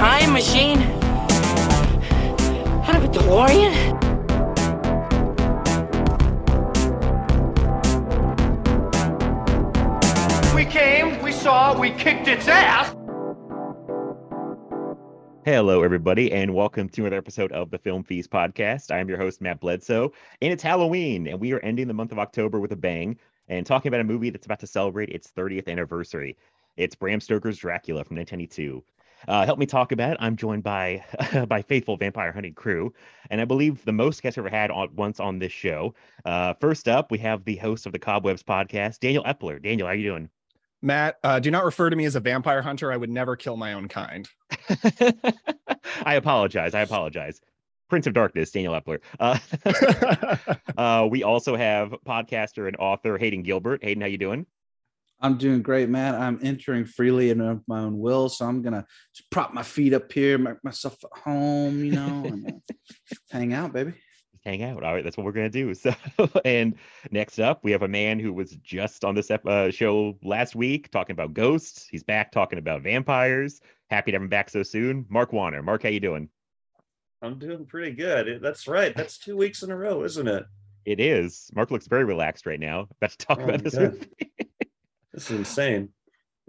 [0.00, 0.80] Time machine?
[2.88, 3.74] Out of a DeLorean?
[10.54, 12.96] We came, we saw, we kicked its ass.
[15.44, 18.90] Hello, everybody, and welcome to another episode of the Film Feast podcast.
[18.90, 22.12] I am your host, Matt Bledsoe, and it's Halloween, and we are ending the month
[22.12, 25.30] of October with a bang and talking about a movie that's about to celebrate its
[25.30, 26.38] 30th anniversary.
[26.78, 28.82] It's Bram Stoker's Dracula from 1922.
[29.28, 30.16] Uh, help me talk about it.
[30.20, 31.04] I'm joined by
[31.48, 32.92] by faithful vampire hunting crew,
[33.30, 35.94] and I believe the most guests ever had on, once on this show.
[36.24, 39.62] Uh, first up, we have the host of the Cobwebs podcast, Daniel Epler.
[39.62, 40.30] Daniel, how are you doing?
[40.82, 42.90] Matt, uh, do not refer to me as a vampire hunter.
[42.90, 44.28] I would never kill my own kind.
[46.04, 46.74] I apologize.
[46.74, 47.40] I apologize.
[47.90, 49.00] Prince of Darkness, Daniel Epler.
[49.18, 49.38] Uh,
[50.80, 53.84] uh, we also have podcaster and author Hayden Gilbert.
[53.84, 54.46] Hayden, how you doing?
[55.20, 56.14] I'm doing great, man.
[56.14, 59.92] I'm entering freely and of my own will, so I'm gonna just prop my feet
[59.92, 62.74] up here, make myself at home, you know, and uh,
[63.30, 63.92] hang out, baby.
[64.46, 64.82] Hang out.
[64.82, 65.74] All right, that's what we're gonna do.
[65.74, 65.92] So,
[66.46, 66.74] and
[67.10, 70.54] next up, we have a man who was just on this ep- uh, show last
[70.56, 71.86] week talking about ghosts.
[71.90, 73.60] He's back talking about vampires.
[73.90, 75.04] Happy to have him back so soon.
[75.10, 75.62] Mark Warner.
[75.62, 76.30] Mark, how you doing?
[77.20, 78.40] I'm doing pretty good.
[78.40, 78.96] That's right.
[78.96, 80.44] That's two weeks in a row, isn't it?
[80.86, 81.50] It is.
[81.54, 82.88] Mark looks very relaxed right now.
[82.96, 83.92] About to talk Oh about this God.
[83.92, 84.29] movie.
[85.12, 85.90] This is insane.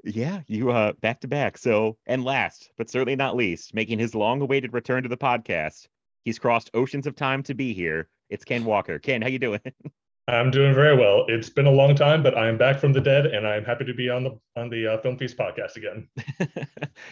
[0.03, 1.57] Yeah, you uh back to back.
[1.57, 5.87] So, and last but certainly not least, making his long-awaited return to the podcast,
[6.25, 8.09] he's crossed oceans of time to be here.
[8.29, 8.97] It's Ken Walker.
[8.99, 9.59] Ken, how you doing?
[10.27, 11.25] I'm doing very well.
[11.27, 13.83] It's been a long time, but I am back from the dead, and I'm happy
[13.85, 16.07] to be on the on the uh, Film Feast podcast again.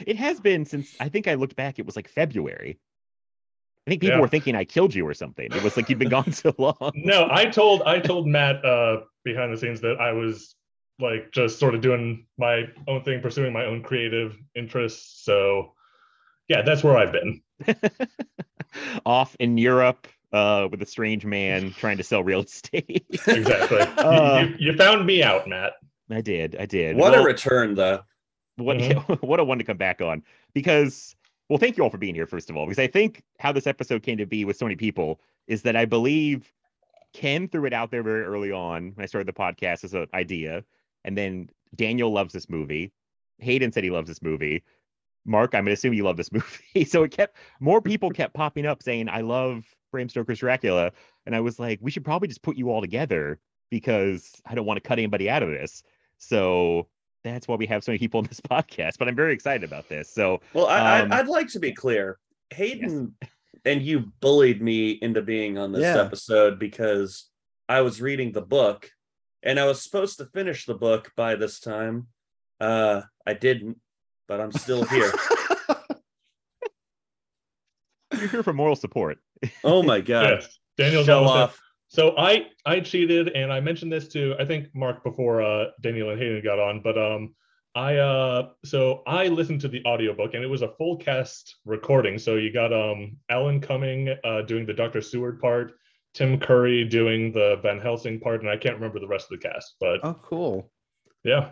[0.07, 1.79] it has been since I think I looked back.
[1.79, 2.79] It was like February.
[3.87, 4.21] I think people Yeah.
[4.21, 5.47] were thinking I killed you or something.
[5.51, 6.91] It was like you'd been gone so long.
[6.95, 10.55] No, I told I told Matt uh, behind the scenes that I was
[10.99, 15.23] like just sort of doing my own thing, pursuing my own creative interests.
[15.23, 15.73] So,
[16.47, 17.41] yeah, that's where I've been.
[19.05, 23.05] Off in Europe uh, with a strange man trying to sell real estate.
[23.27, 23.79] Exactly.
[23.97, 25.73] You- Uh, you, you found me out, Matt.
[26.11, 26.55] I did.
[26.59, 26.95] I did.
[26.95, 28.01] What a Well, return, though.
[28.57, 29.21] what Mhm.
[29.21, 30.21] what a one to come back on
[30.53, 31.15] because
[31.47, 33.65] well thank you all for being here first of all because i think how this
[33.67, 36.51] episode came to be with so many people is that i believe
[37.13, 40.07] ken threw it out there very early on when i started the podcast as an
[40.13, 40.61] idea
[41.05, 42.91] and then daniel loves this movie
[43.39, 44.63] hayden said he loves this movie
[45.25, 48.65] mark i'm gonna assume you love this movie so it kept more people kept popping
[48.65, 50.91] up saying i love bram stoker's dracula
[51.25, 53.39] and i was like we should probably just put you all together
[53.69, 55.83] because i don't want to cut anybody out of this
[56.17, 56.87] so
[57.23, 58.93] that's why we have so many people on this podcast.
[58.97, 60.09] But I'm very excited about this.
[60.09, 62.17] So Well, I, Um, I, I'd like to be clear.
[62.51, 63.13] Hayden
[63.65, 66.01] and you bullied me into being on this Yeah.
[66.01, 67.29] episode because
[67.67, 68.89] I was reading the book
[69.43, 72.07] and I was supposed to finish the book by this time.
[72.59, 73.77] Uh, I didn't,
[74.27, 75.11] but I'm still here.
[78.19, 79.17] you're here for moral support.
[79.63, 80.41] oh my god!
[80.41, 81.43] Yes, Daniel's Show almost there.
[81.43, 81.61] off.
[81.87, 86.11] So I I cheated and I mentioned this to I think Mark before uh Daniel
[86.11, 87.33] and Hayden got on, but um
[87.73, 92.19] I uh so I listened to the audiobook and it was a full cast recording.
[92.19, 95.01] So you got um Alan Cumming uh doing the Dr.
[95.01, 95.78] Seward part,
[96.13, 99.47] Tim Curry doing the Van Helsing part, and I can't remember the rest of the
[99.47, 100.71] cast, but Oh, cool.
[101.23, 101.51] yeah.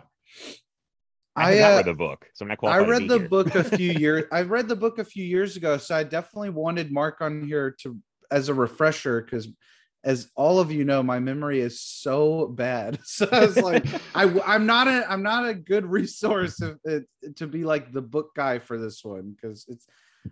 [1.36, 2.86] I, I, uh, read the book, so I'm not I qualified.
[2.86, 3.28] to read be the here.
[3.28, 4.24] book a few years.
[4.32, 7.76] I read the book a few years ago, so I definitely wanted Mark on here
[7.82, 7.96] to
[8.30, 9.48] as a refresher because,
[10.04, 12.98] as all of you know, my memory is so bad.
[13.04, 17.36] So I was like, I I'm not a I'm not a good resource if, it,
[17.36, 19.86] to be like the book guy for this one because it's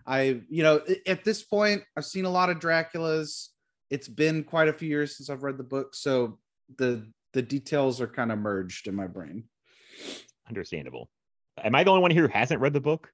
[0.04, 3.48] I you know at this point I've seen a lot of Draculas.
[3.90, 6.38] It's been quite a few years since I've read the book, so
[6.76, 9.44] the the details are kind of merged in my brain.
[10.48, 11.08] Understandable.
[11.62, 13.10] Am I the only one here who hasn't read the book?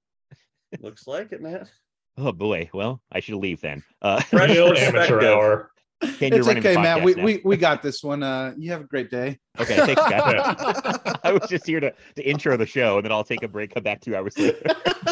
[0.80, 1.68] Looks like it, Matt.
[2.16, 2.70] Oh boy.
[2.72, 3.82] Well, I should leave then.
[4.00, 5.70] Uh, Fresh Real amateur hour.
[6.18, 7.02] Ken, you're it's okay, Matt.
[7.02, 7.24] We, now.
[7.24, 8.22] we we got this one.
[8.22, 9.38] Uh, you have a great day.
[9.60, 10.98] Okay, thanks, guys.
[11.24, 13.74] I was just here to, to intro the show, and then I'll take a break,
[13.74, 14.62] come back two hours later.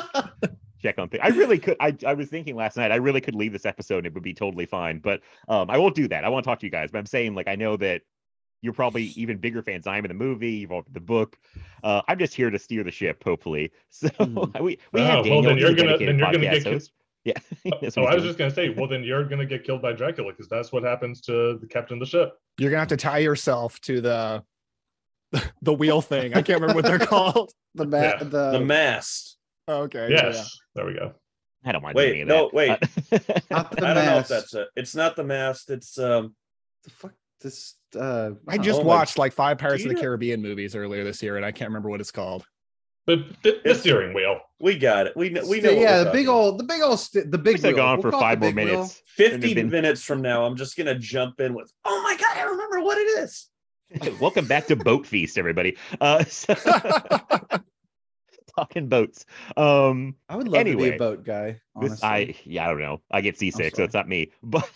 [0.82, 1.20] check on things.
[1.24, 1.76] I really could.
[1.80, 2.90] I, I was thinking last night.
[2.92, 4.98] I really could leave this episode and it would be totally fine.
[4.98, 6.24] But um, I won't do that.
[6.24, 6.90] I want to talk to you guys.
[6.90, 8.02] But I'm saying like I know that
[8.62, 10.50] you're probably even bigger fans than I am in the movie.
[10.52, 11.38] You've all the book.
[11.82, 13.72] Uh, I'm just here to steer the ship, hopefully.
[13.90, 14.60] So Mhm.
[14.62, 15.42] we we Oh, have well, Daniel.
[15.42, 16.92] then you're gonna- then you're gonna get ki- host.
[17.24, 17.34] Yeah.
[17.82, 18.28] that's So I was doing.
[18.30, 21.20] just gonna say, well, then you're gonna get killed by Dracula because that's what happens
[21.22, 22.32] to the captain of the ship.
[22.58, 24.42] You're gonna have to tie yourself to the
[25.62, 26.32] the wheel thing.
[26.34, 27.52] I can't remember what they're called.
[27.74, 28.16] The ma- Yeah.
[28.24, 29.36] the, the mast.
[29.70, 30.08] Okay.
[30.10, 31.12] yeah, Yes, there we go.
[31.64, 32.54] I don't mind doing any Wait, of no, that.
[32.54, 32.70] wait.
[32.70, 34.28] Uh, not the I don't know if mast.
[34.30, 34.68] that's it.
[34.76, 35.70] It's not the mast.
[35.70, 36.34] It's um.
[36.84, 37.12] the fuck
[37.42, 40.40] this uh I just Oh my- watched like five Pirates of the you know- Caribbean
[40.42, 42.44] movies earlier this year, and I can't remember what it's called.
[43.06, 44.40] The, the, the It's- steering wheel.
[44.60, 45.16] We got it.
[45.16, 45.42] We know.
[45.46, 45.70] We know.
[45.70, 46.34] what yeah we're the big talking about.
[46.36, 47.76] old the big old st- the big we still wheel.
[47.78, 48.74] gone We'll for call it five more big wheel.
[48.76, 49.02] minutes.
[49.16, 52.42] 50 been- minutes from now, I'm just gonna jump in with, "Oh my god, I
[52.44, 53.48] remember what it is."
[54.20, 55.76] Welcome back to Boat Feast, everybody.
[56.00, 56.54] Uh, so-
[58.60, 59.24] talking boats.
[59.56, 61.60] Um, I would love to be a boat guy.
[61.74, 61.96] Honestly.
[61.96, 63.00] This I yeah, I don't know.
[63.10, 64.32] I get seasick, so it's not me.
[64.42, 64.68] But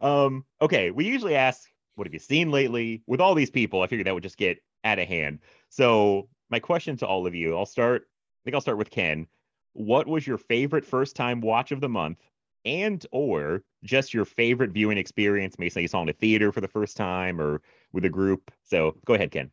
[0.00, 3.02] um, okay, we usually ask, what have you seen lately?
[3.06, 5.40] With all these people, I figured that would just get out of hand.
[5.68, 8.02] So my question to all of you, I'll start.
[8.02, 9.26] I think I'll start with Ken.
[9.72, 12.18] What was your favorite first time watch of the month?
[12.64, 16.68] And or just your favorite viewing experience, maybe you saw in a theater for the
[16.68, 17.62] first time or
[17.92, 18.50] with a group.
[18.64, 19.52] So go ahead, Ken.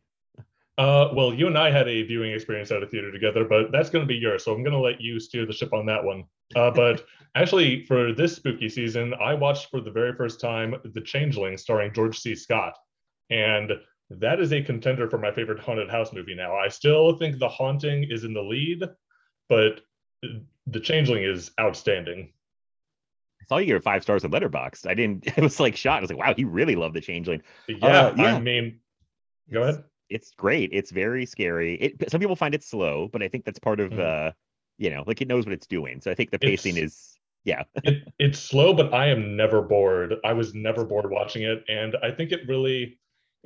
[0.76, 3.90] Uh, well, you and I had a viewing experience at a theater together, but that's
[3.90, 4.44] going to be yours.
[4.44, 6.24] So I'm going to let you steer the ship on that one.
[6.56, 7.04] Uh, but
[7.36, 11.92] actually, for this spooky season, I watched for the very first time The Changeling, starring
[11.92, 12.34] George C.
[12.34, 12.76] Scott,
[13.30, 13.72] and
[14.10, 16.34] that is a contender for my favorite haunted house movie.
[16.34, 18.82] Now, I still think The Haunting is in the lead,
[19.48, 19.80] but
[20.66, 22.32] The Changeling is outstanding.
[23.40, 24.86] I saw you get five stars on Letterboxd.
[24.88, 25.26] I didn't.
[25.38, 25.98] it was like shocked.
[25.98, 27.42] I was like, wow, he really loved The Changeling.
[27.68, 28.36] Yeah, Uh, yeah.
[28.36, 28.80] I mean,
[29.52, 29.84] go ahead.
[30.14, 30.70] It's great.
[30.72, 31.74] It's very scary.
[31.84, 33.98] It some people find it slow, but I think that's part of Mhm.
[34.00, 34.32] uh
[34.78, 36.00] you know, like it knows what it's doing.
[36.00, 37.62] So I think the pacing It's- is yeah.
[37.84, 41.92] it, it's slow but i am never bored i was never bored watching it and
[42.02, 42.98] i think it really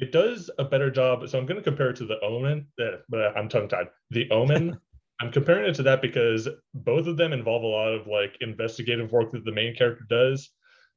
[0.05, 2.99] it does a better job so i'm going to compare it to the omen uh,
[3.09, 4.79] but i'm tongue tied the omen
[5.21, 9.11] i'm comparing it to that because both of them involve a lot of like investigative
[9.11, 10.51] work that the main character does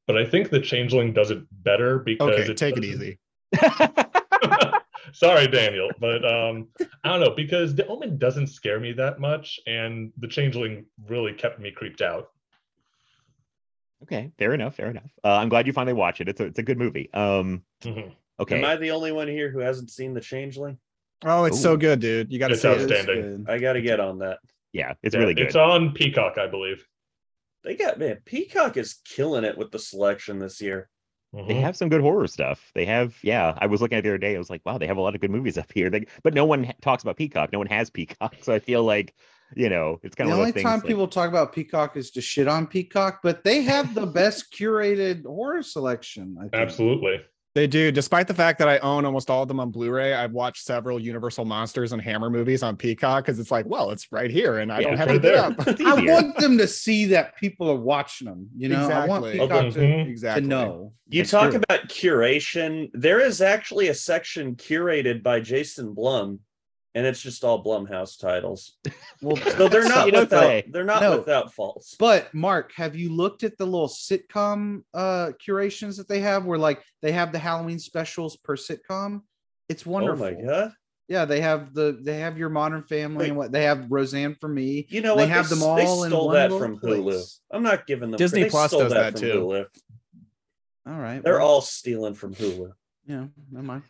[0.06, 3.18] but i think the changeling does it better because Okay, take it easy.
[5.12, 6.68] sorry daniel but um
[7.04, 11.32] i don't know because the omen doesn't scare me that much and the changeling really
[11.32, 12.30] kept me creeped out
[14.02, 15.10] okay, fair enough, fair enough.
[15.22, 16.28] Uh, I'm glad you finally watched it.
[16.28, 17.08] It's a it's a good movie.
[17.14, 18.12] Um Mhm.
[18.40, 18.58] okay.
[18.58, 20.78] Am I the only one here who hasn't seen The Changeling?
[21.24, 22.32] Oh, it's so good, dude.
[22.32, 22.76] You got to It's see It it.
[22.80, 23.44] is outstanding.
[23.44, 23.50] good.
[23.54, 24.40] I got to get on that.
[24.72, 25.46] yeah, it's Yeah, really good.
[25.46, 26.84] It's on Peacock, I believe.
[27.62, 30.90] They got man, Peacock is killing it with the selection this year.
[31.34, 31.60] They Mhm.
[31.60, 32.70] have some good horror stuff.
[32.74, 33.54] They have, yeah.
[33.58, 34.34] I was looking at it the other day.
[34.34, 35.88] I was like, wow, they have a lot of good movies up here.
[35.88, 37.52] They, but no one ha- talks about Peacock.
[37.52, 38.34] No one has Peacock.
[38.42, 39.14] So I feel like,
[39.54, 41.96] you know, it's kind The of only of those time like- people talk about Peacock
[41.96, 46.36] is to shit on Peacock, but they have the best curated horror selection.
[46.38, 46.54] I think.
[46.54, 47.20] Absolutely.
[47.54, 47.92] They do.
[47.92, 50.98] Despite the fact that I own almost all of them on Blu-ray, I've watched several
[50.98, 54.72] Universal Monsters and Hammer movies on Peacock because it's like, well, it's right here, and
[54.72, 55.74] I Yeah, don't have right to get there.
[55.74, 55.80] up.
[55.86, 58.48] I want them to see that people are watching them.
[58.56, 59.40] You know, I want Exactly.
[59.48, 60.08] Peacock to, Mhm.
[60.08, 60.42] exactly.
[60.42, 60.92] to know.
[61.10, 61.60] You That's talk true.
[61.68, 62.88] about curation.
[62.94, 66.40] There is actually a section curated by Jason Blum,
[66.94, 68.76] and it's just all Blumhouse titles.
[69.22, 70.64] Well, So they're not without say.
[70.68, 71.18] they're not No.
[71.18, 71.94] without faults.
[71.98, 76.58] But Mark, have you looked at the little sitcom uh curations that they have where
[76.58, 79.22] like they have the Halloween specials per sitcom?
[79.68, 80.26] It's wonderful.
[80.26, 80.72] Oh my god!
[81.08, 84.48] Yeah, they have the they have your modern family and what they have Roseanne for
[84.48, 84.86] me.
[84.88, 85.30] You know They what?
[85.30, 87.38] have them all They in stole that from Hulu.
[87.52, 88.18] I'm not giving them.
[88.18, 89.32] Disney Plus does that from too.
[89.34, 89.66] Hulu.
[90.88, 91.22] All right.
[91.22, 92.72] They're well, all stealing from Hulu.
[93.06, 93.82] yeah, never mind.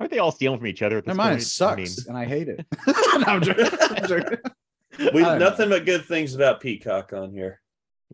[0.00, 1.42] Aren't they all stealing from each other at this Never mind, point?
[1.60, 2.66] it I mean, sucks and I hate it.
[2.86, 3.66] No, I'm joking.
[3.80, 4.38] I'm joking.
[4.98, 5.38] We I don't know.
[5.38, 7.60] nothing but good things about Peacock on here.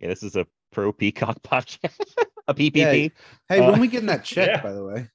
[0.00, 2.00] yeah, this is a pro Peacock podcast.
[2.48, 3.12] a PPP.
[3.48, 4.62] Hey, Uh, when we getting that check, yeah.
[4.62, 5.08] by the way?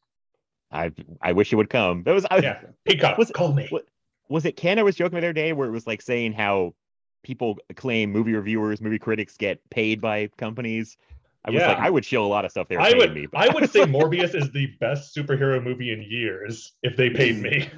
[0.72, 2.04] I I wish it would come.
[2.04, 2.60] That was I, Yeah.
[2.86, 3.68] Peacock, Was it- call me.
[3.70, 3.86] what-
[4.30, 6.76] was it Ken I was joking the other day where it was like saying how
[7.24, 10.98] people claim movie reviewers, movie critics get paid by companies.
[11.46, 11.68] I was Yeah.
[11.70, 13.28] like, I would show a lot of stuff they were I would me.
[13.34, 17.70] I would say Morbius is the best superhero movie in years if they paid me.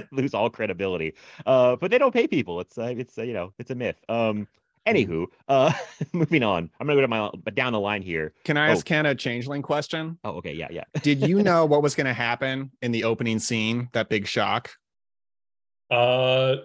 [0.12, 1.14] lose all credibility.
[1.44, 2.60] Uh, but they don't pay people.
[2.60, 3.96] It's uh, it's uh, you know it's a myth.
[4.08, 4.48] Um,
[4.86, 5.72] anywho, uh,
[6.14, 6.70] moving on.
[6.80, 8.32] I'm gonna go to my but down the line here.
[8.44, 8.72] Can I Oh.
[8.72, 10.18] ask Ken a changeling question?
[10.24, 10.84] Oh, okay, yeah, yeah.
[11.02, 13.88] Did you know what was going to happen in the opening scene?
[13.92, 14.70] That big shock.
[15.90, 16.56] Uh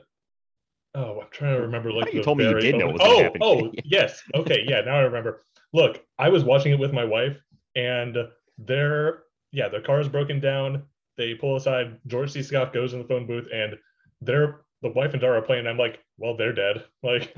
[0.94, 2.94] oh, I'm trying to remember like you told me you very did know open- what
[2.94, 3.41] was gonna Oh, happen.
[3.44, 4.22] oh, yes.
[4.36, 5.41] Okay, yeah, now I remember.
[5.75, 7.38] Look, I was watching it with my wife,
[7.75, 8.15] and
[8.58, 10.84] their yeah, their car is broken down.
[11.17, 11.98] They pull aside.
[12.08, 12.41] George C.
[12.44, 13.75] Scott goes in the phone booth, and
[14.22, 15.67] they're the wife and daughter are playing.
[15.67, 16.86] I'm like, well, they're dead.
[17.03, 17.36] Like,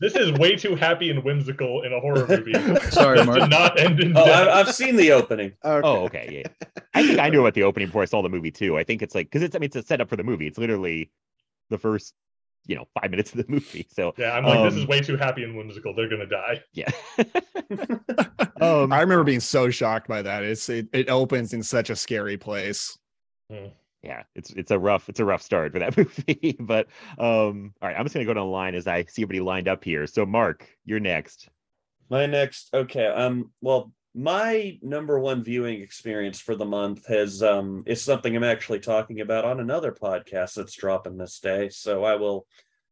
[0.00, 2.52] this is way too happy and whimsical in a horror movie.
[2.90, 3.48] Sorry, to Mark.
[3.50, 4.48] not end in Oh, death.
[4.48, 5.54] I, I've seen the opening.
[5.64, 6.66] Oh, okay, yeah.
[6.94, 8.76] I think I knew about the opening before I saw the movie too.
[8.78, 10.46] I think it's like because it's I mean it's a setup for the movie.
[10.46, 11.10] It's literally
[11.70, 12.14] the first
[12.68, 13.88] you know five minutes of the movie.
[13.90, 15.94] So yeah, I'm like, this is um, way too happy and whimsical.
[15.94, 16.62] They're gonna die.
[16.72, 16.90] yeah.
[18.60, 20.44] um, I remember being so shocked by that.
[20.44, 22.96] It's it, it opens in such a scary place.
[24.02, 26.56] yeah, it's it's a rough it's a rough start for that movie.
[26.60, 26.86] but
[27.18, 29.66] um, all right, I'm just gonna go down the line as I see everybody lined
[29.66, 30.06] up here.
[30.06, 31.48] So Mark, you're next.
[32.10, 33.06] My next, okay.
[33.06, 38.44] Um, well, my number one viewing experience for the month has um is something I'm
[38.44, 41.68] actually talking about on another podcast that's dropping this day.
[41.68, 42.46] So I will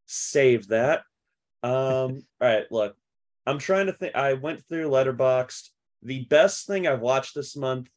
[0.06, 1.02] save that.
[1.62, 1.72] Um,
[2.40, 2.96] all right, look,
[3.46, 4.14] I'm trying to think.
[4.14, 5.70] I went through Letterboxd.
[6.02, 7.90] The best thing I've watched this month,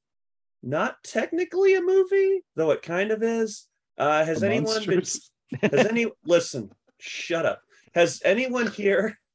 [0.64, 3.68] not technically a movie, though it kind of is.
[3.98, 5.04] Uh, has The anyone been?
[5.62, 6.72] Has any listen?
[7.00, 7.62] Shut up.
[7.94, 9.20] Has anyone here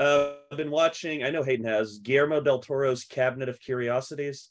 [0.00, 1.22] uh, I've been watching?
[1.22, 4.50] I know Hayden has Guillermo del Toro's Cabinet of Curiosities.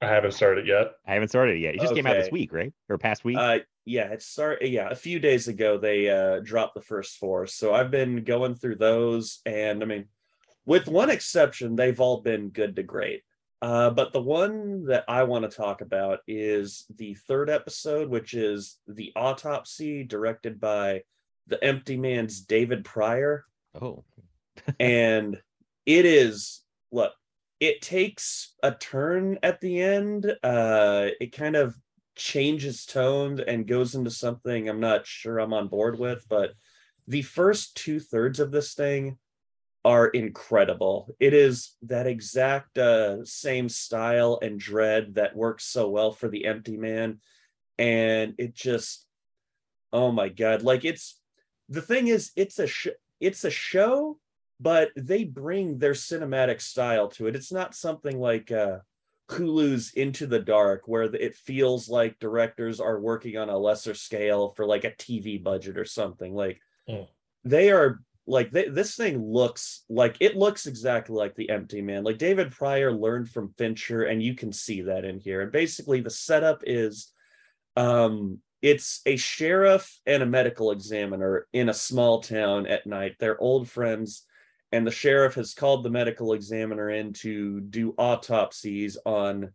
[0.00, 0.92] I haven't started yet.
[1.06, 1.74] I haven't started it yet.
[1.74, 2.72] It just came out this week, right?
[2.88, 3.36] Or past week?
[3.38, 4.68] Uh, yeah, it's sorry.
[4.68, 8.54] Yeah, a few days ago they uh, dropped the first four, so I've been going
[8.54, 10.06] through those, and I mean,
[10.66, 13.22] with one exception, they've all been good to great.
[13.60, 18.34] Uh, but the one that I want to talk about is the third episode, which
[18.34, 21.02] is the autopsy, directed by
[21.48, 23.46] the Empty Man's David Prior.
[23.80, 24.04] oh,
[24.80, 25.40] and
[25.86, 26.62] it is
[26.92, 27.12] look
[27.60, 30.26] it takes a turn at the end.
[30.42, 31.76] Uh it kind of
[32.16, 36.52] changes tone and goes into something i'm not sure i'm on board with but
[37.06, 39.16] the first two thirds of this thing
[39.84, 41.14] are incredible.
[41.18, 46.44] It is that exact uh same style and dread that works so well for the
[46.44, 47.20] empty man.
[47.78, 49.06] And it just
[49.92, 51.18] oh my god like it's
[51.70, 54.18] the thing is it's a sh- it's a show
[54.60, 57.36] but they bring their cinematic style to it.
[57.36, 58.78] It's not something like uh,
[59.30, 64.52] Hulu's Into the Dark, where it feels like directors are working on a lesser scale
[64.56, 66.34] for like a TV budget or something.
[66.34, 67.06] Like Mm.
[67.44, 72.02] they are like they, this thing looks like it looks exactly like the Empty Man.
[72.02, 75.42] Like David Prior learned from Fincher, and you can see that in here.
[75.42, 77.12] And basically, the setup is
[77.76, 83.16] um it's a sheriff and a medical examiner in a small town at night.
[83.20, 84.24] They're old friends,
[84.72, 89.52] and the sheriff has called the medical examiner in to do autopsies on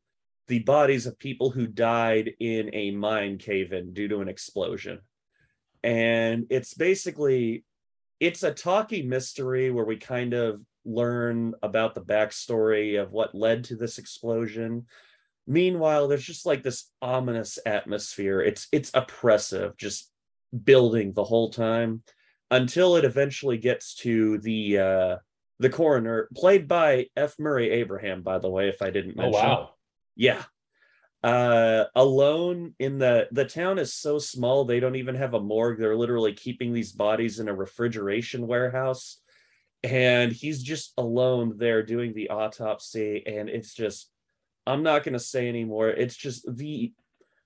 [0.48, 5.00] the bodies of people who died in a mine cave-in due to an explosion.
[5.84, 7.64] And it's basically
[8.20, 13.66] it's a talky mystery where we kind of learn about the backstory of what led
[13.66, 14.86] to this explosion.
[15.46, 18.42] Meanwhile there's just like this ominous atmosphere.
[18.42, 20.10] It's it's oppressive just
[20.64, 22.04] building the whole time
[22.54, 25.16] until it eventually gets to the uh
[25.60, 27.36] the coroner played by f.
[27.40, 29.36] Murray abraham by the way if i didn't mention.
[29.36, 29.50] Oh mention.
[29.50, 29.70] wow.
[30.16, 30.44] yeah.
[31.24, 35.80] Uh alone in the the town is so small they don't even have a morgue.
[35.80, 39.20] They're literally keeping these bodies in a refrigeration warehouse.
[39.84, 44.10] And he's just alone there doing the autopsy and it's just
[44.66, 45.90] i'm not going to say anymore.
[45.90, 46.94] It's just the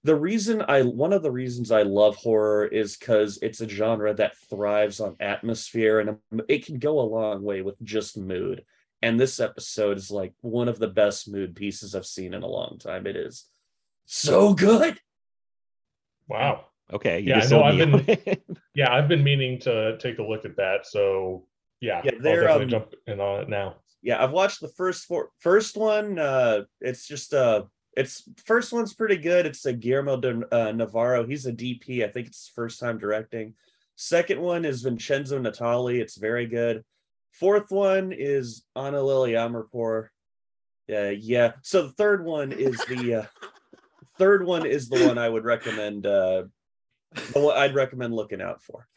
[0.07, 4.13] the reason i one of the reasons i love horror is because it's a genre
[4.13, 8.63] that thrives on atmosphere and it can go a long way with just mood
[9.01, 12.47] and this episode is like one of the best mood pieces i've seen in a
[12.59, 13.45] long time it is
[14.05, 14.99] so good
[16.29, 16.65] Wow.
[16.91, 17.19] okay.
[17.19, 18.37] You Yeah, just no, I've been-
[18.75, 20.85] Yeah, I've been meaning to take a look at that.
[20.85, 21.47] So
[21.79, 23.77] yeah, Yeah, I'll definitely um, jump in on it now.
[24.01, 27.63] Yeah, I've watched the first four first one uh it's just uh
[27.97, 29.45] it's first one's pretty good.
[29.47, 31.25] It's a guillermo de uh, navarro.
[31.25, 33.55] He's a dp i think it's first time directing.
[33.95, 35.99] Second one is vincenzo natali.
[35.99, 36.85] It's very good.
[37.31, 40.09] Fourth one is Ana Lily Amirpour.
[40.89, 41.53] Uh, yeah.
[41.63, 43.25] So the third one is the uh,
[44.19, 46.43] third one is the one i would recommend uh
[47.33, 48.87] the one i'd recommend looking out for.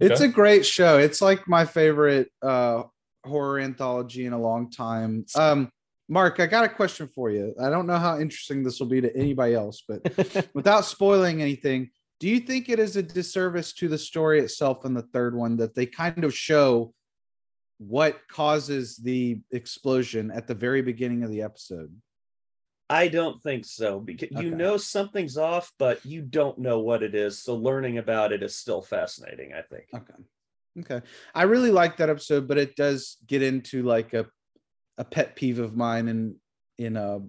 [0.00, 0.24] It's Okay.
[0.30, 0.98] a great show.
[0.98, 2.84] It's like my favorite uh
[3.24, 5.26] horror anthology in a long time.
[5.36, 5.70] Um
[6.08, 7.54] Mark, I got a question for you.
[7.60, 11.90] I don't know how interesting this will be to anybody else, but without spoiling anything,
[12.20, 15.56] do you think it is a disservice to the story itself in the third one
[15.56, 16.92] that they kind of show
[17.78, 21.94] what causes the explosion at the very beginning of the episode?
[22.90, 27.14] I don't think so because you know something's off, but you don't know what it
[27.14, 27.42] is.
[27.42, 29.86] So learning about it is still fascinating, I think.
[29.94, 30.14] Okay.
[30.80, 31.06] Okay.
[31.34, 34.26] I really like that episode, but it does get into like a
[34.98, 36.36] a pet peeve of mine in
[36.78, 37.20] in a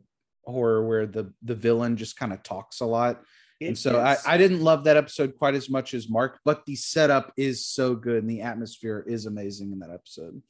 [0.44, 3.22] horror where the the villain just kind of talks a lot
[3.62, 6.76] and so I, I didn't love that episode quite as much as Mark, but the
[6.76, 10.42] setup is so good and the atmosphere is amazing in that episode.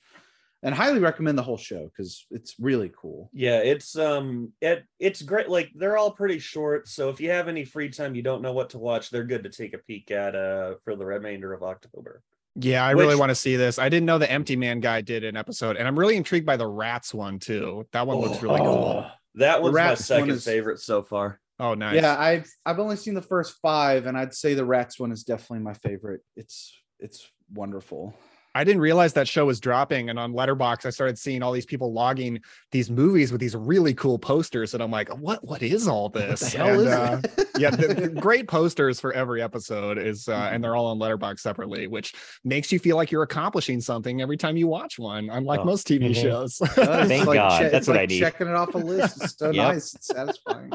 [0.63, 3.29] And highly recommend the whole show because it's really cool.
[3.34, 5.48] Yeah, it's um it it's great.
[5.48, 6.88] Like they're all pretty short.
[6.88, 9.43] So if you have any free time, you don't know what to watch, they're good
[9.43, 12.24] to take a peek at uh for the remainder of October.
[12.55, 13.77] Yeah, I really want to see this.
[13.77, 16.57] I didn't know the Empty Man guy did an episode, and I'm really intrigued by
[16.57, 17.83] the Rats one too.
[17.85, 17.91] Mm.
[17.91, 19.05] That one looks really oh, cool.
[19.05, 21.39] Oh, That one's my second one second is- favorite so far.
[21.57, 21.95] Oh, nice.
[21.95, 25.24] Yeah, I've I've only seen the first five, and I'd say the Rats one is
[25.24, 26.21] definitely my favorite.
[26.35, 28.13] It's it's wonderful.
[28.55, 31.65] I didn't realize that show was dropping, and on Letterboxd, I started seeing all these
[31.65, 32.39] people logging
[32.71, 35.43] these movies with these really cool posters, and I'm like, "What?
[35.45, 37.21] What is all this?" And, is uh,
[37.59, 41.39] yeah, the, the great posters for every episode is, uh, and they're all on Letterboxd
[41.39, 42.13] separately, which
[42.45, 45.65] makes you feel like you're accomplishing something every time you watch one, unlike Oh.
[45.65, 46.15] most TV Mhm.
[46.21, 46.62] shows.
[46.62, 48.19] It's Thank God, che- that's what like I need.
[48.19, 49.21] Checking it off a list.
[49.21, 49.55] It's so Yep.
[49.74, 49.93] nice.
[49.95, 50.71] It's satisfying.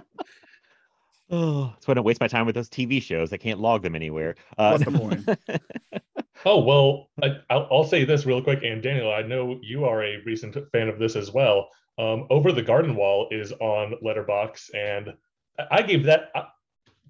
[1.30, 3.32] Oh, that's why I don't waste my time with those TV shows.
[3.32, 4.34] I can't log them anywhere.
[4.58, 6.00] Uh, What's the point?
[6.44, 10.02] Oh well, I, I'll, I'll say this real quick, and Daniel, I know you are
[10.02, 11.68] a recent fan of this as well.
[11.99, 15.12] Um, Over the Garden Wall is on Letterboxd, and
[15.59, 16.30] I- I gave that.
[16.35, 16.44] I,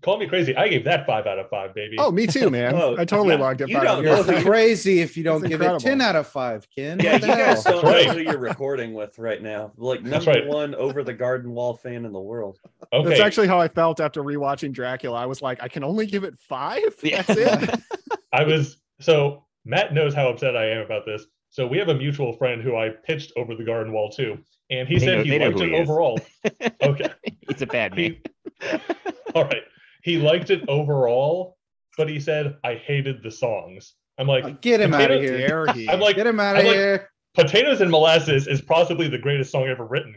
[0.02, 1.96] call me crazy, I gave that five out of five, baby.
[1.98, 2.74] oh, me too, man.
[2.80, 3.68] Oh, I totally yeah, logged it.
[3.68, 4.42] you five don't out of know five.
[4.42, 5.86] You're crazy if you don't That's give incredible.
[5.86, 6.98] it 10 out of 5, Ken.
[6.98, 8.08] Yeah, What you the guys don't know right.
[8.08, 9.72] who you're recording with right now.
[9.76, 10.46] Like number right.
[10.46, 12.58] one over the garden wall fan in the world.
[12.92, 13.08] okay.
[13.10, 15.18] That's actually how I felt after rewatching Dracula.
[15.18, 16.80] I was like, I can only give it five.
[17.02, 17.22] Yeah.
[17.22, 17.80] That's it.
[18.32, 21.24] I was so Matt knows how upset I am about this.
[21.50, 24.38] So we have a mutual friend who I pitched over the garden wall to,
[24.70, 26.20] and he They said know- he liked it he overall.
[26.82, 27.08] Okay.
[27.48, 28.16] He's a bad man.
[28.60, 28.68] He,
[29.34, 29.62] all right.
[30.02, 31.56] He liked it overall,
[31.98, 33.94] but he said I hated the songs.
[34.18, 35.66] I'm like, Uh, Get him out of here.
[35.88, 37.10] I'm like, Get him out of I'm like- here.
[37.34, 40.14] potatoes and molasses is possibly the greatest song ever written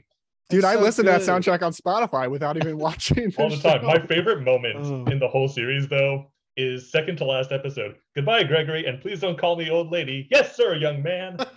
[0.50, 3.84] Dude, I so listen to that soundtrack on Spotify without even watching all the time.
[3.86, 5.06] My favorite moment Oh.
[5.12, 7.96] in the whole series, though, is second to last episode.
[8.16, 10.28] Goodbye, Gregory, and please don't call me old lady.
[10.32, 11.38] Yes, sir, young man.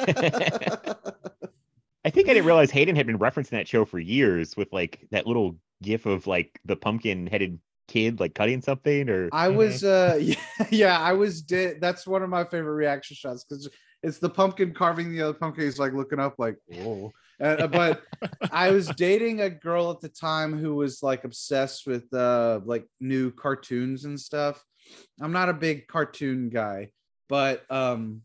[2.04, 5.06] I think I didn't realize Hayden had been referencing that show for years with like
[5.10, 9.84] that little gif of like the pumpkin headed kid like cutting something or I was
[9.84, 10.36] uh yeah,
[10.70, 13.68] yeah I was did that's one of my favorite reaction shots because
[14.02, 18.02] it's the pumpkin carving the other pumpkin he's like looking up like whoa Uh, but
[18.50, 22.86] I was dating a girl at the time who was like obsessed with uh like
[23.00, 24.64] new cartoons and stuff
[25.20, 26.90] I'm not a big cartoon guy
[27.28, 28.22] but um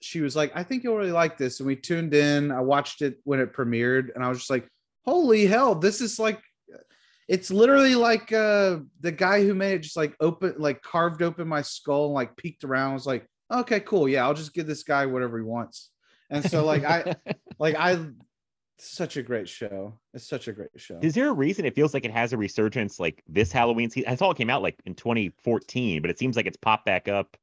[0.00, 1.60] she was like I think you'll really like this.
[1.60, 2.50] And we tuned in.
[2.50, 4.68] I watched it when it premiered and I was just like
[5.04, 6.40] holy hell this is like
[7.28, 11.46] it's literally like uh the guy who made it just like open like carved open
[11.46, 12.90] my skull and like peeked around.
[12.90, 14.08] I was like okay cool.
[14.08, 15.90] Yeah i'll just give this guy whatever he wants.
[16.30, 17.14] And so like i
[17.58, 18.04] like i
[18.90, 21.94] such a great show it's such a great show is there a reason it feels
[21.94, 24.10] like it has a resurgence like this Halloween season?
[24.10, 27.08] That's all it came out like in 2014, but it seems like it's popped back
[27.08, 27.36] up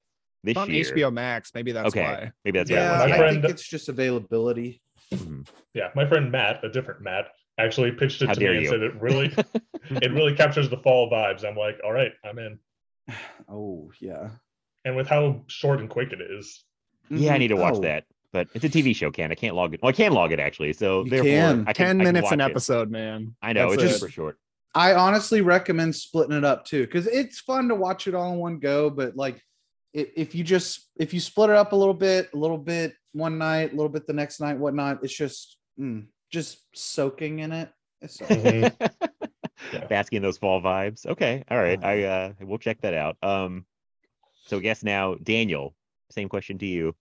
[0.43, 0.84] this on year.
[0.86, 1.52] HBO Max.
[1.54, 2.32] Maybe that's okay, why.
[2.45, 3.12] maybe that's yeah, what it my was.
[3.13, 4.82] i friend- think it's just availability
[5.13, 5.47] Mhm.
[5.73, 8.63] Yeah, my friend Matt, a different Matt, actually pitched it How to me dare and
[8.63, 8.69] you.
[8.69, 9.34] said it really,
[9.89, 11.43] it really captures the fall vibes.
[11.43, 12.60] I'm like, all right, I'm in.
[13.49, 14.30] oh yeah
[14.86, 16.63] And with how short and quick it is,
[17.10, 18.06] Yeah, I need to watch Oh, that.
[18.31, 19.31] But it's a TV show, Ken.
[19.31, 19.81] I can't log it.
[19.81, 20.73] Well, I can log it actually.
[20.73, 21.61] So You therefore, can.
[21.67, 22.51] I can, Ten I can minutes an watch it.
[22.51, 23.35] episode, man.
[23.41, 23.99] I know That's it's it.
[23.99, 24.37] super short.
[24.75, 28.37] i honestly recommend splitting it up too because it's fun to watch it all in
[28.37, 29.41] one go but like
[29.93, 32.93] if, if you just if you split it up a little bit a little bit
[33.13, 37.51] one night a little bit the next night whatnot it's just mm, just soaking in
[37.51, 38.71] it it's so Mhm.
[39.73, 39.85] Yeah.
[39.87, 41.05] Basking in those fall vibes.
[41.05, 41.43] Okay.
[41.51, 41.83] All right.
[41.83, 43.17] I uh we'll check that out.
[43.23, 43.65] Um
[44.45, 45.75] so I guess now, Daniel,
[46.11, 46.95] same question to you.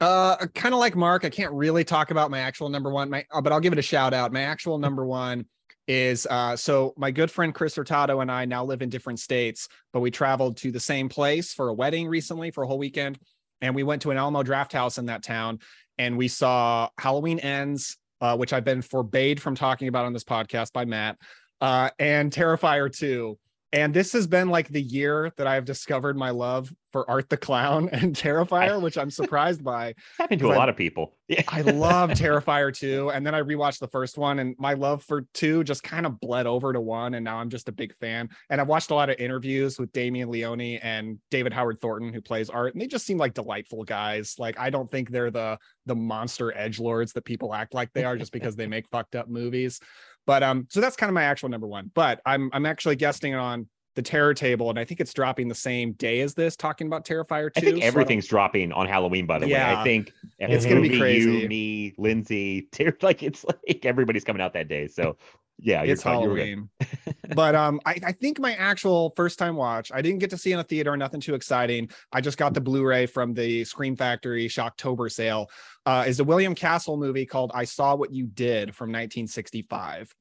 [0.00, 3.26] Uh, kind of like Mark, I can't really talk about my actual number one, my,
[3.30, 4.32] uh, but I'll give it a shout out.
[4.32, 5.44] My actual number one
[5.86, 9.68] is uh, so my good friend Chris Hurtado and I now live in different states,
[9.92, 13.18] but we traveled to the same place for a wedding recently for a whole weekend,
[13.60, 15.58] and we went to an Alamo Drafthouse in that town,
[15.98, 20.24] and we saw Halloween Ends, uh, which I've been forbade from talking about on this
[20.24, 21.18] podcast by Matt,
[21.60, 23.38] uh, and Terrifier 2.
[23.72, 27.36] And this has been like the year that I've discovered my love for Art the
[27.36, 29.94] Clown and Terrifier, which I'm surprised by.
[30.18, 31.16] Happened to a lot of people.
[31.28, 31.42] Yeah.
[31.48, 33.10] I love Terrifier 2.
[33.10, 36.20] And then I rewatched the first one, and my love for two just kind of
[36.20, 37.14] bled over to one.
[37.14, 38.28] And now I'm just a big fan.
[38.48, 42.20] And I've watched a lot of interviews with Damien Leone and David Howard Thornton, who
[42.20, 44.36] plays Art, and they just seem like delightful guys.
[44.38, 48.04] Like I don't think they're the the monster edge lords that people act like they
[48.04, 49.80] are just because they make fucked up movies.
[50.26, 51.90] But um, so that's kind of my actual number one.
[51.94, 55.54] But I'm I'm actually guesting on the Terror Table, and I think it's dropping the
[55.54, 57.58] same day as this, talking about Terrifier 2.
[57.58, 59.52] I think so don't- everything's dropping on Halloween, by the way.
[59.52, 59.80] Yeah.
[59.80, 61.30] I think It's gonna be crazy.
[61.30, 64.86] You, me, Lindsay, Ter- like it's like everybody's coming out that day.
[64.86, 65.16] So
[65.58, 66.36] Yeah, you're it's fine, you were.
[66.36, 66.70] Halloween.
[67.34, 70.52] but um, I, I think my actual first time watch, I didn't get to see
[70.52, 71.90] in a theater, nothing too exciting.
[72.12, 75.50] I just got the Blu-ray from the Scream Factory Shocktober sale.
[75.84, 80.14] Uh, is a William Castle movie called "I Saw What You Did" from 1965.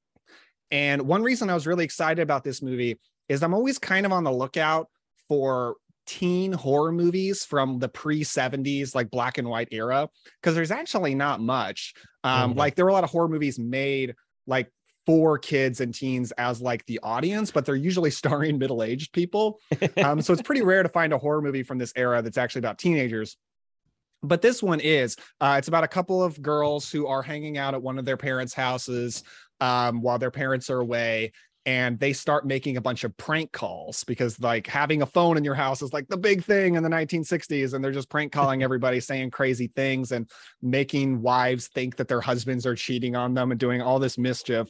[0.72, 4.12] And one reason I was really excited about this movie is I'm always kind of
[4.12, 4.88] on the lookout
[5.28, 5.76] for
[6.08, 10.10] teen horror movies from the pre 70s, like black and white era,
[10.42, 11.94] because there's actually not much.
[12.24, 12.58] Um, Mhm.
[12.58, 14.16] Like there were a lot of horror movies made
[14.48, 14.72] like
[15.06, 18.12] for kids and teens as like the audience, but they're usually
[18.50, 19.60] starring middle aged people.
[20.04, 22.60] Um, so it's pretty rare to find a horror movie from this era that's actually
[22.60, 23.38] about teenagers.
[24.22, 25.16] But this one is.
[25.40, 28.18] Uh, it's about a couple of girls who are hanging out at one of their
[28.18, 29.24] parents' houses
[29.62, 31.32] um, while their parents are away.
[31.70, 35.44] And they start making a bunch of prank calls because, like, having a phone in
[35.44, 37.76] your house is like the big thing in the 1960s.
[37.76, 40.28] And they're just prank calling everybody, saying crazy things and
[40.64, 44.68] making wives think that their husbands are cheating on them and doing all this mischief.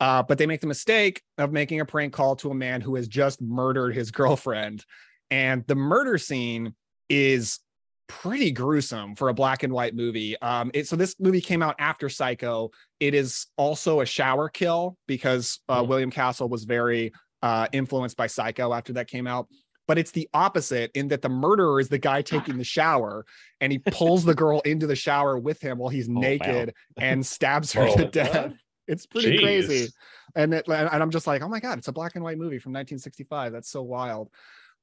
[0.00, 2.94] Uh, but they make the mistake of making a prank call to a man who
[2.94, 4.86] has just murdered his girlfriend.
[5.30, 6.74] And the murder scene
[7.10, 7.60] is
[8.08, 10.40] pretty gruesome for a black and white movie.
[10.40, 12.70] Um, it, so this movie came out after Psycho.
[12.98, 18.26] It is also a shower kill because uh, William Castle was very uh, influenced by
[18.26, 19.48] Psycho after that came out.
[19.86, 23.24] But it's the opposite in that the murderer is the guy taking the shower
[23.60, 26.20] and he pulls the girl into the shower with him while he's wow.
[26.20, 28.32] naked and stabs her Oh, to death.
[28.32, 28.58] God.
[28.86, 29.42] It's pretty Jeez.
[29.42, 29.88] crazy.
[30.34, 32.58] And, it, and I'm just like, oh my God, it's a black and white movie
[32.58, 33.52] from 1965.
[33.52, 34.30] That's so wild.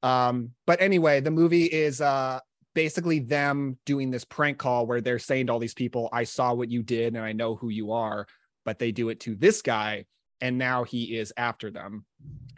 [0.02, 2.40] Um, but anyway, the movie is uh
[2.76, 6.52] basically them doing this prank call where they're saying to all these people, I saw
[6.52, 8.26] what you did and I know who you are,
[8.66, 10.04] but they do it to this guy
[10.42, 12.04] and now he is after them.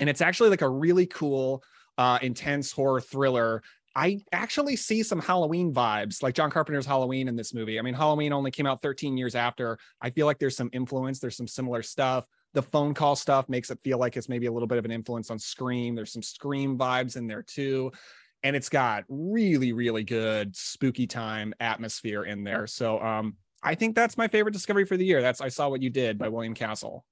[0.01, 1.63] And it's actually like a really cool,
[1.99, 3.63] uh, intense horror thriller.
[3.95, 7.79] I actually see some Halloween vibes, like John Carpenter's Halloween in this movie.
[7.79, 9.79] I mean, Halloween only came out 13 years after.
[10.03, 12.25] I feel like there's some influence, there's some similar stuff.
[12.55, 14.91] The phone call stuff makes it feel like it's maybe a little bit of an
[14.91, 15.95] influence on Scream.
[15.95, 17.93] There's some Scream vibes in there too
[18.43, 23.95] and it's got really really good spooky time atmosphere in there so um i think
[23.95, 26.55] that's my favorite discovery for the year that's i saw what you did by william
[26.55, 27.05] castle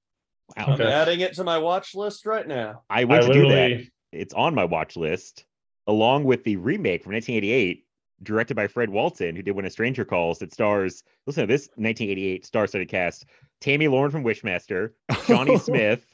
[0.55, 0.65] Wow.
[0.67, 2.83] I'm adding it to my watch list right now.
[2.89, 3.85] I I went to do that.
[4.11, 5.45] It's on my watch list,
[5.87, 7.85] along with the remake from 1988,
[8.23, 10.39] directed by Fred Walton, who did When a Stranger Calls.
[10.39, 13.25] That stars, listen to this 1988 star-studded cast:
[13.59, 14.91] Tammy Lauren from Wishmaster,
[15.25, 16.05] Shawnee Smith,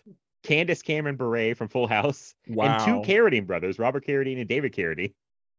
[0.43, 4.73] Candace Cameron Bure from Full House, wow and two Carradine brothers, Robert Carradine and David
[4.73, 5.13] Carradine.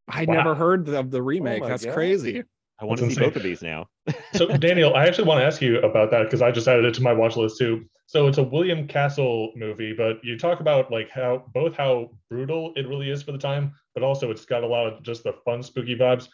[0.08, 0.34] i Wow.
[0.34, 1.94] never heard of the remake oh my that's God.
[1.94, 2.42] crazy
[2.80, 3.86] I want That's to see both of these now.
[4.34, 6.94] so Daniel, I actually want to ask you about that because I just added it
[6.94, 7.84] to my watch list too.
[8.06, 12.72] So it's a William Castle movie, but you talk about like how both how brutal
[12.74, 15.34] it really is for the time, but also it's got a lot of just the
[15.44, 16.28] fun, spooky vibes.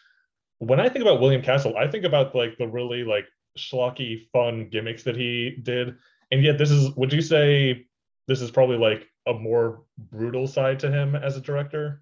[0.57, 4.67] When I think about William Castle, I think about like the really like schlocky, fun
[4.69, 5.95] gimmicks that he did,
[6.31, 6.89] and yet this is.
[6.95, 7.85] Would you say
[8.31, 12.01] this is probably like a more brutal side to him as a director?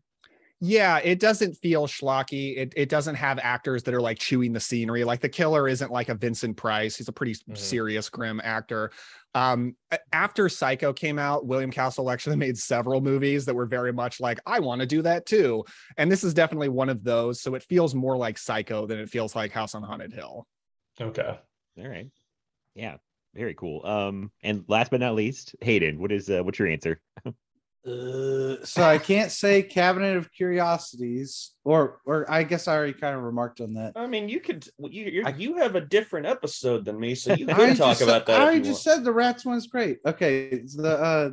[0.62, 2.58] yeah it doesn't feel schlocky.
[2.58, 5.06] It, it doesn't have actors that are like chewing the scenery.
[5.06, 6.98] Like the killer isn't like a vincent price.
[6.98, 7.58] He's a pretty Mhm.
[7.58, 8.92] serious grim actor.
[9.34, 9.78] Um
[10.12, 14.40] after psycho came out william castle actually made several movies that were very much like
[14.46, 15.64] i want to do that too.
[15.98, 19.10] And this is definitely one of those so it feels more like psycho than it
[19.10, 20.46] feels like house on haunted hill.
[21.00, 21.40] Okay.
[21.78, 22.10] All right,
[22.76, 22.98] yeah,
[23.34, 23.86] very cool.
[23.86, 27.00] Um, and last but not least, Hayden, what is uh, what's your answer?
[27.88, 33.16] Uh, so I can't say Cabinet of Curiosities, or or I guess I already kind
[33.16, 33.94] of remarked on that.
[33.96, 37.34] I mean, you could you you're, I- you have a different episode than me, so
[37.34, 38.34] you I could talk just about that.
[38.34, 38.98] I if already you just want.
[38.98, 40.00] said the rats one's great.
[40.06, 41.30] Okay, the uh,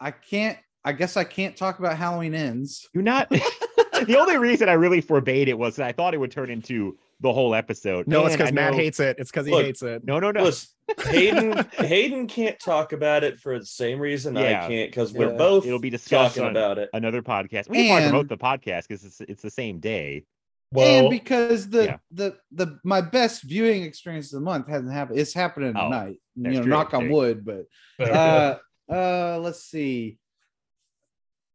[0.00, 0.58] I can't.
[0.84, 2.88] I guess I can't talk about Halloween ends.
[2.92, 3.28] You're not.
[3.30, 6.98] the only reason I really forbade it was that I thought it would turn into
[7.20, 8.08] the whole episode.
[8.08, 10.18] no it's And I because matt hates it it's because he Look, hates it No,
[10.18, 10.42] no, no.
[10.42, 10.68] Listen,
[11.04, 14.64] Hayden Hayden can't talk about it for the same reason Yeah.
[14.64, 15.36] I can't because we're Yeah.
[15.36, 16.90] both It'll be discussed talking on about it.
[16.92, 17.68] another podcast.
[17.68, 20.24] We can probably promote the podcast because it's, it's the same day.
[20.72, 21.96] Well, and because the yeah.
[22.10, 25.18] the the my best viewing experience of the month hasn't happened.
[25.18, 26.20] It's happening Oh, tonight.
[26.34, 26.70] You know, true.
[26.70, 27.44] knock on wood.
[27.44, 27.66] But
[28.00, 28.56] uh,
[28.92, 30.18] uh, let's see.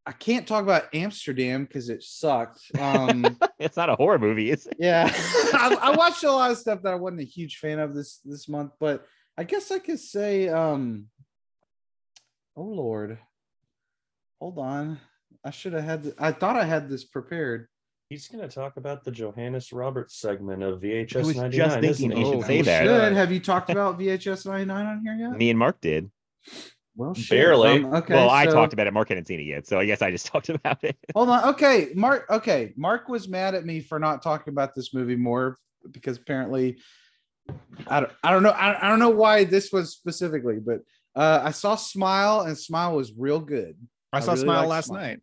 [0.05, 2.61] I can't talk about Amsterdam because it sucked.
[2.79, 4.49] Um, It's not a horror movie.
[4.49, 5.07] It's yeah,
[5.53, 8.19] I, I watched a lot of stuff that I wasn't a huge fan of this
[8.25, 9.05] this month, but
[9.37, 11.07] I guess I could say, um,
[12.55, 13.17] oh Lord,
[14.39, 14.99] hold on.
[15.43, 16.03] I should have had.
[16.03, 17.67] th- I thought I had this prepared.
[18.09, 21.51] He's going to talk about the Johannes Roberts segment of I VHS was 99.
[21.51, 22.23] just isn't thinking he?
[22.25, 22.83] he should Oh, say we that.
[22.85, 25.37] Should have you talked about VHS 99 on here yet?
[25.37, 26.11] Me and Mark did.
[26.97, 27.29] Well, shit.
[27.29, 27.69] Barely.
[27.85, 28.13] Um, okay.
[28.13, 28.93] well, I so- talked about it.
[28.93, 30.97] Mark hadn't seen it yet, so I guess I just talked about it.
[31.15, 31.49] Hold on.
[31.53, 32.25] Okay, Mark.
[32.29, 35.57] Okay, Mark was mad at me for not talking about this movie more
[35.89, 36.77] because apparently
[37.87, 38.49] I don't, I don't know.
[38.49, 40.79] I, I don't know why this was specifically, but
[41.15, 43.75] uh, I saw Smile and Smile was real good.
[44.13, 44.99] I saw really Smile last Smile.
[45.01, 45.19] night.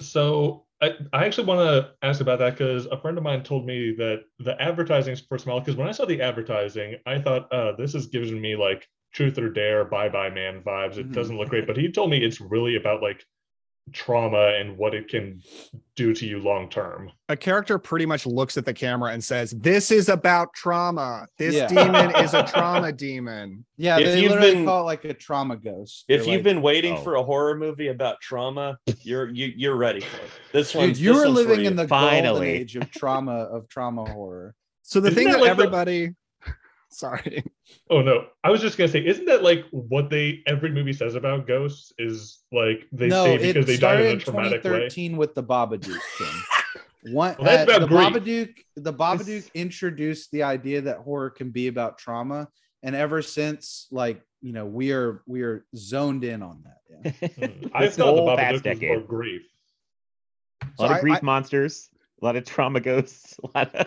[0.00, 3.66] So I, I actually want to ask about that because a friend of mine told
[3.66, 5.60] me that the advertising for Smile.
[5.60, 9.38] Because when I saw the advertising, I thought, uh, this is giving me like Truth
[9.38, 10.96] or Dare, Bye Bye Man vibes.
[10.96, 11.12] It Mhm.
[11.14, 13.24] doesn't look great, but he told me it's really about like
[13.92, 15.42] trauma and what it can
[15.96, 17.10] do to you long term.
[17.28, 21.26] A character pretty much looks at the camera and says, "This is about trauma.
[21.38, 21.66] This Yeah.
[21.68, 25.14] demon is a trauma demon." Yeah, If they you've literally been- call it like a
[25.14, 26.04] trauma ghost.
[26.08, 27.02] If They're you've like, been waiting oh.
[27.02, 30.30] for a horror movie about trauma, you're you, you're ready for it.
[30.52, 34.04] This dude, one, you were living in the the golden age of trauma of trauma
[34.10, 34.54] horror.
[34.82, 36.10] So the Isn't thing that that, like the- everybody,
[36.92, 37.44] sorry,
[37.88, 41.14] Oh no, I was just gonna say, isn't that like what they every movie says
[41.14, 44.88] about ghosts is like they no, say because they died in in a traumatic way?
[44.88, 45.98] 2013 with the Babadook.
[46.18, 46.26] Tim.
[47.14, 48.48] One, Well, that's uh, about the grief.
[48.48, 52.48] Babadook, the Babadook introduced the idea that horror can be about trauma,
[52.82, 56.76] and ever since, like you know, we are we are zoned in on that.
[56.90, 57.28] Yeah.
[57.48, 57.66] Hmm.
[57.72, 58.88] I This thought the Babadook past was decade.
[58.90, 59.42] more grief.
[60.62, 61.88] A lot So of I- grief I- monsters,
[62.20, 63.86] a lot of trauma ghosts, a lot of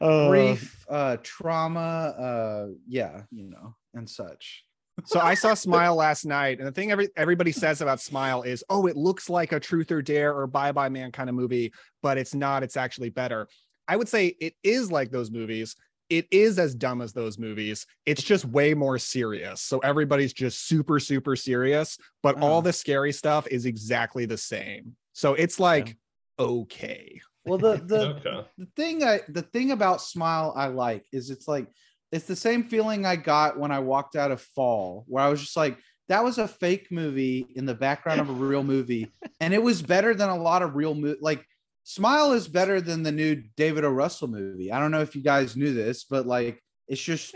[0.00, 1.78] uh, Grief, uh, trauma,
[2.18, 4.64] uh, yeah, you know, and such.
[5.04, 8.64] so I saw Smile last night, and the thing every everybody says about Smile is,
[8.68, 11.72] "Oh, it looks like a Truth or Dare or Bye Bye Man kind of movie,
[12.02, 12.62] but it's not.
[12.62, 13.48] It's actually better."
[13.86, 15.74] I would say it is like those movies.
[16.10, 17.86] It is as dumb as those movies.
[18.06, 19.60] It's just way more serious.
[19.60, 22.60] So everybody's just super, super serious, but all Uh-huh.
[22.62, 24.96] the scary stuff is exactly the same.
[25.12, 25.96] So it's like
[26.38, 27.20] okay.
[27.48, 28.46] Well, the the Okay.
[28.58, 31.66] the thing I the thing about Smile I like is it's like
[32.12, 35.40] it's the same feeling I got when I walked out of Fall, where I was
[35.40, 39.52] just like, that was a fake movie in the background of a real movie, and
[39.52, 41.44] it was better than a lot of real mo- like
[41.84, 43.90] Smile is better than the new David O.
[43.90, 44.70] Russell movie.
[44.70, 47.34] I don't know if you guys knew this, but like it's just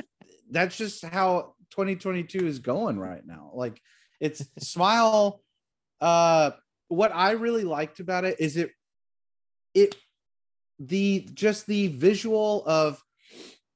[0.51, 3.51] that's just how 2022 is going right now.
[3.55, 3.81] Like
[4.21, 5.43] it's Smile.
[6.01, 6.51] Uh,
[6.89, 8.73] what I really liked about it is it
[9.75, 9.97] it
[10.79, 13.03] the just the visual of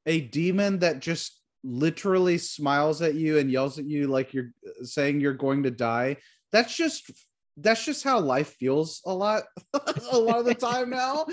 [0.06, 4.50] a demon that just literally smiles at you and yells at you like you're
[4.82, 6.16] saying you're going to die
[6.52, 7.10] that's just
[7.56, 9.44] that's just how life feels a lot
[10.12, 11.26] a lot of the time now.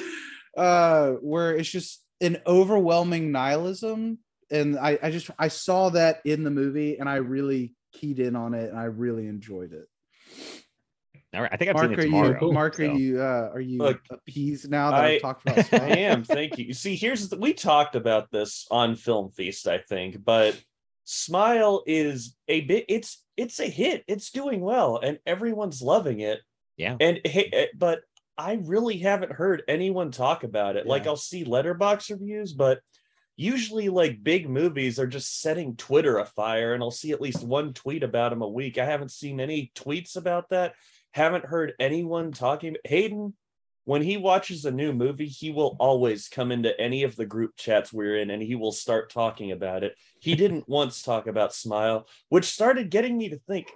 [0.56, 4.20] Uh where it's just an overwhelming nihilism.
[4.52, 8.36] And i i just i saw that in the movie and i really keyed in
[8.36, 9.88] on it and i really enjoyed it
[11.34, 12.28] All right, I think I'm mark seeing are it tomorrow.
[12.30, 12.54] you Cool.
[12.54, 15.74] mark are you uh are you Look, appeased now that I, I- have talked about
[15.82, 16.24] I am.
[16.24, 16.74] Thank you.
[16.74, 20.62] See, here's the we talked about this on Film Feast, I think, but
[21.06, 22.86] Smile is a bit.
[22.88, 24.04] It's it's a hit.
[24.08, 26.40] It's doing well, and everyone's loving it.
[26.78, 26.96] Yeah.
[27.00, 28.02] And hey, eh, but
[28.38, 30.88] I really haven't heard anyone talk about it.
[30.88, 32.80] Like I'll see Letterboxd reviews, but
[33.36, 37.74] usually like big movies are just setting Twitter afire, and I'll see at least one
[37.74, 38.78] tweet about them a week.
[38.78, 40.74] I haven't seen any tweets about that.
[41.14, 42.76] Haven't heard anyone talking.
[42.86, 43.34] Hayden,
[43.86, 47.52] when he watches a new movie, he will always come into any of the group
[47.56, 49.96] chats we're in and he will start talking about it.
[50.20, 53.68] He didn't once talk about Smile, which started getting me to think,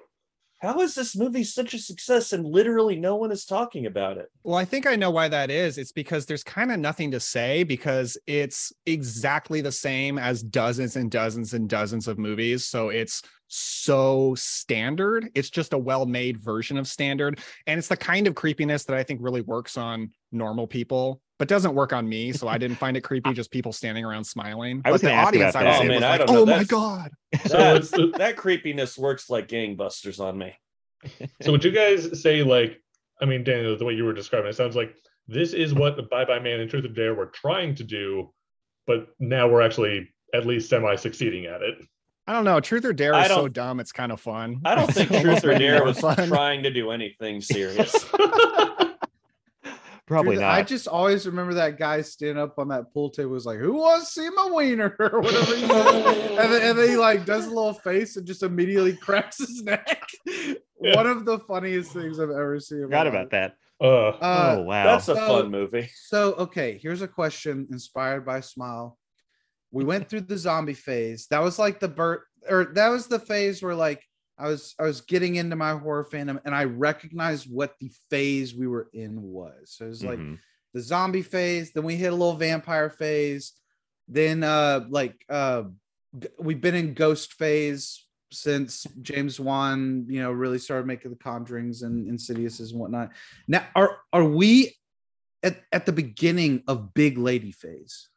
[0.60, 4.32] how is this movie such a success and literally no one is talking about it?
[4.44, 5.78] Well, I think I know why that is.
[5.78, 10.96] It's because there's kind of nothing to say because it's exactly the same as dozens
[10.96, 12.66] and dozens and dozens of movies.
[12.66, 15.30] So it's so standard.
[15.36, 17.40] It's just a well made version of standard.
[17.66, 21.48] And it's the kind of creepiness that I think really works on normal people, but
[21.48, 22.34] doesn't work on me.
[22.34, 24.82] So I didn't find it creepy, just people standing around smiling.
[24.86, 26.42] I was but the audience, I was, Oh, it man, was I like, don't know.
[26.42, 27.12] oh my God.
[27.44, 30.54] That, that creepiness works like gangbusters on me.
[31.42, 32.82] so would you guys say like,
[33.22, 34.96] I mean, Daniel, the way you were describing it sounds like
[35.28, 38.34] this is what the Bye Bye Man and Truth or Dare were trying to do,
[38.86, 41.76] but now we're actually at least semi succeeding at it.
[42.28, 42.60] I don't know.
[42.60, 43.80] Truth or Dare is so dumb.
[43.80, 44.60] It's kind of fun.
[44.66, 46.28] I don't think Truth or Dare was fun.
[46.28, 47.96] trying to do anything serious.
[50.06, 50.52] Probably Dude, not.
[50.54, 53.74] I just always remember that guy standing up on that pool table was like, "Who
[53.74, 55.54] wants to see my wiener?" or whatever.
[55.54, 56.40] He said.
[56.40, 59.64] and, then, and then he like does a little face and just immediately cracks his
[59.64, 60.08] neck.
[60.26, 60.96] Yeah.
[60.96, 62.78] One of the funniest things I've ever seen.
[62.78, 63.14] in my Forgot life.
[63.16, 63.56] about that.
[63.82, 64.84] Uh, Uh, oh wow.
[64.86, 65.90] That's a So- fun movie.
[66.06, 68.98] So, okay, here's a question inspired by Smile.
[69.78, 71.28] We went through the zombie phase.
[71.28, 74.04] That was like the birth, or that was the phase where like
[74.36, 78.56] I was I was getting into my horror fandom and I recognized what the phase
[78.56, 79.76] we were in was.
[79.78, 80.40] So it was like Mhm.
[80.74, 83.54] the zombie phase, then we hit a little vampire phase,
[84.08, 85.66] then uh like uh
[86.40, 91.84] we've been in ghost phase since James Wan, you know, really started making the conjurings
[91.84, 93.12] and insidiouses and whatnot.
[93.48, 94.76] Now are are we
[95.44, 98.10] at, at the beginning of big lady phase?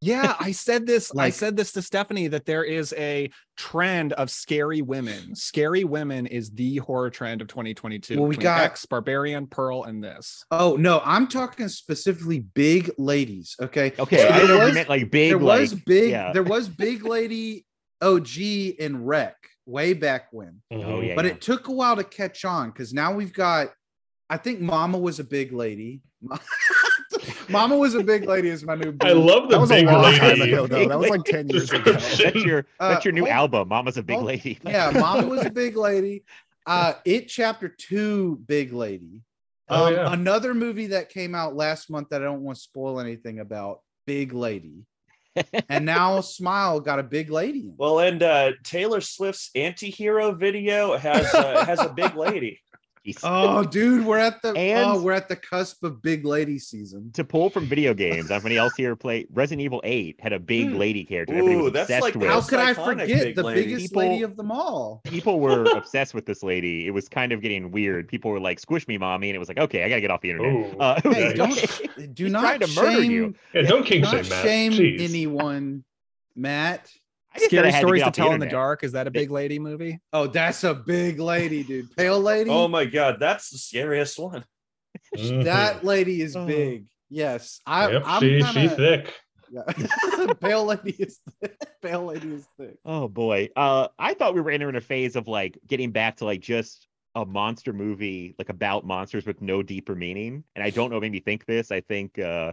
[0.00, 1.10] Yeah, I said this.
[1.16, 5.34] I said this to Stephanie that there is a trend of scary women.
[5.34, 8.16] Scary women is the horror trend of 2022.
[8.18, 10.44] Well, we got- X, Barbarian, Pearl, and this.
[10.52, 13.56] Oh no, I'm talking specifically big ladies.
[13.60, 13.92] Okay.
[13.98, 15.30] Okay, So I there know if you was- meant like big.
[15.30, 16.32] there was like, big yeah.
[16.32, 17.66] there was big lady
[18.00, 18.38] OG
[18.78, 20.62] in Wreck way back when.
[20.72, 20.88] Mm-hmm.
[20.88, 21.32] Oh yeah, but yeah.
[21.32, 23.68] it took a while to catch on because now we've got
[24.30, 26.02] I think Mama was a big lady.
[27.48, 29.86] Mama was a big lady is my new I love the That was a big
[29.86, 30.18] long lady.
[30.18, 30.88] time ago, though.
[30.88, 31.92] That was like 10 years ago.
[31.92, 33.68] that's your that's Uh, your new hold- album.
[33.68, 34.58] Mama's a big lady.
[34.64, 36.24] yeah, Mama was a big lady.
[36.66, 39.22] Uh it chapter two, big lady.
[39.70, 40.12] Oh, Um, yeah.
[40.12, 43.80] another movie that came out last month that I don't want to spoil anything about,
[44.06, 44.86] Big Lady.
[45.68, 47.70] and now Smile got a big lady.
[47.76, 52.60] Well, and uh, Taylor Swift's anti-hero video has uh, has a big lady.
[53.16, 53.20] Jeez.
[53.24, 57.10] Oh, dude, we're at the And- oh, we're at the cusp of big lady season.
[57.14, 60.68] to pull from video games, anybody else here play Resident Evil 8 had a big
[60.70, 60.76] Hmm.
[60.76, 61.34] lady character.
[61.34, 62.28] that everybody Ooh, was that's obsessed like with.
[62.28, 63.62] How could I forget big the lady.
[63.64, 65.00] biggest People- lady of them all?
[65.04, 66.86] people were obsessed with this lady.
[66.86, 68.08] It was kind of getting weird.
[68.08, 70.20] People were like, "Squish me, mommy," and it was like, "Okay, I gotta get off
[70.20, 71.32] the internet." Uh, Hey, Yeah.
[71.34, 73.34] don't do not trying to murder shame, you.
[73.54, 74.42] Yeah, don't do king not shame, Matt.
[74.44, 75.00] shame Jeez.
[75.08, 75.84] anyone,
[76.36, 76.90] Matt.
[77.38, 78.84] I just said I Scary had to stories to off the tell in the dark.
[78.84, 80.00] Is that a big lady movie?
[80.12, 81.94] Oh, that's a big lady, dude.
[81.96, 82.50] Pale lady.
[82.50, 84.44] Oh my god, that's the scariest one.
[85.16, 85.44] Mhm.
[85.44, 86.46] that lady is Oh.
[86.46, 86.86] big.
[87.10, 89.14] Yes, I, Yep, I'm she, kinda, she thick.
[89.50, 89.62] Yeah.
[90.40, 91.56] Pale lady is thick.
[91.80, 92.76] Pale lady is thick.
[92.84, 93.48] Oh boy.
[93.56, 96.86] Uh I thought we were entering a phase of like getting back to like just
[97.14, 100.44] a monster movie like about monsters with no deeper meaning.
[100.54, 101.70] And I don't know what made me think this.
[101.72, 102.52] I think uh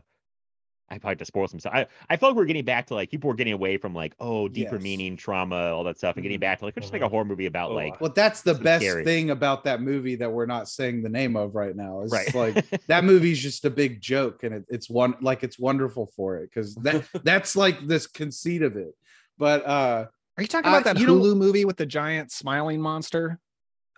[0.90, 1.74] I probably have to spoil some stuff.
[1.74, 4.14] I, I felt like we're getting back to like people were getting away from like,
[4.20, 4.84] oh, deeper Yes.
[4.84, 7.10] meaning, trauma, all that stuff, and getting back to like let's just make a Mhm.
[7.10, 9.04] horror movie about Oh, like Well, that's the best scary.
[9.04, 12.02] thing about that movie that we're not saying the name of right now.
[12.02, 12.34] Is right.
[12.36, 16.38] like that movie's just a big joke, and it, it's one like it's wonderful for
[16.38, 18.94] it because that that's like this conceit of it.
[19.40, 20.06] But uh
[20.38, 23.40] Are you talking Uh, about that you know- Hulu movie with the giant smiling monster?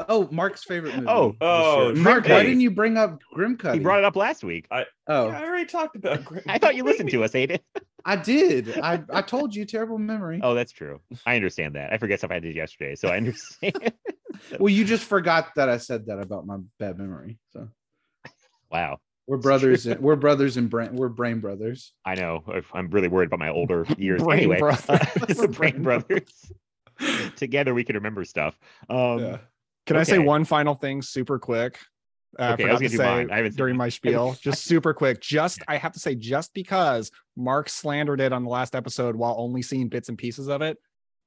[0.08, 1.08] Oh, Mark's favorite movie.
[1.10, 2.34] Oh, oh, Mark, hey.
[2.34, 3.76] why didn't you bring up Grimcutty?
[3.76, 4.68] he brought it up last week.
[4.72, 4.84] Oh,
[5.30, 6.24] I already talked about.
[6.24, 7.60] Grim- I thought you listened to us, Aiden.
[8.06, 8.78] I did.
[8.80, 10.40] I I told you, terrible memory.
[10.44, 11.02] Oh, that's true.
[11.26, 11.92] I understand that.
[11.92, 13.94] I forget stuff I did yesterday, so I understand.
[14.60, 17.40] Well, you just forgot that I said that about my bad memory.
[17.54, 17.70] So
[18.72, 19.00] wow.
[19.26, 19.88] we're brothers.
[19.88, 20.96] in- we're brothers in brain.
[20.96, 21.94] We're brain brothers.
[22.06, 22.44] I know.
[22.72, 24.22] I'm really worried about my older years.
[24.22, 25.48] Brain anyway, brothers.
[25.58, 26.52] Brain Brothers.
[27.36, 28.58] Together we can remember stuff.
[28.90, 29.40] Um,
[29.88, 31.80] Can I say one final thing super quick?
[32.38, 33.46] Uh, Okay, I forgot was to gonna say mine.
[33.46, 35.22] I during my spiel, just super quick.
[35.22, 39.36] Just I have to say, just because Mark slandered it on the last episode while
[39.38, 40.78] only seeing bits and pieces of it,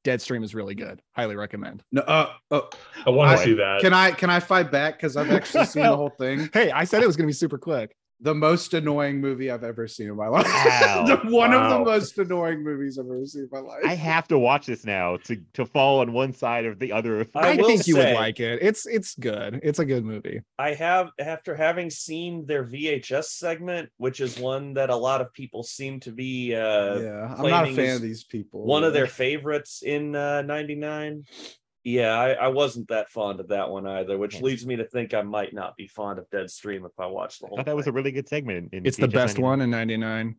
[0.04, 1.02] Deadstream is really good.
[1.16, 1.82] Highly recommend.
[1.90, 2.60] No, uh, uh,
[3.06, 3.80] I want to see that.
[3.80, 6.48] can I can I fight back because I've actually seen the whole thing.
[6.52, 7.94] Hey, I said it was going to be super quick.
[8.22, 10.44] The most annoying movie I've ever seen in my life.
[10.46, 11.04] Wow.
[11.06, 13.83] The- one of the most annoying movies I've ever seen in my life.
[13.85, 17.26] I have to watch this now to to fall on one side or the other.
[17.35, 18.59] I I, will think you would like it.
[18.62, 19.61] It's it's good.
[19.62, 20.40] It's a good movie.
[20.59, 25.33] I have after having seen their VHS segment, which is one that a lot of
[25.33, 28.64] people seem to be uh, yeah, I'm not a fan of these people.
[28.64, 31.24] one of their favorites in uh, 99.
[31.82, 35.14] Yeah, I, I wasn't that fond of that one either, which leads me to think
[35.14, 37.76] I might not be fond of Deadstream if I watch the I whole thought that
[37.76, 38.68] was a really good segment.
[38.72, 39.42] In, in It's the best 99.
[39.42, 40.36] one in '99.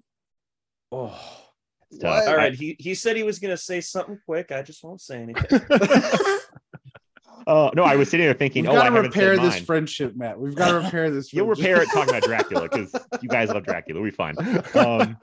[0.91, 1.19] Oh,
[1.89, 2.27] It's tough.
[2.27, 2.53] all I- right.
[2.53, 4.51] He he said he was gonna say something quick.
[4.51, 5.43] I just won't say anything.
[7.51, 9.43] Oh no, I was sitting there thinking, We've oh, got I to haven't repair said
[9.43, 9.65] this mine.
[9.65, 10.39] friendship, Matt.
[10.39, 11.33] We've got to repair this.
[11.33, 13.99] You'll repair it talking about Dracula because you guys love Dracula.
[13.99, 14.35] We'll be fine.
[14.73, 15.17] Um,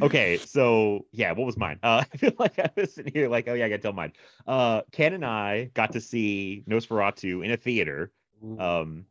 [0.00, 1.80] okay, so yeah, what was mine?
[1.82, 3.92] Uh, I feel like I was sitting here like, oh yeah, I got to tell
[3.92, 4.12] mine.
[4.46, 8.12] Uh, Ken and I got to see Nosferatu in a theater,
[8.60, 9.04] um,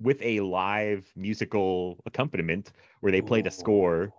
[0.00, 4.12] with a live musical accompaniment where they played a score,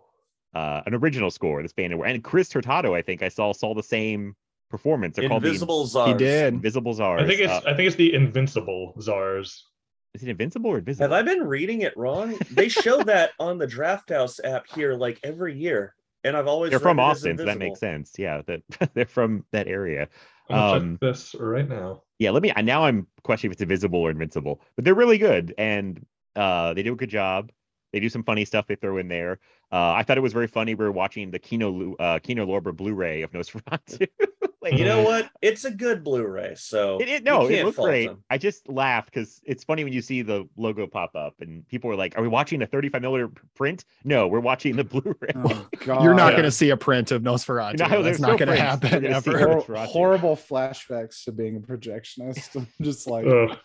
[0.53, 1.61] uh, an original score.
[1.61, 4.35] This band and Chris Hurtado, I think I saw saw the same
[4.69, 5.15] performance.
[5.15, 6.11] They're called the Invisible Czars.
[6.11, 6.53] He did.
[6.53, 7.21] Invisible Czars.
[7.21, 9.65] I think it's Uh, I think it's the Invincible Czars.
[10.13, 11.03] is it Invincible or Invisible?
[11.09, 12.37] Have I been reading it wrong?
[12.51, 16.79] They show that on the Drafthouse app here like every year, and I've always They're
[16.79, 18.13] from Austin, so that makes sense.
[18.17, 18.61] Yeah, that
[18.93, 20.07] they're from that area.
[20.49, 22.03] I'm Um, check this right now.
[22.17, 22.51] Yeah, let me.
[22.55, 26.03] I- Now I'm questioning if it's invisible or invincible, but they're really good, and
[26.35, 27.51] uh, they do a good job.
[27.93, 29.39] They do some funny stuff they throw in there.
[29.71, 30.75] Uh, I thought it was very funny.
[30.75, 34.07] We were watching the Kino Lu- uh, Kino Lorber Blu-ray of Nosferatu.
[34.71, 35.29] Like, You know what?
[35.41, 38.07] It's a good Blu-ray, so It, it, no, it can't looked great.
[38.07, 38.23] them.
[38.29, 41.89] I just laughed because it's funny when you see the logo pop up and people
[41.91, 45.29] are like, "Are we watching a 35 millimeter print?" No, we're watching the Blu-ray.
[45.35, 46.03] Oh, God.
[46.03, 46.31] You're not yeah.
[46.39, 47.79] going to see a print of Nosferatu.
[47.79, 49.59] No, That's not no going to happen ever.
[49.61, 52.55] Hor- horrible flashbacks to being a projectionist.
[52.55, 53.57] I'm just like, Ugh.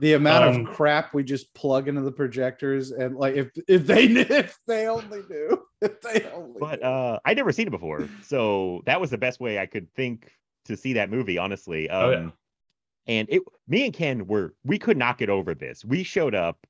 [0.00, 3.84] The amount Um, of crap we just plug into the projectors, and like if if
[3.84, 6.54] they if they only knew, if they only.
[6.60, 6.86] but knew.
[6.86, 10.30] uh I'd never seen it before, so that was the best way I could think
[10.68, 11.36] to see that movie.
[11.38, 12.30] Honestly, um, Oh, yeah.
[13.06, 15.84] and it, me and Ken were we could not get over this.
[15.84, 16.66] We showed up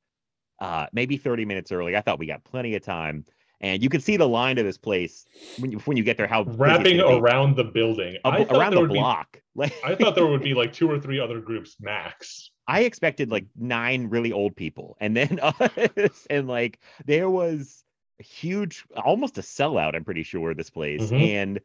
[0.61, 1.97] uh maybe 30 minutes early.
[1.97, 3.25] I thought we got plenty of time,
[3.61, 5.25] and you could see the line to this place
[5.59, 6.27] when you when you get there.
[6.27, 8.17] How Wrapping around the building.
[8.25, 9.41] A- around the block.
[9.59, 12.53] Like I thought there would be like two or three other groups max.
[12.69, 17.83] I expected like nine really old people, and then us, and like there was
[18.21, 19.97] a huge, almost a sellout.
[19.97, 21.21] I'm pretty sure this place, Mhm.
[21.23, 21.61] and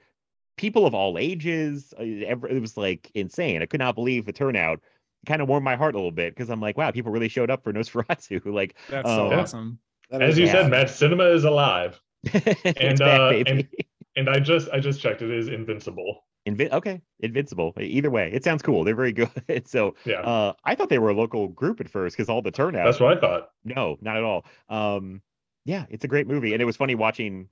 [0.58, 1.94] people of all ages.
[2.00, 3.62] uh, It was like insane.
[3.62, 4.80] I could not believe the turnout.
[5.26, 7.50] Kind of warmed my heart a little bit because I'm like, wow, people really showed
[7.50, 8.46] up for Nosferatu.
[8.54, 9.80] Like, That's so um, awesome.
[10.10, 10.52] That As you Yeah.
[10.52, 12.00] said, Matt, cinema is alive.
[12.34, 13.52] And, back, uh, baby.
[13.52, 13.68] and-
[14.16, 15.24] And I just I just checked.
[15.24, 16.26] It is invincible.
[16.48, 17.74] Invi- okay, invincible.
[17.80, 18.84] Either way, it sounds cool.
[18.84, 19.32] They're very good.
[19.66, 20.20] so, Yeah.
[20.22, 22.86] uh, I thought they were a local group at first because all the turnout.
[22.86, 23.50] That's what I thought.
[23.66, 24.46] No, not at all.
[24.70, 25.24] Um,
[25.66, 27.50] yeah, it's a great movie, and it was funny watching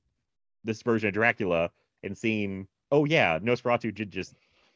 [0.64, 1.72] this version of Dracula
[2.04, 4.36] and seeing, oh yeah, Nosferatu did just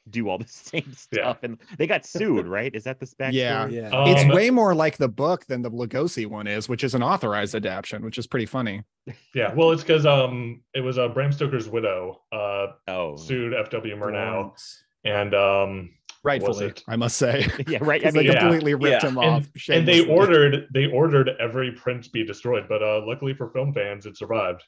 [0.10, 2.74] do all the same stuff, and they got sued, right?
[2.76, 3.34] Is that the spec?
[3.34, 3.68] Yeah.
[3.68, 3.90] yeah.
[4.08, 7.02] it's Um, way more like the book than the Lugosi one is, which is an
[7.04, 8.84] authorized adaptation, which is pretty funny.
[9.34, 9.54] Yeah.
[9.54, 14.32] Well, it's because um it was uh, Bram Stoker's widow uh Oh, sued FW Murnau
[14.32, 14.84] Florence.
[15.04, 15.90] and um
[16.24, 16.74] Rightfully.
[16.88, 17.48] I must say.
[17.68, 18.02] yeah, right.
[18.04, 19.10] I Because they yeah, completely ripped yeah.
[19.10, 19.48] him and, off.
[19.70, 24.06] and they ordered they ordered every print be destroyed, but uh luckily for film fans,
[24.06, 24.64] it survived.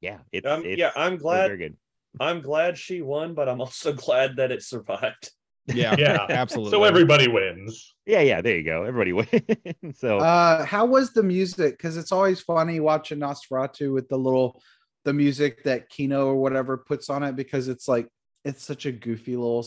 [0.00, 1.46] Yeah, it's, Um, it's yeah, I'm glad.
[1.46, 1.76] Very good.
[2.20, 5.30] I'm glad she won, but I'm also glad that it survived.
[5.66, 6.26] Yeah, Yeah.
[6.30, 6.70] absolutely.
[6.70, 7.94] So everybody wins.
[8.06, 8.40] Yeah, yeah.
[8.40, 8.84] There you go.
[8.84, 9.98] Everybody wins.
[9.98, 11.76] so Uh, how was the music?
[11.76, 14.62] Because it's always funny watching Nosferatu with the little
[15.04, 18.08] the music that Kino or whatever puts on it because it's like
[18.44, 19.64] it's such a goofy little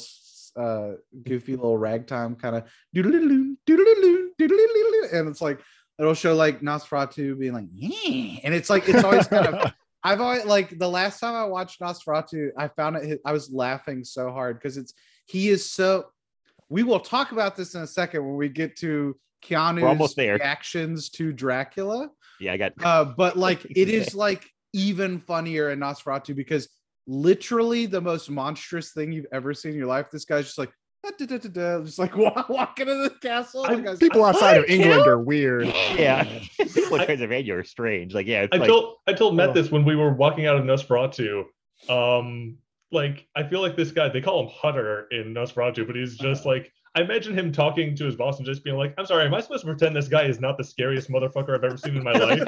[0.57, 2.63] uh goofy little ragtime kind of
[2.93, 5.61] doodle-doo, doodle-doo, doodle-doo, and it's like
[5.99, 9.71] it'll show like Nosferatu being like yeah and it's like it's always kind of
[10.03, 14.03] I've always like the last time I watched Nosferatu I found it I was laughing
[14.03, 14.93] so hard because it's
[15.25, 16.05] he is so
[16.69, 20.35] we will talk about this in a second when we get to Keanu's almost there.
[20.35, 22.09] reactions to Dracula.
[22.39, 22.73] yeah, I got.
[22.81, 26.69] Uh, but like it is like even funnier in Nosferatu because
[27.07, 30.07] literally the most monstrous thing you've ever seen in your life.
[30.11, 30.71] This guy's just like
[31.03, 33.63] "Da, da, da, da, da," just like walk, walking into the castle.
[33.65, 35.65] I'm- guy's- People outside of England Kel?" are weird.
[35.97, 36.23] yeah,
[36.59, 38.13] people in I- Pennsylvania are strange.
[38.13, 39.53] Like, yeah, it's I like told I told Matt Oh.
[39.53, 41.45] this when we were walking out of Nosferatu.
[41.87, 42.57] Um,
[42.91, 46.41] like I feel like this guy they call him Hutter in Nosferatu, but he's just
[46.45, 46.55] Uh-huh.
[46.55, 49.33] like I imagine him talking to his boss and just being like, "I'm sorry, am
[49.33, 52.03] I supposed to pretend this guy is not the scariest motherfucker I've ever seen in
[52.03, 52.43] my life?"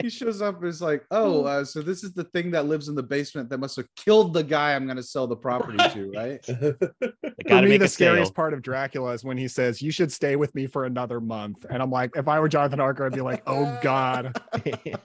[0.00, 2.88] He shows up and is like, oh, uh, so this is the thing that lives
[2.88, 5.78] in the basement that must have killed the guy I'm going to sell the property
[5.78, 6.42] to, right?
[6.46, 8.34] they For me, the scariest sale.
[8.34, 11.64] part of Dracula is when he says, "You should stay with me for another month,"
[11.70, 14.38] and I'm like, if I were Jonathan Harker, I'd be like, "Oh God,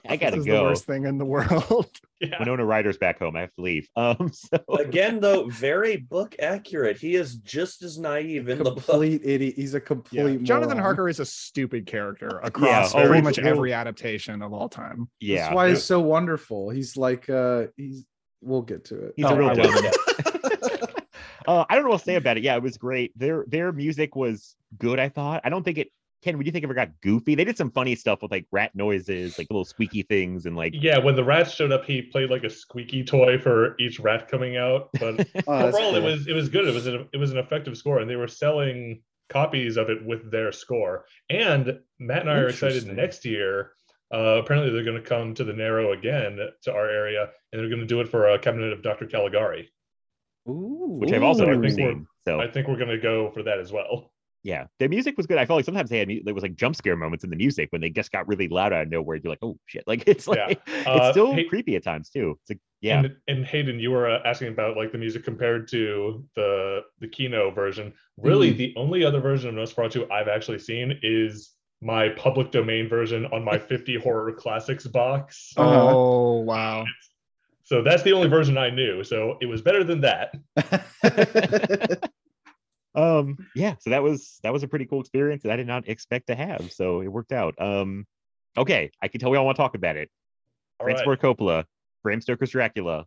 [0.08, 0.62] I gotta this is the go.
[0.64, 1.88] worst thing in the world."
[2.22, 2.38] Yeah.
[2.38, 3.36] Winona Ryder's back home.
[3.36, 3.88] I have to leave.
[3.96, 6.98] Um, so Again, though, very book accurate.
[6.98, 8.74] He is just as naive in the book.
[8.84, 9.54] complete idiot.
[9.56, 10.78] He's a complete Jonathan.
[10.78, 15.08] Harker is a stupid character across oh, pretty much we'll- every adaptation of all time.
[15.20, 16.70] yeah, That's why he's so wonderful.
[16.70, 18.04] He's like, uh, he's.
[18.44, 19.12] We'll get to it.
[19.16, 19.92] he's Oh, a real I gentleman.
[21.46, 22.44] Uh, I don't know what to say about it.
[22.44, 23.16] Yeah, it was great.
[23.18, 25.00] Their their music was good.
[25.00, 25.40] I thought.
[25.44, 25.88] I don't think it.
[26.22, 27.34] Ken, what do you think it ever got goofy?
[27.34, 30.72] They did some funny stuff with like rat noises, like little squeaky things, and like
[30.74, 34.28] Yeah, when the rats showed up, he played like a squeaky toy for each rat
[34.28, 34.90] coming out.
[35.00, 36.66] But Oh, that's overall, it was it was good.
[36.66, 40.04] It was an, it was an effective score, and they were selling copies of it
[40.04, 41.06] with their score.
[41.28, 43.72] And Matt and I are excited next year.
[44.14, 47.68] Uh, apparently, they're going to come to the Narrow again to our area, and they're
[47.68, 49.06] going to do it for a cabinet of Dr.
[49.06, 49.72] Caligari.
[50.48, 52.06] Ooh, which I've also never I think seen.
[52.28, 54.11] So I think we're going to go for that as well.
[54.44, 55.38] Yeah, the music was good.
[55.38, 57.36] I felt like sometimes they had mu- there was like jump scare moments in the
[57.36, 59.16] music when they just got really loud out of nowhere.
[59.22, 59.84] You're like, oh shit!
[59.86, 60.46] Like it's Yeah.
[60.46, 62.38] like it's Uh, still hey- creepy at times too.
[62.42, 65.68] It's like yeah, And, and Hayden, you were uh, asking about like the music compared
[65.68, 67.92] to the the Kino version.
[68.18, 73.26] Really, the only other version of Nosferatu I've actually seen is my public domain version
[73.26, 75.52] on my 50 horror classics box.
[75.56, 75.92] Uh-huh.
[75.96, 76.84] Oh wow!
[77.64, 79.04] So that's the only version I knew.
[79.04, 80.34] So it was better than that.
[82.94, 85.88] um yeah so that was that was a pretty cool experience that i did not
[85.88, 87.54] expect to have so it worked out.
[87.58, 88.06] Um
[88.56, 90.10] okay i can tell we all want to talk about it.
[90.78, 91.20] All francis right.
[91.20, 91.64] ford coppola
[92.02, 93.06] bram stoker's dracula.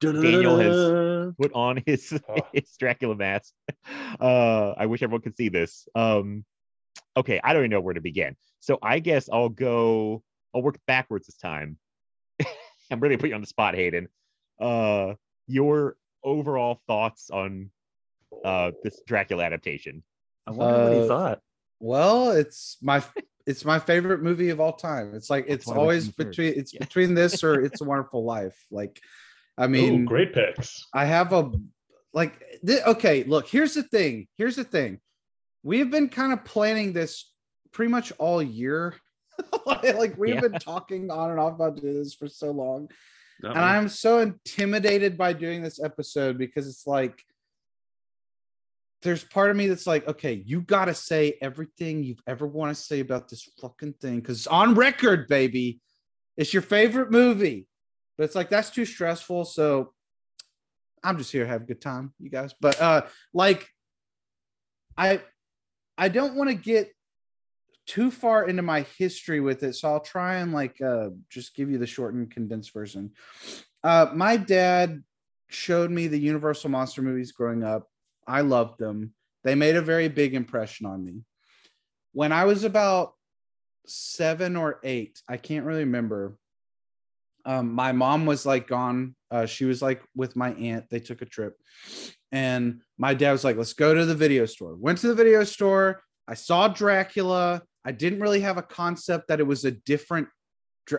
[0.00, 2.36] Daniel has put on his Oh.
[2.54, 3.52] his dracula mask.
[4.18, 5.86] Uh i wish everyone could see this.
[5.94, 6.44] Um
[7.16, 8.36] okay i don't even know where to begin.
[8.60, 10.22] So i guess i'll go
[10.54, 11.76] i'll work backwards this time.
[12.90, 14.08] I'm really putting you on the spot hayden.
[14.58, 15.14] Uh
[15.46, 17.70] your overall thoughts on
[18.44, 20.02] uh this dracula adaptation
[20.46, 21.40] I wonder what he Uh, thought.
[21.80, 23.02] Well, it's my
[23.46, 25.14] it's my favorite movie of all time.
[25.14, 28.58] It's like it's always between it's between this or It's a Wonderful Life.
[28.70, 29.00] Like,
[29.56, 30.86] I mean, Ooh, great picks.
[30.92, 31.50] I have a
[32.12, 34.28] like th- okay, look, here's the thing.
[34.36, 35.00] Here's the thing.
[35.62, 37.32] We have been kind of planning this
[37.72, 38.94] pretty much all year.
[39.66, 40.40] like we've Yeah.
[40.40, 42.88] been talking on and off about doing this for so long.
[43.42, 47.22] And I'm so intimidated by doing this episode because it's like
[49.02, 52.80] there's part of me that's like, okay, you gotta say everything you've ever want to
[52.80, 55.80] say about this fucking thing because on record, baby.
[56.36, 57.66] It's your favorite movie.
[58.16, 59.46] But it's like that's too stressful.
[59.46, 59.92] So
[61.02, 62.54] I'm just here to have a good time, you guys.
[62.60, 63.68] But uh like
[64.96, 65.22] I
[65.96, 66.92] I don't want to get
[67.86, 71.70] too far into my history with it, so I'll try and like uh just give
[71.70, 73.12] you the short and condensed version.
[73.82, 75.02] Uh my dad
[75.48, 77.88] showed me the Universal Monster movies growing up.
[78.26, 79.14] I loved them.
[79.44, 81.22] They made a very big impression on me.
[82.12, 83.14] When I was about
[83.86, 86.36] 7 or 8, I can't really remember.
[87.46, 89.14] Um my mom was like gone.
[89.30, 90.90] Uh she was like with my aunt.
[90.90, 91.56] They took a trip.
[92.32, 95.42] And my dad was like, "Let's go to the video store." Went to the video
[95.44, 96.02] store.
[96.28, 97.62] I saw Dracula.
[97.84, 100.28] I didn't really have a concept that it was a different,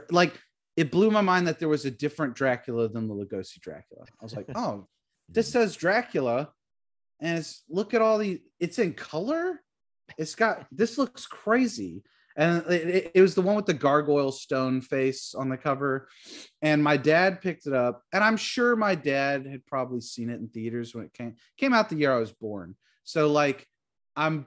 [0.09, 0.33] like
[0.75, 4.05] it blew my mind that there was a different Dracula than the Lugosi Dracula.
[4.19, 4.87] I was like, "Oh,
[5.29, 6.49] this says Dracula,
[7.21, 8.41] and it's look at all the.
[8.59, 9.61] It's in color.
[10.17, 12.03] It's got this looks crazy."
[12.37, 16.07] And it, it- was the one with the gargoyle stone face on the cover.
[16.61, 20.39] And my dad picked it up, and I'm sure my dad had probably seen it
[20.39, 22.75] in theaters when it came came out the year I was born.
[23.03, 23.67] So like,
[24.15, 24.45] I'm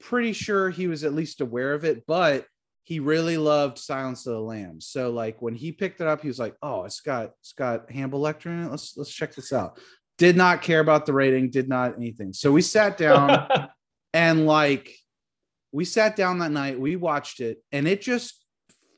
[0.00, 2.46] pretty sure he was at least aware of it, but
[2.82, 4.86] he really loved Silence of the Lambs.
[4.88, 7.90] So like when he picked it up, he was like, "Oh, it's got it's got
[7.90, 8.70] Hannibal Lecter in it.
[8.70, 9.78] Let's let's check this out."
[10.20, 11.48] Did not care about the rating.
[11.48, 12.34] Did not anything.
[12.34, 13.48] So we sat down
[14.12, 14.94] and like
[15.72, 16.78] we sat down that night.
[16.78, 18.44] We watched it, and it just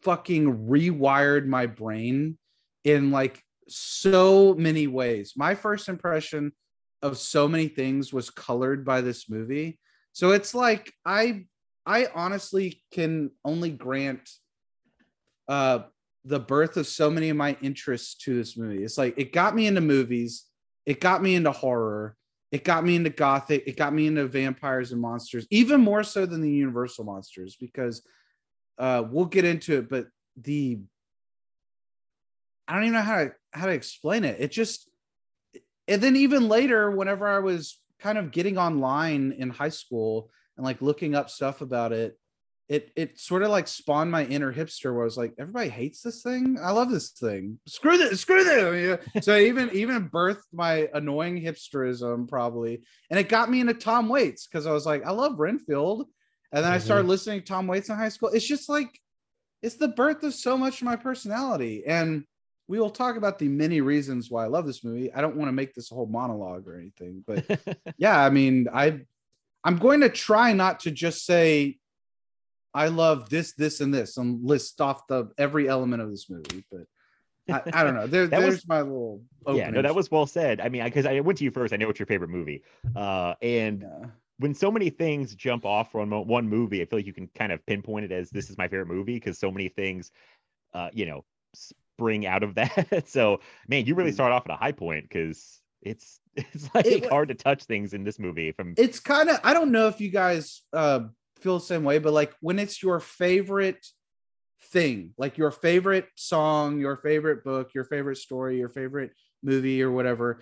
[0.02, 2.38] fucking rewired my brain
[2.82, 5.34] in like so many ways.
[5.36, 6.50] My first impression
[7.02, 9.78] of so many things was colored by this movie.
[10.12, 11.44] So it's like I
[11.86, 14.28] I honestly can only grant
[15.46, 15.84] uh
[16.24, 18.82] the birth of so many of my interests to this movie.
[18.82, 20.46] It's like it got me into movies,
[20.86, 22.16] it got me into horror,
[22.50, 26.26] it got me into gothic, it got me into vampires and monsters, even more so
[26.26, 28.02] than the universal monsters because
[28.78, 30.06] uh we'll get into it, but
[30.36, 30.78] the
[32.66, 34.40] I don't even know how to how to explain it.
[34.40, 34.88] It just
[35.88, 40.64] and then even later, whenever I was kind of getting online in high school and
[40.64, 42.18] like looking up stuff about it,
[42.68, 46.02] it it sort of like spawned my inner hipster where I was like, everybody hates
[46.02, 46.58] this thing.
[46.62, 47.58] I love this thing.
[47.66, 48.74] Screw this, screw them.
[48.74, 48.96] Yeah.
[49.22, 54.46] So even even birthed my annoying hipsterism probably, and it got me into Tom Waits
[54.46, 56.06] because I was like, I love Renfield,
[56.52, 57.10] and then I started mm-hmm.
[57.10, 58.30] listening to Tom Waits in high school.
[58.30, 58.88] It's just like
[59.60, 62.24] it's the birth of so much of my personality and
[62.68, 65.12] we will talk about the many reasons why I love this movie.
[65.12, 67.44] I don't want to make this a whole monologue or anything, but
[67.98, 69.00] yeah, I mean, I
[69.64, 71.78] I'm going to try not to just say
[72.74, 76.64] I love this, this, and this, and list off the every element of this movie.
[76.70, 76.82] But
[77.48, 78.06] I, I don't know.
[78.06, 79.22] There, That was- there's my little.
[79.48, 80.60] yeah, no, that was well said.
[80.60, 81.72] I mean, because I, went to you first.
[81.74, 82.62] I know it's your favorite movie.
[82.96, 84.06] Uh, and Yeah.
[84.38, 87.52] when so many things jump off from one movie, I feel like you can kind
[87.52, 90.10] of pinpoint it as this is my favorite movie because so many things,
[90.72, 93.04] uh, you know, spring out of that.
[93.06, 94.14] so, man, you really Mm.
[94.14, 97.92] start off at a high point because it's it's like It hard to touch things
[97.92, 98.52] in this movie.
[98.52, 99.38] From It's kind of.
[99.44, 101.00] I don't know if you guys uh,
[101.42, 103.84] feel the same way, but like when it's your favorite
[104.70, 109.12] thing, like your favorite song, your favorite book, your favorite story, your favorite
[109.42, 110.40] movie, or whatever,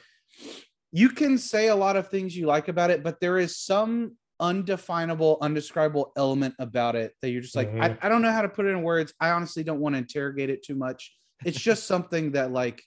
[0.92, 4.16] you can say a lot of things you like about it, but there is some
[4.40, 8.06] undefinable, undescribable element about it that you're just like, I, mm-hmm.
[8.06, 9.12] I don't know how to put it in words.
[9.20, 11.14] I honestly don't want to interrogate it too much.
[11.44, 12.82] It's just something that like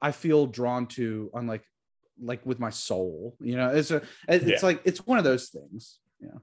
[0.00, 1.64] I feel drawn to on like
[2.22, 3.36] like with my soul.
[3.40, 4.58] You know, it's a it's Yeah.
[4.62, 5.98] like it's one of those things.
[6.20, 6.38] Yeah.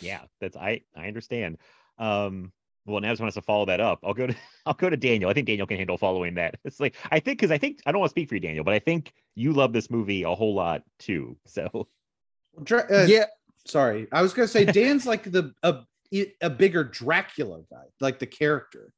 [0.00, 1.58] Yeah, that's I I understand.
[1.98, 2.52] Um,
[2.86, 4.00] well, now I just want us to follow that up.
[4.02, 4.34] I'll go to
[4.66, 5.30] I'll go to Daniel.
[5.30, 6.56] I think Daniel can handle following that.
[6.64, 8.64] It's like I think because I think I don't want to speak for you, Daniel,
[8.64, 11.36] but I think you love this movie a whole lot too.
[11.46, 11.88] So
[12.70, 13.24] uh, yeah,
[13.66, 15.78] Sorry, I was gonna say Dan's like the a
[16.40, 18.92] a bigger Dracula guy, like the character.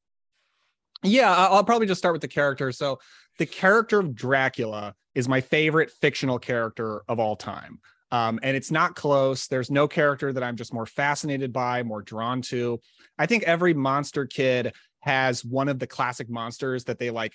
[1.02, 2.72] Yeah, I'll probably just start with the character.
[2.72, 2.98] So,
[3.38, 7.78] the character of Dracula is my favorite fictional character of all time.
[8.10, 9.48] Um, and it's not close.
[9.48, 12.80] There's no character that I'm just more fascinated by, more drawn to.
[13.18, 17.34] I think every monster kid has one of the classic monsters that they like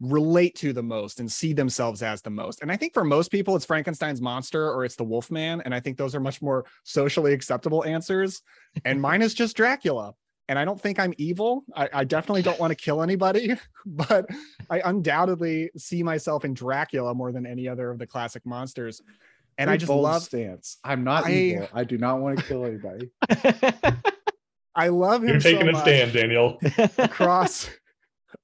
[0.00, 2.60] relate to the most and see themselves as the most.
[2.60, 5.62] And I think for most people, it's Frankenstein's monster or it's the Wolfman.
[5.64, 8.42] And I think those are much more socially acceptable answers.
[8.84, 10.14] And mine is just Dracula.
[10.48, 11.64] And I don't think I'm evil.
[11.74, 13.54] I, I definitely don't want to kill anybody,
[13.86, 14.26] but
[14.68, 19.00] I undoubtedly see myself in Dracula more than any other of the classic monsters.
[19.58, 20.78] And Very I just bold love stance.
[20.82, 21.68] I'm not I- evil.
[21.74, 23.10] I do not want to kill anybody.
[24.74, 25.82] I love him You're so taking a much.
[25.82, 26.58] stand, Daniel.
[26.98, 27.68] across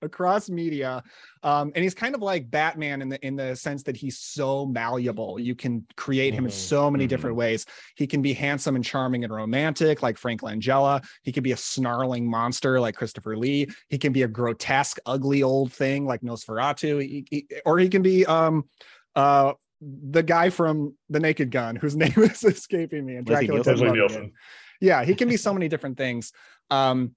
[0.02, 1.02] across media
[1.42, 4.64] um and he's kind of like batman in the in the sense that he's so
[4.66, 6.54] malleable you can create him in Mhm.
[6.54, 7.64] so many different ways
[7.96, 11.56] he can be handsome and charming and romantic like frank langella he can be a
[11.56, 17.00] snarling monster like christopher lee he can be a grotesque ugly old thing like nosferatu
[17.02, 18.68] he, he- or he can be um
[19.16, 23.72] uh the guy from the naked gun whose name is escaping me and dracula Nielsen.
[23.74, 24.32] Leslie Nielsen.
[24.80, 26.32] yeah he can be so many different things
[26.70, 27.14] um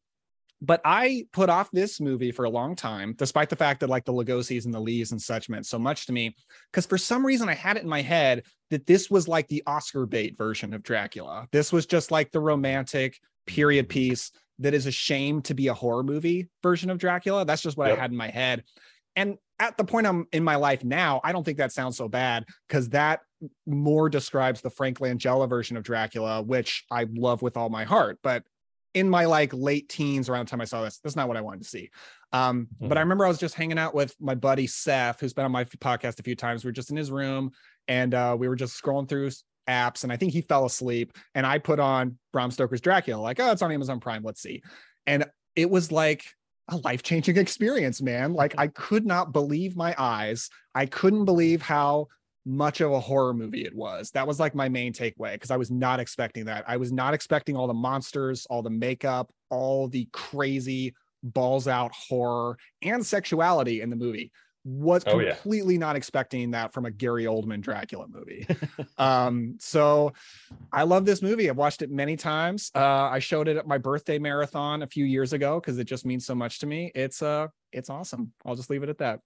[0.63, 4.05] but I put off this movie for a long time, despite the fact that like
[4.05, 6.35] the Lugosi's and the Lees and such meant so much to me.
[6.71, 9.63] Because for some reason I had it in my head that this was like the
[9.65, 11.47] Oscar bait version of Dracula.
[11.51, 16.03] This was just like the romantic period piece that is ashamed to be a horror
[16.03, 17.43] movie version of Dracula.
[17.43, 17.97] That's just what Yep.
[17.97, 18.63] I had in my head.
[19.15, 22.07] And at the point I'm in my life now, I don't think that sounds so
[22.07, 23.21] bad because that
[23.65, 28.19] more describes the Frank Langella version of Dracula, which I love with all my heart.
[28.23, 28.43] But
[28.93, 31.41] in my like late teens, around the time I saw this, that's not what I
[31.41, 31.89] wanted to see.
[32.33, 35.45] Um, but I remember I was just hanging out with my buddy Seth, who's been
[35.45, 36.63] on my podcast a few times.
[36.63, 37.51] We were just in his room
[37.87, 39.31] and uh, we were just scrolling through
[39.67, 41.13] apps, and I think he fell asleep.
[41.35, 44.23] And I put on Bram Stoker's Dracula, like, oh, it's on Amazon Prime.
[44.23, 44.61] Let's see.
[45.05, 46.25] And it was like
[46.71, 48.33] a life changing experience, man.
[48.33, 50.49] Like, I could not believe my eyes.
[50.73, 52.07] I couldn't believe how
[52.45, 54.11] much of a horror movie it was.
[54.11, 56.63] That was like my main takeaway because I was not expecting that.
[56.67, 61.91] I was not expecting all the monsters, all the makeup, all the crazy balls out
[61.93, 64.31] horror and sexuality in the movie.
[64.63, 65.31] Was Oh, yeah.
[65.33, 68.45] completely not expecting that from a Gary Oldman Dracula movie.
[68.99, 70.13] um, so
[70.71, 71.49] I love this movie.
[71.49, 72.69] I've watched it many times.
[72.75, 76.05] Uh, I showed it at my birthday marathon a few years ago because it just
[76.05, 76.91] means so much to me.
[76.93, 78.33] It's uh, it's awesome.
[78.45, 79.21] I'll just leave it at that.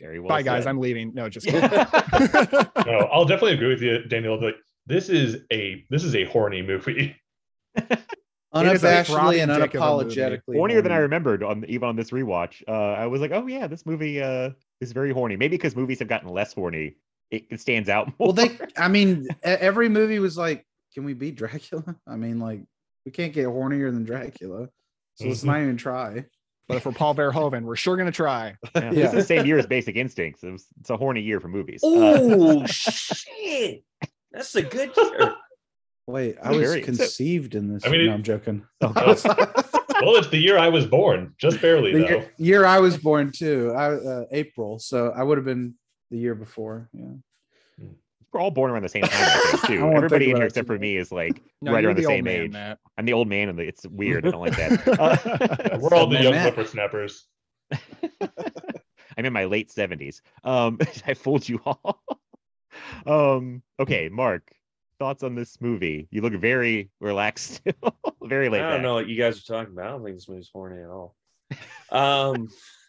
[0.00, 0.28] Very well.
[0.28, 0.66] Bye, guys.
[0.66, 1.14] I'm leaving.
[1.14, 1.62] No, just kidding.
[1.70, 4.40] No, I'll definitely agree with you, Daniel.
[4.40, 7.16] Like this is a this is a horny movie.
[8.54, 10.14] It is a Unabashedly throbbing and dick of a movie.
[10.16, 10.56] unapologetically.
[10.56, 12.62] hornier than I remembered on even on this rewatch.
[12.68, 14.50] Uh, I was like, oh yeah, this movie uh
[14.80, 15.36] is very horny.
[15.36, 16.96] Maybe because movies have gotten less horny,
[17.30, 18.28] it, it stands out more.
[18.28, 18.56] Well, they.
[18.76, 22.60] I mean, every movie was like, "Can we beat Dracula?" I mean, like,
[23.04, 24.68] we can't get hornier than Dracula,
[25.16, 25.46] so let's Mhm.
[25.46, 26.24] not even try.
[26.68, 28.56] but for Paul Verhoeven, we're sure gonna try.
[28.74, 30.42] Yeah, This is the same year as Basic Instincts.
[30.44, 31.82] It was, it's a horny year for movies.
[31.82, 33.84] Uh, Oh shit!
[34.32, 35.34] That's a good year.
[36.06, 37.84] Wait, I was Very- conceived in this.
[37.86, 38.64] I mean, no, it- I'm joking.
[38.82, 38.92] oh,
[40.02, 42.08] well, it's the year I was born, just barely the though.
[42.08, 43.72] year, year I was born too.
[43.74, 45.74] I uh, April, so I would have been
[46.10, 46.90] the year before.
[46.92, 47.86] Yeah.
[48.32, 49.92] we're all born around the same time, think, too.
[49.92, 52.40] Everybody in here except for me is like No, right around the, the same man,
[52.42, 52.52] age.
[52.52, 52.78] Matt.
[52.98, 54.26] I'm the old man, and the, it's weird.
[54.26, 54.86] I don't like that.
[55.00, 56.52] Uh, We're all the young Matt.
[56.54, 57.26] whippersnappers.
[59.16, 60.20] I'm in my late 70s.
[60.42, 62.02] Um, I fooled you all.
[63.06, 64.50] um, okay, Mark,
[65.04, 66.08] thoughts on this movie?
[66.10, 67.60] You look very relaxed,
[68.22, 68.62] very late.
[68.62, 69.86] I don't know what you guys are talking about.
[69.86, 71.14] I don't think this movie's horny at all.
[71.90, 72.48] Um,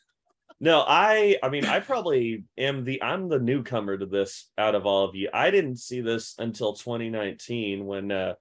[0.62, 4.86] no, I, I mean, I probably am the, I'm the newcomer to this out of
[4.86, 5.30] all of you.
[5.34, 8.36] I didn't see this until 2019 when, uh,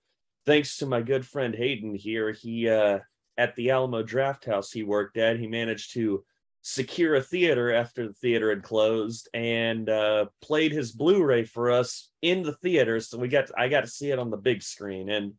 [0.47, 3.01] thanks to my good friend Hayden here, he, uh,
[3.37, 6.25] at the Alamo Drafthouse he worked at, he managed to
[6.67, 12.11] secure a theater after the theater had closed and uh, played his Blu-ray for us
[12.23, 13.01] in the theater.
[13.01, 15.35] So we got, I got to see it on the big screen and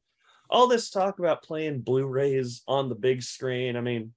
[0.51, 3.75] all this talk about playing Blu-rays on the big screen.
[3.75, 4.13] I mean,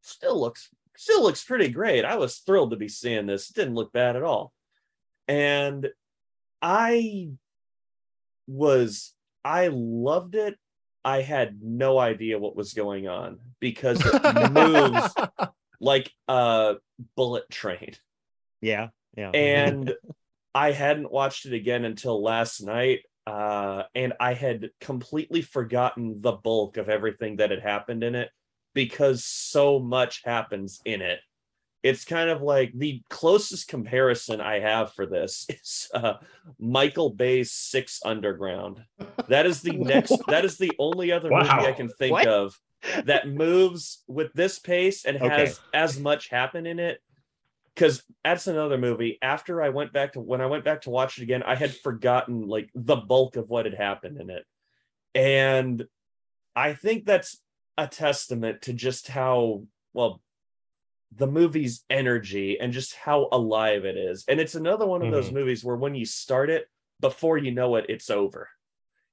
[0.00, 2.04] still looks still looks pretty great.
[2.04, 3.50] I was thrilled to be seeing this.
[3.50, 4.52] It didn't look bad at all.
[5.26, 5.90] And
[6.62, 7.30] I
[8.46, 9.12] was
[9.44, 10.56] I loved it.
[11.04, 15.12] I had no idea what was going on because it moves
[15.80, 16.76] like a
[17.16, 17.94] bullet train
[18.60, 19.30] Yeah, yeah.
[19.30, 19.94] and
[20.54, 23.00] I hadn't watched it again until last night.
[23.26, 28.30] Uh, and I had completely forgotten the bulk of everything that had happened in it
[28.74, 31.20] because so much happens in it.
[31.82, 36.14] It's kind of like the closest comparison I have for this is uh,
[36.58, 38.82] Michael Bay's Six Underground.
[39.28, 40.12] That is the next.
[40.28, 42.26] that is the only other movie I can think What?
[42.26, 42.54] of
[43.04, 45.30] that moves with this pace and Okay.
[45.30, 47.00] has as much happen in it
[47.74, 51.18] because that's another movie after i went back to when i went back to watch
[51.18, 54.44] it again i had forgotten like the bulk of what had happened in it
[55.14, 55.86] and
[56.54, 57.40] i think that's
[57.76, 60.20] a testament to just how well
[61.16, 64.24] the movie's energy and just how alive it is.
[64.28, 65.34] And it's another one of those Mhm.
[65.34, 66.68] movies where when you start it,
[67.00, 68.48] before you know it, it's over.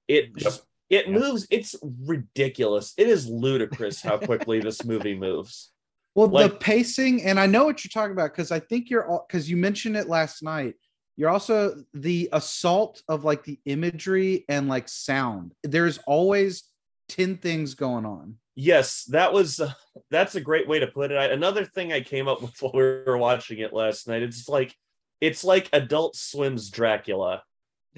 [0.07, 0.43] It Yep.
[0.43, 1.19] just it Yep.
[1.19, 1.47] moves.
[1.49, 1.75] It's
[2.05, 2.93] ridiculous.
[2.97, 5.71] It is ludicrous how quickly this movie moves.
[6.13, 9.07] Well, Like- the pacing, and I know what you're talking about because I think you're
[9.07, 10.75] all because you mentioned it last night.
[11.17, 15.53] You're also the assault of like the imagery and like sound.
[15.63, 16.63] There's always
[17.09, 18.37] 10 things going on.
[18.55, 19.73] Yes, that was uh,
[20.09, 21.15] that's a great way to put it.
[21.17, 24.21] I, another thing I came up with while we were watching it last night.
[24.23, 24.75] It's like
[25.21, 27.43] it's like Adult Swim's Dracula,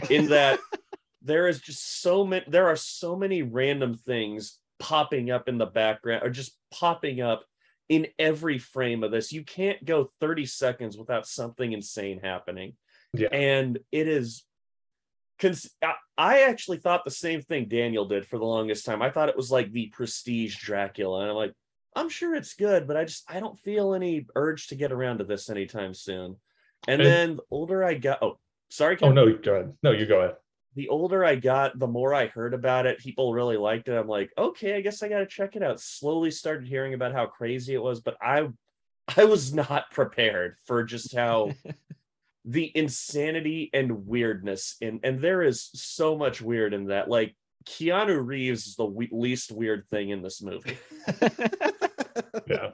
[0.10, 0.60] in that
[1.24, 2.46] there is just so many.
[2.48, 7.44] There are so many random things popping up in the background, or just popping up
[7.90, 9.32] in every frame of this.
[9.32, 12.76] You can't go thirty seconds without something insane happening,
[13.14, 13.30] Yeah.
[13.32, 14.44] and it is.
[15.40, 15.76] Cons-
[16.18, 19.02] I- actually thought the same thing Daniel did for the longest time.
[19.02, 21.54] I thought it was like the prestige Dracula, and I'm like,
[21.96, 25.18] I'm sure it's good, but I just I don't feel any urge to get around
[25.20, 26.38] to this anytime soon.
[26.88, 29.74] And And- then the older I got, oh, sorry, Oh no, go ahead.
[29.84, 30.36] No, you go ahead.
[30.76, 32.98] The older I got, the more I heard about it.
[33.00, 33.94] People really liked it.
[33.98, 35.80] I'm like, okay, I guess I got to check it out.
[35.80, 38.48] Slowly started hearing about how crazy it was, but I,
[39.18, 41.52] I was not prepared for just how
[42.46, 48.20] the insanity and weirdness in and there is so much weird in that like keanu
[48.26, 50.78] reeves is the we- least weird thing in this movie
[52.48, 52.72] Yeah.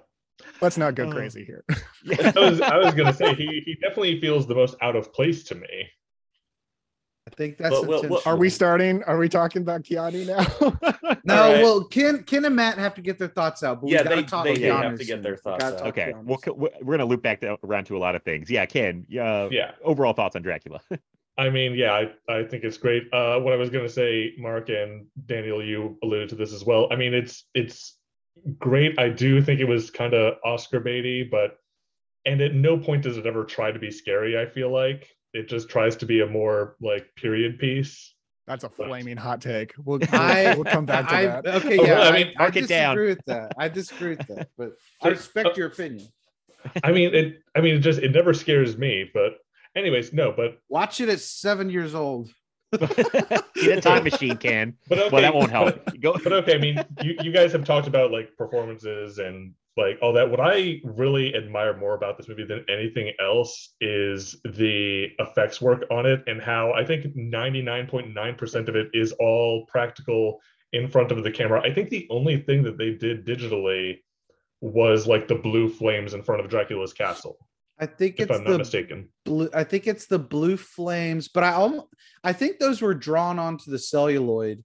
[0.62, 1.12] Let's not go Oh.
[1.12, 1.64] crazy here.
[1.70, 5.44] I was I was gonna say he he definitely feels the most out of place
[5.46, 5.88] to me.
[7.32, 9.04] I think that's But we'll- we'll- Are we starting?
[9.04, 10.78] Are we talking about Keanu now?
[11.26, 11.62] No, All right.
[11.64, 13.82] well, Ken, Ken and Matt have to get their thoughts out.
[13.82, 15.82] But Yeah, we they- talk they have to get their thoughts out.
[15.88, 16.24] okay, Keanu
[16.56, 18.50] well, we're gonna loop back to, around to a lot of things.
[18.50, 19.06] Yeah, Ken.
[19.12, 19.72] Uh, Yeah.
[19.84, 20.80] Overall thoughts on Dracula?
[21.38, 23.04] I mean, yeah, I, I think it's great.
[23.14, 26.66] Uh, what I was going to say, Mark and Daniel, you alluded to this as
[26.66, 26.88] well.
[26.92, 27.98] I mean, it's it's
[28.58, 28.98] great.
[29.00, 31.58] I do think it was kind of Oscar baity, but
[32.26, 34.38] and at no point does it ever try to be scary.
[34.40, 38.14] I feel like it just tries to be a more like period piece.
[38.48, 39.74] That's a flaming hot take.
[39.78, 41.48] We'll, I, we'll, we'll come back to I, that.
[41.48, 42.96] Okay, Oh, yeah, I I, mean, I mark it down.
[42.96, 43.54] disagree with that.
[43.58, 44.72] I disagree with that, but
[45.04, 46.08] I respect uh, your opinion.
[46.84, 47.42] I mean, it.
[47.56, 49.10] I mean, it just it never scares me.
[49.14, 49.38] But
[49.76, 50.34] anyways, no.
[50.36, 52.30] But Watch it at seven years old.
[52.80, 55.84] Get a time machine, can, but okay, well, that won't help.
[55.86, 56.14] But, Go.
[56.24, 60.14] but okay, I mean, you, you guys have talked about like performances and like all
[60.14, 60.30] that.
[60.30, 65.86] What I really admire more about this movie than anything else is the effects work
[65.90, 70.40] on it and how I think 99.9% of it is all practical
[70.74, 71.62] in front of the camera.
[71.62, 74.00] I think the only thing that they did digitally
[74.62, 77.38] was like the blue flames in front of Dracula's castle,
[77.80, 79.08] I think if it's I'm not mistaken.
[79.26, 79.50] blue.
[79.54, 81.88] I think it's the blue flames, but I almost,
[82.24, 84.64] I think those were drawn onto the celluloid.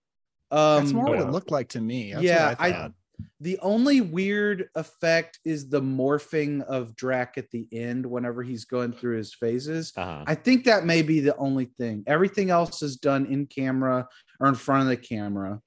[0.51, 1.25] Um, That's more what yeah.
[1.27, 2.13] it looked like to me.
[2.13, 2.93] That's Yeah, what I, I- thought.
[3.41, 8.93] The only weird effect is the morphing of Drac at the end whenever he's going
[8.93, 9.93] through his phases.
[9.97, 10.25] Uh-huh.
[10.27, 12.05] I think that may be the only thing.
[12.07, 14.09] Everything else is done in camera
[14.41, 15.61] or in front of the camera.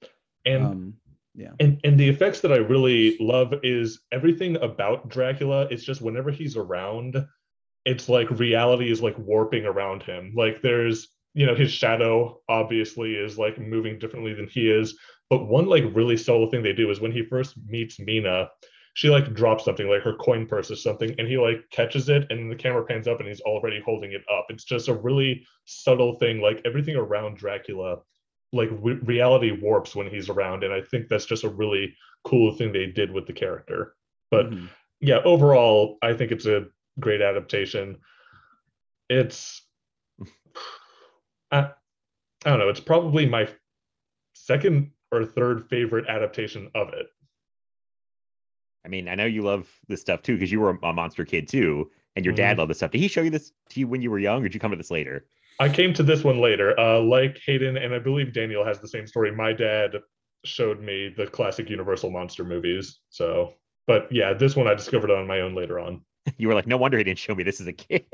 [0.44, 0.94] And Um,
[1.38, 1.52] yeah.
[1.60, 5.68] And and the effects that I really love is everything about Dracula.
[5.70, 7.24] It's just whenever he's around,
[7.84, 10.32] it's like reality is like warping around him.
[10.34, 14.98] Like there's you know his shadow obviously is like moving differently than he is.
[15.30, 18.48] But one like really subtle thing they do is when he first meets Mina,
[18.94, 22.26] she like drops something like her coin purse or something, and he like catches it,
[22.30, 24.46] and the camera pans up, and he's already holding it up.
[24.48, 26.40] It's just a really subtle thing.
[26.40, 27.98] Like everything around Dracula
[28.52, 32.50] like re- reality warps when he's around and i think that's just a really cool
[32.52, 33.94] thing they did with the character
[34.30, 34.68] but Mhm.
[35.00, 36.66] yeah overall i think it's a
[36.98, 37.98] great adaptation
[39.10, 39.66] it's
[41.50, 43.48] I, I don't know it's probably my
[44.34, 47.06] second or third favorite adaptation of it
[48.84, 51.46] I mean, I know you love this stuff too because you were a monster kid
[51.48, 52.58] too, and your dad Mhm.
[52.60, 52.90] loved this stuff.
[52.90, 54.70] Did he show you this to you when you were young, or did you come
[54.70, 55.26] to this later?
[55.60, 56.78] I came to this one later.
[56.78, 59.30] Uh, like Hayden, and I believe Daniel has the same story.
[59.32, 59.96] My dad
[60.44, 63.00] showed me the classic Universal monster movies.
[63.10, 63.54] So,
[63.86, 66.02] but yeah, this one I discovered on my own later on.
[66.36, 68.04] You were like, no wonder he didn't show me this as a kid.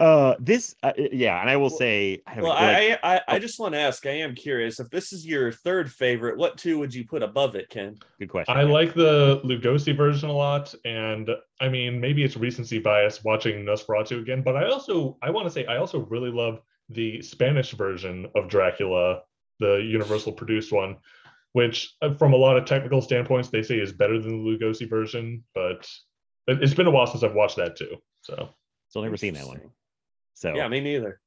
[0.00, 3.38] Uh, this, uh, yeah, and I will say, I well know, like, I, I i
[3.38, 6.78] just want to ask i am curious if this is your third favorite what two
[6.78, 8.56] would you put above it ken good question.
[8.56, 13.64] I like the Lugosi version a lot, and I mean maybe it's recency bias watching
[13.64, 16.60] Nosferatu again, but I also I want to say I also really love
[16.90, 19.22] the Spanish version of Dracula,
[19.58, 20.96] the Universal produced one,
[21.52, 24.88] which uh, from a lot of technical standpoints they say is better than the Lugosi
[24.88, 25.88] version, but
[26.46, 27.96] it's been a while since I've watched that too.
[28.22, 28.50] So
[28.94, 29.60] still never seen that one.
[30.34, 31.20] So yeah me neither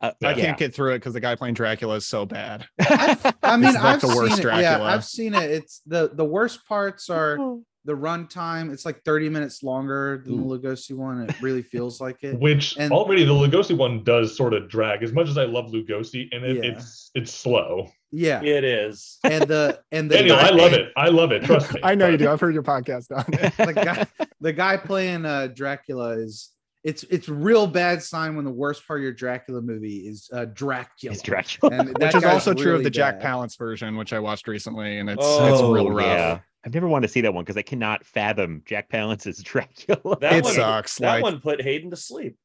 [0.00, 0.34] uh, I yeah.
[0.34, 2.66] can't get through it because the guy playing Dracula is so bad.
[2.80, 4.60] I mean, It's not I've the worst seen it.
[4.60, 4.90] Yeah, Dracula.
[4.90, 5.50] I've seen it.
[5.50, 7.36] It's the the worst parts are
[7.84, 8.72] the runtime.
[8.72, 11.22] It's like 30 minutes longer than the Lugosi one.
[11.22, 12.38] It really feels like it.
[12.38, 15.02] Which And- already the Lugosi one does sort of drag.
[15.02, 16.72] As much as I love Lugosi, and it, Yeah.
[16.72, 17.88] it's it's slow.
[18.12, 18.42] Yeah.
[18.42, 19.18] It is.
[19.24, 20.92] And the and the Daniel, guy I love it.
[20.96, 21.44] I love it.
[21.44, 21.80] Trust me.
[21.84, 22.28] I know you do.
[22.30, 23.56] I've heard your podcast on it.
[23.56, 24.06] the guy
[24.40, 26.50] the guy playing uh Dracula is
[26.84, 30.44] it's it's real bad sign when the worst part of your Dracula movie is uh
[30.46, 31.12] Dracula.
[31.14, 31.74] It's Dracula.
[31.74, 33.26] And Which is also true of really the Jack bad.
[33.34, 36.06] Palance version, which I watched recently, and it's Oh, it's real rough.
[36.06, 36.38] yeah.
[36.66, 40.18] I've never wanted to see that one because I cannot fathom Jack Palance's Dracula.
[40.20, 40.96] That It one, sucks.
[40.98, 42.36] That like one put Hayden to sleep.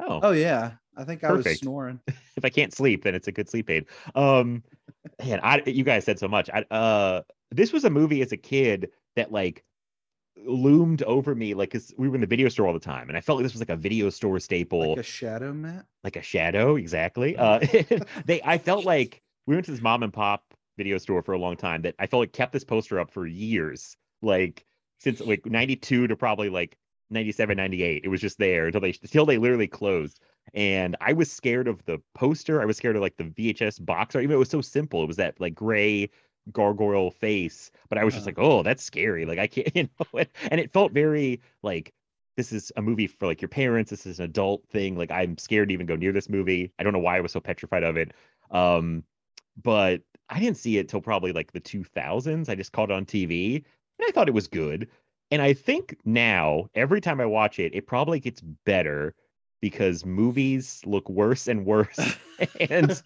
[0.00, 0.72] oh, Oh yeah.
[0.96, 2.00] I think I was snoring.
[2.08, 3.86] if I can't sleep, then it's a good sleep aid.
[4.14, 4.62] Um,
[5.22, 6.48] man, I you guys said so much.
[6.52, 9.64] I uh, this was a movie as a kid that like
[10.36, 13.16] loomed over me like 'cause we were in the video store all the time and
[13.16, 14.90] i felt like this was like a video store staple.
[14.90, 15.86] Like a shadow mat.
[16.02, 17.36] like a shadow exactly.
[17.36, 17.60] Uh
[18.24, 20.42] they i felt like we went to this mom and pop
[20.76, 23.26] video store for a long time that i felt like kept this poster up for
[23.26, 24.64] years like
[24.98, 26.76] since like 92 to probably like
[27.10, 30.20] 97 98 it was just there until they until they literally closed.
[30.52, 32.60] And i was scared of the poster.
[32.60, 35.06] I was scared of like the vhs box or even it was so simple it
[35.06, 36.10] was that like gray
[36.52, 38.26] gargoyle face but i was just Uh-huh.
[38.26, 41.92] like oh that's scary like i can't you know and, and it felt very like
[42.36, 45.38] this is a movie for like your parents this is an adult thing like i'm
[45.38, 47.82] scared to even go near this movie i don't know why i was so petrified
[47.84, 48.12] of it
[48.50, 49.02] um
[49.62, 53.04] but i didn't see it till probably like the 2000s i just caught it on
[53.06, 54.88] tv and i thought it was good
[55.30, 59.14] and i think now every time i watch it it probably gets better
[59.64, 61.98] because movies look worse and worse.
[62.58, 63.00] And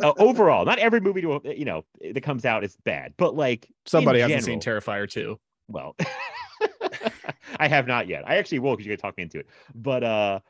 [0.00, 3.68] uh, overall not every movie to, you know that comes out is bad but like
[3.86, 5.36] somebody hasn't seen Terrifier 2.
[5.66, 5.96] well
[7.58, 8.22] i have not yet.
[8.24, 9.48] I actually will because you gotta talk me into it.
[9.74, 10.40] But uh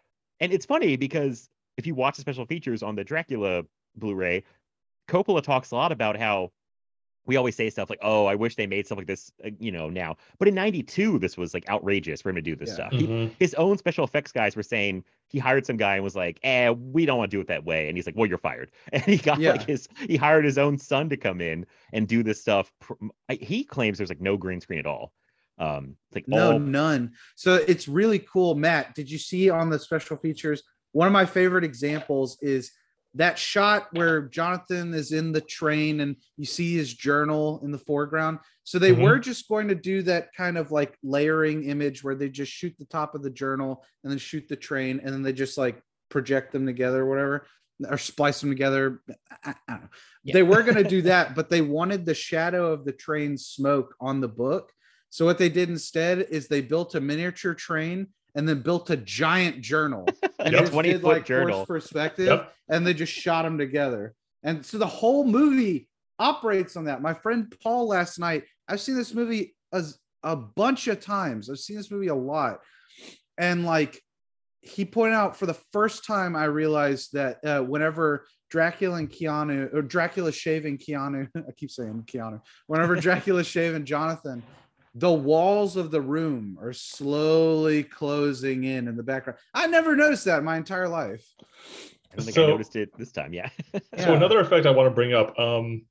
[0.41, 1.49] and it's funny because
[1.79, 3.63] if you watch the special features on the dracula
[3.97, 4.45] blu-ray
[5.09, 6.53] coppola talks a lot about how
[7.29, 9.71] we always say stuff like oh i wish they made stuff like this uh, you
[9.71, 12.75] know now but in 92 this was like outrageous for him to do this Yeah.
[12.75, 13.31] stuff He- Mhm.
[13.39, 16.71] his own special effects guys were saying he hired some guy and was like, "Eh,
[16.71, 19.03] we don't want to do it that way." And he's like, "Well, you're fired." And
[19.03, 19.51] he got Yeah.
[19.53, 22.73] like his he hired his own son to come in and do this stuff.
[23.29, 25.13] He claims there's like no green screen at all.
[25.59, 27.13] Um, it's like No, all none.
[27.37, 28.55] So it's really cool.
[28.55, 30.63] Matt, did you see on the special features?
[30.93, 32.73] One of my favorite examples is
[33.15, 37.79] that shot where Jonathan is in the train and you see his journal in the
[37.79, 38.39] foreground.
[38.65, 39.03] So they Mhm.
[39.03, 42.75] were just going to do that kind of like layering image where they just shoot
[42.79, 45.83] the top of the journal and then shoot the train and then they just like
[46.11, 47.47] project them together or whatever
[47.89, 49.01] or splice them together.
[49.45, 49.89] I, I don't know.
[50.25, 50.35] Yeah.
[50.35, 53.95] They were going to do that, but they wanted the shadow of the train smoke
[54.01, 54.73] on the book.
[55.11, 58.97] So what they did instead is they built a miniature train and then built a
[58.97, 60.07] giant journal
[60.39, 61.65] and a just 20 did foot like journal.
[61.65, 62.53] forced perspective Yep.
[62.69, 64.15] and they just shot them together.
[64.43, 67.03] And so the whole movie operates on that.
[67.03, 71.49] My friend Paul last night, I've seen this movie as a bunch of times.
[71.51, 72.61] I've seen this movie a lot.
[73.39, 74.01] And like
[74.61, 79.73] he pointed out for the first time, I realized that uh, whenever Dracula and Keanu,
[79.75, 84.43] or Dracula shaving Keanu, I keep saying Keanu, whenever Dracula shaving Jonathan,
[84.99, 89.39] the walls of the room are slowly closing in in the background.
[89.55, 91.25] I never noticed that in my entire life.
[91.41, 93.33] I don't think So- I noticed it this time.
[93.33, 93.49] Yeah.
[93.99, 95.39] So another effect I want to bring up.
[95.39, 95.83] Um,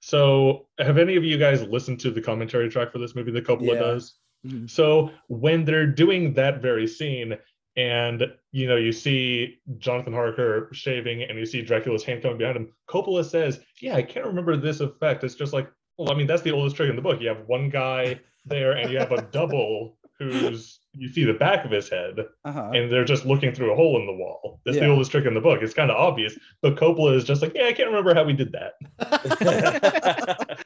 [0.00, 3.46] so have any of you guys listened to the commentary track for this movie that
[3.46, 3.80] Coppola Yeah.
[3.80, 4.14] does?
[4.46, 4.68] Mhm.
[4.68, 7.36] So when they're doing that very scene,
[7.76, 12.56] and you know, you see Jonathan Harker shaving, and you see Dracula's hand coming behind
[12.56, 16.26] him, Coppola says, "Yeah, I can't remember this effect." It's just like, well, I mean,
[16.26, 17.20] that's the oldest trick in the book.
[17.20, 21.64] You have one guy there, and you have a double who's you see the back
[21.64, 22.70] of his head, Uh-huh.
[22.74, 24.60] and they're just looking through a hole in the wall.
[24.66, 25.62] That's the oldest trick in the book.
[25.62, 28.34] It's kind of obvious, but Coppola is just like, yeah, I can't remember how we
[28.34, 28.74] did that.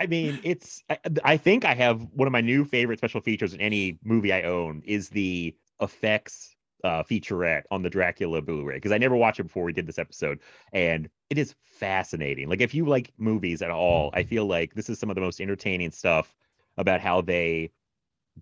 [0.00, 0.82] I mean, it's.
[0.90, 4.32] I, I think I have one of my new favorite special features in any movie
[4.32, 6.54] I own is the effects
[6.84, 9.98] uh, featurette on the Dracula Blu-ray because I never watched it before we did this
[9.98, 10.40] episode,
[10.72, 12.48] and it is fascinating.
[12.48, 15.20] Like if you like movies at all, I feel like this is some of the
[15.22, 16.34] most entertaining stuff
[16.76, 17.70] about how they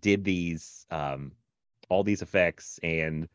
[0.00, 1.32] did these um
[1.88, 3.28] all these effects and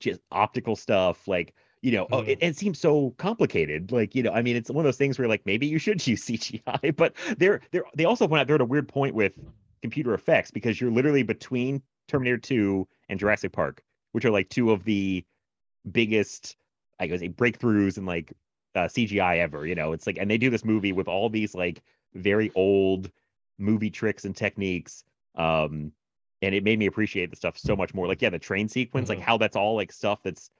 [0.00, 2.28] just optical stuff like you know oh, Mhm.
[2.28, 5.18] it, it seems so complicated like you know i mean it's one of those things
[5.18, 8.56] where like maybe you should use cgi but they're they're they also point out they're
[8.56, 9.38] at a weird point with
[9.82, 13.82] computer effects because you're literally between terminator 2 and jurassic park
[14.12, 15.24] which are like two of the
[15.92, 16.56] biggest
[16.98, 18.32] i guess breakthroughs in like
[18.74, 21.54] uh, cgi ever you know it's like and they do this movie with all these
[21.54, 21.82] like
[22.14, 23.10] very old
[23.60, 25.04] movie tricks and techniques
[25.36, 25.92] um
[26.42, 29.08] and it made me appreciate the stuff so much more like yeah the train sequence
[29.08, 29.24] like Mhm.
[29.24, 30.50] how that's all like stuff that's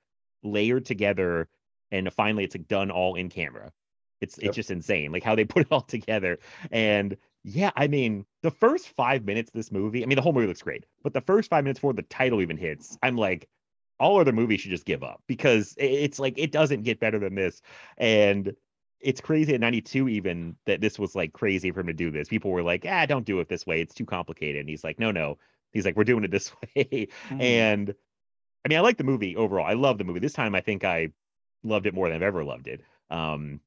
[0.42, 1.48] layered together
[1.90, 3.72] and finally it's like done all in camera
[4.20, 4.48] it's Yep.
[4.48, 6.38] it's just insane like how they put it all together
[6.70, 10.34] and Yeah, I mean, the first five minutes of this movie, I mean, the whole
[10.34, 13.48] movie looks great, but the first five minutes before the title even hits, I'm like,
[13.98, 17.34] all other movies should just give up because it's like it doesn't get better than
[17.34, 17.62] this.
[17.96, 18.55] And
[19.01, 22.28] it's crazy at 92 even that this was like crazy for him to do this.
[22.28, 23.80] People were like, ah, don't do it this way.
[23.80, 24.61] It's too complicated.
[24.61, 25.38] And he's like, no, no.
[25.72, 27.09] He's like, we're doing it this way.
[27.30, 27.40] Mhm.
[27.40, 27.94] And
[28.64, 29.66] I mean, I like the movie overall.
[29.66, 30.20] I love the movie.
[30.20, 31.11] This time I think I
[31.62, 32.82] loved it more than I've ever loved it.
[33.11, 33.61] Um,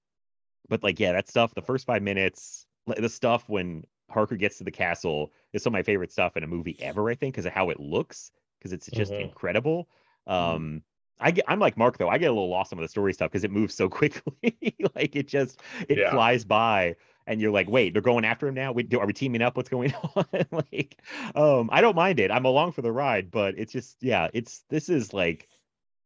[0.70, 4.64] but like, yeah, that stuff, the first five minutes, the stuff when Harker gets to
[4.64, 7.46] the castle is some of my favorite stuff in a movie ever, I think, because
[7.46, 9.22] of how it looks, because it's just Mhm.
[9.22, 9.90] incredible.
[10.28, 10.84] Um,
[11.20, 12.10] I get, I'm like Mark though.
[12.10, 14.76] I get a little lost on the story stuff because it moves so quickly.
[14.96, 16.12] like it just it Yeah.
[16.12, 16.96] flies by,
[17.28, 18.72] and you're like, wait, they're going after him now.
[18.72, 19.56] Wait, do, are we teaming up?
[19.56, 20.26] What's going on?
[20.52, 21.02] like,
[21.36, 22.32] um, I don't mind it.
[22.32, 25.48] I'm along for the ride, but it's just yeah, it's this is like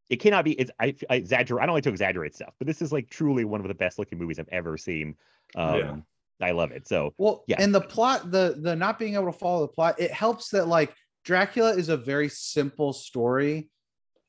[0.10, 0.52] it cannot be.
[0.54, 1.64] It's I, I exaggerate.
[1.64, 3.98] I don't like to exaggerate stuff, but this is like truly one of the best
[4.00, 5.16] looking movies I've ever seen.
[5.56, 5.96] Um, Yeah.
[6.40, 6.88] I love it.
[6.88, 7.56] So Well, Yeah.
[7.60, 10.68] and the plot, the the not being able to follow the plot, it helps that
[10.68, 10.94] like
[11.24, 13.70] Dracula is a very simple story.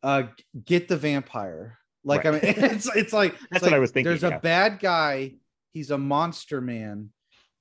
[0.03, 0.25] Uh,
[0.65, 1.79] get the vampire.
[2.05, 4.37] Like I mean, it's it's like it's That's what I was thinking, There's yeah.
[4.37, 5.35] a bad guy.
[5.73, 7.11] He's a monster man,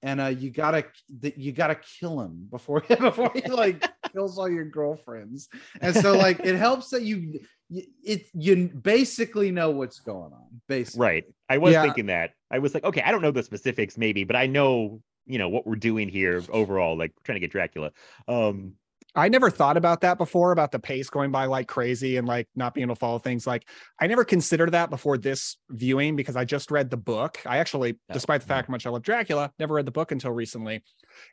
[0.02, 0.86] and uh, you gotta
[1.22, 3.84] th- you gotta kill him before before he like
[4.14, 5.50] kills all your girlfriends.
[5.82, 10.62] And so like it helps that you you- it you basically know what's going on.
[10.70, 11.82] Basically, right, I was Yeah.
[11.84, 12.32] thinking that.
[12.50, 15.50] I was like, okay, I don't know the specifics, maybe, but I know you know
[15.50, 16.96] what we're doing here overall.
[16.98, 17.92] Like trying to get Dracula.
[18.28, 18.74] Um,
[19.18, 22.48] I never thought about that before about the pace going by like crazy and like
[22.56, 23.48] not being able to follow things.
[23.48, 23.68] Like
[24.00, 27.40] I never considered that before this viewing because I just read the book.
[27.44, 30.12] I actually, Oh, despite the fact how much I love Dracula, never read the book
[30.12, 30.84] until recently.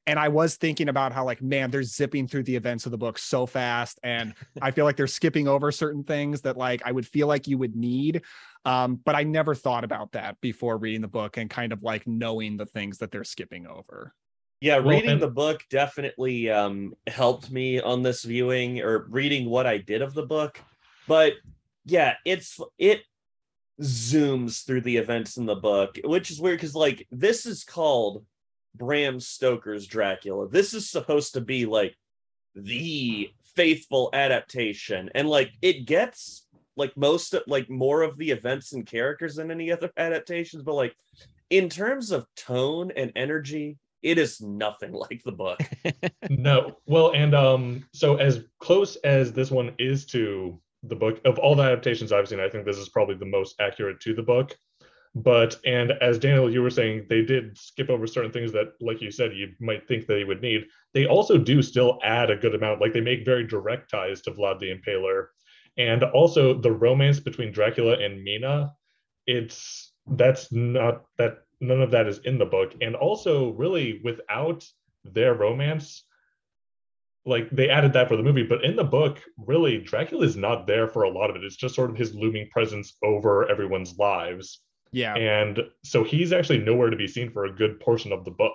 [0.06, 2.98] And I was thinking about how like, man, they're zipping through the events of the
[2.98, 4.00] book so fast.
[4.02, 4.32] And
[4.62, 7.58] I feel like they're skipping over certain things that like I would feel like you
[7.58, 8.22] would need.
[8.64, 12.06] Um, but I never thought about that before reading the book and kind of like
[12.06, 14.14] knowing the things that they're skipping over.
[14.64, 19.50] Yeah, Well, reading and- the book definitely um, helped me on this viewing or reading
[19.50, 20.58] what I did of the book.
[21.06, 21.34] But
[21.84, 23.02] yeah, it's it
[23.82, 28.24] zooms through the events in the book, which is weird because like this is called
[28.74, 30.48] Bram Stoker's Dracula.
[30.48, 31.94] This is supposed to be like
[32.54, 38.72] the faithful adaptation, and like it gets like most of, like more of the events
[38.72, 40.96] and characters than any other adaptations, but like
[41.50, 45.60] in terms of tone and energy, it is nothing like the book.
[46.30, 46.76] No.
[46.86, 51.56] Well, and um, so as close as this one is to the book, of all
[51.56, 54.56] the adaptations I've seen, I think this is probably the most accurate to the book.
[55.16, 59.00] But and as Daniel, you were saying, they did skip over certain things that, like
[59.00, 60.66] you said, you might think they would need.
[60.92, 62.80] They also do still add a good amount.
[62.80, 65.26] Like they make very direct ties to Vlad the Impaler,
[65.78, 68.72] and also the romance between Dracula and Mina.
[69.26, 74.64] It's that's not that none of that is in the book, and also really without
[75.04, 76.04] their romance
[77.26, 78.42] like they added that for the movie.
[78.42, 81.44] But in the book really dracula is not there for a lot of it.
[81.44, 84.60] It's just sort of his looming presence over everyone's lives.
[84.92, 85.14] Yeah.
[85.16, 88.52] and so he's actually nowhere to be seen for a good portion of the book.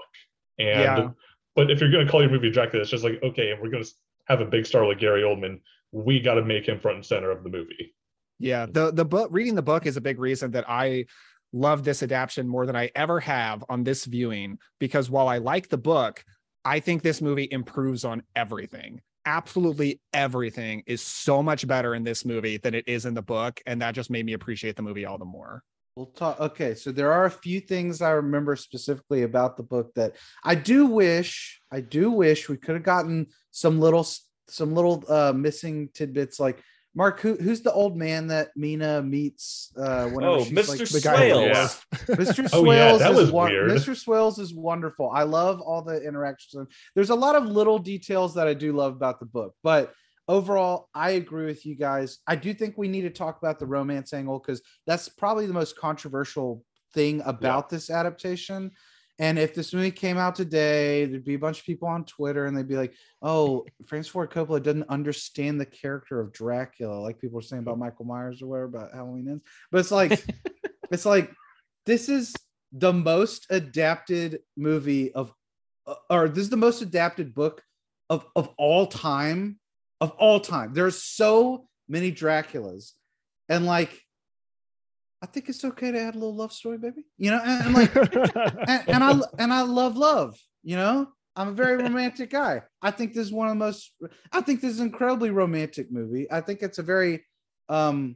[0.57, 1.10] And Yeah.
[1.55, 3.70] but if you're going to call your movie dracula it's just like okay and we're
[3.70, 3.89] going to
[4.30, 5.60] have a big star like gary oldman
[5.91, 7.93] we got to make him front and center of the movie.
[8.39, 11.05] Yeah, the the book reading the book is a big reason that I
[11.51, 15.69] love this adaptation more than I ever have on this viewing because while I like
[15.69, 16.23] the book,
[16.63, 19.01] I think this movie improves on everything.
[19.25, 23.61] Absolutely everything is so much better in this movie than it is in the book
[23.65, 25.63] and that just made me appreciate the movie all the more.
[25.95, 26.39] We'll talk.
[26.39, 30.55] Okay, so there are a few things I remember specifically about the book that I
[30.55, 34.07] do wish, I do wish we could have gotten some little,
[34.47, 36.39] some little uh missing tidbits.
[36.39, 36.63] Like
[36.95, 39.71] Mark, who, who's the old man that Mina meets?
[39.77, 40.79] Uh, whenever Oh, she's Mr.
[40.79, 41.85] like, The guy who Swales.
[41.93, 42.49] Mr.
[42.53, 43.71] Oh, yeah, Swales that is was won- weird.
[43.71, 43.95] Mr.
[43.95, 45.11] Swales is wonderful.
[45.13, 46.67] I love all the interactions.
[46.95, 49.93] There's a lot of little details that I do love about the book, but
[50.27, 52.19] overall, I agree with you guys.
[52.27, 55.53] I do think we need to talk about the romance angle because that's probably the
[55.53, 56.63] most controversial
[56.93, 58.71] thing about this adaptation.
[59.20, 62.45] And if this movie came out today, there'd be a bunch of people on Twitter
[62.45, 67.20] and they'd be like, oh, Francis Ford Coppola doesn't understand the character of Dracula, like
[67.20, 69.43] people are saying about Michael Myers or whatever about Halloween ends.
[69.72, 70.24] But it's like,
[70.91, 71.32] it's like,
[71.86, 72.34] this is
[72.72, 75.34] the most adapted movie of,
[75.86, 77.61] uh, or this is the most adapted book
[78.09, 79.59] of, of all time.
[80.01, 80.74] Of all time.
[80.74, 82.93] There's so many Draculas.
[83.49, 84.01] And like,
[85.22, 87.03] I think it's okay to add a little love story, baby.
[87.17, 87.95] You know, and, and like
[88.67, 90.38] and, and I and I love love.
[90.63, 92.63] You know, I'm a very romantic guy.
[92.82, 93.93] I think this is one of the most.
[94.32, 96.32] I think this is an incredibly romantic movie.
[96.32, 97.26] I think it's a very,
[97.67, 98.15] um,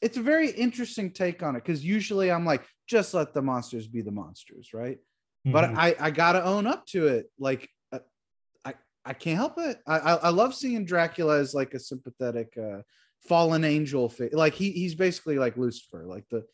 [0.00, 3.86] it's a very interesting take on it because usually I'm like, just let the monsters
[3.86, 4.98] be the monsters, right?
[5.46, 5.76] but Mhm.
[5.76, 7.26] I I gotta own up to it.
[7.38, 7.98] Like uh,
[8.64, 8.74] I
[9.04, 9.78] I can't help it.
[9.86, 12.80] I I, I love seeing Dracula as like a sympathetic uh,
[13.26, 14.08] fallen angel.
[14.08, 16.04] Fi- like he he's basically like Lucifer.
[16.06, 16.44] Like the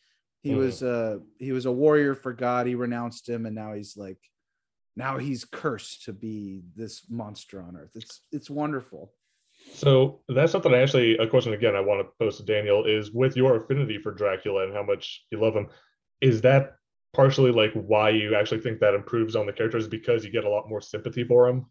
[0.41, 0.57] he Mhm.
[0.57, 2.67] was uh he was a warrior for God.
[2.67, 4.17] He renounced him, and now he's like
[4.95, 7.91] now he's cursed to be this monster on earth.
[7.95, 9.13] It's it's wonderful.
[9.73, 13.11] So that's something I actually a question again I want to pose to Daniel is
[13.11, 15.67] with your affinity for Dracula and how much you love him,
[16.19, 16.75] is that
[17.13, 20.49] partially like why you actually think that improves on the characters because you get a
[20.49, 21.65] lot more sympathy for him?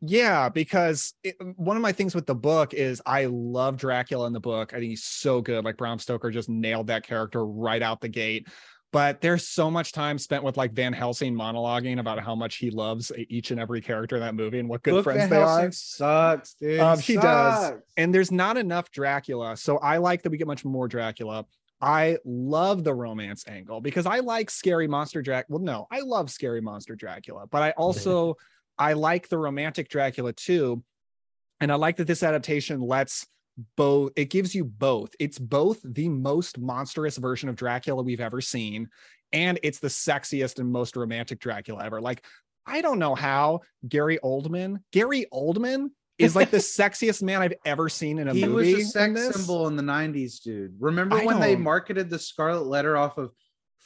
[0.00, 4.32] Yeah, because it, one of my things with the book is I love Dracula in
[4.32, 4.74] the book.
[4.74, 5.64] I think he's so good.
[5.64, 8.48] Like Bram Stoker just nailed that character right out the gate.
[8.92, 12.70] But there's so much time spent with like Van Helsing monologuing about how much he
[12.70, 15.36] loves each and every character in that movie and what good Book friends Van they
[15.36, 15.72] Helsing are.
[15.72, 16.80] Sucks, dude.
[16.80, 17.74] Um, he does.
[17.96, 19.56] And there's not enough Dracula.
[19.56, 21.46] So I like that we get much more Dracula.
[21.80, 25.58] I love the romance angle because I like scary monster Dracula.
[25.58, 28.36] Well, no, I love scary monster Dracula, but I also
[28.78, 30.82] I like the romantic Dracula too.
[31.60, 33.26] And I like that this adaptation lets
[33.76, 35.10] both it gives you both.
[35.18, 38.88] It's both the most monstrous version of Dracula we've ever seen,
[39.32, 42.00] and it's the sexiest and most romantic Dracula ever.
[42.02, 42.22] Like,
[42.66, 45.86] I don't know how Gary Oldman, Gary Oldman
[46.18, 48.74] is like the sexiest man I've ever seen in a he movie.
[48.74, 49.36] was a sex this.
[49.36, 53.16] symbol in the 90s dude remember I when they don't- marketed the scarlet letter off
[53.18, 53.32] of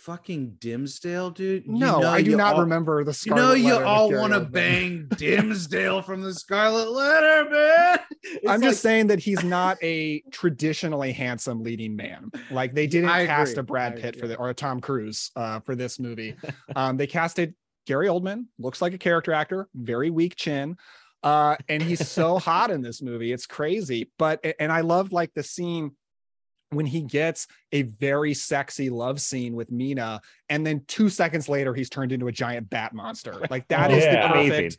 [0.01, 3.73] fucking Dimmesdale dude You No, I do not all- remember the you Scarlet know you
[3.75, 8.83] Letter all want to bang Dimmesdale from the scarlet letter man It's I'm like- just
[8.83, 12.31] saying that he's not a traditionally handsome leading man.
[12.51, 13.61] Like they didn't I cast agree.
[13.61, 16.35] a Brad Pitt for the or a Tom Cruise uh, for this movie.
[16.77, 17.55] Um, they casted
[17.87, 20.77] Gary Oldman, looks like a character actor, very weak chin.
[21.23, 23.33] Uh, and he's so hot in this movie.
[23.33, 24.11] It's crazy.
[24.19, 25.97] But and I love like the scene
[26.71, 31.75] when he gets a very sexy love scene with Mina, and then two seconds later
[31.75, 33.35] he's turned into a giant bat monster.
[33.51, 34.29] Like that Oh, is yeah.
[34.29, 34.79] the perfect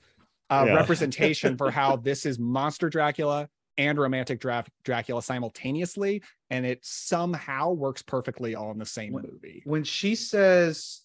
[0.50, 0.74] uh, Yeah.
[0.76, 7.72] representation for how this is monster Dracula and romantic Dra- Dracula simultaneously, and it somehow
[7.72, 9.62] works perfectly all in the same When- movie.
[9.66, 11.02] when she says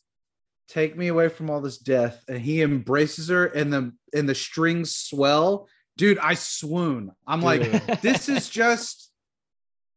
[0.68, 4.34] take me away from all this death and he embraces her and the and the
[4.34, 9.12] strings swell dude i swoon i'm like this is just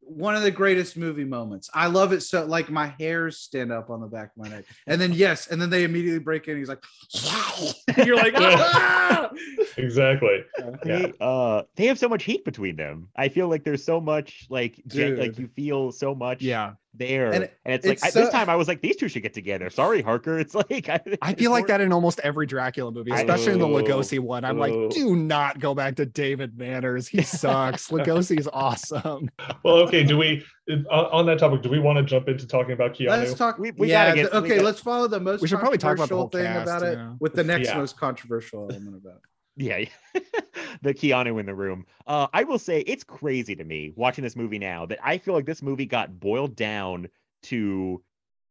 [0.09, 1.69] one of the greatest movie moments.
[1.73, 4.65] I love it so like my hairs stand up on the back of my neck.
[4.87, 6.57] And then yes, and then they immediately break in.
[6.57, 6.83] He's like,
[7.95, 9.29] and you're like, ah!
[9.77, 10.43] Exactly.
[10.57, 10.75] Yeah.
[10.83, 13.09] They, uh, they have so much heat between them.
[13.15, 16.73] I feel like there's so much like gen- like you feel so much Yeah.
[16.95, 19.07] There, And and, it- it's like it's I, this time I was like these two
[19.07, 19.69] should get together.
[19.69, 20.39] Sorry, Harker.
[20.49, 23.59] It's like I, I feel like that in almost every Dracula movie, I- especially in
[23.59, 24.43] the Lugosi one.
[24.43, 24.89] I'm like, oh.
[24.89, 27.07] do not go back to David Manners.
[27.07, 27.89] He sucks.
[27.89, 29.29] Lugosi is awesome.
[29.63, 30.03] Well, okay.
[30.03, 31.61] Do we on, on that topic?
[31.61, 33.09] Do we want to jump into talking about Keanu?
[33.09, 33.57] let's talk.
[33.59, 35.59] We- we yeah, gotta get- th- we okay, got- let's follow the most We should
[35.59, 37.13] probably talk about the whole thing cast, about it yeah.
[37.19, 37.77] with the next Yeah.
[37.77, 39.28] most controversial element about it.
[39.59, 39.85] Yeah,
[40.81, 41.85] the Keanu in the room.
[42.07, 45.33] Uh, I will say it's crazy to me watching this movie now that I feel
[45.33, 47.07] like this movie got boiled down
[47.43, 48.01] to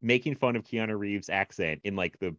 [0.02, 2.36] making fun of Keanu Reeves' accent in like the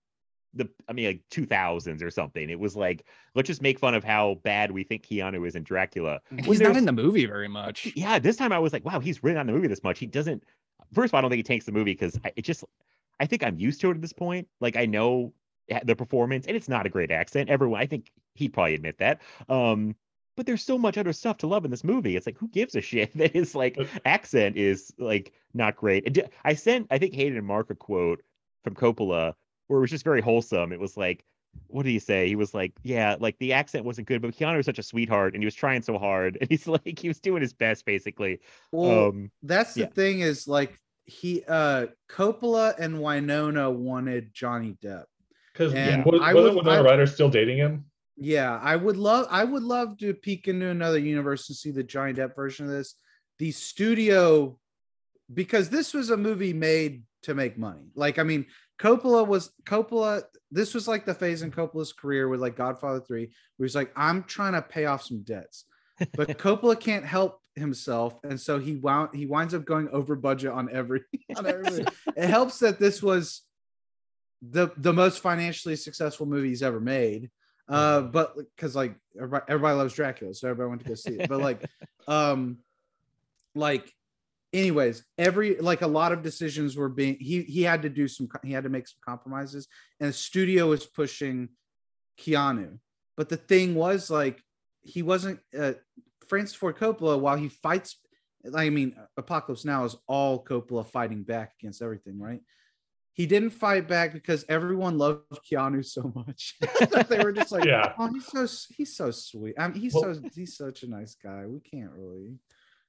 [0.53, 2.49] the I mean like 2000s or something.
[2.49, 5.63] It was like let's just make fun of how bad we think Keanu is in
[5.63, 6.21] Dracula.
[6.43, 7.91] He's not in the movie very much.
[7.95, 9.99] yeah, this time I was like, wow, he's written on the movie this much.
[9.99, 10.43] He doesn't.
[10.93, 12.63] First of all, I don't think he takes the movie because it just.
[13.19, 14.47] I think I'm used to it at this point.
[14.61, 15.33] Like I know
[15.69, 17.49] eh, the performance, and it's not a great accent.
[17.49, 19.21] Everyone, I think he'd probably admit that.
[19.47, 19.95] Um,
[20.35, 22.15] but there's so much other stuff to love in this movie.
[22.15, 26.17] It's like who gives a shit that his like accent is like not great.
[26.43, 28.23] I sent I think Hayden and Mark a quote
[28.63, 29.33] from Coppola
[29.67, 30.71] where it was just very wholesome.
[30.71, 31.23] It was like.
[31.65, 32.27] What did he say?
[32.27, 35.33] He was like, "Yeah, like the accent wasn't good, but Keanu was such a sweetheart,
[35.33, 38.39] and he was trying so hard, and he's like, he was doing his best, basically."
[38.71, 39.87] Well, um, that's the yeah.
[39.87, 45.05] thing is like he uh Coppola and Winona wanted Johnny Depp.
[45.51, 47.85] Because And was, I wasn't would- Winona I- Ryder still dating him?
[48.19, 51.83] Yeah, I would love I would love to peek into another universe and see the
[51.83, 52.95] Johnny Depp version of this.
[53.37, 54.59] The studio
[55.33, 57.91] because this was a movie made to make money.
[57.95, 58.45] Like I mean,
[58.79, 63.29] Coppola was Coppola this was like the phase in Coppola's career with like Godfather 3
[63.57, 65.63] where he's like I'm trying to pay off some debts.
[66.15, 70.51] But Coppola can't help himself and so he wound he winds up going over budget
[70.51, 71.01] on every
[71.37, 71.85] on everything.
[72.17, 73.43] it helps that this was
[74.41, 77.29] the the most financially successful movie he's ever made
[77.69, 81.29] uh but because like everybody, everybody loves dracula so everybody went to go see it.
[81.29, 81.65] But like
[82.07, 82.57] um
[83.55, 83.93] like
[84.53, 88.27] anyways every like a lot of decisions were being he he had to do some
[88.43, 89.67] he had to make some compromises
[89.99, 91.49] and the studio was pushing
[92.19, 92.79] keanu.
[93.15, 94.41] But the thing was like
[94.81, 95.73] he wasn't uh
[96.27, 97.97] francis ford coppola while he fights
[98.55, 102.41] i mean apocalypse now is all coppola fighting back against everything right
[103.19, 106.55] he didn't fight back because everyone loved Keanu so much.
[107.09, 107.91] they were just like, Yeah.
[107.97, 108.47] "Oh, he's so
[108.77, 109.55] he's so sweet.
[109.59, 111.45] I mean, he's Well- so he's such a nice guy.
[111.45, 112.39] We can't really."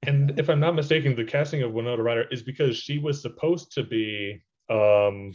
[0.05, 3.73] And if I'm not mistaken, the casting of Winona Ryder is because she was supposed
[3.73, 4.40] to be
[4.70, 5.32] um,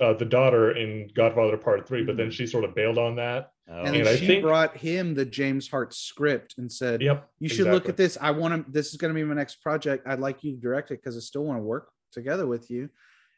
[0.00, 3.50] uh, the daughter in Godfather Part Three, but then she sort of bailed on that.
[3.68, 7.02] Oh, And And then I she think- brought him the James Hart script and said,
[7.02, 8.16] Yep, "You should look at this.
[8.18, 8.72] I want to.
[8.72, 10.06] This is going to be my next project.
[10.06, 12.88] I'd like you to direct it because I still want to work together with you."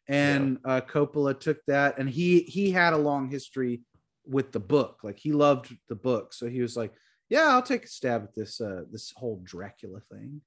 [0.08, 3.80] And uh, Coppola took that, and he he had a long history
[4.26, 5.00] with the book.
[5.02, 6.92] Like he loved the book, so he was like,
[7.30, 10.40] "Yeah, I'll take a stab at this uh, this whole Dracula thing."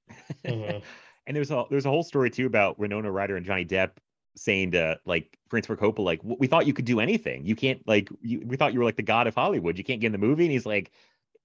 [0.46, 0.82] Mhm.
[1.26, 3.90] And there's a there's a whole story too about Winona Ryder and Johnny Depp
[4.34, 7.44] saying to like Francis Ford Coppola, like, we thought you could do anything.
[7.44, 9.76] You can't like you, we thought you were like the god of Hollywood.
[9.76, 10.44] You can't get in the movie.
[10.44, 10.90] And he's like,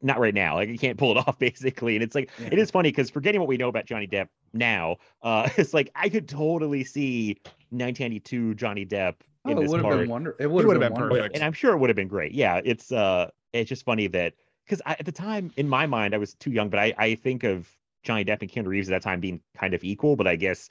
[0.02, 0.56] not right now.
[0.56, 1.98] Like you can't pull it off, basically.
[1.98, 2.60] And it's like it Yeah.
[2.60, 6.07] is funny because forgetting what we know about Johnny Depp now, uh, it's like I
[6.07, 7.41] could totally see
[7.73, 10.35] 1992 Johnny Depp in Oh, it would have been wonder.
[10.39, 11.35] It would have been, been perfect.
[11.35, 12.31] and I'm sure it would have been great.
[12.31, 14.33] Yeah, it's uh, it's just funny that
[14.65, 17.43] because at the time, in my mind, I was too young, but I I think
[17.43, 17.69] of
[18.03, 20.15] Johnny Depp and Keanu Reeves at that time being kind of equal.
[20.15, 20.69] But I guess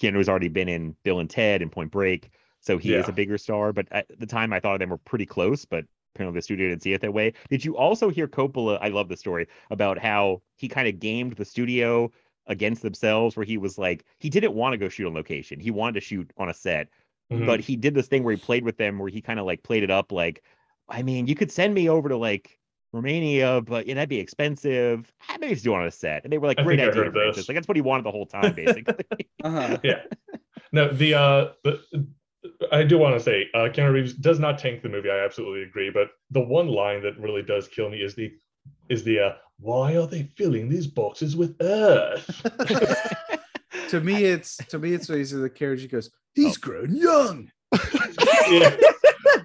[0.00, 3.12] Keanu has already been in Bill and Ted and Point Break, so he is a
[3.12, 3.72] bigger star.
[3.72, 5.84] But at the time, I thought of them were pretty close, but.
[6.16, 7.32] Apparently, the studio didn't see it that way.
[7.50, 8.78] Did you also hear Coppola?
[8.80, 12.12] I love the story about how he kind of gamed the studio
[12.46, 15.60] against themselves, where he was like, he didn't want to go shoot on location.
[15.60, 16.88] He wanted to shoot on a set,
[17.32, 17.46] Mhm.
[17.46, 19.62] but he did this thing where he played with them where he kind of like
[19.62, 20.42] played it up like
[20.90, 22.58] i mean you could send me over to like
[22.92, 26.30] romania but yeah, that'd be expensive i maybe just do it on a set and
[26.32, 27.36] they were like great think idea heard Francis.
[27.36, 27.48] this.
[27.48, 29.06] like that's what he wanted the whole time basically
[29.42, 29.78] Uh-huh.
[29.82, 30.02] yeah.
[30.72, 31.80] No, the uh the
[32.70, 35.10] I do want to say uh Keanu Reeves does not tank the movie.
[35.10, 35.90] I absolutely agree.
[35.90, 38.32] But the one line that really does kill me is the
[38.90, 42.42] is the uh why are they filling these boxes with earth?
[43.88, 45.82] to me, it's to me, it's when he's in the carriage.
[45.82, 46.60] He goes, "He's oh.
[46.60, 47.50] grown young."
[48.50, 48.76] yeah.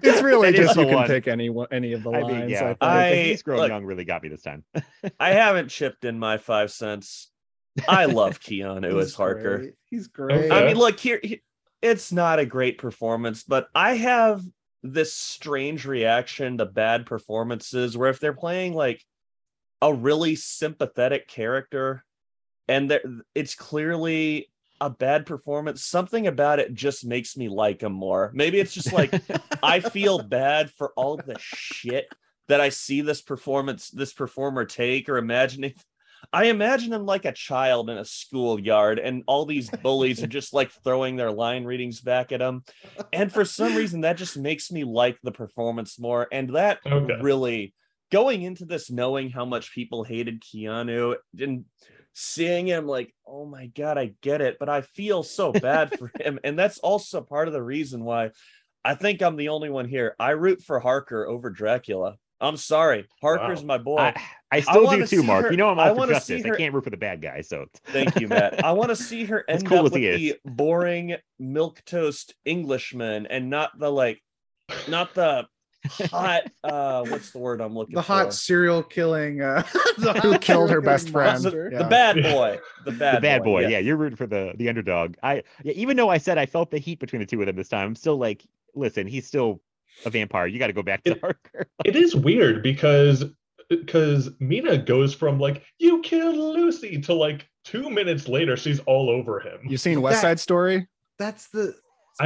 [0.02, 1.06] It's really That is just you can one.
[1.06, 2.32] pick any one- any of the i lines.
[2.32, 2.78] mean I yeah think.
[2.78, 4.64] the- the I- he's grown look- young really got me this time
[5.18, 7.28] I haven't chipped in my five cents.
[7.88, 9.58] I love Keanu He's as Harker.
[9.58, 9.74] great.
[9.90, 10.52] He's oh, great.
[10.52, 11.42] I mean, look here, he-
[11.82, 14.42] it's not a great performance, but I have
[14.82, 19.04] this strange reaction to bad performances where if they're playing like
[19.82, 22.04] a really sympathetic character
[22.68, 24.50] and they're- it's clearly
[24.80, 28.30] a bad performance, something about it just makes me like him more.
[28.34, 29.20] Maybe it's just like
[29.62, 32.06] I feel bad for all the shit
[32.48, 35.74] that I see this performance, this performer take or imagining.
[36.32, 40.52] I imagine him like a child in a schoolyard, and all these bullies are just
[40.52, 42.62] like throwing their line readings back at him.
[43.12, 46.28] And for some reason, that just makes me like the performance more.
[46.30, 47.18] And that Okay.
[47.20, 47.74] really
[48.10, 51.64] going into this knowing how much people hated Keanu and
[52.12, 56.10] seeing him like, oh my god, I get it, but I feel so bad for
[56.20, 56.38] him.
[56.44, 58.30] And that's also part of the reason why
[58.84, 60.16] I think I'm the only one here.
[60.18, 62.16] I root for Harker over Dracula.
[62.40, 63.06] I'm sorry.
[63.20, 63.66] Harker's Wow.
[63.66, 63.98] my boy.
[63.98, 64.14] I,
[64.50, 66.50] I still do too mark her- you know i'm I all for wanna see i
[66.56, 68.64] can't root for the bad guy so Thank you, Matt.
[68.64, 73.48] I want to see her end cool up with the boring milk toast Englishman and
[73.48, 74.20] not the like,
[74.88, 75.46] not the
[76.10, 76.42] hot.
[76.64, 78.00] uh What's the word I'm looking for?
[78.00, 78.12] the for?
[78.12, 79.40] hot serial killing.
[79.42, 79.62] Uh,
[79.98, 81.42] the Who killed her best killing friend.
[81.42, 81.70] monster.
[81.70, 82.58] the bad boy.
[82.84, 83.68] The bad, the bad boy, yeah.
[83.68, 83.78] yeah.
[83.78, 86.78] you're rooting for the the underdog i yeah even though i said i felt the
[86.78, 88.42] heat between the two of them this time i'm still like
[88.74, 89.60] listen he's still
[90.06, 93.24] a vampire you got to go back to It- harker it is weird because
[93.68, 99.08] because Mina goes from like you killed Lucy to like two minutes later she's all
[99.10, 99.60] over him.
[99.68, 100.88] You've seen West That- Side Story?
[101.18, 101.74] That's the I have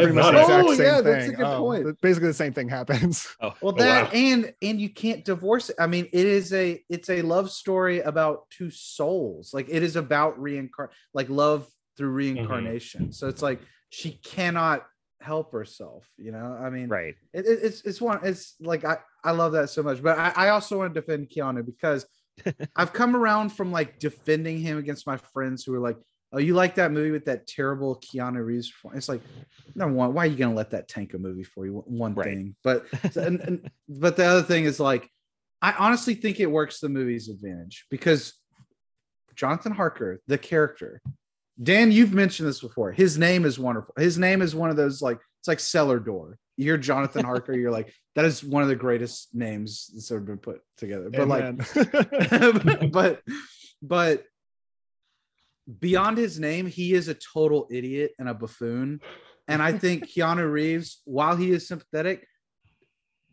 [0.03, 1.05] Pretty much not the exact Oh, same yeah, thing.
[1.05, 2.01] that's a good Oh, point.
[2.01, 3.29] Basically, the same thing happens.
[3.41, 4.11] oh, well Oh, that wow.
[4.13, 5.77] and and you can't divorce it.
[5.79, 9.53] I mean, it is a it's a love story about two souls.
[9.55, 11.67] Like it is about reincarn like love
[11.97, 12.39] through mm-hmm.
[12.39, 13.13] reincarnation.
[13.13, 13.61] So it's like
[13.91, 14.85] she cannot
[15.21, 16.07] help herself.
[16.19, 19.53] You know, I mean, right it, it- it's it's one it's like I I love
[19.53, 22.07] that so much, but I, I also want to defend Keanu because
[22.77, 25.97] I've come around from like defending him against my friends who are like,
[26.35, 29.23] "Oh, you like that movie with that terrible Keanu Reeves?" perform-" It's like,
[29.75, 31.83] number one, why are you gonna let that tank a movie for you?
[31.87, 32.27] One Right.
[32.27, 32.87] thing, but
[33.17, 35.09] and, and but the other thing is like,
[35.63, 38.35] I honestly think it works the movie's advantage because
[39.35, 41.01] Jonathan Harker, the character,
[41.63, 42.93] Dan, you've mentioned this before.
[42.93, 43.95] His name is wonderful.
[43.97, 46.39] His name is one of those like it's like cellar door.
[46.57, 47.53] You're Jonathan Harker.
[47.53, 51.11] You're like that is one of the greatest names that's ever been put together.
[51.11, 52.91] But like, Amen.
[52.93, 53.23] but
[53.83, 54.25] but
[55.81, 59.01] beyond his name, he is a total idiot and a buffoon.
[59.49, 62.27] And I think Keanu Reeves, while he is sympathetic,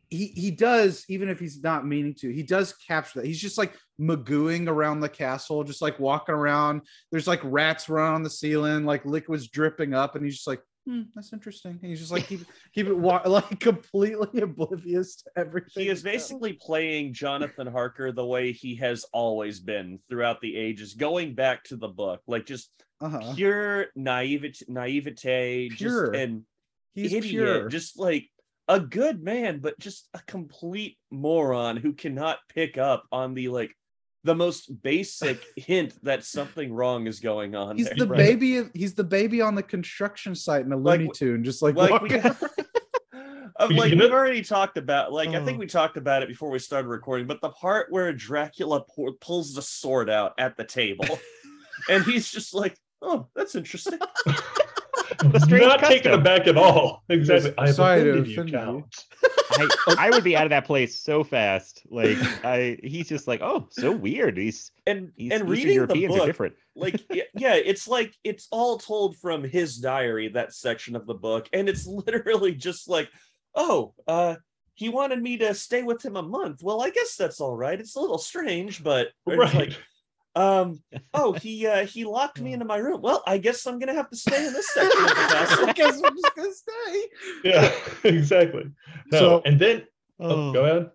[0.10, 3.26] he he does, even if he's not meaning to, he does capture that.
[3.26, 6.82] He's just like magooing around the castle, just like walking around.
[7.12, 10.62] There's like rats running on the ceiling, like liquid's dripping up, and he's just like,
[10.86, 11.80] hmm, that's interesting.
[11.82, 12.42] And he's just like keep
[12.74, 15.84] keep it wa- like completely oblivious to everything.
[15.84, 20.94] He is basically playing Jonathan Harker the way he has always been throughout the ages,
[20.94, 23.34] going back to the book, like just uh-huh.
[23.36, 26.12] pure naivete, naivete, Pure.
[26.12, 26.44] just and
[26.94, 27.70] He's idiot, pure.
[27.70, 28.30] just like
[28.68, 33.72] a good man, but just a complete moron who cannot pick up on the like
[34.24, 37.78] the most basic hint that something wrong is going on.
[37.78, 37.96] He's there.
[37.98, 38.64] the baby.
[38.74, 42.02] He's the baby on the construction site in a Like- Looney Tune, just like, like
[42.02, 42.44] we, of,
[43.60, 45.60] uh, like we've already talked about like I think Oh.
[45.60, 49.54] we talked about it before we started recording, but the part where Dracula pour, pulls
[49.54, 51.20] the sword out at the table,
[51.90, 54.00] and he's just like, "Oh, that's interesting."
[55.40, 57.04] strange Not taken aback at all.
[57.10, 57.54] Exactly.
[57.58, 58.84] I have Sorry to you, offend you.
[59.58, 59.68] I,
[59.98, 61.84] I would be out of that place so fast.
[61.90, 64.38] Like I, he's just like, oh, so weird.
[64.38, 66.56] He's And he's and Eastern reading the Europeans are book, different.
[66.76, 67.02] like
[67.36, 71.68] yeah, it's like it's all told from his diary, that section of the book, and
[71.70, 73.10] it's literally just like,
[73.56, 74.36] "Oh, uh."
[74.74, 76.64] He wanted me to stay with him a month.
[76.64, 77.80] Well, I guess that's all right.
[77.80, 79.54] It's a little strange, but or it's Right.
[79.54, 79.78] like,
[80.36, 80.82] um,
[81.14, 83.02] oh, he uh he locked me into my room.
[83.02, 85.70] Well, I guess I'm gonna have to stay in this section of the castle.
[85.70, 87.08] I guess I'm just gonna stay.
[87.44, 87.72] yeah,
[88.04, 88.72] exactly.
[89.12, 89.84] No, So- and then
[90.20, 90.92] oh, go ahead.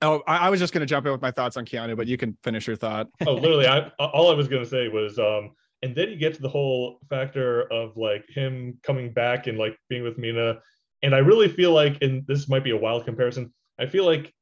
[0.00, 2.06] Oh, I, I was just going to jump in with my thoughts on Keanu, but
[2.06, 3.08] you can finish your thought.
[3.26, 5.50] oh literally i all i was going to say was um
[5.82, 9.76] and then you get to the whole factor of like him coming back and like
[9.88, 10.60] being with mina
[11.02, 14.32] and i really feel like and this might be a wild comparison i feel like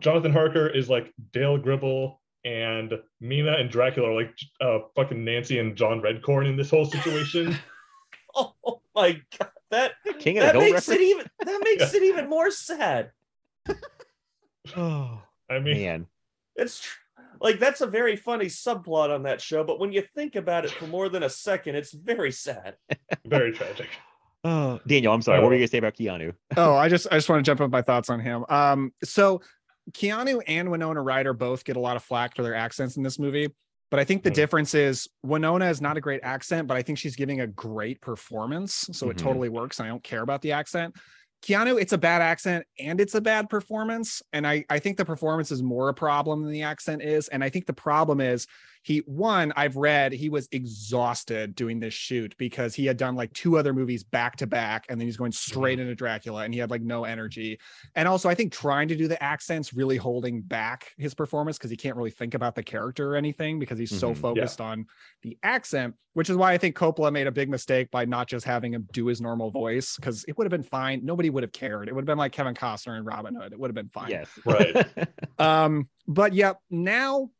[0.00, 5.58] jonathan harker is like dale gribble and mina and dracula are like uh fucking nancy
[5.60, 7.56] and john redcorn in this whole situation
[8.34, 12.50] Oh my god, that King that Hill makes it even that makes it even more
[12.50, 13.10] sad.
[14.76, 15.20] Oh
[15.50, 16.06] i mean man.
[16.56, 16.98] It's tr-
[17.40, 20.70] like that's a very funny subplot on that show, but when you think about it
[20.70, 22.76] for more than a second, it's very sad.
[23.26, 23.88] very tragic
[24.44, 25.38] Oh, Daniel, I'm sorry.
[25.40, 25.56] What were Oh.
[25.56, 26.34] you gonna say about Keanu?
[26.56, 28.44] oh, I just I just want to jump up my thoughts on him.
[28.48, 29.40] Um, so
[29.90, 33.18] Keanu and Winona Ryder both get a lot of flack for their accents in this
[33.18, 33.48] movie,
[33.90, 34.34] but I think the Mm.
[34.34, 38.00] difference is Winona is not a great accent, but I think she's giving a great
[38.00, 39.22] performance, so it Mhm.
[39.22, 39.78] totally works.
[39.78, 40.94] And I don't care about the accent.
[41.42, 44.22] Keanu, it's a bad accent and it's a bad performance.
[44.32, 47.26] And I, I think the performance is more a problem than the accent is.
[47.28, 48.46] And I think the problem is
[48.82, 53.32] he, one, I've read he was exhausted doing this shoot because he had done like
[53.32, 56.58] two other movies back to back and then he's going straight into Dracula and he
[56.60, 57.58] had like no energy.
[57.94, 61.70] And also, I think trying to do the accents really holding back his performance because
[61.70, 64.14] he can't really think about the character or anything because he's so Mhm.
[64.16, 64.20] Yeah.
[64.20, 64.86] focused on
[65.22, 68.44] the accent, which is why I think Coppola made a big mistake by not just
[68.44, 71.00] having him do his normal voice because it would have been fine.
[71.04, 71.88] Nobody would have cared.
[71.88, 73.52] It would have been like Kevin Costner and Robin Hood.
[73.52, 74.10] It would have been fine.
[74.10, 74.28] Yes.
[74.44, 74.86] Right.
[75.38, 77.30] Um, but yeah, now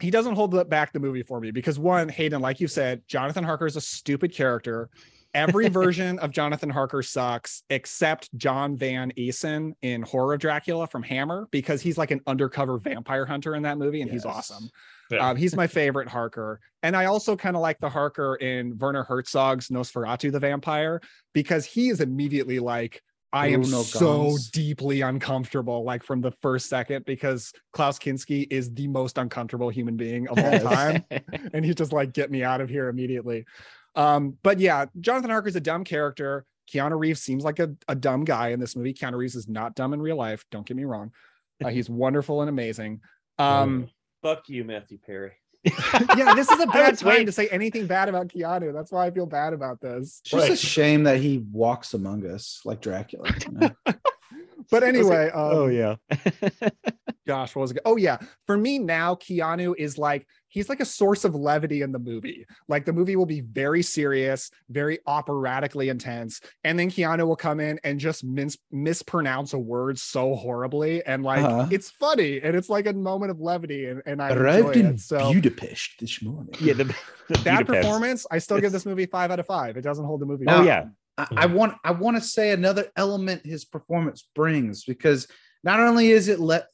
[0.00, 3.44] he doesn't hold back the movie for me because one, Hayden, like you said, Jonathan
[3.44, 4.90] Harker is a stupid character.
[5.34, 11.02] Every version of Jonathan Harker sucks except John Van Eyssen in Horror of Dracula from
[11.02, 14.70] Hammer because he's like an undercover vampire hunter in that movie and he's awesome.
[15.10, 15.28] Yeah.
[15.28, 16.60] Um, he's my favorite Harker.
[16.82, 21.00] And I also kind of like the Harker in Werner Herzog's Nosferatu the Vampire
[21.32, 23.02] because he is immediately like,
[23.32, 28.72] I am Bruno so deeply uncomfortable, like from the first second, because Klaus Kinski is
[28.72, 31.04] the most uncomfortable human being of all time.
[31.52, 33.44] and he's just like, get me out of here immediately.
[33.94, 36.46] Um, but yeah, Jonathan Harker is a dumb character.
[36.72, 38.94] Keanu Reeves seems like a, a dumb guy in this movie.
[38.94, 40.44] Keanu Reeves is not dumb in real life.
[40.50, 41.12] Don't get me wrong.
[41.64, 43.00] Uh, he's wonderful and amazing.
[43.38, 43.88] Um,
[44.22, 45.32] Fuck you, Matthew Perry.
[46.16, 48.72] yeah, this is a bad was time waiting- to say anything bad about Keanu.
[48.72, 50.20] That's why I feel bad about this.
[50.24, 53.30] It's just a shame that he walks among us like Dracula.
[53.46, 53.70] you know?
[54.70, 55.96] But anyway, um, oh yeah.
[57.26, 57.78] Gosh, what was it?
[57.84, 61.90] Oh yeah, for me now, Keanu is like he's like a source of levity in
[61.90, 62.46] the movie.
[62.68, 67.58] Like the movie will be very serious, very operatically intense, and then Keanu will come
[67.58, 71.66] in and just mince, mispronounce a word so horribly, and like Uh-huh.
[71.72, 74.86] it's funny, and it's like a moment of levity, and, and I enjoy Arrived in
[74.86, 75.00] it.
[75.00, 76.54] So Budapest this morning.
[76.60, 76.74] yeah.
[76.74, 76.84] The,
[77.28, 77.66] the that Budapest.
[77.82, 79.76] performance, I still give this movie five out of five.
[79.76, 80.44] It doesn't hold the movie.
[80.48, 80.66] Oh back.
[80.66, 80.84] yeah.
[81.18, 85.26] I, I want I want to say another element his performance brings because
[85.64, 86.66] not only is it let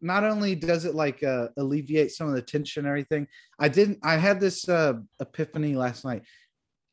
[0.00, 3.26] not only does it like uh, alleviate some of the tension and everything.
[3.58, 6.22] I didn't I had this uh, epiphany last night.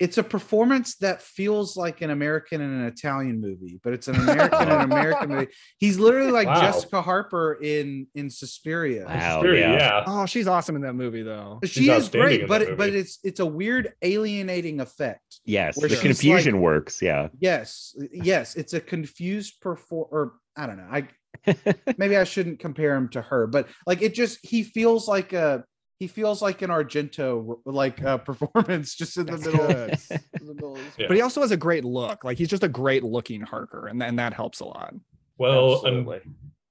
[0.04, 4.16] It's a performance that feels like an American and an Italian movie, but it's an
[4.16, 5.48] American and American movie.
[5.78, 6.60] He's literally like Wow.
[6.60, 9.06] Jessica Harper in in Suspiria.
[9.08, 9.40] Wow.
[9.40, 9.74] Spirit, yeah.
[9.74, 10.04] yeah.
[10.06, 11.60] Oh, she's awesome in that movie though.
[11.64, 15.40] She is great, but it, but it's it's a weird alienating effect.
[15.46, 15.78] Yes.
[15.78, 17.02] Where The she's confusion works.
[17.02, 17.30] Yeah.
[17.40, 20.90] Yes, yes, it's a confused perform or I don't know.
[20.92, 21.08] I
[21.98, 25.64] maybe I shouldn't compare him to her, but like it just he feels like a
[26.00, 29.66] he feels like an Argento like uh, performance just in the That's middle.
[29.66, 30.12] Of,
[30.42, 31.08] in the middle Yeah.
[31.08, 32.24] But he also has a great look.
[32.24, 34.94] Like he's just a great looking Harker, and, and that helps a lot.
[35.38, 36.08] Well, un-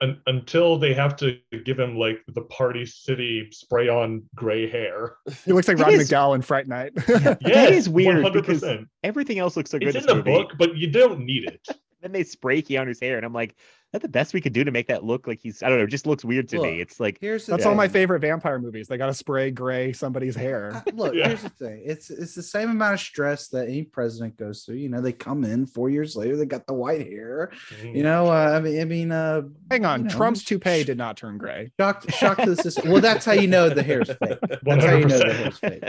[0.01, 5.17] un- until they have to give him like the Party City spray on gray hair.
[5.45, 6.95] He looks like It Rod is- McDowall in Fright Night.
[7.07, 8.87] that Yes, is weird because 100%.
[9.05, 10.31] everything else looks so good It's in in the movie.
[10.43, 11.67] book, but you don't need it.
[12.03, 14.65] Then they spray Keanu's hair, and I'm like, is that the best we could do
[14.65, 15.63] to make that look like he's?
[15.63, 15.85] I don't know.
[15.85, 16.81] It just looks weird to Look, me.
[16.81, 18.89] It's like Here's the That's all my favorite vampire movies.
[18.89, 20.73] They got to spray gray somebody's hair.
[20.75, 21.29] Uh, Look, Yeah.
[21.29, 21.83] here's the thing.
[21.85, 24.77] It's it's the same amount of stress that any president goes through.
[24.77, 27.53] You know, they come in four years later, they got the white hair.
[27.83, 27.95] Mm.
[27.97, 30.97] You know, uh, I mean, I mean, uh, Hang on, you know, Trump's toupee did
[30.97, 31.71] not turn gray.
[31.79, 32.91] shock, shock to the system.
[32.91, 34.39] Well, that's how you know the hair's fake.
[34.63, 35.83] That's how you know the hair's fake.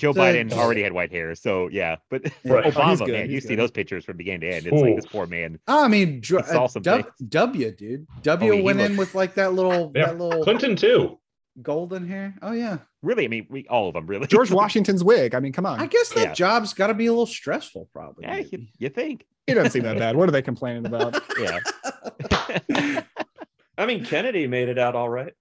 [0.00, 1.96] Joe So- Biden already had white hair, so yeah.
[2.10, 2.64] But Right.
[2.72, 4.66] He's Obama, good, man, you he's see those pictures from beginning to end.
[4.66, 5.58] It's like this poor man.
[5.68, 7.04] Oh, I mean, dr- He saw uh, some W.
[7.28, 8.06] W, dude.
[8.22, 11.18] W Oh, he went in with like that little, Yeah, that little Clinton too.
[11.62, 12.34] golden hair.
[12.42, 12.78] Oh yeah.
[13.02, 14.26] Really, I mean, we all of them really.
[14.26, 15.34] George Washington's wig.
[15.34, 15.78] I mean, come on.
[15.80, 16.32] I guess that Yeah.
[16.32, 18.24] job's got to be a little stressful, probably.
[18.24, 18.72] Yeah, you, maybe.
[18.78, 19.24] you think?
[19.46, 20.16] He doesn't seem that bad.
[20.16, 21.22] What are they complaining about?
[21.40, 23.02] Yeah.
[23.78, 25.32] I mean, Kennedy made it out all right.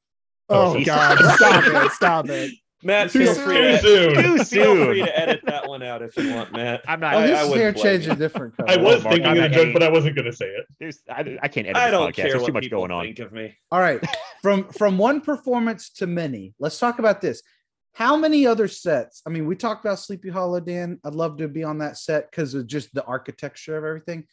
[0.47, 0.87] Oh Jesus.
[0.95, 1.17] God!
[1.35, 1.91] Stop it!
[1.91, 2.51] Stop it!
[2.81, 3.43] Matt, Too feel soon.
[3.45, 4.15] free Too to soon.
[4.15, 4.85] Too feel soon.
[4.87, 6.81] free to edit that one out if you want, Matt.
[6.87, 7.13] I'm not.
[7.15, 8.69] Oh, I- his I wouldn't hair blame changed a different color.
[8.69, 10.65] I was Mark, thinking I'm of the joke, but I wasn't going to say it.
[10.79, 12.15] There's, I, I can't edit I don't podcast.
[12.15, 13.03] care There's what too much people going on.
[13.05, 13.53] think of me.
[13.71, 14.01] All right.
[14.41, 16.53] From from one performance to many.
[16.59, 17.41] Let's talk about this.
[17.93, 19.21] How many other sets?
[19.25, 20.99] I mean, we talked about Sleepy Hollow, Dan.
[21.03, 24.25] I'd love to be on that set because of just the architecture of everything.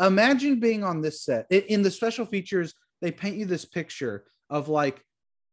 [0.00, 1.46] Imagine being on this set.
[1.52, 2.72] I- In the special features,
[3.02, 5.04] they paint you this picture of like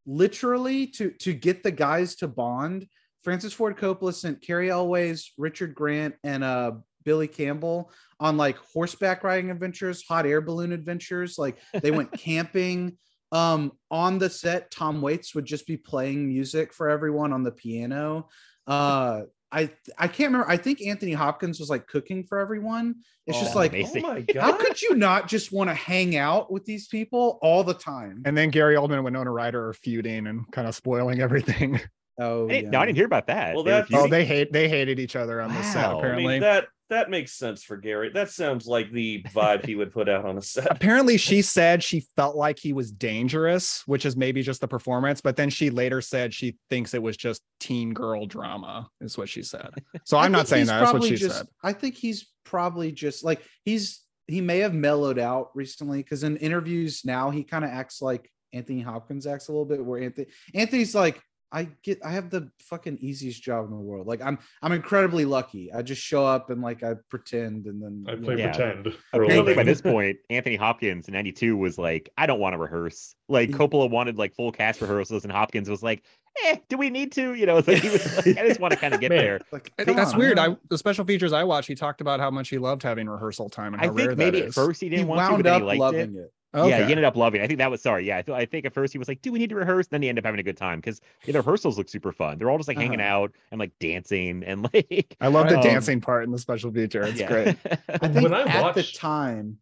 [0.07, 2.87] literally to to get the guys to bond.
[3.21, 6.71] Francis Ford Coppola sent Cary Elwes, Richard Grant, and uh
[7.03, 11.37] Billy Campbell on like horseback riding adventures, hot air balloon adventures.
[11.37, 12.97] Like they went camping.
[13.31, 17.51] Um, on the set, Tom Waits would just be playing music for everyone on the
[17.51, 18.29] piano.
[18.65, 20.49] Uh, I I can't remember.
[20.49, 22.95] I think Anthony Hopkins was like cooking for everyone.
[23.25, 24.05] It's oh, just Oh, like, amazing.
[24.05, 27.39] Oh my god, how could you not just want to hang out with these people
[27.41, 28.23] all the time?
[28.25, 31.79] And then Gary Oldman and Winona Ryder are feuding and kind of spoiling everything.
[32.19, 33.53] Oh, I didn't, no, I didn't hear about that.
[33.53, 35.83] Well, They that's- Oh, they hate they hated each other on the set.
[35.87, 35.97] Wow.
[35.97, 38.09] I Apparently, mean, that that makes sense for Gary.
[38.13, 40.67] That sounds like the vibe he would put out on a set.
[40.71, 45.21] apparently she said she felt like he was dangerous, which is maybe just the performance.
[45.21, 49.29] But then she later said she thinks it was just teen girl drama, is what
[49.29, 49.69] she said.
[50.05, 50.79] So I I'm not saying that.
[50.79, 51.47] That's what probably she just, said.
[51.63, 56.37] I think he's probably just like he's he may have mellowed out recently because in
[56.37, 59.83] interviews now he kind of acts like Anthony Hopkins acts a little bit.
[59.83, 61.21] Where Anthony Anthony's like,
[61.51, 64.05] I get I have the fucking easiest job in the world.
[64.07, 65.71] Like I'm I'm incredibly lucky.
[65.71, 68.51] I just show up and like I pretend and then I play Yeah.
[68.51, 68.93] pretend.
[69.11, 72.53] for a Apparently, by this point, Anthony Hopkins in '92 was like, "I don't want
[72.53, 76.03] to rehearse." Like Coppola wanted like full cast rehearsals, and Hopkins was like,
[76.45, 78.73] "Eh, do we need to?" You know, it's like he was like, "I just want
[78.73, 79.19] to kind of get Man.
[79.19, 80.35] there." like That's on, weird.
[80.35, 80.51] man.
[80.51, 83.49] I the special features I watched, he talked about how much he loved having rehearsal
[83.49, 85.27] time and I how rare think maybe that at first he he didn't want to,
[85.27, 86.19] but wound then he up liked loving it.
[86.19, 86.33] it.
[86.53, 87.41] Yeah, he ended up loving.
[87.41, 87.43] it.
[87.43, 88.05] I think that was sorry.
[88.07, 89.87] Yeah, I, th- I think at first he was like, "Do we need to rehearse?"
[89.87, 92.37] Then he ended up having a good time because the rehearsals look super fun.
[92.37, 93.09] They're all just like hanging Uh-huh.
[93.23, 95.15] out and like dancing and like.
[95.21, 97.03] I love the Um, dancing part in the special feature.
[97.03, 97.27] It's yeah.
[97.27, 97.47] great.
[97.89, 99.57] I think When I at the time,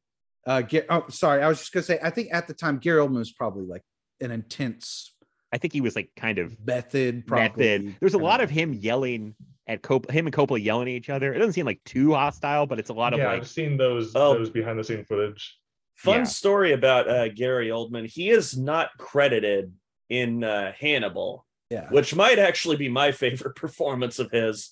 [0.47, 2.99] uh, get oh sorry, I was just gonna say I think at the time Gary
[3.01, 3.83] Oldman was probably like
[4.21, 5.11] an intense
[5.51, 7.25] I think he was like kind of method.
[7.27, 7.95] Probably method.
[7.99, 9.35] There's a lot of him yelling
[9.67, 11.33] at Cop- him and Coppola yelling at each other.
[11.33, 13.75] It doesn't seem like too hostile, but it's a lot of yeah, like I've seen
[13.77, 14.33] those Oh.
[14.37, 15.57] those behind the scene footage.
[15.95, 16.23] Fun Yeah.
[16.25, 18.05] story about uh, Gary Oldman.
[18.07, 19.73] He is not credited
[20.09, 21.87] in uh, Hannibal, yeah.
[21.89, 24.71] which might actually be my favorite performance of his.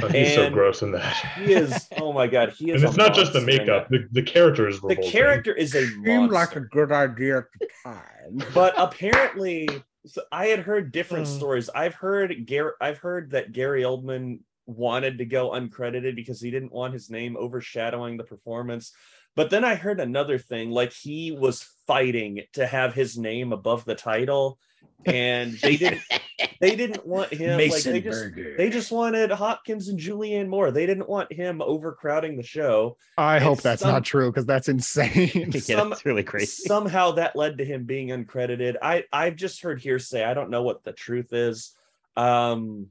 [0.00, 1.16] Oh, he's so gross in that.
[1.36, 1.88] He is.
[1.98, 2.82] Oh my god, he is.
[2.82, 3.88] and it's not just the makeup.
[3.90, 7.68] The, the character is The character is a Seemed like a good idea at the
[7.84, 8.38] time.
[8.54, 9.68] but apparently
[10.06, 11.30] so i had heard different Uh.
[11.30, 16.50] stories i've heard gary i've heard that gary oldman wanted to go uncredited because he
[16.50, 18.92] didn't want his name overshadowing the performance
[19.36, 23.84] but then i heard another thing like he was fighting to have his name above
[23.84, 24.58] the title
[25.06, 26.02] and they didn't
[26.60, 30.70] they didn't want him like they just they just wanted hopkins and julianne moore.
[30.70, 32.98] They didn't want him overcrowding the show.
[33.16, 35.30] I And hope that's some- not true because that's insane.
[35.54, 36.64] yeah, some- that's really crazy.
[36.66, 38.76] somehow that led to him being uncredited.
[38.82, 40.22] I i've just heard hearsay.
[40.22, 41.74] I don't know what the truth is.
[42.16, 42.88] Um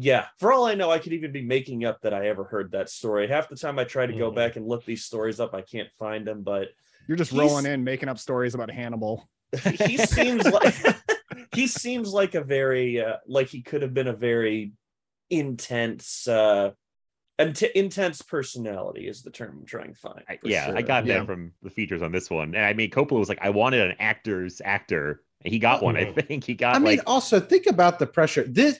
[0.00, 2.70] yeah for all i know i could even be making up that i ever heard
[2.70, 4.34] that story half the time i try to go Mhm.
[4.36, 6.68] back and look these stories up i can't find them but
[7.08, 9.28] You're just rolling in, making up stories about Hannibal.
[9.64, 10.74] he seems like
[11.52, 14.72] he seems like a very uh, like he could have been a very
[15.30, 16.70] intense uh
[17.38, 21.06] int- intense personality is the term i'm trying to find I, for yeah, I got
[21.06, 21.18] Yeah.
[21.18, 22.54] that from the features on this one.
[22.54, 26.04] And I mean, Coppola was like, I wanted an actor's actor He got one, I
[26.06, 26.26] Mhm.
[26.26, 26.44] think.
[26.44, 28.42] He got I mean, like also think about the pressure.
[28.42, 28.78] This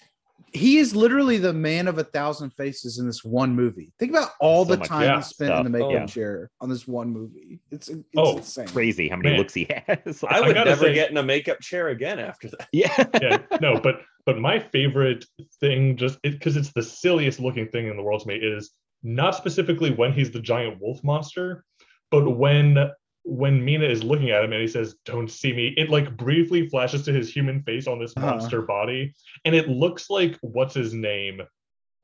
[0.52, 3.92] he is literally the man of a thousand faces in this one movie.
[3.98, 5.88] Think about all So the much time yeah, he spent in the stuff.
[5.88, 6.06] makeup oh, Yeah.
[6.06, 7.60] chair on this one movie.
[7.70, 8.66] It's, it's Oh, insane.
[8.68, 9.38] crazy how many Man.
[9.38, 10.24] looks he has.
[10.28, 12.68] I would gotta never say- get in a makeup chair again after that.
[12.72, 13.04] yeah.
[13.20, 15.24] yeah, no, but but my favorite
[15.60, 18.70] thing, just because it's the silliest looking thing in the world to me, is
[19.02, 21.64] not specifically when he's the giant wolf monster,
[22.10, 22.90] but when
[23.28, 26.68] when Mina is looking at him and he says, "Don't see me," it like briefly
[26.68, 28.26] flashes to his human face on this Uh-huh.
[28.30, 29.12] monster body,
[29.44, 31.42] and it looks like what's his name,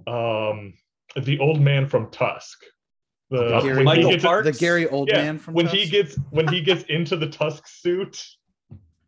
[0.07, 0.75] um,
[1.17, 2.63] the old man from Tusk.
[3.31, 4.47] The Gary- when he Michael gets- Parks?
[4.47, 5.93] The Gary Oldman yeah, from when he Tusk?
[5.93, 8.23] gets when he gets into the Tusk suit,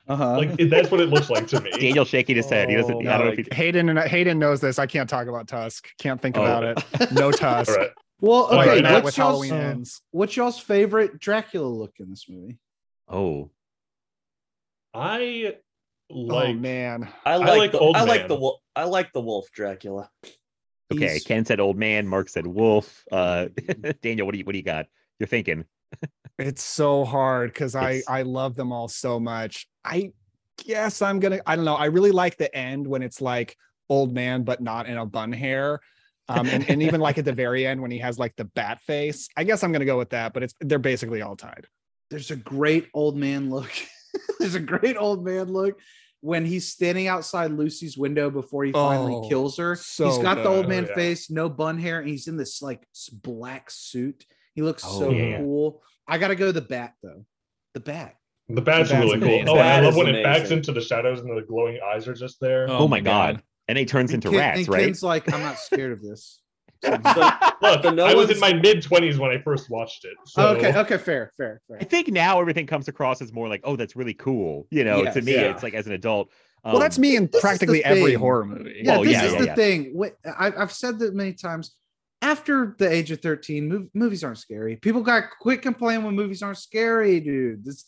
[0.08, 0.36] uh-huh.
[0.38, 1.70] like it, that's what it looks like to me.
[1.78, 2.70] Daniel shaking his head.
[2.70, 2.94] He doesn't.
[2.94, 4.78] Oh I don't know if he, Hayden and Hayden knows this.
[4.78, 5.88] I can't talk about Tusk.
[5.98, 6.44] Can't think Oh.
[6.44, 7.12] about it.
[7.12, 7.70] No Tusk.
[7.70, 7.90] All right.
[8.20, 8.82] Well, okay.
[8.82, 10.02] right, what's, with y'all's, Halloween ends.
[10.10, 12.58] what's y'all's favorite Dracula look in this movie?
[13.08, 13.50] oh,
[14.94, 15.54] I
[16.10, 17.08] like oh man.
[17.24, 18.60] I like, like the, Old I like the wolf.
[18.74, 20.10] I like the wolf Dracula.
[20.92, 21.08] okay.
[21.08, 22.06] He's- Ken said old man.
[22.06, 23.04] Mark said wolf.
[23.10, 23.48] Uh,
[24.02, 24.86] Daniel, what do you what do you got?
[25.18, 25.64] You're thinking.
[26.38, 29.66] It's so hard because I I love them all so much.
[29.84, 30.12] I
[30.64, 31.40] guess I'm gonna.
[31.46, 31.76] I don't know.
[31.76, 33.56] I really like the end when it's like
[33.88, 35.80] old man, but not in a bun hair.
[36.28, 38.82] Um, and, and even like at the very end when he has like the bat
[38.82, 39.28] face.
[39.36, 40.32] I guess I'm gonna go with that.
[40.32, 41.66] But it's they're basically all tied.
[42.10, 43.70] There's a great old man look.
[44.38, 45.78] There's a great old man look
[46.20, 49.76] when he's standing outside Lucy's window before he finally Oh, kills her.
[49.76, 50.94] so he's got the old man Oh, yeah.
[50.94, 54.24] face, no bun hair, and he's in this like s- black suit.
[54.54, 55.38] He looks Oh, so yeah.
[55.38, 55.82] cool.
[56.08, 57.24] I gotta go the bat though.
[57.74, 58.16] The bat.
[58.48, 59.50] the bat's The bat's really cool.
[59.56, 62.14] Oh, I love is when it backs into the shadows and the glowing eyes are
[62.14, 62.66] just there.
[62.70, 63.42] Oh, my god.
[63.68, 64.84] And he turns And into Ken- rats, and right?
[64.84, 66.40] Ken's like, I'm not scared of this.
[66.82, 67.02] Look,
[67.82, 70.12] the no I was in my mid twenties when I first watched it.
[70.26, 71.78] So Oh, okay, okay, fair, fair, fair.
[71.80, 74.66] I think now everything comes across as more like, oh, that's really cool.
[74.70, 75.50] You know, to me, yeah.
[75.52, 76.30] it's like as an adult.
[76.64, 78.82] well, that's um, me in this practically every horror movie.
[78.84, 79.54] Yeah, Oh, this yeah, is yeah, the yeah.
[79.54, 79.94] thing.
[79.98, 81.74] Wh- I, I've said that many times.
[82.22, 84.76] After the age of 13, mov- movies aren't scary.
[84.76, 87.62] People got quit complaining when movies aren't scary, dude.
[87.64, 87.84] This,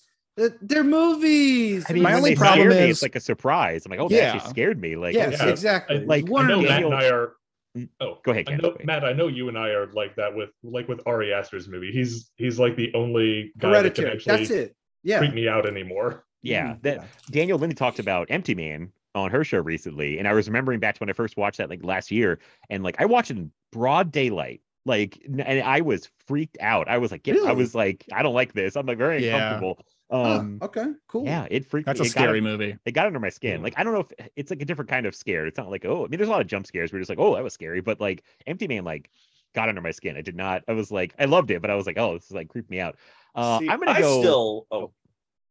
[0.63, 1.85] they're movies.
[1.89, 3.85] I mean, My only problem scare me, is- it's like a surprise.
[3.87, 4.33] I'm like, oh, Yeah.
[4.35, 4.97] actually scared me.
[4.97, 5.49] Like, yes, Yeah.
[5.49, 5.97] exactly.
[5.97, 6.95] I- like, I one know or the Matt other.
[6.95, 7.33] and I are.
[7.77, 7.89] Mm.
[8.01, 8.87] Oh, Go ahead, I know, go ahead.
[8.87, 9.05] Matt.
[9.05, 11.93] I know you and I are like that with like with Ari Aster's movie.
[11.93, 14.75] He's he's like the only guy that can actually That's it.
[15.03, 15.19] Yeah.
[15.19, 16.25] freak me out anymore.
[16.43, 16.83] yeah, Mhm.
[16.83, 20.81] that Daniel Lindy talked about Empty Man on her show recently, and I was remembering
[20.81, 22.39] back to when I first watched that like last year,
[22.71, 26.89] and like I watched it in broad daylight, like, and I was freaked out.
[26.89, 28.77] I was like, get, I was like, I don't like this.
[28.77, 29.35] I'm like very Yeah.
[29.35, 29.85] uncomfortable.
[30.11, 31.25] Huh, Um, okay, cool.
[31.27, 31.87] yeah, it freaked.
[31.87, 32.07] That's me.
[32.07, 32.77] a It got scary un- movie.
[32.85, 33.63] It got under my skin.
[33.63, 35.49] Like I don't know if it's like a different kind of scared.
[35.49, 36.93] It's not like oh, I mean, there's a lot of jump scares.
[36.93, 39.11] We're just like, oh, that was scary, but like Empty Man, like
[39.55, 40.17] got under my skin.
[40.17, 40.63] I did not.
[40.69, 42.71] I was like, I loved it, but I was like, oh, this is like creeped
[42.71, 42.97] me out.
[43.35, 44.21] Uh, See, I'm gonna I go.
[44.21, 44.67] still.
[44.71, 44.93] Oh,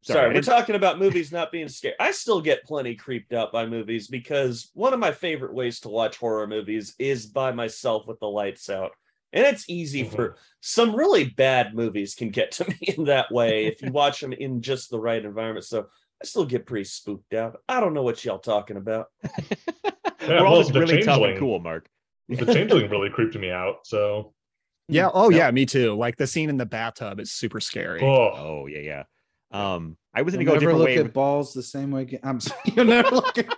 [0.04, 0.34] Sorry, sorry.
[0.36, 1.96] We're talking about movies not being scared.
[2.00, 5.90] I still get plenty creeped out by movies because one of my favorite ways to
[5.90, 8.92] watch horror movies is by myself with the lights out.
[9.34, 10.12] And it's easy Mhm.
[10.16, 14.22] for some really bad movies can get to me in that way if you watch
[14.22, 15.66] them in just the right environment.
[15.66, 15.88] So
[16.22, 17.60] I still get pretty spooked out.
[17.70, 19.08] I don't know what y'all talking about.
[20.28, 21.88] We're all well, just really tough and cool, Mark.
[22.30, 23.78] The changeling really creeped me out.
[23.86, 24.34] So
[24.90, 25.10] Yeah.
[25.14, 25.38] Oh No.
[25.38, 25.94] yeah, me too.
[25.95, 28.02] Like the scene in the bathtub is super scary.
[28.02, 29.04] oh, Oh yeah, yeah.
[29.52, 30.98] Um, I was You'll gonna go never look way.
[30.98, 32.02] at balls the same way.
[32.04, 32.20] again.
[32.24, 32.60] I'm sorry.
[32.76, 33.54] You'll never look at.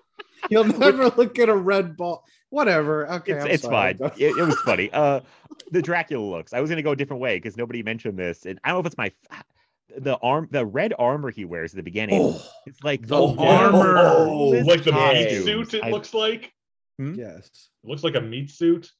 [0.49, 2.23] You'll never look at a red ball.
[2.49, 3.07] Whatever.
[3.13, 3.97] Okay, it's it's fine.
[4.17, 4.89] It, it was funny.
[4.91, 5.21] Uh,
[5.71, 6.53] the Dracula looks.
[6.53, 8.79] I was gonna go a different way because nobody mentioned this, and I don't know
[8.81, 9.11] if it's my
[9.97, 12.21] the arm, the red armor he wears at the beginning.
[12.21, 14.25] Oh, It's like the one armor.
[14.25, 15.73] coolest like the meat suit.
[15.73, 16.53] It I've- looks like
[16.97, 17.47] yes.
[17.83, 18.91] it looks like a meat suit.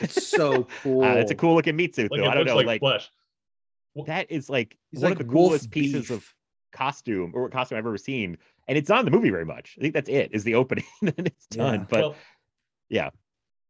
[0.00, 1.04] It's so cool.
[1.04, 2.28] Uh, it's a cool looking meat suit, Like though.
[2.28, 3.10] I don't know, like, like, flesh.
[4.06, 6.24] that is like He's one like of the wolf coolest pieces of
[6.72, 8.38] costume or costume I've ever seen,
[8.68, 9.74] and it's not in the movie very much.
[9.78, 10.30] I think that's it.
[10.32, 11.80] Is the opening, and it's done.
[11.80, 11.86] Yeah.
[11.88, 12.14] But well,
[12.92, 13.10] yeah.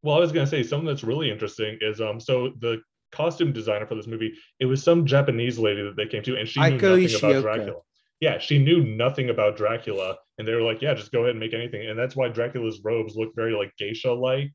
[0.02, 2.82] Well, I was gonna say something that's really interesting is um so the
[3.12, 6.48] costume designer for this movie it was some Japanese lady that they came to and
[6.48, 7.30] she knew Eiko nothing Ishioka.
[7.30, 7.80] about Dracula.
[8.20, 11.40] Yeah, she knew nothing about Dracula, and they were like, "Yeah, just go ahead and
[11.40, 14.52] make anything." And that's why Dracula's robes look very like geisha-like.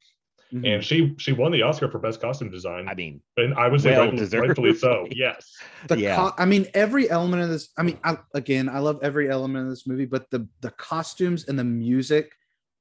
[0.53, 0.65] Mhm.
[0.75, 3.81] And she she won the Oscar for best costume design, I mean, and I would
[3.81, 5.05] say well rightfully, rightfully so.
[5.11, 5.51] Yes.
[5.89, 6.15] the yeah.
[6.15, 7.67] co- I mean, every element of this.
[7.77, 11.49] I mean, I, again, I love every element of this movie, but the the costumes
[11.49, 12.31] and the music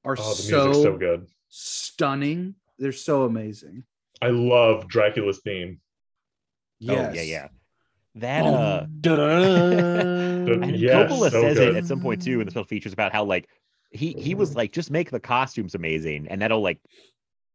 [0.05, 1.27] are Oh, the so, music's so good.
[1.57, 2.55] Stunning.
[2.79, 3.85] They're so amazing.
[4.21, 5.81] I love Dracula's theme.
[6.79, 7.11] Yes.
[7.11, 7.49] Oh yeah, yeah.
[8.17, 11.69] That uh, and yes, Coppola so says good.
[11.69, 13.49] it at some point too in the special features about how like
[13.91, 16.79] he he was like just make the costumes amazing and that'll like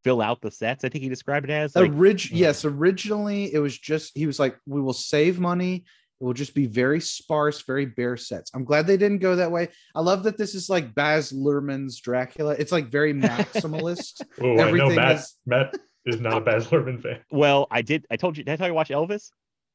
[0.04, 0.84] fill out the sets.
[0.84, 4.40] I think he described it as like Orig- yes, originally it was just he was
[4.40, 5.84] like, we will save money
[6.22, 8.52] It will just be very sparse, very bare sets.
[8.54, 9.70] I'm glad they didn't go that way.
[9.96, 12.56] I love that this is like Baz Luhrmann's Dracula.
[12.60, 14.22] It's like very maximalist.
[14.42, 15.16] Oh, I know Matt.
[15.16, 15.74] is- Matt
[16.06, 17.20] is not a Baz Luhrmann fan.
[17.32, 18.06] Well, I did.
[18.12, 18.44] I told you.
[18.44, 19.32] Did I tell you to watch Elvis?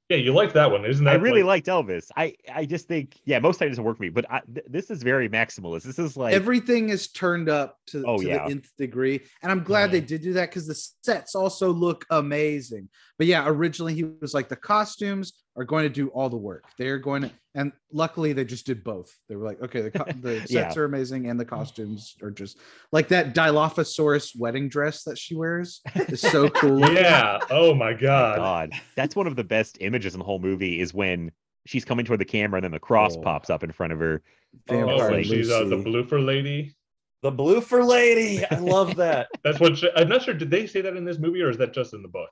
[0.09, 1.11] Yeah, you liked that one, isn't that?
[1.11, 2.11] I really like, liked Elvis.
[2.17, 4.09] I I just think yeah, most times it doesn't work for me.
[4.09, 5.83] But I, th- this is very maximalist.
[5.83, 8.47] This is like Everything is turned up to, Oh, to yeah.
[8.47, 9.21] the nth degree.
[9.43, 10.07] And I'm glad they mm-hmm.
[10.07, 12.89] did do that because the sets also look amazing.
[13.19, 16.65] But yeah, originally he was like, the costumes are going to do all the work.
[16.77, 19.11] They're going to, and luckily they just did both.
[19.29, 20.75] They were like, okay, the, co- the sets Yeah.
[20.77, 22.59] are amazing and the costumes are just
[22.93, 26.81] like that Dilophosaurus wedding dress that she wears is so cool.
[26.93, 27.39] yeah.
[27.51, 28.37] Oh my god.
[28.37, 30.81] God, that's one of the best images in the whole movie.
[30.81, 31.33] Is when
[31.67, 33.23] she's coming toward the camera and then the cross Oh.
[33.23, 34.23] pops up in front of her.
[34.69, 35.85] Oh, Vampire when she's uh, the Lucy.
[35.91, 36.75] bloofer lady.
[37.23, 38.45] The Bloofer lady.
[38.51, 39.29] I love that.
[39.43, 40.35] That's what she, I'm not sure.
[40.35, 42.29] Did they say that in this movie or is that just in the book?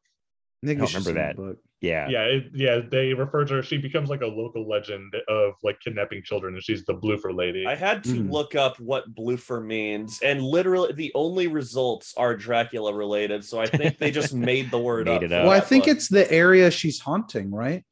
[0.65, 1.37] I think I don't remember that.
[1.37, 1.59] book.
[1.81, 2.81] Yeah, Yeah, it, yeah.
[2.91, 3.63] They refer to her.
[3.63, 7.67] She becomes like a local legend of like kidnapping children, and she's the bloofer lady.
[7.67, 8.31] I had to Mm.
[8.31, 13.45] look up what Bloofer means, and literally the only results are Dracula related.
[13.45, 15.41] So I think they just made the word Made up.
[15.41, 15.45] up.
[15.45, 15.97] Well, I think book.
[15.97, 17.85] it's the area she's haunting, right?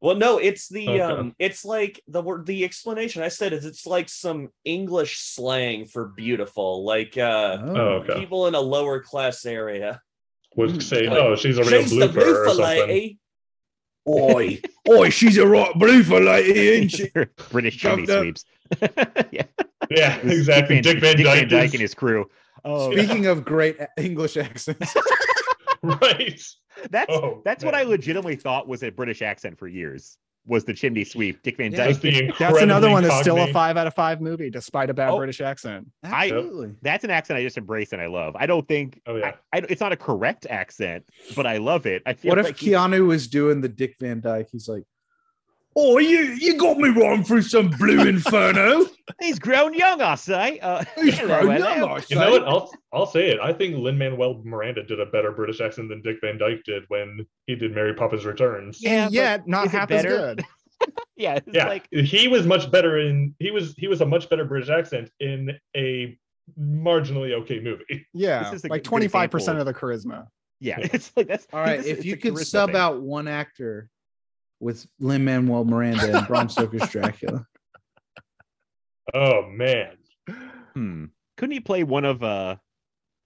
[0.00, 1.00] Well, no, it's the Okay.
[1.00, 5.86] um, it's like the word the explanation I said is it's like some English slang
[5.86, 8.18] for beautiful, like uh, oh, okay.
[8.18, 10.00] people in a lower class area.
[10.56, 10.78] Would hmm.
[10.80, 12.88] say, Like, oh, she's a real She's the bloofer or something.
[12.88, 13.18] lady.
[14.08, 17.10] Oi, oi, she's a right bloofer lady, ain't she?
[17.50, 18.44] British chimney sweeps.
[19.30, 19.42] yeah,
[19.90, 20.80] Yeah, This is exactly.
[20.80, 22.28] Dick Van Dyke, Dyke is- and his crew.
[22.64, 24.92] Oh, Speaking of great English accents,
[25.82, 26.42] right.
[26.90, 30.18] that's Oh, that's what I legitimately thought was a British accent for years.
[30.48, 31.86] Was the chimney sweep Dick Van Yeah.
[31.86, 32.12] That's Dyke?
[32.14, 35.10] the That's another one that's still a five out of five movie, despite a bad
[35.10, 35.18] Oh.
[35.18, 35.88] British accent.
[36.04, 36.74] I- absolutely.
[36.82, 38.36] That's an accent I just embrace and I love.
[38.38, 39.32] I don't think Oh yeah.
[39.52, 41.04] I, I, it's not a correct accent,
[41.34, 42.02] but I love it.
[42.06, 44.48] I feel What if like he- Keanu was doing the Dick Van Dyke?
[44.52, 44.84] He's like,
[45.76, 48.86] "Oh, you you got me wrong through some blue inferno."
[49.20, 50.58] he's grown young, I say.
[50.60, 51.74] Uh, He's hello, grown hello.
[51.76, 52.48] young, I You know what?
[52.48, 53.38] I'll I'll say it.
[53.40, 56.84] I think Lin Manuel Miranda did a better British accent than Dick Van Dyke did
[56.88, 58.78] when he did Mary Poppins Returns.
[58.82, 60.44] Yeah, and yet not is half as good.
[61.16, 64.28] yeah, it's yeah, like he was much better in he was he was a much
[64.28, 66.18] better British accent in a
[66.58, 68.06] marginally okay movie.
[68.14, 70.26] Yeah, is like twenty five percent of- of the charisma.
[70.60, 72.76] yeah, it's like that's All right, this- if you could sub thing.
[72.76, 73.88] out one actor
[74.60, 77.46] with Lin Manuel Miranda and Bram Stoker's Dracula,
[79.14, 79.96] Oh man.
[80.74, 81.04] Hmm.
[81.36, 82.56] Couldn't he play one of uh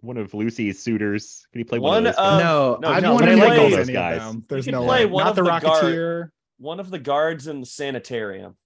[0.00, 1.46] one of Lucy's suitors?
[1.52, 2.32] Could he play one, One of those guys?
[2.34, 4.36] of- no, no, I'd no, want but him I to like all play- those guys.
[4.48, 5.10] There's no play way.
[5.10, 8.56] one Not of the, the guard- One of the guards in the sanitarium.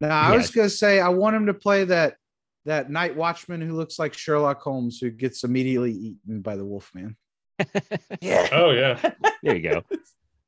[0.00, 2.16] No, I was gonna say I want him to play that
[2.66, 7.16] that night watchman who looks like Sherlock Holmes who gets immediately eaten by the Wolfman.
[8.20, 8.48] Yeah.
[8.52, 9.12] Oh yeah.
[9.42, 9.82] There you go.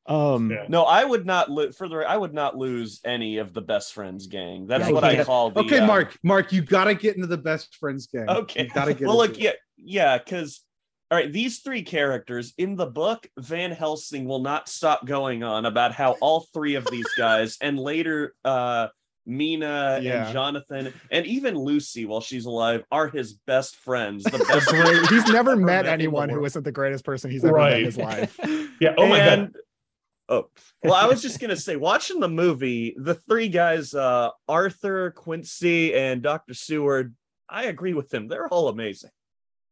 [0.06, 0.66] Um Yeah.
[0.68, 3.92] No, I would not lo- for the I would not lose any of the best
[3.92, 4.66] friends gang.
[4.66, 5.24] That's Yeah, what I okay.
[5.24, 8.28] call the Okay, uh, Mark, Mark, you gotta get into the best friends gang.
[8.28, 8.64] Okay.
[8.64, 9.06] you gotta get.
[9.06, 9.38] well, look, it.
[9.38, 10.62] yeah, yeah, because
[11.10, 15.66] all right, these three characters in the book, Van Helsing will not stop going on
[15.66, 18.88] about how all three of these guys, and later uh
[19.24, 20.24] Mina Yeah.
[20.24, 24.24] and Jonathan, and even Lucy, while she's alive, are his best friends.
[24.24, 24.44] The The
[25.00, 26.46] best he's never met anyone who world.
[26.46, 28.36] isn't the greatest person he's ever met in his life.
[28.80, 28.94] Yeah.
[28.98, 29.52] Oh my god.
[30.32, 30.48] And- Oh,
[30.84, 35.94] well, I was just gonna say, watching the movie, the three guys, uh, Arthur, Quincy,
[35.94, 36.54] and Dr.
[36.54, 37.14] Seward,
[37.48, 38.28] I agree with them.
[38.28, 39.10] They're all amazing.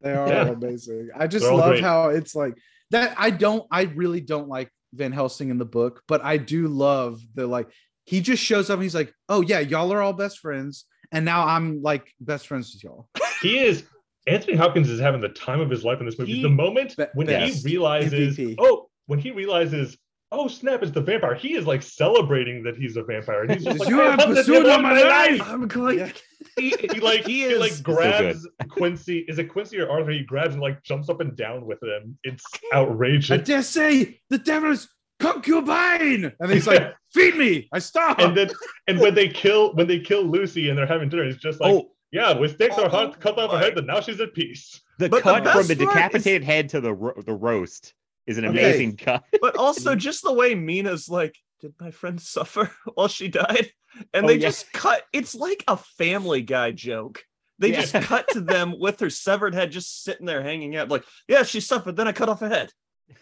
[0.02, 0.48] They are Yeah.
[0.48, 1.10] amazing.
[1.16, 1.82] I just They're love great.
[1.82, 2.54] how it's like
[2.90, 3.14] that.
[3.18, 7.20] I don't, I really don't like Van Helsing in the book, but I do love
[7.34, 7.68] the like
[8.06, 10.84] he just shows up and he's like, Oh yeah, y'all are all best friends.
[11.12, 13.08] And now I'm like best friends with y'all.
[13.42, 13.84] He is
[14.26, 16.34] Anthony Hopkins is having the time of his life in this movie.
[16.34, 17.66] He- the moment when best.
[17.66, 18.56] he realizes, MVP.
[18.58, 19.96] oh, when he realizes,
[20.32, 21.34] oh snap, it's the vampire.
[21.34, 24.20] He is like celebrating that he's a vampire, and he's just like, you "I have
[24.20, 25.42] found the pursued devil of in my life.
[25.44, 25.98] I'm going.
[25.98, 26.12] Yeah.
[26.56, 29.20] He, he like He he, is like so grabs Quincy.
[29.28, 30.10] Is it Quincy or Arthur?
[30.10, 32.18] He grabs and like jumps up and down with him.
[32.24, 32.44] It's
[32.74, 33.30] outrageous.
[33.30, 34.88] I dare say the devil's
[35.20, 36.32] concubine.
[36.40, 37.68] And he's like, Feed me.
[37.72, 38.18] I stop.
[38.18, 38.50] and then
[38.86, 41.72] and when they kill when they kill Lucy and they're having dinner, it's just like,
[41.72, 44.20] Oh, yeah, with stakes Oh are hard cut off her head, oh, and now she's
[44.20, 44.80] at peace.
[44.98, 47.94] the But cut best from the part is- decapitated head to the ro- the roast
[48.26, 48.58] is an Okay.
[48.58, 49.24] amazing cut.
[49.40, 53.70] but also just the way Mina's like, did my friend suffer while she died?
[54.14, 54.48] And Oh, they yeah.
[54.48, 55.02] just cut.
[55.12, 57.24] It's like a Family Guy joke.
[57.58, 57.82] They Yeah.
[57.82, 61.42] just cut to them with her severed head just sitting there hanging out, like, yeah,
[61.42, 61.96] she suffered.
[61.96, 62.72] Then I cut off her head.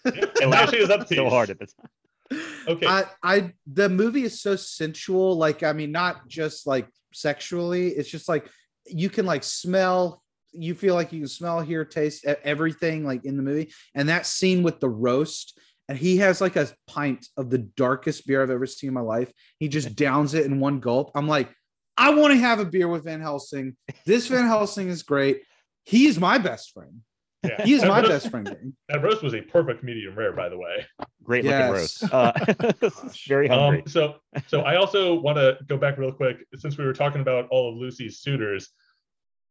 [0.05, 1.19] And now she is at peace.
[1.19, 2.41] so hard at the time.
[2.69, 2.87] Okay.
[2.87, 5.37] I, I the movie is so sensual.
[5.37, 8.47] Like, I mean, not just like sexually, it's just like
[8.87, 10.23] you can like smell,
[10.63, 13.73] you feel like you can smell, hear, taste everything like in the movie.
[13.95, 15.59] And that scene with the roast
[15.89, 19.01] and he has like a pint of the darkest beer I've ever seen in my
[19.01, 19.33] life.
[19.59, 21.11] He just downs it in one gulp.
[21.15, 21.49] I'm like,
[21.97, 23.77] I want to have a beer with Van Helsing.
[24.05, 25.43] This Van Helsing is great.
[25.85, 27.01] He's my best friend.
[27.43, 27.65] Yeah.
[27.65, 28.47] He is That my roast- best friend.
[28.47, 28.73] gang.
[28.89, 30.85] That roast was a perfect medium rare, by the way.
[31.23, 32.03] Great Yes.
[32.03, 32.93] looking roast.
[32.93, 33.81] Uh, very hungry.
[33.83, 34.17] Um, so,
[34.49, 37.71] so I also want to go back real quick since we were talking about all
[37.73, 38.69] of Lucy's suitors.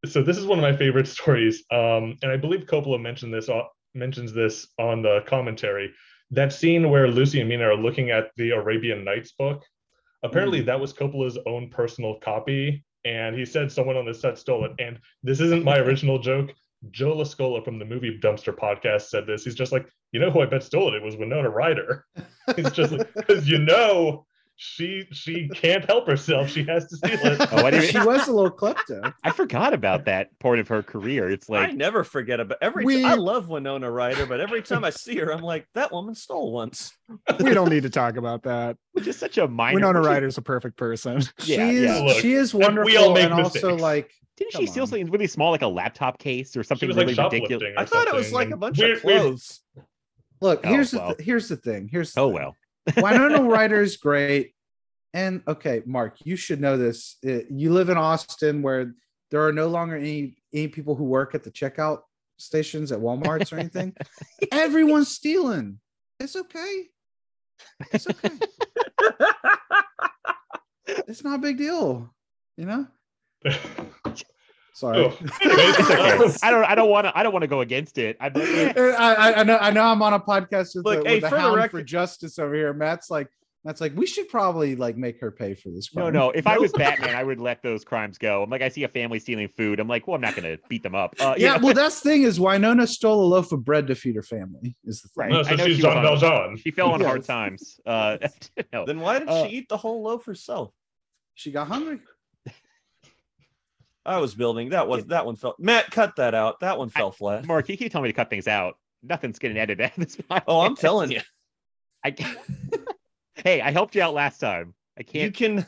[0.06, 3.50] So this is one of my favorite stories, um, and I believe Coppola mentioned this
[3.50, 3.64] uh,
[3.94, 5.94] mentions this on the commentary.
[6.32, 9.64] That scene where Lucy and Mina are looking at the Arabian Nights book.
[10.24, 14.66] Apparently, that was Coppola's own personal copy, and he said someone on the set stole
[14.66, 14.72] it.
[14.80, 16.52] And this isn't my original joke.
[16.92, 19.44] Joe Lascola from the Movie Dumpster podcast said this.
[19.44, 20.98] He's just like, you know who I bet stole it?
[20.98, 22.06] It was Winona Ryder.
[22.56, 24.26] He's just because you know
[24.60, 26.50] she she can't help herself.
[26.50, 27.48] She has to steal it.
[27.52, 29.14] Oh, I didn't She was a little klepto.
[29.24, 31.30] I forgot about that part of her career.
[31.30, 32.84] It's like I never forget about every.
[32.84, 36.16] We- I love Winona Ryder, but every time I see her, I'm like, that woman
[36.16, 36.92] stole once.
[37.40, 38.78] we don't need to talk about that.
[39.02, 39.76] just such a minor.
[39.76, 41.22] Winona which is- Ryder's a perfect person.
[41.44, 42.00] Yeah, she is yeah.
[42.00, 44.88] Look, she is and we wonderful all make and also like Didn't she steal on.
[44.88, 47.44] something really small, like a laptop case or something was like really shoplifting.
[47.44, 47.76] ridiculous?
[47.78, 49.62] I thought it was like a bunch weird- of weird- clothes.
[50.42, 51.10] look Oh, here's well.
[51.10, 52.34] the th- here's the thing here's the Oh thing.
[52.36, 52.56] well.
[52.96, 54.54] Winona Ryder is great.
[55.14, 57.18] And okay, Mark, you should know this.
[57.26, 58.94] Uh, You live in Austin where
[59.32, 62.00] there are no longer any any people who work at the checkout
[62.38, 63.96] stations at Walmart's or anything.
[64.52, 65.80] Everyone's stealing.
[66.20, 66.84] It's okay.
[67.92, 68.30] It's okay.
[70.88, 72.14] it's not a big deal,
[72.58, 72.88] you know?
[74.78, 75.00] Sorry.
[75.00, 75.20] Oh, okay.
[76.44, 76.64] I don't.
[76.64, 77.18] I don't want to.
[77.18, 78.16] I don't want to go against it.
[78.20, 78.74] I'm eh.
[78.78, 81.24] I, I, I know I know I'm on a podcast with, Look, the, hey, with
[81.24, 82.72] the for the hound for justice over here.
[82.74, 83.28] Matt's like
[83.66, 85.90] Matt's like we should probably like make her pay for this.
[85.96, 86.30] No, crime." no.
[86.30, 88.44] If I was Batman, I would let those crimes go.
[88.44, 89.80] I'm like, I see a family stealing food.
[89.80, 91.16] I'm like, well, I'm not going to beat them up.
[91.20, 91.66] Uh, you yeah, know?
[91.66, 94.76] well, that's the thing is Winona stole a loaf of bread to feed her family.
[94.86, 95.22] Is the thing.
[95.24, 95.32] Right.
[95.32, 97.80] no, I so know she's she Jean was on- she fell on hard times.
[97.84, 98.20] Uh,
[98.72, 98.86] no.
[98.86, 100.72] Then why did Uh, she eat the whole loaf herself?
[101.34, 101.98] She got hungry.
[104.08, 105.56] I was building that was that one fell.
[105.60, 106.62] Matt, cut that out.
[106.62, 107.46] That one fell flat.
[107.46, 108.78] Mark, you keep telling me to cut things out.
[109.04, 110.18] Nothing's getting edited of this.
[110.48, 111.22] Oh, I'm telling you,
[112.04, 112.16] I,
[113.44, 114.74] hey, I helped you out last time.
[114.98, 115.26] I can't.
[115.26, 115.66] You can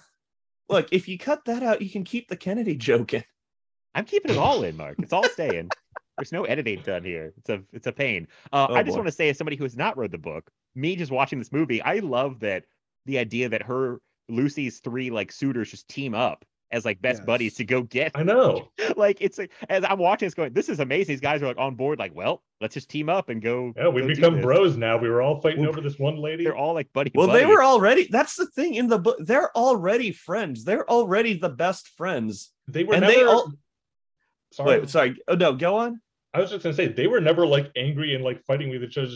[0.70, 3.24] look if you cut that out, you can keep the Kennedy joking.
[3.94, 4.96] I'm keeping it all in, Mark.
[5.00, 5.70] It's all staying.
[6.18, 7.34] There's no editing done here.
[7.38, 8.28] It's a it's a pain.
[8.54, 9.00] Uh, Oh, I just boy.
[9.00, 11.52] want to say, as somebody who has not read the book, me just watching this
[11.52, 12.64] movie, I love that
[13.06, 14.00] the idea that her
[14.30, 17.26] Lucy's three like suitors just team up as like best Yes.
[17.26, 18.70] buddies to go get I know.
[18.96, 21.14] like it's like as I'm watching this going, this is amazing.
[21.14, 23.74] These guys are like on board, like, well, let's just team up and go.
[23.76, 24.44] Yeah, we've go do become this.
[24.46, 24.98] bros now.
[24.98, 26.44] We were all fighting We're- over this one lady.
[26.44, 27.12] They're all like buddy.
[27.16, 28.08] Well, they were already.
[28.12, 29.18] That's the thing in the book.
[29.20, 30.64] They're already friends.
[30.64, 32.52] They're already the best friends.
[32.68, 33.14] They were and never.
[33.14, 33.54] they all-
[34.52, 35.16] sorry, Wait, sorry.
[35.28, 36.02] Oh no, go on.
[36.34, 38.98] I was just gonna say they were never like angry and like fighting with each
[38.98, 39.10] other.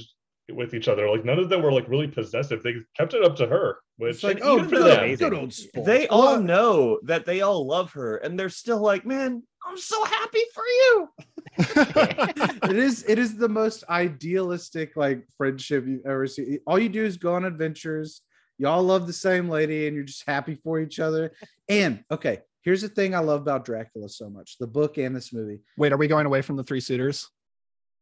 [0.51, 2.61] With each other, like none of them were like really possessive.
[2.61, 5.15] They kept it up to her, which It's like, and oh, even for good, them,
[5.15, 5.85] good old sport.
[5.85, 9.77] They all Well, know that they all love her, and they're still like, "Man, I'm
[9.77, 11.09] so happy for you."
[11.57, 16.59] it is it is the most idealistic like friendship you've ever seen.
[16.67, 18.21] All you do is go on adventures.
[18.57, 21.31] Y'all love the same lady, and you're just happy for each other.
[21.69, 25.31] And okay, here's the thing I love about Dracula so much: the book and this
[25.31, 25.61] movie.
[25.77, 27.29] Wait, are we going away from the three suitors?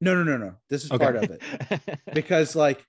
[0.01, 0.55] No, no, no, no.
[0.69, 1.03] This is Okay.
[1.03, 1.99] part of it.
[2.13, 2.83] because like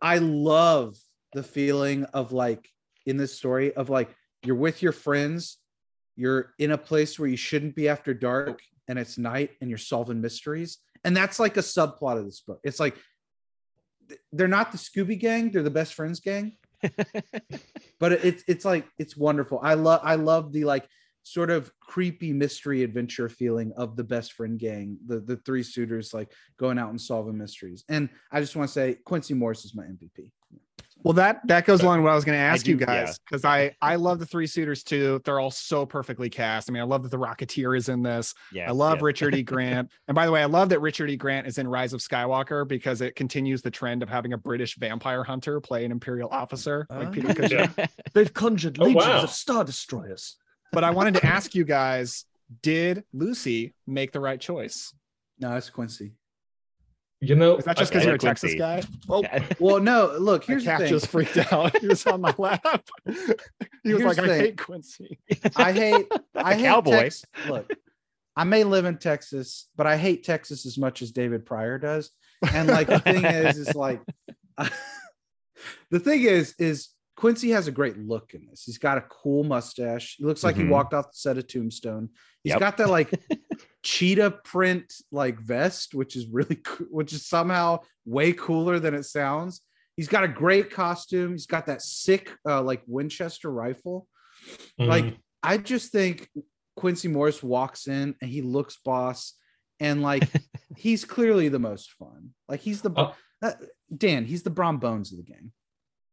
[0.00, 0.96] I love
[1.34, 2.68] the feeling of like
[3.04, 5.58] in this story of like you're with your friends,
[6.16, 9.78] you're in a place where you shouldn't be after dark and it's night and you're
[9.78, 10.78] solving mysteries.
[11.04, 12.60] And that's like a subplot of this book.
[12.62, 12.96] It's like
[14.32, 16.56] they're not the Scooby gang, they're the best friends gang.
[17.98, 19.60] but it's it's like it's wonderful.
[19.62, 20.86] I love I love the like
[21.24, 26.12] sort of creepy mystery adventure feeling of the best friend gang, the the three suitors
[26.12, 27.84] like going out and solving mysteries.
[27.88, 30.30] And I just want to say Quincy Morris is my MVP.
[31.04, 33.04] Well, that that goes along with what I was going to ask you do- yeah.
[33.06, 35.20] guys because I I love the three suitors too.
[35.24, 36.70] They're all so perfectly cast.
[36.70, 38.34] I mean, I love that the Rocketeer is in this.
[38.52, 39.02] Yeah, I love yes.
[39.02, 39.42] Richard E.
[39.52, 39.90] Grant.
[40.06, 41.16] and by the way, I love that Richard E.
[41.16, 44.76] Grant is in Rise of Skywalker because it continues the trend of having a British
[44.76, 47.34] vampire hunter play an Imperial officer like Peter Ah.
[47.34, 47.58] Cushing.
[47.78, 47.86] Yeah.
[48.14, 49.22] They've conjured Oh, legions wow.
[49.22, 50.36] of star destroyers.
[50.72, 52.24] But I wanted to ask you guys:
[52.62, 54.92] Did Lucy make the right choice?
[55.38, 56.12] No, it's Quincy.
[57.20, 58.82] you know, Is that just because I you're a like Texas guy?
[59.08, 59.24] Oh,
[59.60, 60.88] Well, no, look, here's the cat thing.
[60.88, 61.76] just freaked out.
[61.78, 62.64] He was on my lap.
[63.06, 63.12] he
[63.92, 64.40] was Here's like, "I thing.
[64.40, 65.18] hate Quincy."
[65.56, 66.90] I hate That's I a hate cowboy.
[66.92, 67.72] Tex- Look,
[68.36, 72.10] I may live in Texas, but I hate Texas as much as David Prior does.
[72.52, 74.00] And like the thing is, is like
[75.90, 76.88] the thing is, is
[77.22, 78.64] Quincy has a great look in this.
[78.64, 80.16] He's got a cool mustache.
[80.18, 80.62] He looks like Mhm.
[80.64, 82.08] he walked off the set of Tombstone.
[82.42, 82.58] He's Yep.
[82.60, 83.10] got that like
[83.84, 89.04] cheetah print like vest, which is really cool, which is somehow way cooler than it
[89.04, 89.60] sounds.
[89.96, 91.30] He's got a great costume.
[91.30, 94.08] He's got that sick uh, like Winchester rifle.
[94.76, 95.16] Like Mhm.
[95.44, 96.28] I just think
[96.74, 99.34] Quincy Morris walks in and he looks boss,
[99.78, 100.22] and like
[100.76, 102.34] he's clearly the most fun.
[102.48, 103.14] Like he's the Oh.
[103.42, 103.52] uh,
[103.96, 104.24] Dan.
[104.24, 105.52] He's the Brom Bones of the gang.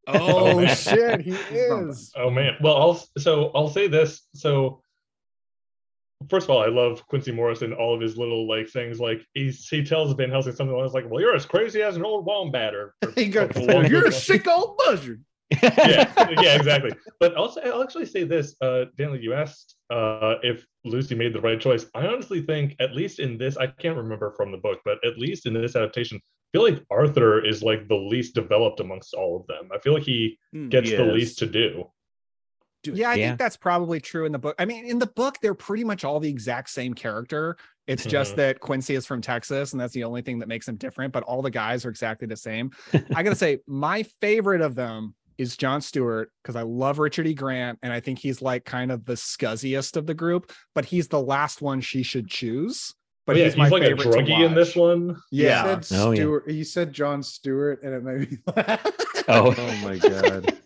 [0.08, 2.12] Oh shit, he is.
[2.16, 2.56] Oh man.
[2.62, 4.28] Well, I'll so I'll say this.
[4.34, 4.82] So
[6.30, 9.00] first of all, I love Quincy Morris and all of his little like things.
[9.00, 11.96] Like he's he tells Van Helsing something I was like "Well, you're as crazy as
[11.96, 16.96] an old wombat." Or, or He goes, "You're a sick old buzzard." Yeah, yeah, exactly.
[17.20, 21.42] But also, I'll actually say this, uh, Daniel, you asked uh, if Lucy made the
[21.42, 21.86] right choice.
[21.96, 25.18] I honestly think, at least in this, I can't remember from the book, but at
[25.18, 29.40] least in this adaptation, I feel like Arthur is like the least developed amongst all
[29.40, 29.70] of them.
[29.74, 31.86] I feel like he Hmm, gets the least to do.
[32.86, 33.28] Yeah, I Yeah.
[33.28, 34.56] think that's probably true in the book.
[34.58, 37.58] I mean, in the book, they're pretty much all the exact same character.
[37.88, 38.38] It's just Mhm.
[38.38, 41.12] that Quincy is from Texas, and that's the only thing that makes him different.
[41.12, 42.72] But all the guys are exactly the same.
[43.14, 47.34] I gotta say, my favorite of them is John Stewart because I love Richard E.
[47.34, 50.52] Grant, and I think he's like kind of the scuzziest of the group.
[50.76, 52.94] But he's the last one she should choose.
[53.26, 55.16] But But yeah, he's he's, my like a favorite to druggie in this one.
[55.32, 55.78] Yeah.
[55.78, 56.16] You said Oh, yeah.
[56.18, 56.50] Stewart.
[56.50, 58.86] You said John Stewart, and it made me laugh.
[59.28, 60.58] Oh, Oh my god.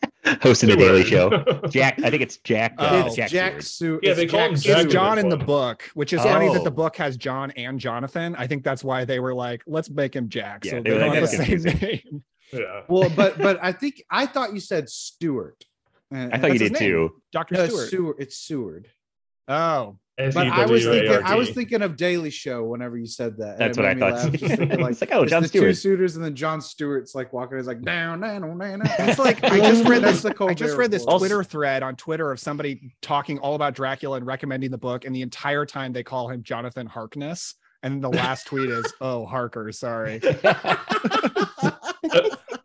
[0.41, 1.29] hosting the Daily Show.
[1.69, 2.75] Jack, I think it's Jack.
[2.77, 2.85] Oh.
[3.01, 3.63] Uh, it's Jack, Jack Stewart.
[3.65, 4.05] Stewart.
[4.05, 6.63] Yeah, they call him It's Jack in John in the book, which is funny that
[6.63, 6.73] the Oh.
[6.73, 8.35] book has John and Jonathan.
[8.37, 10.63] I think that's why they were like, let's make him Jack.
[10.63, 12.23] Yeah, so they they were like, have the "That's same name.
[12.53, 12.81] Yeah.
[12.88, 15.63] Well, but but I think I thought you said Stewart.
[16.11, 16.80] And- I thought you did name.
[16.81, 17.21] too.
[17.31, 17.55] Dr.
[17.55, 17.89] no, Stewart.
[17.89, 18.15] Seward.
[18.19, 18.88] It's Seward.
[19.47, 23.57] Oh, But I was thinking I was thinking of Daily Show whenever you said that.
[23.57, 24.13] That's what I thought.
[24.13, 24.41] laugh, like,
[24.91, 25.77] It's like, oh, it's John the two Stewart.
[25.77, 27.57] suitors, and then John Stewart's like walking.
[27.57, 28.81] He's like down, down, down, down.
[28.84, 30.23] it's like I just read this.
[30.23, 34.25] I just read this Twitter thread on Twitter of somebody talking all about Dracula and
[34.25, 37.55] recommending the book, and the entire time they call him Jonathan Harkness.
[37.81, 40.21] And the last tweet is, "Oh, Harker, sorry."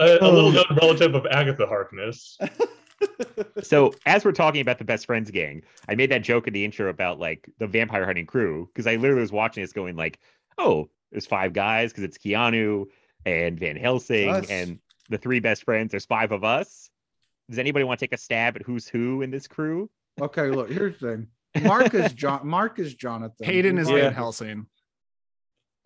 [0.01, 0.31] A, a Oh.
[0.31, 2.39] little known relative of Agatha Harkness.
[3.63, 6.65] so as we're talking about the best friends gang, I made that joke in the
[6.65, 10.19] intro about like the vampire hunting crew because I literally was watching this going like,
[10.59, 12.87] oh, there's five guys because it's Keanu
[13.25, 14.49] and Van Helsing Us.
[14.51, 15.91] and the three best friends.
[15.91, 16.91] There's five of us.
[17.49, 19.89] Does anybody want to take a stab at who's who in this crew?
[20.21, 20.71] Okay, look.
[20.71, 21.65] Here's the thing.
[21.65, 22.47] Mark is John.
[22.47, 23.47] Mark is Jonathan.
[23.47, 23.97] Hayden is Yeah.
[23.97, 24.67] Van Helsing.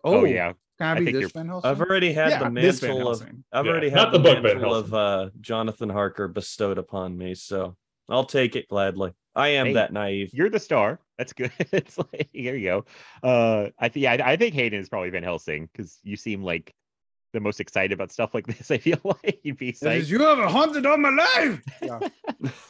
[0.03, 1.69] Oh, Oh, yeah, Can I I be think this you're- Van Helsing?
[1.71, 4.33] I've already had Yeah, the mantle of I've Yeah, already not had the, the book
[4.35, 7.75] Van mantle of uh, Jonathan Harker bestowed upon me, so
[8.09, 9.13] I'll take it gladly.
[9.35, 10.29] I am Hey, that naive.
[10.33, 10.99] You're the star.
[11.17, 11.51] That's good.
[11.71, 12.85] it's like here you go.
[13.27, 16.43] Uh, I think yeah, I, I think Hayden is probably Van Helsing because you seem
[16.43, 16.73] like
[17.33, 18.69] the most excited about stuff like this.
[18.69, 20.07] I feel like you'd be It psyched.
[20.09, 21.61] you have a haunted on my life.
[21.81, 21.99] Yeah.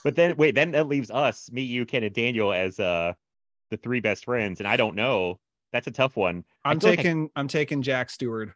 [0.03, 3.13] But then wait, then that leaves us, me, you, Ken, and Daniel as uh
[3.71, 5.39] the three best friends, and I don't know.
[5.73, 6.45] That's a tough one.
[6.63, 8.53] I I'm feel like I- taking I'm taking Jack Stewart.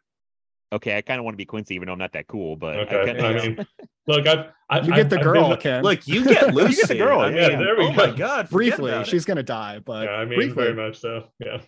[0.72, 2.56] okay, I kind of want to be Quincy, even though I'm not that cool.
[2.56, 3.04] But I Okay.
[3.06, 3.66] kinda- I mean,
[4.06, 5.82] look, I've, I, You I've- get the I've girl, been- Ken.
[5.82, 6.70] Look, you get Lucy.
[6.70, 7.90] you get the girl, I yeah, mean, there we go.
[7.90, 10.64] oh my god, Briefly, she's gonna die, but Yeah, I mean, briefly.
[10.64, 11.24] very much so.
[11.40, 11.60] Yeah.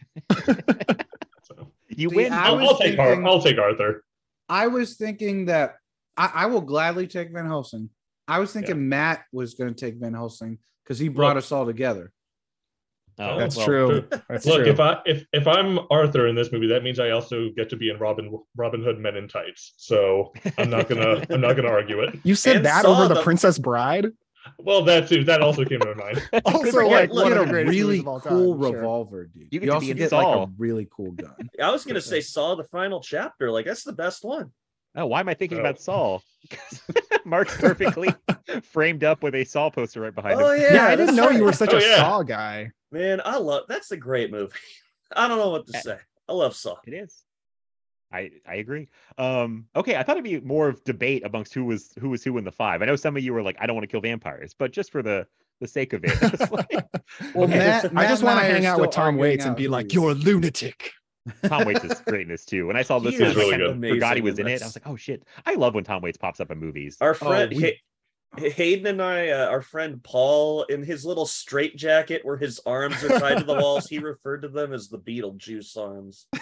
[1.42, 2.32] so, you See, win.
[2.32, 4.04] I I'll, I'll take Ar- I'll take Arthur.
[4.48, 5.76] I was thinking that
[6.16, 7.90] I, I will gladly take Van Helsing.
[8.28, 11.44] I was thinking Matt was going to take Van Helsing because he brought Look.
[11.44, 12.12] us all together.
[13.22, 14.04] Oh, That's well, true.
[14.28, 14.66] That's Look, true.
[14.72, 17.76] if I if if I'm Arthur in this movie, that means I also get to
[17.76, 19.74] be in Robin Robin Hood Men in Tights.
[19.76, 22.18] So I'm not gonna I'm not gonna argue it.
[22.24, 24.06] you said and that over the the- Princess Bride.
[24.58, 25.22] Well, that too.
[25.24, 26.22] That also came to mind.
[26.46, 28.62] Also, forget- like look, one Get of a the really movies of all cool time,
[28.62, 28.72] sure.
[28.80, 29.42] revolver, dude.
[29.42, 31.34] You You, get also be in like a really cool gun.
[31.62, 33.50] I was gonna say Saw the final chapter.
[33.50, 34.50] Like that's the best one.
[34.96, 35.60] Oh, why am I thinking Oh.
[35.60, 36.20] about Saw?
[37.26, 38.08] Mark's perfectly
[38.62, 40.60] framed up with a Saw poster right behind Oh him.
[40.62, 41.96] yeah, Yeah, I didn't that's know you were such Oh, a yeah.
[41.96, 42.70] Saw guy.
[42.92, 44.52] Man, I love that's a great movie.
[45.16, 45.98] I don't know what to say.
[46.28, 46.76] I love Saw.
[46.86, 47.22] It is.
[48.12, 48.88] I I agree.
[49.18, 52.38] Um, okay, I thought it'd be more of debate amongst who was who was who
[52.38, 52.82] in the five.
[52.82, 54.90] I know some of you were like, I don't want to kill vampires, but just
[54.90, 55.26] for the
[55.60, 56.70] the sake of it, like,
[57.34, 57.58] Well, Okay.
[57.58, 59.94] Matt, I Matt just want to hang out with Tom Waits and be like, is-
[59.94, 60.92] "You're a lunatic."
[61.44, 62.66] Tom Waits is great in this too.
[62.66, 63.90] When I saw this, He movie, is I really kind of good.
[63.90, 64.62] forgot he was in in it.
[64.62, 66.96] I was like, oh shit, I love when Tom Waits pops up in movies.
[67.00, 67.80] Our friend we- Hay-
[68.36, 73.02] Hayden and I, uh, our friend Paul, in his little straight jacket where his arms
[73.02, 76.26] are tied to the walls, he referred to them as the Beetlejuice arms.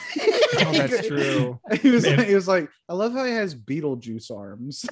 [0.60, 1.60] Oh, that's true.
[1.82, 2.24] He was, Man.
[2.24, 4.86] he was like, I love how he has Beetlejuice arms.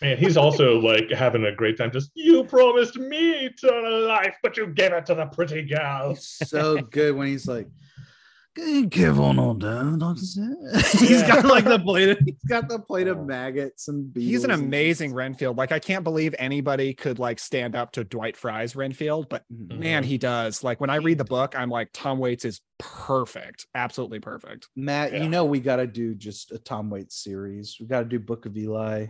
[0.00, 1.90] Man, he's also like having a great time.
[1.90, 6.10] Just you promised me eternal life, but you gave it to the pretty gal.
[6.10, 7.66] He's so good when he's like,
[8.90, 11.26] Careful, no down, Doctor He's Yeah.
[11.26, 12.10] got like the plate.
[12.10, 14.30] Of, he's got the plate of maggots and beetles.
[14.30, 15.56] He's an and- amazing Renfield.
[15.58, 19.78] Like I can't believe anybody could like stand up to Dwight Frye's Renfield, but Mhm.
[19.80, 20.62] man, he does.
[20.62, 24.68] Like when I read the book, I'm like Tom Waits is perfect, absolutely perfect.
[24.76, 25.24] Matt, Yeah.
[25.24, 27.76] you know we got to do just a Tom Waits series.
[27.80, 29.06] We got to do Book of Eli.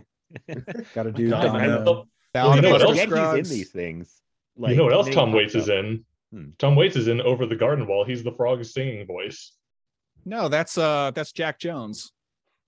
[0.95, 1.83] got to do God, I Donna.
[1.85, 2.05] know.
[2.33, 2.97] Ballad you know what else?
[2.99, 3.11] He's
[3.51, 4.11] in these things.
[4.57, 6.03] Like, you know what else Tom Waits is in?
[6.31, 6.49] Hmm.
[6.57, 8.03] Tom Waits is in Over the Garden Wall.
[8.05, 9.51] He's the frog's singing voice.
[10.25, 12.11] No, that's uh that's Jack Jones.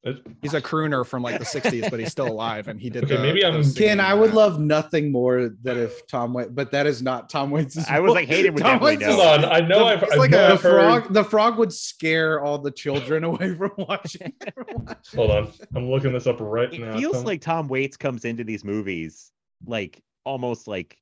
[0.03, 3.03] It- He's a crooner from like the 60s, but he's still alive and he did
[3.05, 6.33] Okay, the, maybe I'm- the singing Ken, I would love nothing more than if Tom
[6.33, 7.77] Waits, but that is not Tom Waits.
[7.89, 10.13] I was like, Hayden would Tom Waits is- Hold on, I know the- I've, it's
[10.13, 11.13] I like know a I've heard- frog.
[11.13, 14.33] The frog would scare all the children away from watching.
[14.53, 15.17] from watching.
[15.17, 16.93] Hold on, I'm looking this up right It now.
[16.95, 19.31] It feels Tom- like Tom Waits comes into these movies
[19.65, 20.95] like almost like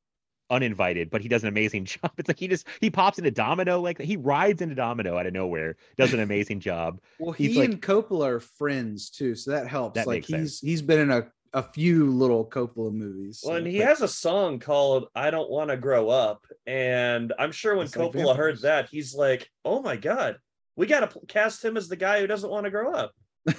[0.50, 2.12] uninvited, but he does an amazing job.
[2.18, 5.34] It's like he just he pops into Domino like he rides into Domino out of
[5.34, 7.00] nowhere, does an amazing job.
[7.20, 9.96] Well, He's he like- and Coppola are friends too, so that helps.
[9.96, 10.60] That like makes he's sense.
[10.62, 13.42] he's been in a, a few little Coppola movies.
[13.44, 16.46] Well, so- and he but- has a song called "I Don't Want to Grow Up,"
[16.68, 20.38] and I'm sure when It's like Coppola heard that, he's like, "Oh my god,
[20.76, 23.14] we got to cast him as the guy who doesn't want to grow up."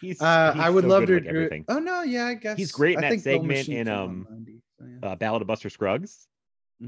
[0.00, 1.44] He's, Uh, he's I would so love to with agree.
[1.44, 1.64] everything.
[1.68, 3.88] Oh no, yeah, I guess He's great in I that think Film segment Machine in,
[3.88, 4.49] um, 90, so yeah.
[5.02, 6.26] Uh, Ballad of Buster Scruggs.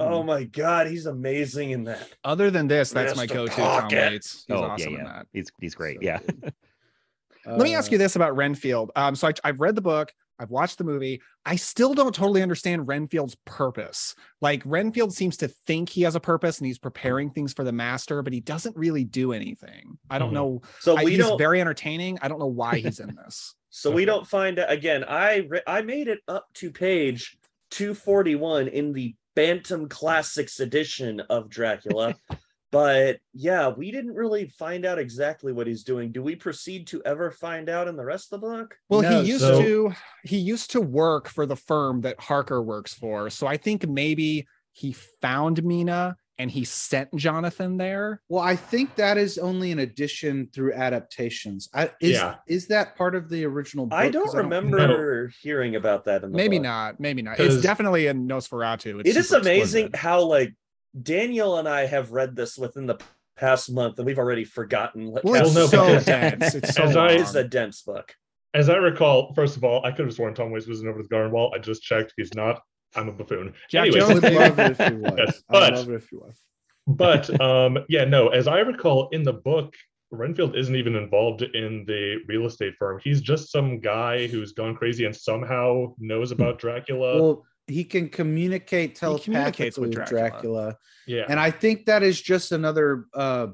[0.00, 2.08] Oh my god, he's amazing in that.
[2.24, 3.34] Other than this, that's my Mr.
[3.34, 4.12] go-to Tom Pocket.
[4.12, 4.44] Waits.
[4.48, 5.12] He's oh awesome yeah, in yeah.
[5.12, 5.26] that.
[5.32, 5.96] He's he's great.
[5.96, 6.18] So yeah.
[6.18, 6.54] good.
[7.46, 8.90] Let me ask Uh, you this about Renfield.
[8.96, 11.20] Um, so I, I've read the book, I've watched the movie.
[11.44, 14.14] I still don't totally understand Renfield's purpose.
[14.40, 17.72] Like Renfield seems to think he has a purpose and he's preparing things for the
[17.72, 19.98] master, but he doesn't really do anything.
[20.08, 20.34] I don't Mhm.
[20.34, 20.62] know.
[20.80, 21.36] So I, we he's don't.
[21.36, 22.18] very entertaining.
[22.22, 23.54] I don't know why he's in this.
[23.70, 25.04] so we don't find again.
[25.06, 27.36] I I made it up to page
[27.72, 32.14] 241 in the Bantam Classics edition of Dracula.
[32.70, 36.10] But yeah, we didn't really find out exactly what he's doing.
[36.10, 38.74] Do we proceed to ever find out in the rest of the book?
[38.88, 39.92] Well, No, he used so- to
[40.24, 43.28] he used to work for the firm that Harker works for.
[43.28, 48.20] So I think maybe he found Mina and he sent Jonathan there.
[48.28, 51.68] Well, I think that is only an addition through adaptations.
[51.72, 52.34] I, is Yeah.
[52.48, 53.86] is that part of the original?
[53.86, 53.96] Book?
[53.96, 56.64] I 'Cause don't remember hearing about that in the Maybe book.
[56.64, 57.00] not.
[57.00, 57.38] Maybe not.
[57.38, 59.00] It's definitely in Nosferatu.
[59.00, 59.96] It's It is amazing explicit.
[59.96, 60.54] how like
[61.00, 62.98] Daniel and I have read this within the
[63.36, 66.54] past month and we've already forgotten like Well, how it's no, so because- dense.
[66.56, 68.14] It's so As I- it is a dense book.
[68.54, 71.02] As I recall, first of all, I could have sworn Tom Waits was in Over
[71.02, 71.52] the Garden Wall.
[71.54, 72.12] I just checked.
[72.18, 72.60] He's not.
[72.94, 73.54] I'm a buffoon.
[73.70, 75.14] Jack Anyways, Jones, would love it if he was.
[75.18, 76.40] Yes, I but- would love it if he was.
[76.86, 78.28] but um, yeah, no.
[78.28, 79.74] As I recall, in the book,
[80.10, 83.00] Renfield isn't even involved in the real estate firm.
[83.02, 87.14] He's just some guy who's gone crazy and somehow knows about Dracula.
[87.20, 90.30] well, he can communicate telepathically communicates with with Dracula.
[90.32, 90.76] Dracula.
[91.06, 93.46] yeah, and I think that is just another uh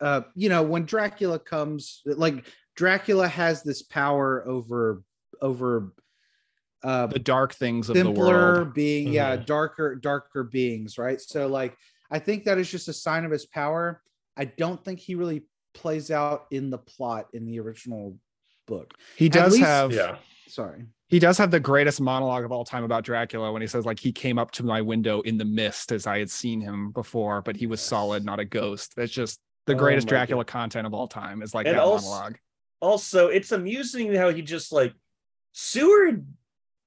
[0.00, 2.44] uh you know when Dracula comes like
[2.76, 5.02] Dracula has this power over
[5.40, 5.94] over
[6.84, 8.66] uh the dark things of the simpler world.
[8.68, 8.72] Mm-hmm.
[8.74, 9.46] being yeah Mhm.
[9.46, 11.76] darker darker beings right so like
[12.10, 14.00] I think that is just a sign of his power
[14.36, 15.42] I don't think he really
[15.74, 18.16] plays out in the plot in the original
[18.66, 20.16] book He does least- have yeah.
[20.46, 23.86] sorry he does have the greatest monologue of all time about Dracula when he says
[23.86, 26.90] like he came up to my window in the mist as I had seen him
[26.92, 28.94] before, but he was solid, not a ghost.
[28.94, 31.82] That's just the Oh greatest my Dracula content of all time is like And that
[31.82, 32.36] also- monologue.
[32.80, 34.92] Also, it's amusing how he just like
[35.52, 36.26] Seward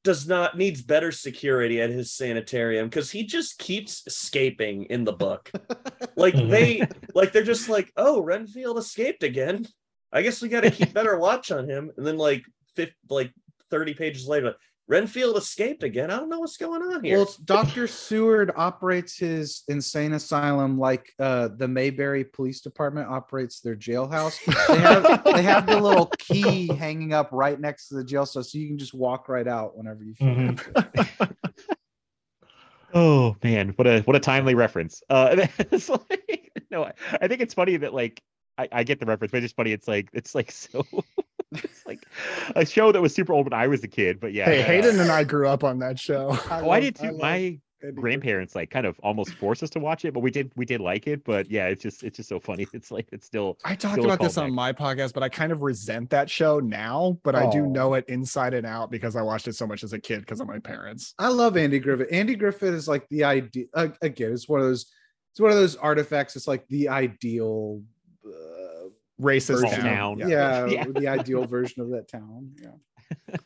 [0.03, 5.13] does not needs better security at his sanitarium because he just keeps escaping in the
[5.13, 5.51] book.
[6.15, 6.49] like Mhm.
[6.49, 9.67] they like they're just like, oh, Renfield escaped again.
[10.11, 11.91] I guess we got to keep better watch on him.
[11.95, 12.43] And then like
[12.75, 13.31] fifth, like
[13.69, 14.55] 30 pages later,
[14.91, 16.11] Renfield escaped again.
[16.11, 17.18] I don't know what's going on here.
[17.19, 17.88] Well, Dr.
[17.88, 24.38] Seward operates his insane asylum like uh, the Mayberry Police Department operates their jailhouse.
[24.68, 28.43] They have they have the little key hanging up right next to the jail cell,
[28.43, 30.27] so you can just walk right out whenever you feel.
[30.27, 31.35] Mhm.
[32.93, 35.01] Oh man, what a what a timely reference.
[35.09, 38.22] Uh, it's like, no, I- I think it's funny that like
[38.57, 39.72] I, I get the reference, but it's just funny.
[39.72, 40.85] It's like it's like so.
[41.51, 42.05] It's like
[42.55, 44.45] a show that was super old when I was a kid, but yeah.
[44.45, 46.37] Hey, uh, Hayden and I grew up on that show.
[46.51, 47.17] Oh, I did too.
[47.17, 47.59] My
[47.95, 50.79] grandparents like kind of almost forced us to watch it, but we did we did
[50.81, 51.23] like it.
[51.23, 52.67] But yeah, it's just it's just so funny.
[52.73, 55.51] It's like it's still I talked still about this on my podcast, but I kind
[55.51, 57.69] of resent that show now, but I do Oh.
[57.69, 60.39] know it inside and out because I watched it so much as a kid because
[60.39, 61.15] of my parents.
[61.17, 62.09] I love Andy Griffith.
[62.11, 63.65] Andy Griffith is like the idea.
[63.73, 64.85] Uh, again, it's one of those.
[65.33, 66.35] It's one of those artifacts.
[66.35, 67.81] It's like the ideal.
[68.23, 68.29] Uh,
[69.22, 69.80] Racist town.
[70.18, 70.30] town.
[70.30, 70.85] Yeah, Yeah.
[70.88, 72.52] the ideal version of that town.
[72.61, 73.38] Yeah.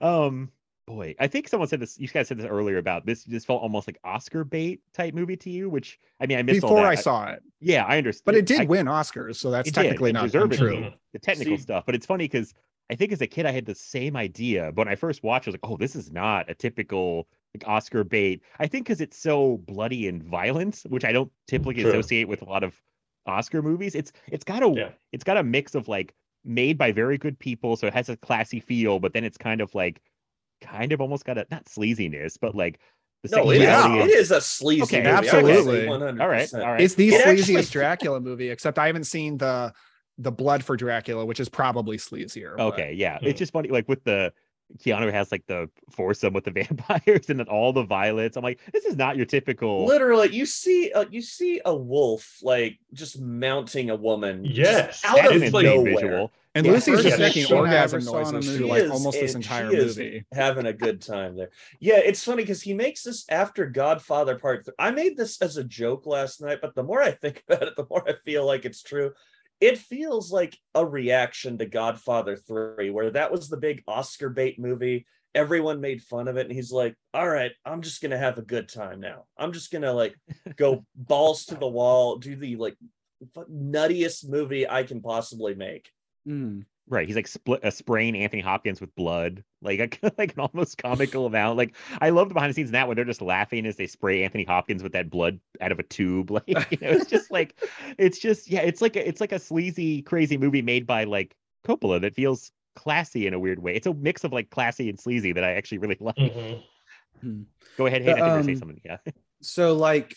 [0.00, 0.50] um
[0.86, 1.98] boy, I think someone said this.
[1.98, 3.24] You guys said this earlier about this.
[3.24, 6.62] This felt almost like Oscar bait type movie to you, which I mean, I missed
[6.64, 6.90] all Before that.
[6.90, 8.24] I saw it, Yeah, I understand.
[8.24, 10.90] but it did I- win Oscars, so that's technically not true.
[11.12, 12.52] The technical See- stuff, but it's funny because
[12.90, 15.46] I think as a kid I had the same idea, but when I first watched,
[15.46, 19.00] I was like, "Oh, this is not a typical like Oscar bait." I think because
[19.00, 21.90] it's so bloody and violent, which I don't typically True.
[21.90, 22.74] associate with a lot of
[23.26, 23.94] Oscar movies.
[23.94, 24.90] It's it's got a Yeah.
[25.12, 28.16] it's got a mix of like made by very good people, so it has a
[28.16, 30.00] classy feel, but then it's kind of like
[30.60, 32.78] kind of almost got a not sleaziness, but like
[33.22, 35.10] the No, it is, sexuality it and- is a sleazy Okay, movie.
[35.10, 35.86] I would say absolutely.
[35.88, 36.80] All right, all right.
[36.80, 39.72] It's the It actually- sleaziest Dracula movie, except I haven't seen the
[40.18, 42.56] the Blood for Dracula, which is probably sleazier.
[42.56, 43.18] but- Okay, yeah.
[43.18, 43.26] Hmm.
[43.26, 44.32] It's just funny, like with the
[44.78, 48.36] Keanu has like the foursome with the vampires and then all the violets.
[48.36, 49.84] I'm like, this is not your typical.
[49.86, 54.44] Literally, you see, uh, you see a wolf like just mounting a woman.
[54.44, 55.94] Yes, out That's of an it's insane nowhere.
[55.94, 56.32] visual.
[56.54, 59.34] And Yeah, Lucy's just making orgasm ever saw in a noises through like almost this
[59.34, 60.24] entire she is movie.
[60.34, 61.48] having a good time there.
[61.80, 64.66] Yeah, it's funny because he makes this after Godfather Part.
[64.66, 67.62] Th- I made this as a joke last night, but the more I think about
[67.68, 69.12] it, the more I feel like it's true.
[69.62, 74.58] It feels like a reaction to Godfather 3, where that was the big Oscar bait
[74.58, 75.06] movie.
[75.36, 78.42] Everyone made fun of it, and he's like, All right, I'm just gonna have a
[78.42, 79.26] good time now.
[79.38, 80.16] I'm just gonna like
[80.56, 82.76] go balls to the wall, do the like
[83.48, 85.88] nuttiest movie I can possibly make.
[86.26, 86.64] Mm.
[86.88, 87.06] Right.
[87.06, 91.26] He's like split uh, spraying Anthony Hopkins with blood, like a, like an almost comical
[91.26, 91.56] amount.
[91.56, 93.86] Like I love the behind the scenes in that when they're just laughing as they
[93.86, 96.30] spray Anthony Hopkins with that blood out of a tube.
[96.30, 97.54] Like you know, it's just like
[97.98, 101.36] it's just yeah, it's like a, it's like a sleazy, crazy movie made by like
[101.64, 103.74] Coppola that feels classy in a weird way.
[103.74, 106.16] It's a mix of like classy and sleazy that I actually really like.
[106.16, 107.44] Mhm.
[107.78, 108.22] Go ahead, The, Hayden.
[108.22, 108.80] I think you say um, something.
[108.84, 108.96] Yeah.
[109.40, 110.16] so like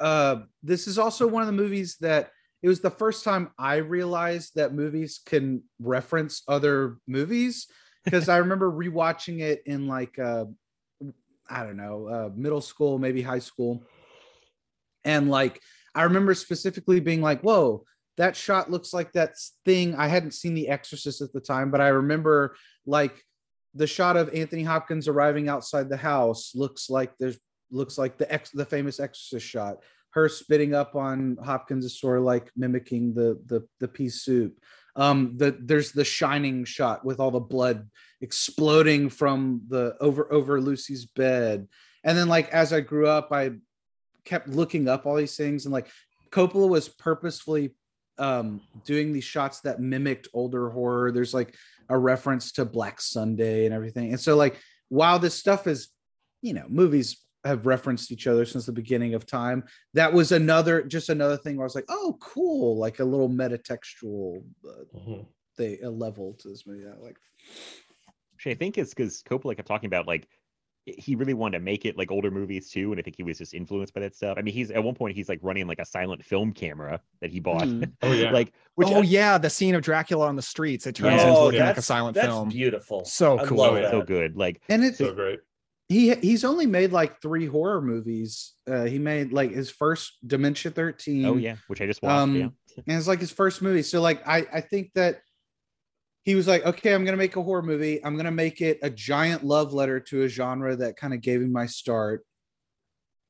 [0.00, 2.30] uh this is also one of the movies that
[2.64, 7.66] it was the first time i realized that movies can reference other movies
[8.04, 10.46] because i remember rewatching it in like uh
[11.48, 13.82] i don't know uh middle school maybe high school.
[15.04, 15.60] And like
[15.94, 17.84] i remember specifically being like whoa
[18.16, 19.34] that shot looks like that
[19.64, 19.96] thing.
[19.96, 23.22] I hadn't seen the exorcist at the time but i remember like
[23.74, 27.38] the shot of anthony hopkins arriving outside the house looks like there's
[27.70, 29.78] looks like the ex the famous exorcist shot
[30.14, 34.58] her spitting up on hopkins is sort of like mimicking the the the pea soup.
[34.96, 40.60] Um the there's the shining shot with all the blood exploding from the over over
[40.60, 41.66] lucy's bed.
[42.04, 43.52] And then like as i grew up i
[44.24, 45.88] kept looking up all these things and like
[46.30, 47.74] coppola was purposefully
[48.18, 51.10] um doing these shots that mimicked older horror.
[51.10, 51.56] There's like
[51.88, 54.10] a reference to black sunday and everything.
[54.10, 54.60] And so like
[54.90, 55.88] while this stuff is
[56.40, 59.62] you know movies have referenced each other since the beginning of time
[59.92, 63.28] that was another just another thing where i was like oh cool like a little
[63.28, 65.26] metatextual uh, Mhm.
[65.58, 67.16] they a level to this movie that I like
[68.34, 70.26] Which I think it's because Coppola kept talking about like
[70.86, 73.38] he really wanted to make it like older movies too, and I think he was
[73.38, 74.36] just influenced by that stuff.
[74.38, 77.30] I mean, he's at one point he's like running like a silent film camera that
[77.30, 77.84] he bought, Hmm.
[78.02, 78.30] Oh yeah.
[78.32, 80.86] like which oh yeah, the scene of Dracula on the streets.
[80.86, 81.28] It turns Yeah.
[81.28, 82.48] into Oh, looking like a that's- silent that's film.
[82.50, 83.04] beautiful.
[83.06, 83.58] So I cool.
[83.58, 84.06] love so that.
[84.06, 84.36] good.
[84.36, 85.38] Like and it's so great.
[85.88, 90.70] He he's only made like three horror movies uh he made like his first dementia
[90.70, 92.12] 13 oh yeah, which I just watched.
[92.22, 92.48] Um, yeah.
[92.86, 93.82] and it's like his first movie.
[93.82, 95.20] So like I I think that
[96.24, 98.02] he was like, okay, I'm gonna make a horror movie.
[98.02, 101.40] I'm gonna make it a giant love letter to a genre that kind of gave
[101.40, 102.24] me my start.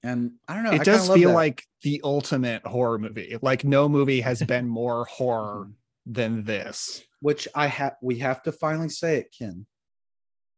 [0.05, 0.71] And I don't know.
[0.71, 1.35] It kinda does feel that.
[1.35, 3.37] like the ultimate horror movie.
[3.43, 5.71] Like no movie has been more horror
[6.07, 7.03] than this.
[7.21, 7.95] which I have.
[8.01, 9.67] We have to finally say it, Ken.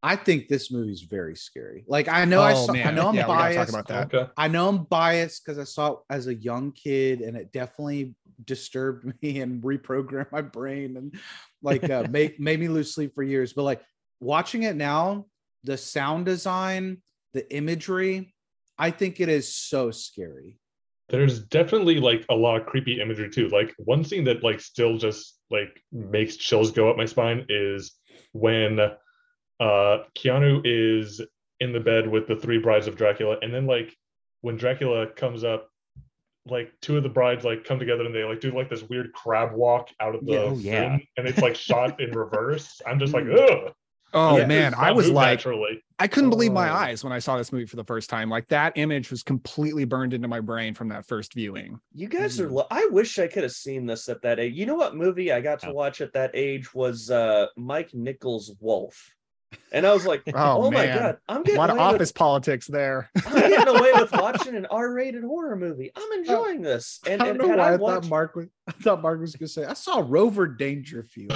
[0.02, 1.84] I think this movie's very scary.
[1.88, 2.72] Like I know I Oh, saw.
[2.72, 3.68] I know I'm Yeah, we talk biased.
[3.70, 4.14] about that.
[4.14, 4.30] Okay.
[4.36, 8.14] I know I'm biased because I saw it as a young kid and it definitely
[8.44, 11.18] disturbed me and reprogrammed my brain and
[11.62, 13.52] like uh, made, made me lose sleep for years.
[13.52, 13.82] But like
[14.20, 15.26] watching it now,
[15.64, 17.02] the sound design,
[17.32, 18.34] the imagery,
[18.78, 20.58] I think it is so scary.
[21.08, 23.48] There's definitely like a lot of creepy imagery too.
[23.48, 27.92] Like one scene that like still just like makes chills go up my spine is
[28.32, 28.78] when
[29.60, 31.20] uh Keanu is
[31.60, 33.94] in the bed with the three brides of Dracula, and then like
[34.42, 35.70] when Dracula comes up,
[36.48, 39.12] like two of the brides like come together and they like do like this weird
[39.12, 40.38] crab walk out of the Yeah.
[40.38, 40.98] Oh, room, yeah.
[41.16, 42.80] and it's like shot in reverse.
[42.86, 43.66] I'm just like, Mm.
[43.66, 43.72] ugh.
[44.12, 45.82] Oh this man, I was like, naturally.
[45.98, 46.74] I couldn't believe my Oh.
[46.74, 48.30] eyes when I saw this movie for the first time.
[48.30, 51.80] Like that image was completely burned into my brain from that first viewing.
[51.92, 52.46] You guys are.
[52.48, 52.52] Mhm.
[52.52, 54.54] lo- I wish I could have seen this at that age.
[54.54, 58.54] You know what movie I got to watch at that age was uh Mike Nichols'
[58.60, 59.12] Wolf,
[59.72, 61.86] and I was like, Oh, oh, my god, I'm getting A getting lot of away
[61.86, 63.10] with- office politics there.
[63.26, 65.90] I'm getting away with watching an R-rated horror movie.
[65.96, 67.00] I'm uh, enjoying this.
[67.06, 68.46] And, I don't and know why I, I thought Mark was.
[68.68, 71.32] I thought Mark was gonna say I saw Rover Dangerfield.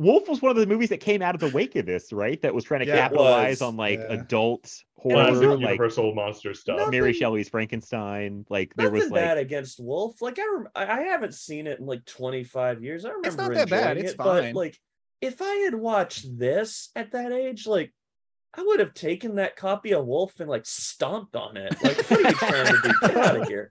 [0.00, 2.40] Wolf was one of the movies that came out of the wake of this, right?
[2.42, 4.12] That was trying to Yeah, capitalize on like Yeah.
[4.12, 4.62] adult
[5.00, 6.90] Classic horror, like Universal monster stuff.
[6.90, 8.44] Mary Shelley's Frankenstein.
[8.48, 10.20] Like there Nothing was like bad against Wolf.
[10.22, 13.04] Like I, rem- I I haven't seen it in like 25 years.
[13.04, 14.78] I remember It's not that bad, enjoying it's it, but, like
[15.20, 17.92] if I had watched this at that age, like
[18.54, 21.74] I would have taken that copy of Wolf and like stomped on it.
[21.82, 22.92] Like, what are you trying to do?
[23.02, 23.70] Get out of here.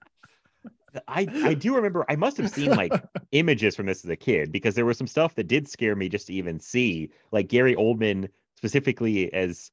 [1.07, 2.91] I I do remember I must have seen like
[3.31, 6.09] images from this as a kid because there was some stuff that did scare me
[6.09, 9.71] just to even see, like Gary Oldman specifically as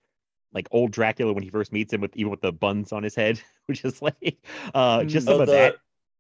[0.52, 3.14] like old Dracula when he first meets him with even with the buns on his
[3.14, 4.36] head, which is like
[4.74, 5.76] uh just some Oh, of the- that.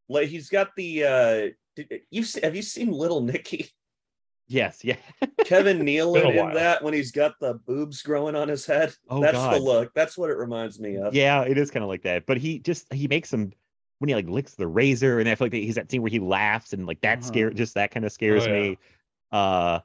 [0.08, 3.70] Like he's got the uh did, you se- have you seen Little Nicky?
[4.46, 4.96] Yes, yeah.
[5.46, 6.54] Kevin Nealon in while.
[6.54, 8.94] that when he's got the boobs growing on his head.
[9.08, 9.92] Oh, That's the look.
[9.94, 11.14] That's what it reminds me of.
[11.14, 12.26] Yeah, it is kind of like that.
[12.26, 13.52] But he just he makes some
[14.04, 16.20] when he like licks the razor, and I feel like he's that scene where he
[16.20, 17.24] laughs and like that Uh-huh.
[17.24, 18.74] scare just that kind of scares Oh, yeah.
[18.74, 18.78] me.
[19.32, 19.80] Uh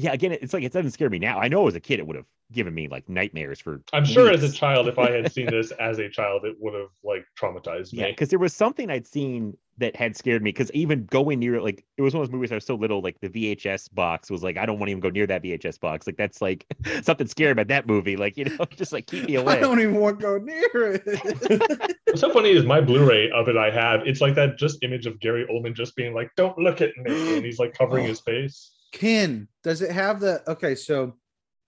[0.00, 1.38] yeah, again, it's like it doesn't scare me now.
[1.38, 4.30] I know as a kid it would have given me like nightmares for I'm sure
[4.30, 7.24] as a child, if I had seen this as a child, it would have like
[7.38, 8.00] traumatized me.
[8.00, 8.12] Yeah, me.
[8.12, 10.50] because there was something I'd seen that had scared me.
[10.52, 12.74] Because even going near it, like it was one of those movies I was so
[12.76, 15.42] little, like the VHS box was like, I don't want to even go near that
[15.42, 16.06] VHS box.
[16.06, 16.64] Like that's like
[17.02, 18.16] something scary about that movie.
[18.16, 19.54] Like, you know, just like keep me away.
[19.58, 20.68] I don't even want to go near
[21.04, 21.96] it.
[22.06, 24.06] What's so funny is my Blu-ray of it I have.
[24.06, 27.36] It's like that just image of Gary Oldman just being like, "Don't look at me,"
[27.36, 28.08] and he's like covering Oh.
[28.08, 28.72] his face.
[28.92, 30.74] Ken, does it have the okay?
[30.74, 31.14] So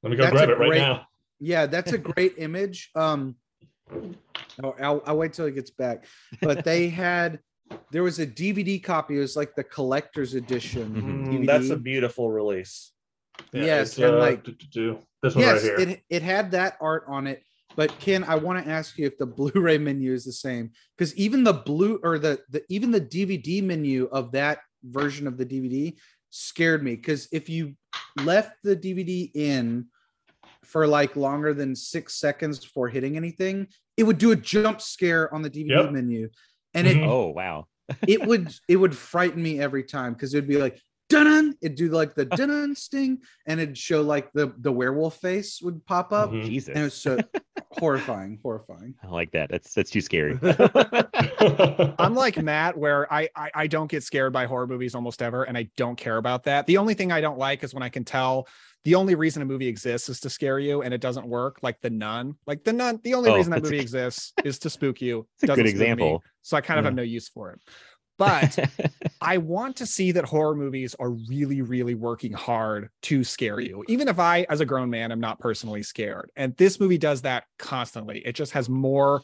[0.03, 1.07] Let me go grab a it right great- now.
[1.41, 2.91] yeah, that's a great image.
[2.95, 3.37] Um,
[4.63, 6.05] oh, I'll, I'll wait till he gets back.
[6.41, 7.39] But they had
[7.91, 9.17] there was a DVD copy.
[9.17, 11.27] It was like the collector's edition.
[11.29, 11.39] Mhm.
[11.43, 12.93] Mm, That's a beautiful release.
[13.53, 14.45] Yes, it's, and, uh, like-
[15.23, 15.89] this one yes, right here.
[15.91, 17.43] it it had that art on it.
[17.75, 21.15] But Ken, I want to ask you if the Blu-ray menu is the same because
[21.17, 25.47] even the blue or the the even the DVD menu of that version of the
[25.47, 25.97] DVD
[26.37, 27.75] scared me because if you
[28.17, 29.87] left the DVD in
[30.65, 35.33] for like longer than six seconds before hitting anything, it would do a jump scare
[35.33, 35.93] on the DVD Yep.
[35.93, 36.29] menu,
[36.75, 37.07] and Mhm.
[37.07, 37.67] Oh wow.
[37.89, 40.81] it it would it would frighten me every time because it'd be like
[41.13, 45.61] dun it'd do like the dun sting and it'd show like the the werewolf face
[45.63, 46.45] would pop up Mhm.
[46.47, 46.69] Jesus.
[46.71, 47.19] and it was so
[47.73, 49.51] horrifying horrifying I like that.
[49.51, 50.39] That's that's too scary.
[51.99, 55.45] I'm like Matt, where I, I I don't get scared by horror movies almost ever,
[55.45, 56.67] and I don't care about that.
[56.67, 58.47] The only thing I don't like is when I can tell
[58.85, 61.59] the only reason a movie exists is to scare you, and it doesn't work.
[61.63, 63.01] Like the Nun, like the Nun.
[63.03, 65.27] The only Oh, reason that that's a- movie exists is to spook you.
[65.37, 66.23] It's a good spook me, example.
[66.43, 66.89] so I kind of Yeah.
[66.89, 67.61] have no use for it.
[68.23, 68.71] But
[69.21, 73.85] I want to see that horror movies are really, really working hard to scare you.
[73.89, 76.31] Even if I, as a grown man, am not personally scared.
[76.37, 78.23] And this movie does that constantly.
[78.25, 79.23] It just has more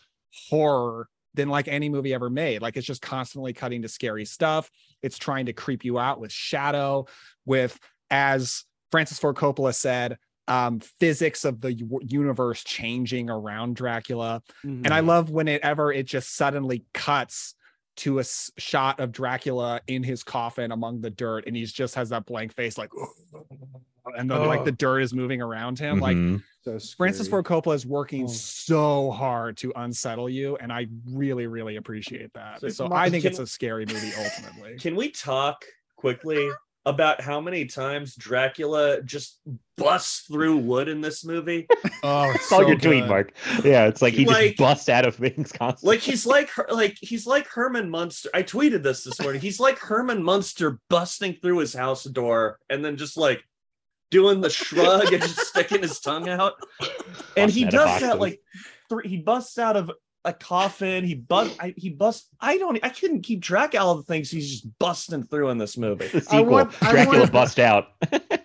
[0.51, 2.61] horror than like any movie ever made.
[2.61, 4.69] Like it's just constantly cutting to scary stuff.
[5.03, 7.07] It's trying to creep you out with shadow,
[7.47, 7.79] with,
[8.11, 10.17] as Francis Ford Coppola said,
[10.49, 14.43] um, physics of the universe changing around Dracula.
[14.85, 17.55] And I love whenever it just suddenly cuts
[17.99, 21.95] to a s- shot of Dracula in his coffin among the dirt, and he's just
[21.95, 22.91] has that blank face, like,
[24.17, 24.65] and then like Oh.
[24.65, 26.01] the dirt is moving around him.
[26.01, 26.43] Like Mhm.
[26.63, 27.29] so Francis.
[27.29, 28.29] Ford Coppola is working Oh.
[28.29, 32.61] so hard to unsettle you, and I really, really appreciate that.
[32.61, 34.79] So, So, Mark, I think can- it's a scary movie ultimately.
[34.79, 35.65] Can we talk
[35.97, 36.49] quickly
[36.89, 39.41] about how many times Dracula just
[39.77, 41.67] busts through wood in this movie?
[42.05, 43.33] Oh, It's all your doing, Mark.
[43.65, 45.97] Yeah, it's like he Like- just busts out of things constantly.
[45.97, 48.31] Like he's like Her- like he's like Herman Munster.
[48.33, 49.41] I tweeted this this morning.
[49.41, 53.43] He's like Herman Munster busting through his house door and then just like
[54.13, 56.55] doing the shrug and just sticking his tongue out.
[57.37, 58.41] And he Busting out of does that like
[58.89, 59.09] three.
[59.09, 59.91] He busts out of
[60.29, 61.05] a coffin.
[61.05, 61.57] He bust.
[61.61, 62.29] I, he bust.
[62.41, 62.79] I don't.
[62.83, 66.07] I couldn't keep track of all the things he's just busting through in this movie.
[66.09, 67.87] the sequel, want- I Dracula want- bust out.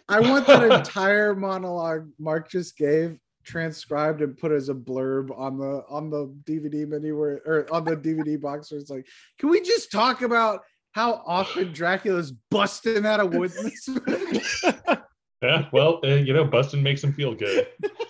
[0.10, 5.58] I want that entire monologue Mark just gave transcribed and put as a blurb on
[5.58, 9.06] the on the DVD menu where or on the DVD box where it's like,
[9.38, 10.62] can we just talk about
[10.94, 14.42] how often Dracula's busting out of wood in this movie?
[15.44, 17.68] yeah, well, uh, you know, Bustin makes him feel good.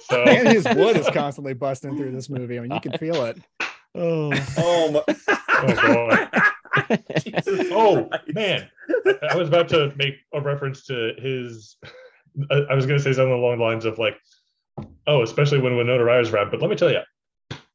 [0.07, 2.57] So and his wood is constantly busting through this movie.
[2.57, 3.41] I mean, you can feel it.
[3.95, 5.15] oh, Oh my.
[5.49, 6.27] Oh, boy.
[7.72, 8.68] Oh man,
[9.05, 11.77] I I was about to make a reference to his.
[12.49, 14.18] I I was going to say something along the lines of like,
[15.05, 16.49] oh, especially when Winona Ryder's around.
[16.49, 17.01] But let me tell you,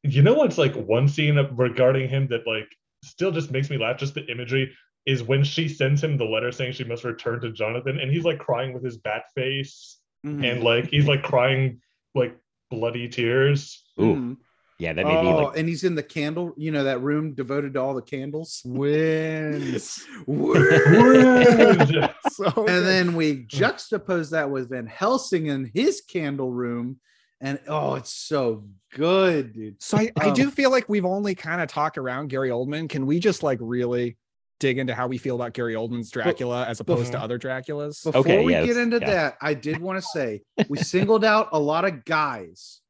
[0.03, 2.67] you know what's like one scene regarding him that like
[3.03, 3.97] still just makes me laugh.
[3.97, 7.51] Just the imagery is when she sends him the letter saying she must return to
[7.51, 10.43] Jonathan, and he's like crying with his bat face, Mm-hmm.
[10.43, 11.79] and like he's like crying
[12.13, 12.35] like
[12.69, 13.81] bloody tears.
[14.01, 14.15] Ooh.
[14.15, 14.37] Mhm.
[14.77, 17.33] Yeah, that made me Oh, like and he's in the candle, you know, that room
[17.35, 18.61] devoted to all the candles.
[18.65, 20.05] Wins.
[20.27, 26.99] and so then we juxtapose that with Van Helsing in his candle room,
[27.41, 29.81] and oh, it's so good, dude.
[29.81, 32.89] So I, I Um, do feel like we've only kind of talked around Gary Oldman.
[32.89, 34.17] Can we just like really
[34.59, 38.03] dig into how we feel about Gary Oldman's Dracula as opposed to other Draculas?
[38.03, 39.09] Before Okay, we yes, get into yeah.
[39.09, 42.81] that, I did want to say we singled out a lot of guys,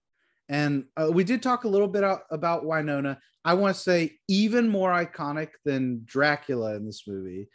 [0.50, 3.20] and uh, we did talk a little bit out, about Winona.
[3.46, 7.50] I want to say even more iconic than Dracula in this movie.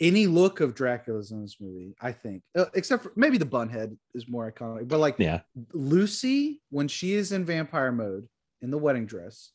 [0.00, 3.68] Any look of Dracula's in this movie, I think, uh, except for maybe the bun
[3.68, 4.88] head is more iconic.
[4.88, 5.40] But like yeah.
[5.72, 8.28] Lucy, when she is in vampire mode
[8.60, 9.50] in the wedding dress,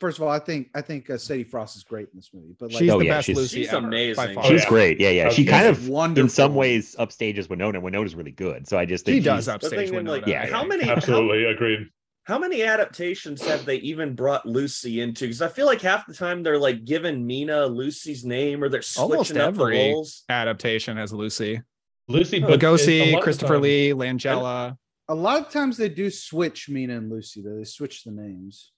[0.00, 2.54] first of all, I think I think uh, Sadie Frost is great in this movie.
[2.58, 4.34] But like, She's Oh, the yeah, best she's- Lucy She's ever, amazing.
[4.38, 4.68] Oh, She's yeah.
[4.68, 5.00] great.
[5.00, 5.28] Yeah, yeah.
[5.30, 7.80] She kind She's of in some ways upstages Winona.
[7.80, 8.66] Winona's really good.
[8.68, 10.44] So I just think She does she's- upstage thing in, like, Winona.
[10.44, 10.68] Yeah, how yeah.
[10.68, 11.88] many how- Absolutely agreed.
[12.24, 15.24] How many adaptations have they even brought Lucy into?
[15.24, 18.82] Because I feel like half the time they're like giving Mina Lucy's name or they're
[18.98, 20.24] Almost switching up the every roles.
[20.28, 21.62] adaptation as Lucy.
[22.06, 24.76] Lucy, but it's Lugosi, Christopher Lee, Langella.
[25.08, 28.72] a lot of times they do switch Mina and Lucy, though they switch the names.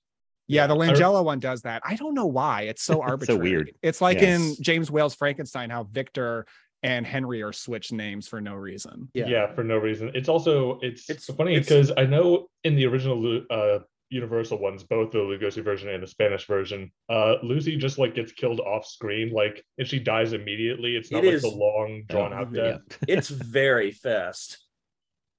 [0.50, 1.82] Yeah, the I- Langella one does that.
[1.84, 2.62] I don't know why.
[2.62, 3.38] It's so arbitrary.
[3.38, 3.72] so weird.
[3.82, 6.46] It's like in James Whale's Frankenstein, how Victor
[6.82, 9.10] and Henry are switched names for no reason.
[9.12, 9.26] Yeah.
[9.28, 10.10] yeah for no reason.
[10.14, 13.78] It's also it's, It's- funny it's- because I know in the original uh
[14.12, 18.32] Universal ones, both the Lugosi version and the Spanish version, uh Lucy just like gets
[18.32, 20.96] killed off screen, like and she dies immediately.
[20.96, 22.62] It's not It like is- the long drawn out yeah.
[22.62, 22.80] death.
[23.06, 24.58] It's very fast.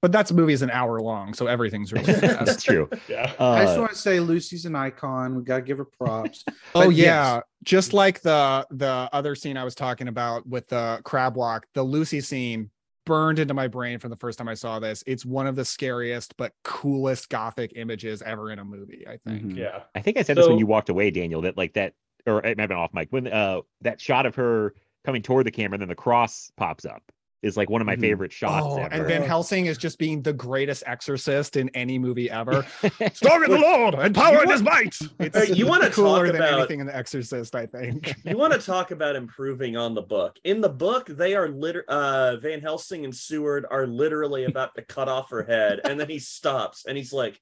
[0.02, 2.46] But that's movie is an hour long, so everything's really fast.
[2.46, 2.90] That's true.
[3.08, 3.32] Yeah.
[3.40, 5.36] I just Uh, want to say Lucy's an icon.
[5.36, 6.44] We gotta give her props.
[6.74, 7.44] Oh But yeah, yes.
[7.64, 11.84] just like the the other scene I was talking about with the crab walk, the
[11.84, 12.72] Lucy scene
[13.06, 15.04] burned into my brain from the first time I saw this.
[15.06, 19.06] It's one of the scariest but coolest gothic images ever in a movie.
[19.08, 19.44] I think.
[19.54, 19.58] Mhm.
[19.58, 19.82] Yeah.
[19.94, 21.42] I think I said this when you walked away, Daniel.
[21.42, 21.94] That like that,
[22.26, 23.10] or it might have been off mic.
[23.12, 24.74] When uh that shot of her
[25.06, 27.04] coming toward the camera, and then the cross pops up,
[27.42, 28.02] is like one of my Mhm.
[28.02, 28.94] favorite shots Oh, ever.
[28.94, 32.66] and Van Helsing is just being the greatest exorcist in any movie ever.
[33.14, 34.96] Strong in the Lord and power in his might.
[35.20, 38.14] It's you wanna cooler talk than about- anything in The Exorcist, I think.
[38.26, 40.38] You want to talk about improving on the book?
[40.44, 44.84] In the book, they are liter- uh Van Helsing and Seward are literally about to
[44.84, 47.42] cut off her head, and then he stops and he's like,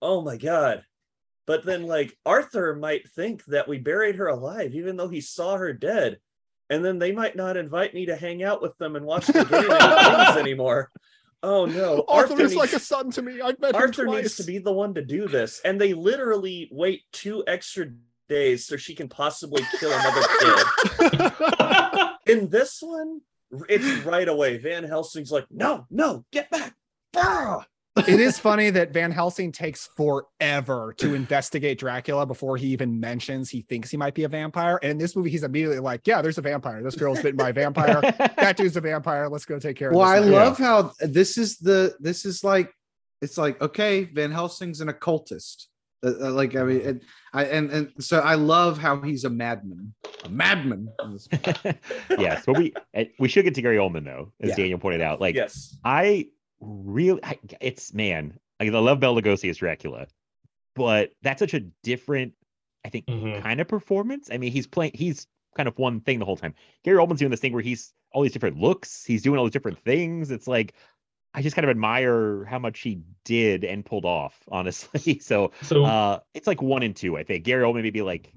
[0.00, 0.84] "Oh my god."
[1.46, 5.56] But then, like, Arthur might think that we buried her alive, even though he saw
[5.56, 6.18] her dead.
[6.70, 9.44] And then they might not invite me to hang out with them and watch the
[9.44, 10.90] game anymore.
[11.42, 12.04] Oh no.
[12.06, 13.40] Arthur, is needs- like a son to me.
[13.40, 15.60] I've met Arthur needs to be the one to do this.
[15.64, 17.86] And they literally wait two extra
[18.28, 21.32] days so she can possibly kill another kid.
[22.38, 23.20] In this one,
[23.68, 24.58] it's right away.
[24.58, 26.74] Van Helsing's like, no, no, get back.
[27.16, 27.66] Ah!
[27.96, 33.50] It is funny that Van Helsing takes forever to investigate Dracula before he even mentions
[33.50, 34.78] he thinks he might be a vampire.
[34.82, 36.82] And in this movie, he's immediately like, Yeah, there's a vampire.
[36.82, 38.00] This girl's bitten by a vampire.
[38.36, 39.28] That dude's a vampire.
[39.28, 40.30] Let's go take care Well, of I this.
[40.30, 42.72] now." love how this is the this is like
[43.22, 45.68] it's like okay, Van Helsing's an occultist.
[46.02, 47.02] Uh, uh, like I mean, and
[47.34, 49.92] I and and so I love how he's a madman,
[50.24, 50.88] a madman.
[52.18, 52.72] yes, but we
[53.18, 54.56] we should get to Gary Oldman though, as Yeah.
[54.56, 55.20] Daniel pointed out.
[55.20, 55.76] Like yes.
[55.84, 56.28] I
[56.60, 60.06] really, I, it's man, like, I love Bela Lugosi as Dracula,
[60.74, 62.34] but that's such a different,
[62.84, 63.42] I think, Mhm.
[63.42, 64.30] kind of performance.
[64.30, 65.26] I mean, he's playing, he's
[65.56, 66.54] kind of one thing the whole time.
[66.84, 69.52] Gary Oldman's doing this thing where he's all these different looks, he's doing all these
[69.52, 70.30] different things.
[70.30, 70.74] It's like
[71.32, 75.18] I just kind of admire how much he did and pulled off, honestly.
[75.20, 77.44] So So uh it's like one and two, I think.
[77.44, 78.32] Gary Oldman maybe like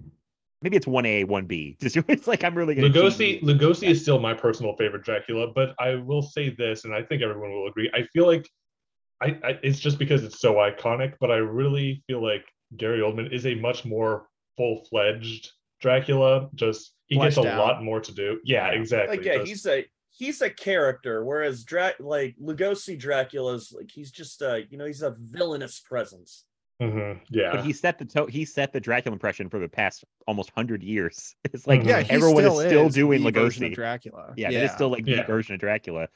[0.64, 1.78] maybe it's one A, one B.
[1.82, 3.44] Just it's like I'm really gonna Lugosi.
[3.44, 7.22] Lugosi is still my personal favorite Dracula, but I will say this, and I think
[7.22, 7.92] everyone will agree.
[7.94, 8.50] I feel like
[9.22, 12.46] I, I it's just because it's so iconic, but I really feel like
[12.78, 14.28] Gary Oldman is a much more
[14.58, 16.50] full fledged Dracula.
[16.56, 17.60] Just he gets a out.
[17.60, 18.40] lot more to do.
[18.44, 19.18] Yeah, exactly.
[19.18, 24.12] Like, yeah, Just- he's a he's a character, whereas Dra- like Lugosi Dracula's like he's
[24.12, 26.46] just a you know, he's a villainous presence.
[26.92, 27.52] Mhm, yeah.
[27.52, 30.84] But he set the to- he set the Dracula impression for the past almost hundred
[30.84, 31.36] years.
[31.54, 31.88] It's like Mhm.
[31.88, 33.76] Yeah, he everyone is still is doing the version of Lugosi.
[33.76, 34.34] Dracula.
[34.38, 36.08] Yeah, that is still like the version of Dracula.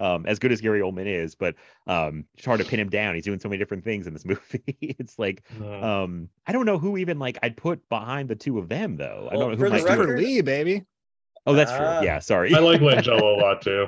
[0.00, 1.54] Um, as good as Gary Oldman is, but
[1.86, 3.14] um, it's hard to pin him down.
[3.14, 4.62] He's doing so many different things in this movie.
[4.80, 5.82] it's like Mhm.
[5.84, 9.28] um, I don't know who even like I'd put behind the two of them though.
[9.30, 10.82] I don't know for who the might do Christopher record- Lee, baby.
[11.46, 11.98] Oh, that's Ah.
[12.00, 12.06] true.
[12.06, 12.52] Yeah, sorry.
[12.54, 13.86] I like Langella a lot too.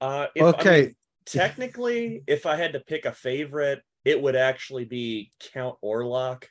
[0.00, 0.94] Uh if, I mean, Okay,
[1.26, 6.44] technically, if I had to pick a favorite, it would actually be Count Orlok.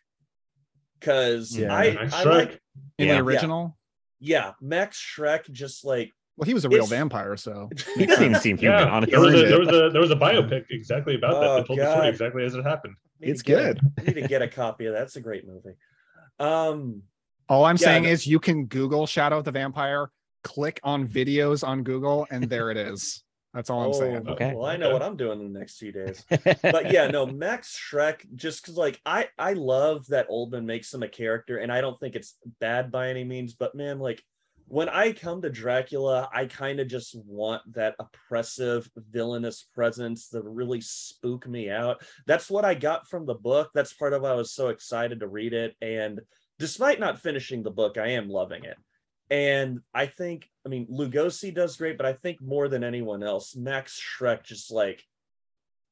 [1.01, 1.73] Cause Yeah.
[1.73, 2.25] I, Max I Schreck.
[2.25, 2.61] like
[2.97, 3.15] In Yeah.
[3.15, 3.77] the original.
[4.19, 8.23] yeah, Max Schreck just like Well, he was a real It's- vampire, so He doesn't
[8.23, 9.11] even seem human, Yeah, honestly.
[9.11, 11.67] there was, a, there was a there was a biopic exactly about that Oh, that
[11.67, 12.95] told the story exactly as it happened.
[13.19, 14.05] It's get a- good.
[14.15, 14.99] need to get a copy of that.
[14.99, 15.75] That's a great movie.
[16.39, 17.03] Um,
[17.49, 20.09] all I'm Yeah, saying is you can Google Shadow of the Vampire,
[20.43, 23.23] click on videos on Google, and there it is.
[23.53, 24.27] That's all I'm oh, saying.
[24.29, 24.53] Okay.
[24.55, 26.23] Well, I know what I'm doing in the next few days.
[26.61, 31.03] but yeah, no, Max Schreck, just because like I I love that Oldman makes him
[31.03, 33.53] a character, and I don't think it's bad by any means.
[33.53, 34.23] But man, like
[34.71, 40.43] when I come to Dracula, I kind of just want that oppressive, villainous presence that
[40.45, 42.01] really spook me out.
[42.25, 43.71] That's what I got from the book.
[43.73, 45.75] That's part of why I was so excited to read it.
[45.81, 46.21] And
[46.57, 48.77] despite not finishing the book, I am loving it.
[49.29, 53.55] And I think, I mean, Lugosi does great, but I think more than anyone else,
[53.55, 55.03] Max Schreck just like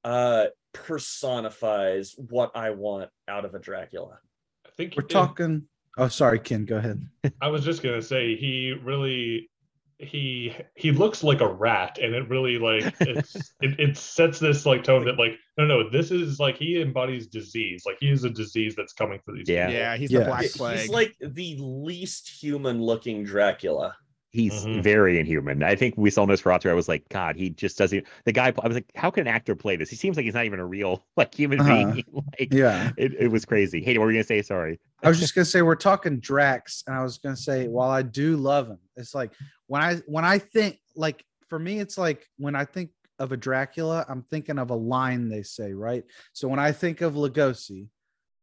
[0.04, 4.20] uh personifies what I want out of a Dracula.
[4.66, 5.64] I think We're it- talking.
[5.98, 6.66] Oh, sorry, Ken.
[6.66, 7.02] Go ahead.
[7.42, 9.50] I was just gonna say he really
[9.98, 14.66] he he looks like a rat and it really like it's it, it sets this
[14.66, 18.24] like tone that like no no this is like he embodies disease like he is
[18.24, 19.66] a disease that's coming for these Yeah.
[19.68, 19.80] people.
[19.82, 20.20] Yeah, he's Yeah.
[20.20, 20.42] the Black
[20.78, 23.94] He's like the least human looking Dracula.
[24.32, 24.84] He's Mhm.
[24.84, 25.64] very inhuman.
[25.64, 26.70] I think we saw Nosferatu.
[26.70, 28.06] I was like, God, he just doesn't.
[28.26, 29.90] The guy, I was like, how can an actor play this?
[29.90, 31.74] He seems like he's not even a real like human Uh-huh.
[31.94, 32.04] being.
[32.40, 32.92] like, Yeah.
[32.96, 33.82] it, it was crazy.
[33.82, 34.44] Hey, what were you gonna say?
[34.44, 34.80] Sorry.
[35.02, 38.04] I was just gonna say we're talking Drax, and I was gonna say while I
[38.04, 39.32] do love him, it's like
[39.66, 43.38] when I when I think like for me, it's like when I think of a
[43.38, 46.04] Dracula, I'm thinking of a line they say, right?
[46.34, 47.88] So when I think of Lugosi,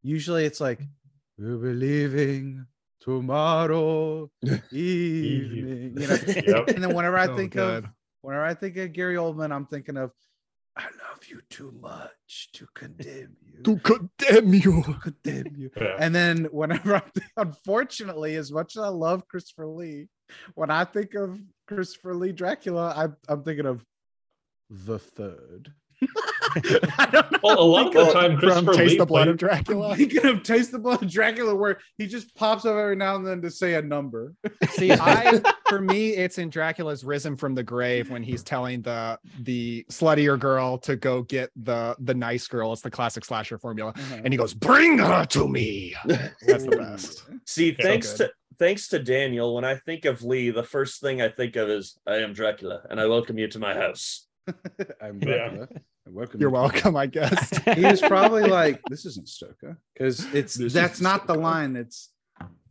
[0.02, 0.80] usually it's like
[1.38, 2.66] "We're be leaving
[3.01, 4.31] tomorrow
[4.73, 5.94] evening.
[6.01, 6.68] You know, Yep.
[6.68, 7.85] and then whenever I So think good.
[7.85, 7.90] of
[8.23, 10.12] whenever I think of Gary Oldman, I'm thinking of
[10.78, 13.62] I love you too much to condemn you.
[13.62, 14.82] to condemn you.
[14.82, 15.70] to condemn you.
[15.74, 15.97] Yeah.
[15.98, 20.09] And then whenever I think, unfortunately, as much as I love Christopher Lee,
[20.55, 23.86] when I think of Christopher Lee Dracula, I'm, I'm thinking of
[24.68, 25.73] the third.
[26.98, 27.39] I don't know.
[27.43, 29.97] Well, a lot of the time, From Christopher Taste Lee the Blood played- of Dracula.
[29.97, 33.27] thinking of Taste the Blood of Dracula, where he just pops up every now and
[33.27, 34.35] then to say a number.
[34.70, 39.18] See, I for me, it's in Dracula's Risen from the Grave when he's telling the
[39.40, 42.73] the sluttier girl to go get the the nice girl.
[42.73, 44.20] It's the classic slasher formula, uh-huh.
[44.24, 47.24] and he goes, "Bring her to me." That's the best.
[47.47, 47.85] See, Yeah.
[47.85, 48.28] thanks good.
[48.28, 51.68] to thanks to Daniel, when I think of Lee, the first thing I think of
[51.68, 54.27] is I am Dracula and I welcome you to my house.
[55.02, 55.48] I'm Yeah.
[55.48, 55.68] Dracula.
[56.06, 57.51] and welcome You're welcome, I guess.
[57.74, 61.77] He was probably like, "This isn't Stoker," because it's This that's isn't not the line.
[61.77, 62.10] It's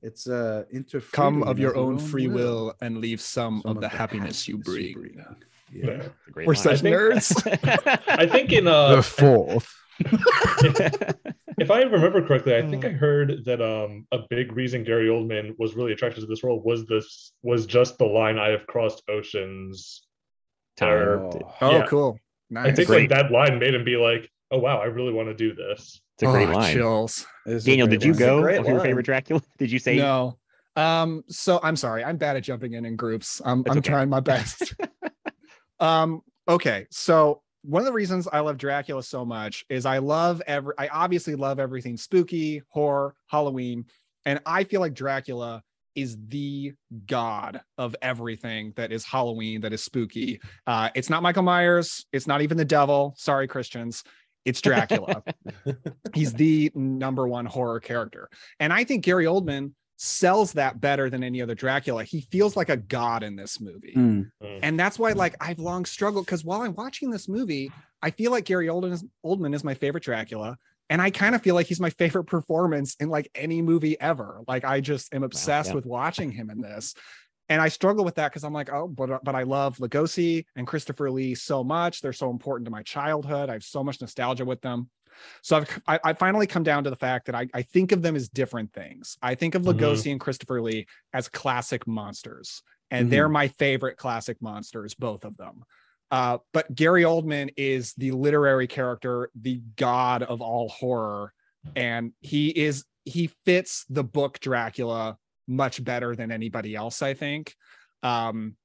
[0.02, 3.82] it's uh into Come of your your own free will and leave some, Some of
[3.82, 5.16] the happiness you bring.
[5.16, 5.34] Yeah.
[5.74, 6.08] Yeah.
[6.36, 6.56] We're line.
[6.56, 8.00] such think- nerds.
[8.08, 9.68] I think in uh fourth.
[11.58, 15.56] if I remember correctly, I think I heard that um a big reason Gary Oldman
[15.58, 19.04] was really attracted to this role was this was just the line I have crossed
[19.10, 20.05] oceans.
[20.78, 20.90] Time.
[20.90, 21.30] Or-
[21.62, 21.86] Oh, Yeah.
[21.88, 22.20] cool.
[22.56, 23.10] I think Great.
[23.12, 26.00] like that line made him be like, "Oh wow, I really want to do this."
[26.16, 26.74] It's a great Oh, line.
[26.74, 27.26] Chills.
[27.46, 28.20] Daniel, did you line.
[28.20, 29.42] Go with your favorite Dracula?
[29.58, 30.38] Did you say No.
[30.78, 33.42] Um, so I'm sorry, I'm bad at jumping in in groups.
[33.44, 33.90] I'm That's I'm okay.
[33.90, 34.74] trying my best.
[35.80, 40.42] um, okay, so one of the reasons I love Dracula so much is I love
[40.48, 43.86] every I obviously love everything spooky, horror, Halloween,
[44.26, 45.64] and I feel like Dracula
[45.96, 46.74] is the
[47.06, 50.42] god of everything that is Halloween, that is spooky.
[50.68, 53.14] Uh, it's not Michael Myers, it's not even the devil.
[53.18, 54.04] Sorry, Christians.
[54.46, 55.24] It's Dracula.
[56.14, 58.30] He's the number one horror character.
[58.60, 62.04] And I think Gary Oldman sells that better than any other Dracula.
[62.04, 63.94] He feels like a god in this movie.
[63.96, 64.30] Mm.
[64.62, 68.32] And that's why like I've long struggled because while I'm watching this movie, I feel
[68.32, 70.58] like Gary Oldman is, Oldman is my favorite Dracula.
[70.90, 74.42] And I kind of feel like he's my favorite performance in like any movie ever.
[74.48, 75.76] Like I just am obsessed yeah.
[75.76, 76.94] with watching him in this.
[77.50, 80.66] And I struggle with that because I'm like, oh, but but I love Lugosi and
[80.66, 82.02] Christopher Lee so much.
[82.02, 83.50] They're so important to my childhood.
[83.50, 84.90] I have so much nostalgia with them.
[85.42, 88.02] So I've I, I finally come down to the fact that I, I think of
[88.02, 89.18] them as different things.
[89.22, 89.80] I think of Mhm.
[89.80, 95.38] Lugosi and Christopher Lee as classic monsters, and they're my favorite classic monsters, both of
[95.38, 95.64] them.
[96.12, 101.34] Uh, but Gary Oldman is the literary character, the god of all horror,
[101.76, 105.18] and he is he fits the book Dracula
[105.48, 107.56] much better than anybody else, I think.
[108.04, 108.56] Um,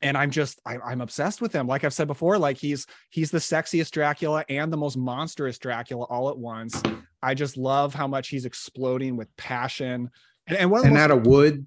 [0.00, 1.66] and I'm just I, I'm obsessed with him.
[1.66, 6.04] Like I've said before, like he's he's the sexiest Dracula and the most monstrous Dracula
[6.04, 6.80] all at once.
[7.22, 10.10] I just love how much he's exploding with passion.
[10.46, 11.66] And, and And most out of wood.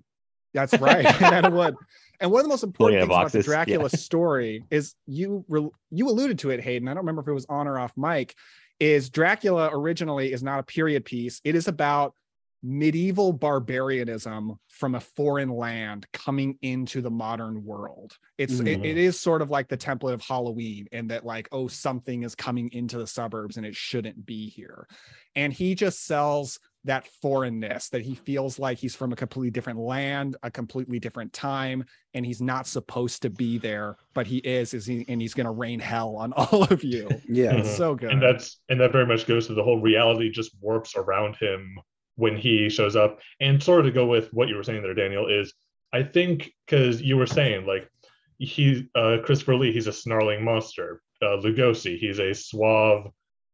[0.54, 1.06] that's right.
[1.22, 1.76] and out of wood.
[2.22, 3.54] And one of the most important things about the boxes, yeah.
[3.54, 6.88] Dracula story is you re- you alluded to it, Hayden.
[6.88, 8.36] I don't remember if it was on or off mic.
[8.80, 11.42] Is Dracula originally is not a period piece.
[11.44, 12.16] It is about
[12.64, 18.16] medieval barbarianism from a foreign land coming into the modern world.
[18.38, 18.86] It's Mm-hmm.
[18.86, 22.36] it is sort of like the template of Halloween in that like oh something is
[22.36, 24.88] coming into the suburbs and it shouldn't be here.
[25.36, 29.80] And he just sells that foreignness that he feels like he's from a completely different
[29.80, 31.84] land, a completely different time
[32.14, 35.46] and he's not supposed to be there, but he is is he and he's going
[35.46, 37.08] to rain hell on all of you.
[37.30, 37.54] Yeah.
[37.54, 38.12] It's so good.
[38.12, 41.78] and that's and that very much goes to the whole reality just warps around him
[42.16, 44.94] when he shows up and sort of to go with what you were saying there
[44.94, 45.54] daniel is
[45.94, 47.90] i think because you were saying like
[48.38, 53.08] he uh christopher lee he's a snarling monster uh lugosi he's a suave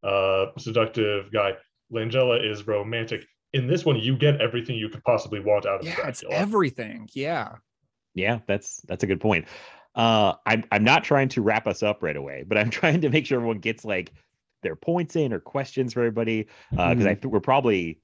[0.03, 1.53] uh seductive guy
[1.91, 5.85] langella is romantic in this one you get everything you could possibly want out of
[5.85, 7.09] yeah, it's everything.
[7.13, 7.55] Yeah.
[8.13, 9.45] Yeah, that's that's a good point.
[9.95, 13.09] Uh, I'm I'm not trying to wrap us up right away, but I'm trying to
[13.09, 14.11] make sure everyone gets like
[14.63, 18.01] their points in or questions for everybody because I think we're probably.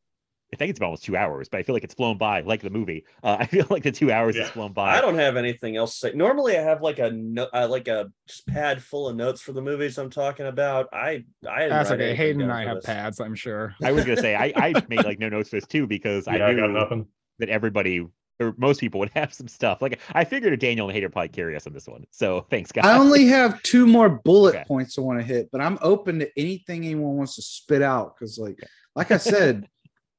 [0.54, 2.62] I think it's been almost two hours, but I feel like it's flown by, like
[2.62, 3.06] the movie.
[3.24, 4.44] Uh, I feel like the two hours Yeah.
[4.44, 4.98] has flown by.
[4.98, 6.14] I don't have anything else to say.
[6.16, 9.52] Normally, I have like a no, uh, like a just pad full of notes for
[9.52, 10.90] the movies I'm talking about.
[10.94, 12.16] I I That's okay.
[12.16, 12.86] Hayden and I have this.
[12.86, 13.76] pads, I'm sure.
[13.84, 16.34] I was gonna say I, I made like no notes for this too because yeah,
[16.34, 17.08] I I got knew nothing
[17.40, 18.06] that everybody
[18.40, 19.82] or most people would have some stuff.
[19.82, 22.06] Like I figured Daniel and Hayden probably carry us on this one.
[22.12, 22.84] So thanks, guys.
[22.86, 24.64] I only have two more bullet Okay.
[24.68, 28.16] points I want to hit, but I'm open to anything anyone wants to spit out
[28.16, 28.60] because, like,
[28.96, 29.68] like I said,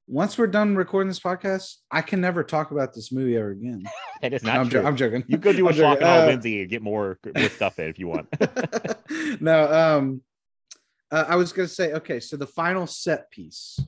[0.07, 3.85] once we're done recording this podcast, I can never talk about this movie ever again.
[4.23, 4.81] that is No, not I'm, true.
[4.83, 5.25] jo- I'm joking.
[5.27, 6.03] you go do a I'm Schlock joking.
[6.03, 8.29] and all Uh, Lindsay and get more more stuff in if you want.
[9.41, 10.23] no, um,
[11.11, 13.79] uh, I was gonna say, okay, so the final set piece,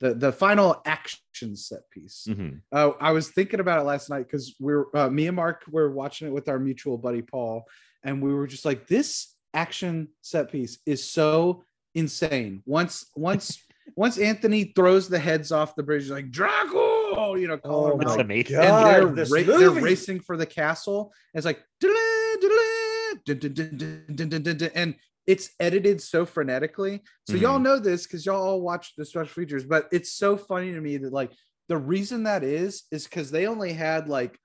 [0.00, 2.26] the the final action set piece.
[2.28, 2.60] Mhm.
[2.70, 5.90] Uh, I was thinking about it last night because we're uh, me and Mark were
[5.90, 7.64] watching it with our mutual buddy Paul,
[8.04, 11.64] and we were just like, this action set piece is so
[11.94, 12.62] insane.
[12.66, 13.62] Once once
[13.96, 17.98] once Anthony throws the heads off the bridge, like Dracula, you know, call oh them
[18.62, 21.12] And they're, ra- they're racing for the castle.
[21.34, 21.62] And it's like
[24.74, 24.94] and
[25.26, 27.00] it's edited so frenetically.
[27.26, 27.42] So mm-hmm.
[27.42, 27.62] y'all mm.
[27.62, 30.96] know this because y'all all watch the special features, but it's so funny to me
[30.98, 31.32] that like
[31.68, 34.38] the reason that is is because they only had like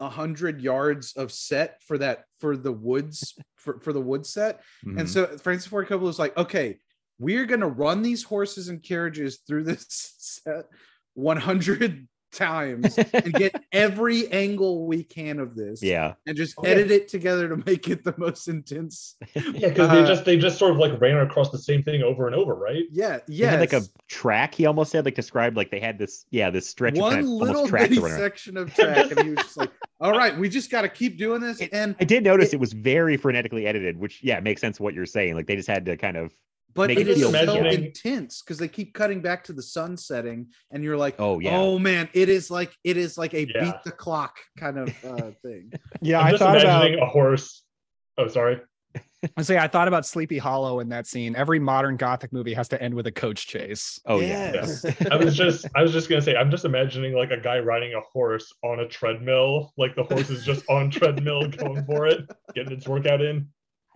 [0.00, 4.62] a hundred yards of set for that for the woods for, for the wood set.
[4.84, 4.98] Mm-hmm.
[4.98, 6.78] And so Francis Ford Coppola was like, okay,
[7.18, 9.86] we're gonna run these horses and carriages through this
[10.18, 10.66] set
[11.14, 16.12] 100 times and get every angle we can of this yeah.
[16.26, 16.72] and just Okay.
[16.72, 19.16] edit it together to make it the most intense.
[19.34, 22.02] yeah because they Uh, just they just sort of like ran across the same thing
[22.02, 23.58] over and over right Yeah, yeah.
[23.58, 24.54] like a track.
[24.54, 27.30] He almost had like described like they had this yeah this stretch one kind of
[27.30, 29.70] little almost track to run section of track, and he was just like,
[30.00, 32.60] "All right, we just got to keep doing this." And I did notice it- it,
[32.60, 35.36] was very frenetically edited, which yeah makes sense what you're saying.
[35.36, 36.34] Like they just had to kind of
[36.76, 39.96] but it it is so imagining- intense because they keep cutting back to the sun
[39.96, 43.46] setting, and you're like, oh yeah "Oh man, it is like it is like a
[43.48, 43.64] Yeah.
[43.64, 47.06] beat the clock kind of uh, thing." Yeah, I'm I just thought about imagining a
[47.06, 47.64] horse
[48.18, 48.60] oh sorry
[49.36, 51.34] I say I thought about Sleepy Hollow in that scene.
[51.36, 53.98] Every modern gothic movie has to end with a coach chase.
[54.06, 54.64] oh yeah.
[55.10, 57.92] I was just I was just gonna say I'm just imagining like a guy riding
[57.94, 62.20] a horse on a treadmill, like the horse is just on treadmill going for it,
[62.54, 63.48] getting its workout in.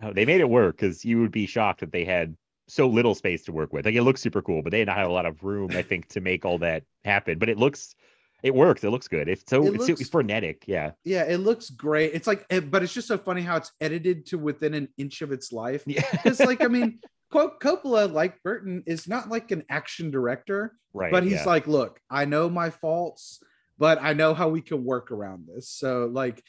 [0.03, 2.35] Oh, they made it work because you would be shocked that they had
[2.71, 3.83] so little space to work with.
[3.85, 6.07] Like it looks super cool, but they didn't have a lot of room, I think,
[6.09, 7.37] to make all that happen.
[7.37, 7.95] But it looks,
[8.43, 8.81] it works.
[8.85, 9.27] It looks good.
[9.27, 10.63] It's so It looks- it's frenetic.
[10.67, 12.13] Yeah, Yeah, it looks great.
[12.13, 15.33] It's like, but it's just so funny how it's edited to within an inch of
[15.33, 15.83] its life.
[15.85, 16.99] yeah, Because, like, I mean,
[17.29, 21.11] Co- Coppola, like Burton, is not like an action director, right.
[21.11, 21.43] but he's yeah.
[21.45, 23.43] like, look, I know my faults,
[23.77, 25.67] but I know how we can work around this.
[25.67, 26.41] So, like,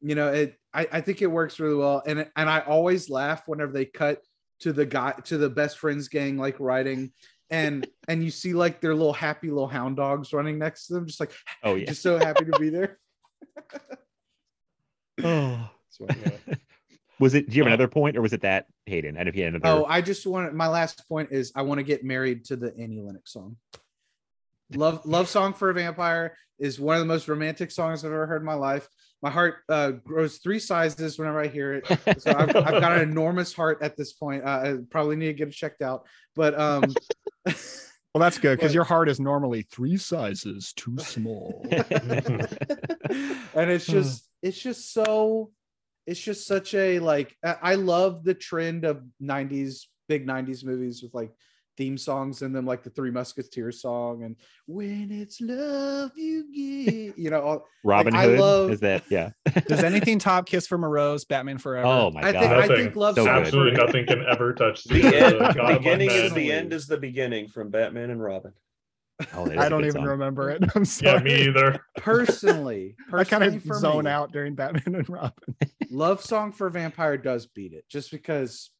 [0.00, 0.58] you know, it.
[0.72, 4.20] I, I think it works really well, and and I always laugh whenever they cut
[4.60, 7.12] to the guy to the best friends gang like riding.
[7.50, 11.06] And and you see like their little happy little hound dogs running next to them,
[11.06, 11.86] just like oh yeah.
[11.86, 12.98] just so happy to be there.
[15.24, 15.70] oh.
[17.18, 17.48] Was it?
[17.48, 19.16] Do you have Uh, another point, or was it that Hayden?
[19.16, 21.78] And if you had another, Oh, I just want my last point is I want
[21.78, 23.56] to get married to the Annie Lennox song.
[24.74, 28.26] Love Love Song for a Vampire is one of the most romantic songs I've ever
[28.26, 28.88] heard in my life.
[29.22, 31.86] My heart uh, grows three sizes whenever I hear it.
[32.20, 34.44] So I've, I've got an enormous heart at this point.
[34.44, 36.06] Uh, I probably need to get it checked out.
[36.34, 36.84] But um,
[38.16, 41.66] Well, that's good because your heart is normally three sizes too small.
[41.70, 41.84] and
[43.70, 45.50] it's just it's just so
[46.06, 51.02] it's just such a like I I love the trend of 90s big 90s movies
[51.02, 51.30] with like
[51.76, 54.36] theme songs in them like the three musketeers song and
[54.66, 59.04] when it's love you get you know all, Robin I Hood love- is that?
[59.10, 59.30] Yeah.
[59.68, 61.86] Does anything top Kiss from a Rose, Batman Forever?
[61.86, 62.40] oh my I god.
[62.40, 63.42] think I think love So song good.
[63.46, 66.72] Absolutely for nothing can ever touch The uh, end, God among beginning is the end
[66.72, 68.52] is the beginning from Batman and Robin.
[69.34, 70.04] Oh, that is I a don't even song.
[70.04, 70.62] remember it.
[70.74, 71.20] I'm Yeah, sorry.
[71.22, 71.80] me either.
[71.96, 75.56] Personally, I kind of zone me, out during Batman and Robin.
[75.90, 78.70] Love Song for Vampire does beat it, just because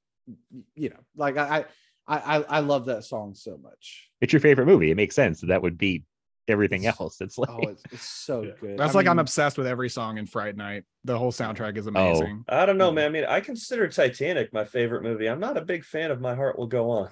[0.74, 1.64] you know, like I
[2.08, 4.08] I I, I love that song so much.
[4.20, 4.90] It's your favorite movie.
[4.90, 5.40] It makes sense.
[5.40, 6.04] that That would be
[6.48, 7.20] everything else.
[7.20, 8.52] It's like Oh, it's, it's so Yeah.
[8.60, 8.78] good.
[8.78, 10.84] That's I like I'm obsessed with every song in Fright Night.
[11.04, 11.80] The whole soundtrack Oh.
[11.80, 12.44] is amazing.
[12.48, 13.06] I don't know, man.
[13.06, 15.26] I mean, I consider Titanic my favorite movie.
[15.28, 17.08] I'm not a big fan of My Heart Will Go On.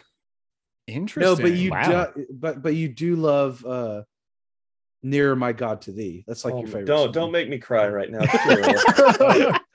[0.87, 1.21] Interesting.
[1.21, 2.13] No, but you Wow.
[2.15, 4.03] do, but but you do love uh
[5.03, 6.25] Nearer My God to Thee.
[6.27, 6.87] That's like Oh, your favorite.
[6.87, 7.13] don't song.
[7.13, 8.21] don't make me cry right now.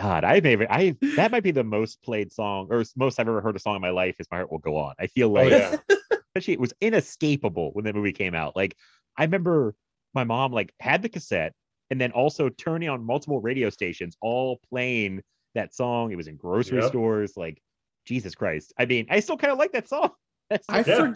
[0.00, 0.14] Kirill.
[0.14, 3.40] God, I maybe I that might be the most played song or most I've ever
[3.40, 4.94] heard a song in my life is My Heart Will Go On.
[4.98, 5.76] I feel Oh like yeah.
[6.34, 8.56] especially it was inescapable when the movie came out.
[8.56, 8.76] Like
[9.16, 9.74] I remember
[10.14, 11.52] my mom like had the cassette
[11.90, 15.22] and then also turning on multiple radio stations, all playing
[15.54, 16.12] that song.
[16.12, 16.88] It was in grocery Yep.
[16.88, 17.32] stores.
[17.36, 17.60] Like
[18.06, 18.72] Jesus Christ.
[18.78, 20.10] I mean, I still kind of like that song.
[20.50, 21.14] That's I for-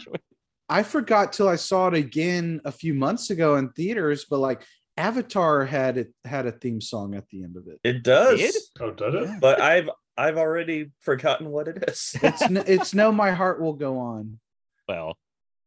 [0.68, 4.62] I forgot till I saw it again a few months ago in theaters, but like
[4.96, 7.80] Avatar had it had a theme song at the end of it.
[7.82, 8.54] It does, Did?
[8.80, 9.22] Oh, does it?
[9.24, 9.38] Yeah.
[9.40, 12.14] but I've I've already forgotten what it is.
[12.22, 14.38] It's n- it's no my heart will go on.
[14.88, 15.16] well.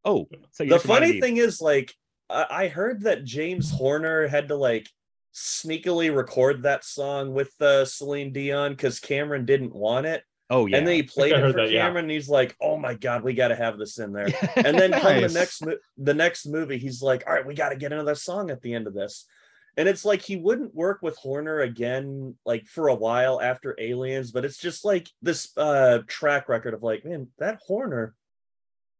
[0.05, 1.93] Oh, so the funny me- thing is, like,
[2.29, 4.87] I, I heard that James Horner had to like
[5.33, 10.77] sneakily record that song with uh, Celine Dion because Cameron didn't want it, Oh yeah.
[10.77, 11.81] and then he played it heard for that, yeah.
[11.81, 14.79] Cameron, and he's like, "Oh my god, we got to have this in there." And
[14.79, 17.75] then come the next mo- the next movie, he's like, "All right, we got to
[17.75, 19.25] get another song at the end of this."
[19.75, 24.31] And it's like he wouldn't work with Horner again, like for a while after Aliens,
[24.31, 28.15] but it's just like this uh track record of like, man, that Horner,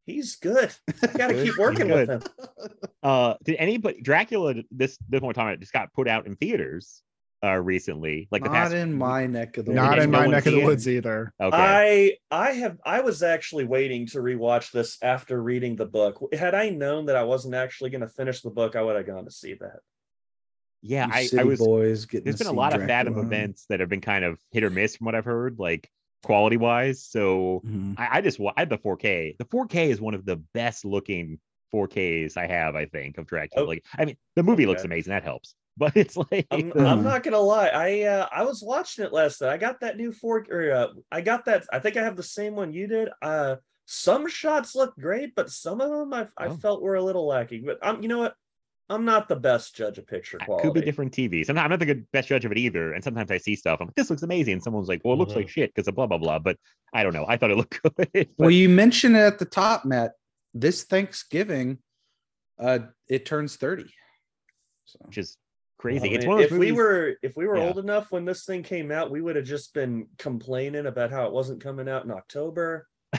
[0.06, 0.74] he's good.
[1.16, 2.24] Got to keep working with good.
[2.24, 2.70] him.
[3.02, 7.02] Uh, did anybody Dracula this this one time it just got put out in theaters
[7.44, 8.28] uh recently?
[8.32, 10.32] Like the Not past in my neck of the Not Did in no my one
[10.32, 11.34] neck of the woods either.
[11.40, 12.18] okay.
[12.32, 16.20] I I have I was actually waiting to rewatch this after reading the book.
[16.34, 19.06] Had I known that I wasn't actually going to finish the book, I would have
[19.06, 19.80] gone to see that.
[20.82, 22.26] yeah, I, I was boys getting.
[22.26, 24.64] there's to been a see lot of Fathom events that have been kind of hit
[24.64, 25.90] or miss from what I've heard, like
[26.24, 27.04] quality wise.
[27.04, 27.96] So Mhm.
[27.98, 29.38] I, I just I had the 4K.
[29.38, 31.40] The 4K is one of the best looking
[31.74, 33.64] 4Ks I have, I think, of Dracula.
[33.66, 33.68] Oh.
[33.68, 35.12] Like, I mean, the movie looks amazing.
[35.12, 37.68] That helps, but it's like I'm, the- I'm not gonna lie.
[37.70, 39.52] I uh, I was watching it last night.
[39.54, 41.66] I got that new fork, or uh, I got that.
[41.72, 43.10] I think I have the same one you did.
[43.22, 46.56] Uh, some shots look great, but some of them I, I Oh.
[46.58, 47.64] felt were a little lacking.
[47.66, 48.36] But I'm you know what?
[48.90, 50.66] I'm not the best judge of picture it quality.
[50.68, 51.46] could be different TV.
[51.46, 52.94] Sometimes I'm not the good best judge of it either.
[52.94, 53.82] And sometimes I see stuff.
[53.82, 54.54] I'm like, this looks amazing.
[54.54, 55.38] And someone's like, well, it looks Mhm.
[55.38, 56.40] like shit because of blah blah blah.
[56.40, 56.58] But
[56.94, 57.26] I don't know.
[57.28, 57.94] I thought it looked good.
[58.14, 60.14] but- Well, you mentioned it at the top, Matt.
[60.54, 61.80] This Thanksgiving,
[62.60, 62.80] uh,
[63.10, 63.86] it turns thirty.
[64.86, 65.38] So which is
[65.78, 66.10] crazy.
[66.12, 67.68] I it's one of if we were if we were Yeah.
[67.68, 71.26] old enough when this thing came out, we would have just been complaining about how
[71.26, 72.88] it wasn't coming out in October.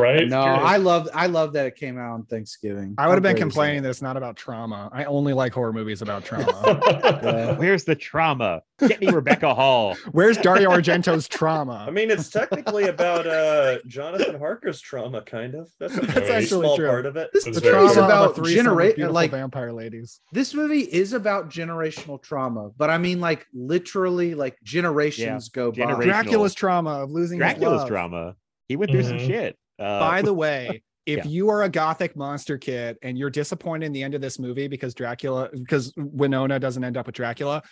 [0.00, 0.28] Right?
[0.28, 2.94] no, I love I love that it came out on Thanksgiving.
[2.98, 3.88] I would have been complaining that?
[3.88, 4.88] that it's not about trauma.
[4.92, 6.80] I only like horror movies about trauma.
[7.22, 7.56] Yeah.
[7.56, 8.62] Where's the trauma?
[8.78, 9.96] Get me Rebecca Hall.
[10.12, 11.84] Where's Dario Argento's trauma?
[11.86, 15.68] I mean, it's technically about uh Jonathan Harker's trauma, kind of.
[15.78, 16.88] That's a That's actually small true.
[16.88, 17.30] part of it.
[17.32, 18.02] This It's the very is true.
[18.02, 20.20] trauma about of a threesome with generate beautiful like vampire ladies.
[20.32, 25.78] this movie is about generational trauma, but I mean like literally like generations go by.
[25.78, 26.02] Generational.
[26.04, 27.88] Dracula's trauma of losing his Dracula's love.
[27.88, 28.36] drama.
[28.68, 29.26] He went through some Mhm.
[29.26, 29.58] shit.
[29.80, 31.30] Uh, By the way, if Yeah.
[31.30, 34.68] you are a gothic monster kid and you're disappointed in the end of this movie
[34.68, 37.62] because Dracula, because Winona doesn't end up with Dracula,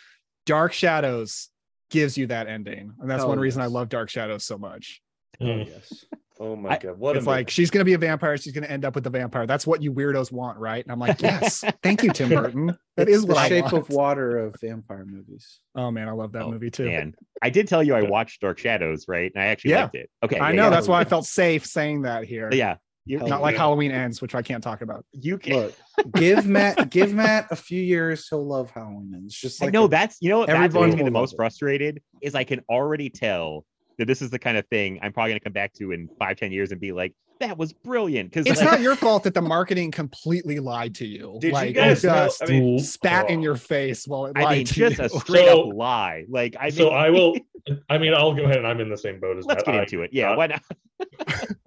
[0.46, 1.50] Dark Shadows
[1.90, 2.92] gives you that ending.
[3.00, 5.00] And that's Oh, one reason I love Dark Shadows so much.
[5.40, 5.66] Mm.
[5.68, 6.04] Yes.
[6.40, 8.84] Oh my I- god, what it's like she's gonna be a vampire, she's gonna end
[8.84, 9.46] up with the vampire.
[9.46, 10.84] That's what you weirdos want, right?
[10.84, 12.66] And I'm like, yes, thank you, Tim Burton.
[12.96, 13.76] That It's is the what I shape want.
[13.76, 15.58] of water of vampire movies.
[15.74, 16.86] Oh man, I love that Oh, movie too.
[16.86, 19.32] man, I did tell you I watched Dark Shadows, right?
[19.34, 19.82] And I actually Yeah.
[19.82, 20.10] liked it.
[20.24, 20.70] Okay, I yeah, know yeah.
[20.70, 22.50] that's why I felt safe saying that here.
[22.52, 23.60] Yeah, you, Hell Not like yeah.
[23.60, 25.04] Halloween ends, which I can't talk about.
[25.12, 25.54] you can.
[25.56, 25.74] Look,
[26.14, 29.12] give Matt give Matt a few years, he'll love Halloween.
[29.14, 30.98] And It's just I like know a- that's you know what that's what everyone makes
[30.98, 31.36] me the most it.
[31.36, 33.64] frustrated is I can already tell
[33.98, 36.36] that this is the kind of thing I'm probably gonna come back to in five
[36.36, 39.34] ten years and be like, that was brilliant because It's like, not your fault that
[39.34, 41.38] the marketing completely lied to you.
[41.40, 42.10] Did like you guys know?
[42.26, 43.42] just I mean, spat in Oh.
[43.42, 45.04] your face while it I lied mean to just you.
[45.04, 46.24] a straight up lie.
[46.28, 47.36] Like I so I will.
[47.90, 49.66] I mean, I'll go ahead and I'm in the same boat as let's Matt.
[49.66, 50.10] get I- into it.
[50.12, 50.62] Yeah, not- why not?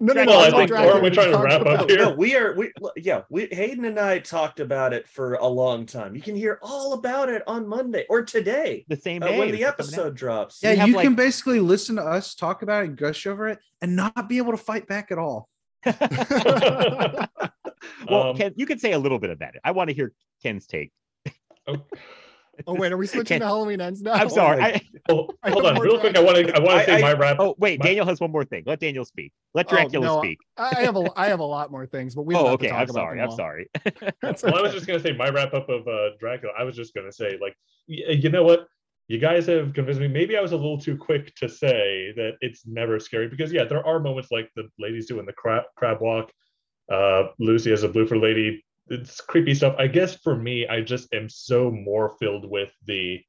[0.00, 0.40] no, no, Well, no.
[0.40, 1.98] I think- Dracula, or are we trying to wrap up here?
[2.00, 5.86] No, we are we yeah, we Hayden and I talked about it for a long
[5.86, 6.14] time.
[6.16, 9.52] You can hear all about it on Monday or today The same uh, day when
[9.52, 9.74] the it's coming out.
[9.80, 10.60] episode drops.
[10.62, 13.26] Yeah, You have, you like- can basically listen to us talk about it and gush
[13.26, 15.48] over it and not be able to fight back at all.
[18.08, 19.60] well, Um, Ken, you can say a little bit about it.
[19.64, 20.12] I want to hear
[20.42, 20.92] Ken's take.
[21.66, 21.76] Oh
[22.74, 24.12] wait, are we switching to Halloween ends now?
[24.12, 24.62] I'm sorry.
[24.62, 26.16] I, Oh, I hold have on, real quick.
[26.16, 26.54] I want to.
[26.54, 27.36] I want to say I- my wrap.
[27.40, 28.62] oh wait, My- Daniel has one more thing.
[28.66, 29.32] Let Daniel speak.
[29.54, 30.38] Let Oh, Dracula no, speak.
[30.56, 32.34] I I have a I have a lot more things, but we.
[32.34, 32.70] don't Oh, okay.
[32.70, 33.20] I'm sorry.
[33.20, 33.36] I'm all.
[33.36, 33.68] sorry.
[34.20, 36.52] That's Well, I was just gonna say my wrap up of uh, Dracula.
[36.58, 37.56] I was just gonna say, like,
[37.88, 38.66] y- you know what?
[39.12, 40.08] You guys have convinced me.
[40.08, 43.64] Maybe I was a little too quick to say that it's never scary because yeah,
[43.64, 46.32] there are moments like the ladies doing the crab crab walk,
[46.90, 48.64] uh, Lucy as a bloofer lady.
[48.88, 49.74] It's creepy stuff.
[49.78, 53.20] I guess for me, I just am so more filled with the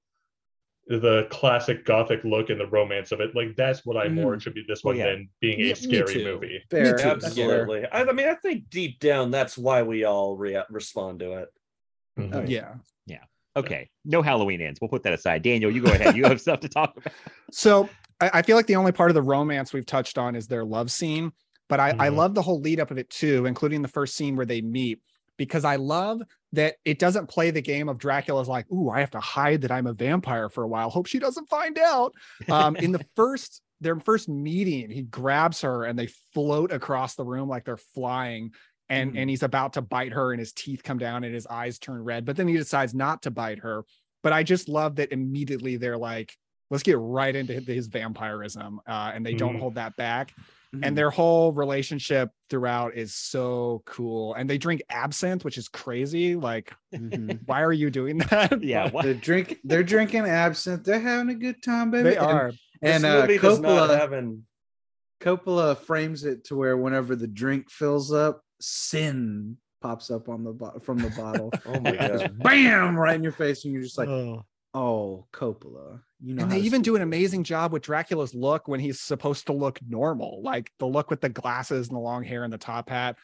[0.88, 3.36] the classic gothic look and the romance of it.
[3.36, 4.38] Like that's what I more Mm.
[4.38, 5.12] attribute this Well, one yeah.
[5.12, 6.64] than being Yeah, a scary movie.
[6.72, 6.96] Fair.
[6.98, 7.04] too.
[7.04, 7.86] Absolutely.
[7.88, 11.50] I, I mean, I think deep down that's why we all rea- respond to it.
[12.18, 12.34] Mhm.
[12.36, 12.76] Oh, Yeah.
[13.56, 13.90] Okay.
[14.06, 14.80] No Halloween ends.
[14.82, 15.44] We'll put that aside.
[15.44, 16.16] Daniel, you go ahead.
[16.16, 17.14] You have stuff to talk about.
[17.52, 17.88] So
[18.20, 20.66] I, I feel like the only part of the romance we've touched on is their
[20.66, 21.32] love scene,
[21.70, 22.16] but I, I Mhm.
[22.16, 25.02] love the whole lead up of it too, including the first scene where they meet,
[25.38, 26.22] because I love
[26.54, 29.72] that it doesn't play the game of Dracula's like, ooh, I have to hide that
[29.72, 30.90] I'm a vampire for a while.
[30.90, 32.14] Hope she doesn't find out.
[32.50, 37.26] Um, in the first their first meeting, he grabs her and they float across the
[37.26, 38.52] room like they're flying.
[38.90, 41.80] And, and he's about to bite her and his teeth come down and his eyes
[41.80, 43.84] turn red but then he decides not to bite her
[44.22, 46.38] but i just love that immediately they're like
[46.70, 49.60] let's get right into his vampirism uh, and they don't Mhm.
[49.60, 50.34] hold that back
[50.76, 50.82] Mhm.
[50.86, 56.36] and their whole relationship throughout is so cool and they drink absinthe which is crazy
[56.36, 57.40] like Mhm.
[57.46, 58.84] why are you doing that Yeah.
[58.86, 59.06] But What?
[59.06, 59.60] They're drink.
[59.64, 60.84] They're drinking absinthe.
[60.84, 62.10] They're having a good time, baby.
[62.12, 62.48] they And- are
[62.82, 64.46] And, this uh, movie does not Coppola, have an
[65.22, 70.52] Coppola frames it to where whenever the drink fills up, sin pops up on the
[70.54, 71.52] bo- from the bottle.
[71.66, 72.40] Oh my Just god.
[72.40, 74.46] bam, right in your face, and you're just like, Oh.
[74.74, 76.02] oh, Coppola.
[76.22, 79.48] You know, and they even do an amazing job with dracula's look when he's supposed
[79.48, 82.58] to look normal like the look with the glasses and the long hair and the
[82.58, 83.18] top hat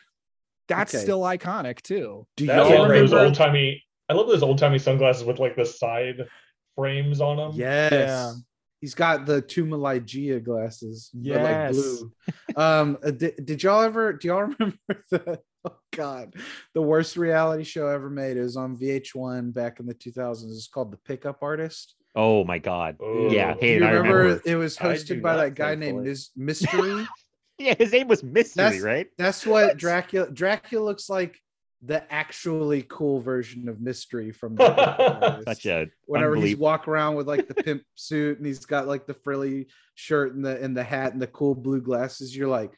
[0.67, 1.01] that's Okay.
[1.01, 3.81] still iconic too Do I y'all love those old timey.
[4.09, 6.27] I love those old timey sunglasses with like the side
[6.75, 7.51] frames on them.
[7.55, 7.91] Yes.
[7.93, 8.33] Yeah.
[8.81, 11.09] He's got the Tumaligia glasses.
[11.13, 11.75] They're like Yes.
[11.75, 12.11] blue.
[12.55, 14.77] Um, uh, did, did y'all ever do y'all remember
[15.11, 16.33] the oh god,
[16.73, 18.37] the worst reality show ever made?
[18.37, 20.43] It was on VH1 back in the 2000s.
[20.49, 21.95] It's called The Pickup Artist.
[22.15, 22.95] Oh my God.
[23.01, 23.29] Oh.
[23.29, 23.53] Yeah.
[23.53, 24.41] Do Hey, you I remember, remember.
[24.45, 26.09] it was hosted by that guy named thankfully.
[26.09, 27.07] Mis- Mystery?
[27.61, 29.07] Yeah, his name was Mystery, That's- right?
[29.17, 31.37] That's what Dracula Dracula looks like
[31.81, 37.15] the actually cool version of Mystery from the Pickup Such a whenever he's walk around
[37.15, 40.75] with like the pimp suit and he's got like the frilly shirt and the and
[40.75, 42.71] the hat and the cool blue glasses, you're like,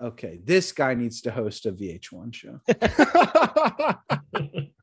[0.00, 2.60] okay, this guy needs to host a VH1 show.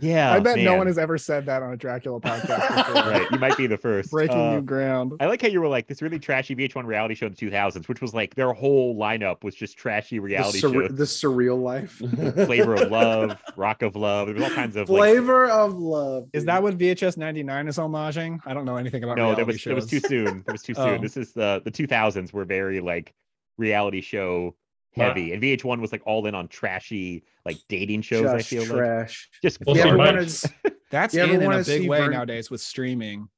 [0.00, 0.32] Yeah.
[0.32, 3.30] i bet no one has ever said that on a dracula podcast before Right.
[3.30, 4.10] You might be the first.
[4.10, 7.14] breaking Uh, new ground I like how you were like this really trashy VH1 reality
[7.14, 10.58] show in the 2000s, which was like their whole lineup was just trashy The, reality
[10.60, 10.72] shows.
[10.72, 11.92] the surreal life.
[12.46, 14.26] Flavor of Love, Rock of Love.
[14.28, 14.98] There was all kinds of like.
[14.98, 16.28] Flavor of love.
[16.32, 18.40] Is that what VHS 99 is homaging?
[18.46, 20.42] I don't know anything about No, that reality was that was too soon.
[20.46, 20.88] That was too soon.
[20.88, 20.98] Oh.
[20.98, 23.12] This is the the 2000s were very like
[23.58, 24.54] reality show
[24.96, 28.26] My- heavy, and VH1 was like all in on trashy like dating shows.
[28.26, 29.28] I just feel like trash?
[29.42, 30.46] just Well, You see, ever my- wanna s-
[30.90, 33.28] That's You in, in a big way Vern- nowadays with streaming.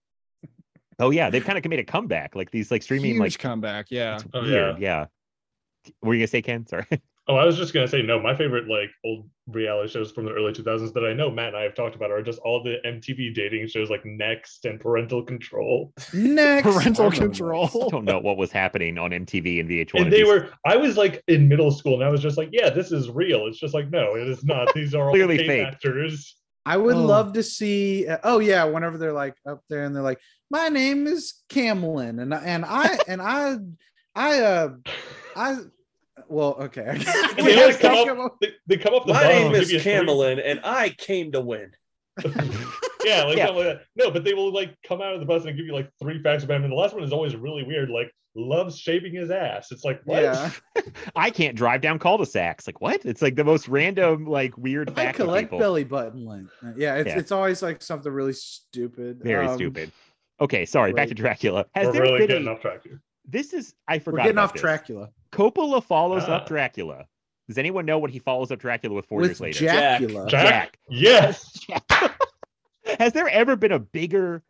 [0.99, 2.35] oh yeah, they've kind of made a comeback.
[2.35, 3.87] Like these like streaming Huge like comeback.
[3.91, 4.19] Yeah.
[4.33, 4.79] Oh, weird.
[4.81, 5.07] Yeah.
[6.01, 6.67] What were you gonna say, Ken?
[6.67, 6.87] Sorry.
[7.27, 8.21] Oh, I was just gonna say no.
[8.21, 11.57] My favorite like old reality shows from the early 2000s that I know Matt and
[11.57, 15.23] I have talked about are just all the MTV dating shows like Next and Parental
[15.23, 15.93] Control.
[16.13, 16.65] Next.
[16.69, 17.87] Parental I control.
[17.87, 20.03] I don't know what was happening on MTV and VH1.
[20.03, 20.51] And they these- were.
[20.67, 23.47] I was like in middle school, and I was just like, "Yeah, this is real."
[23.47, 24.75] It's just like, no, it is not.
[24.75, 25.67] These are all Clearly paid fake.
[25.67, 26.37] actors.
[26.67, 27.05] I would Oh.
[27.07, 28.07] love to see.
[28.07, 30.21] uh, oh yeah, whenever they're like up there and they're like,
[30.51, 33.57] "My name is Camlin," and I and I and I,
[34.15, 34.69] I uh,
[35.37, 35.57] I.
[36.29, 36.87] Well, okay.
[36.91, 38.37] I can't- they always come I can't up.
[38.41, 41.41] They, they come up the My bottom name is give Camelin, and I came to
[41.41, 41.73] win.
[43.05, 43.49] Yeah, like Yeah.
[43.51, 43.83] like that.
[43.97, 46.23] No, but they will like come out of the bus and give you like three
[46.23, 46.65] facts about him.
[46.65, 47.91] And the last one is always really weird.
[47.91, 49.71] Like loves shaving his ass.
[49.71, 50.23] It's like what?
[50.23, 50.51] Yeah,
[51.17, 52.67] I can't drive down cul-de-sacs.
[52.67, 53.05] Like what?
[53.05, 55.59] It's like the most random, like weird I collect people.
[55.59, 56.49] belly button lint.
[56.79, 57.19] Yeah, it's Yeah.
[57.19, 59.21] it's always like something really stupid.
[59.23, 59.93] Very Um, stupid.
[60.41, 60.95] Okay, sorry.
[60.95, 61.15] Back to.
[61.15, 61.67] Dracula.
[61.75, 63.03] Has We're there really been getting a- off track here.
[63.27, 64.07] This is I forgot.
[64.07, 64.25] We're forgot.
[64.25, 64.63] getting off this.
[64.63, 66.37] Dracula Coppola follows Ah.
[66.37, 67.07] up Dracula.
[67.49, 69.59] Does anyone know what he follows up Dracula with four with years later?
[69.61, 70.01] Jack.
[70.01, 70.27] Dracula.
[70.29, 70.49] Jack.
[70.51, 70.79] Jack.
[70.89, 71.61] Yes.
[72.99, 74.43] Has there ever been a bigger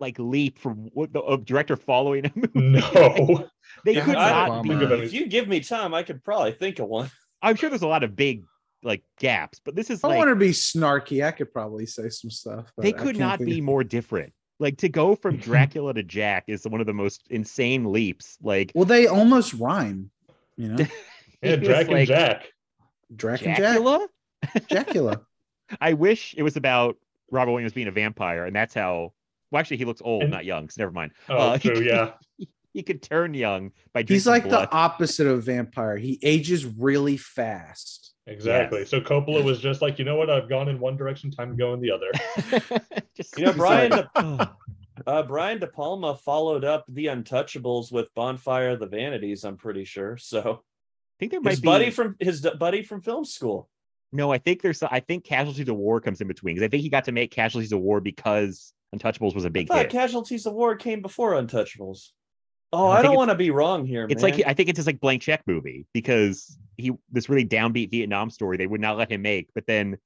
[0.00, 2.50] like leap from what the a director following a movie?
[2.80, 3.48] No.
[3.84, 4.68] They That's could a not be.
[4.70, 7.10] Think If you give me time, I could probably think of one.
[7.42, 8.44] I'm sure there's a lot of big
[8.82, 11.24] like gaps, but this is I like want to be snarky.
[11.26, 12.72] I could probably say some stuff.
[12.76, 14.32] but they could can't be of- more different.
[14.58, 18.38] Like to go from Dracula to Jack is one of the most insane leaps.
[18.42, 20.10] Like Well, they almost rhyme.
[20.56, 20.76] You know,
[21.42, 22.52] Yeah, It was Drac and Jack.
[23.14, 23.58] Drac and Jack.
[23.58, 24.06] Dracula.
[24.68, 25.20] Dracula.
[25.80, 26.96] I wish it was about
[27.30, 29.12] Robin Williams being a vampire, and that's how.
[29.50, 30.68] Well, actually, he looks old, And- not young.
[30.70, 31.12] So never mind.
[31.28, 31.76] Oh, Uh, he true.
[31.78, 32.10] could- Yeah.
[32.72, 34.68] He could turn young by drinking He's like blood.
[34.68, 35.96] the opposite of vampire.
[35.96, 38.12] He ages really fast.
[38.26, 38.80] Exactly.
[38.80, 38.90] Yes.
[38.90, 40.28] So Coppola was just like, you know what?
[40.30, 42.10] I've gone in one direction, time to go in the other.
[43.16, 44.10] Just- You know, Brian De,
[45.06, 49.44] uh, Brian De Palma followed up The Untouchables with Bonfire of the Vanities.
[49.44, 50.16] I'm pretty sure.
[50.16, 53.68] So I think there might his be buddy from his d- buddy from film school.
[54.12, 54.82] No, I think there's.
[54.82, 57.30] I think Casualties of War comes in between because I think he got to make
[57.30, 59.90] Casualties of War because Untouchables was a big thought hit.
[59.90, 62.10] Casualties of War came before Untouchables.
[62.72, 64.06] Oh, I I, don't want to be wrong here.
[64.10, 64.32] It's man.
[64.32, 68.28] like I think it's his like blank check movie because he this really downbeat Vietnam
[68.30, 69.96] story they would not let him make, but then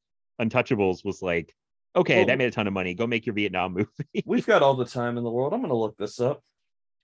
[0.40, 1.54] Untouchables was like,
[1.96, 2.94] okay, Well- that made a ton of money.
[2.94, 4.22] Go make your Vietnam movie.
[4.26, 5.52] we've got all the time in the world.
[5.52, 6.42] I'm going to look this up.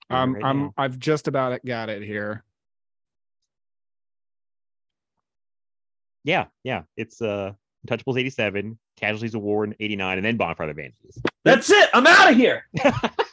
[0.09, 0.73] Um, right I'm now.
[0.77, 2.43] I've just about got it here.
[6.23, 6.83] yeah, yeah.
[6.95, 7.53] It's uh
[7.87, 11.21] Untouchables 87, Casualties of War in 89, and then Bonfire of the Vanities.
[11.45, 11.89] That's it.
[11.93, 12.65] I'm out of here.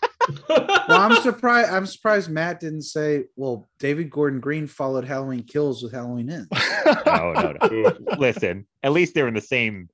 [0.49, 1.71] Well, I'm surprised.
[1.71, 3.25] I'm surprised Matt didn't say.
[3.37, 6.49] Well, David Gordon Green followed Halloween Kills with Halloween Ends.
[7.07, 7.93] No, no, no.
[8.19, 9.89] Listen, at least they're in the same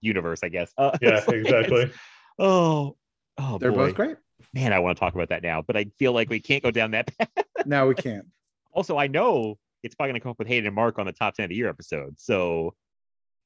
[0.00, 0.72] universe, I guess.
[0.78, 1.90] Uh, yeah, like- exactly.
[2.38, 2.96] Oh,
[3.38, 3.86] oh, They're boy.
[3.88, 4.16] both great.
[4.54, 6.70] Man, I want to talk about that now, but I feel like we can't go
[6.70, 7.28] down that path.
[7.66, 8.26] No, we can't.
[8.72, 11.12] Also, I know it's probably going to come up with Hayden and Mark on the
[11.12, 12.14] top 10 of the year episode.
[12.18, 12.74] So,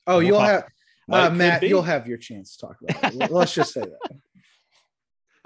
[0.07, 0.49] Oh, We'll you'll talk-
[1.11, 1.61] have uh, Matt.
[1.63, 1.69] be.
[1.69, 3.31] You'll have your chance to talk about it.
[3.31, 4.17] Let's just say that.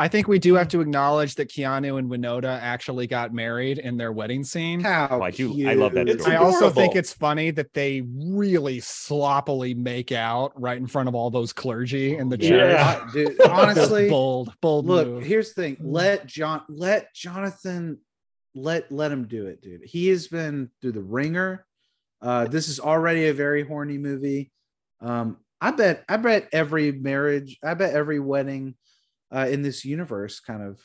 [0.01, 3.97] I think we do have to acknowledge that Keanu and Winona actually got married in
[3.97, 4.78] their wedding scene.
[4.81, 6.36] How Oh, I do- I love that story.
[6.36, 11.17] I also think it's funny that they really sloppily make out right in front of
[11.17, 12.49] all those clergy in the Yeah.
[12.49, 12.70] church.
[12.77, 13.09] Yeah.
[13.12, 15.09] Dude, honestly, bold, bold look.
[15.09, 15.25] move.
[15.25, 15.77] Here's the thing.
[15.81, 16.62] Let John.
[16.68, 17.99] Let Jonathan.
[18.55, 19.83] Let let him do it, dude.
[19.85, 21.67] He has been through the wringer.
[22.23, 24.51] Uh, this is already a very horny movie.
[25.01, 26.05] Um, I bet.
[26.09, 27.59] I bet every marriage.
[27.65, 28.75] I bet every wedding
[29.34, 30.81] uh, in this universe kind of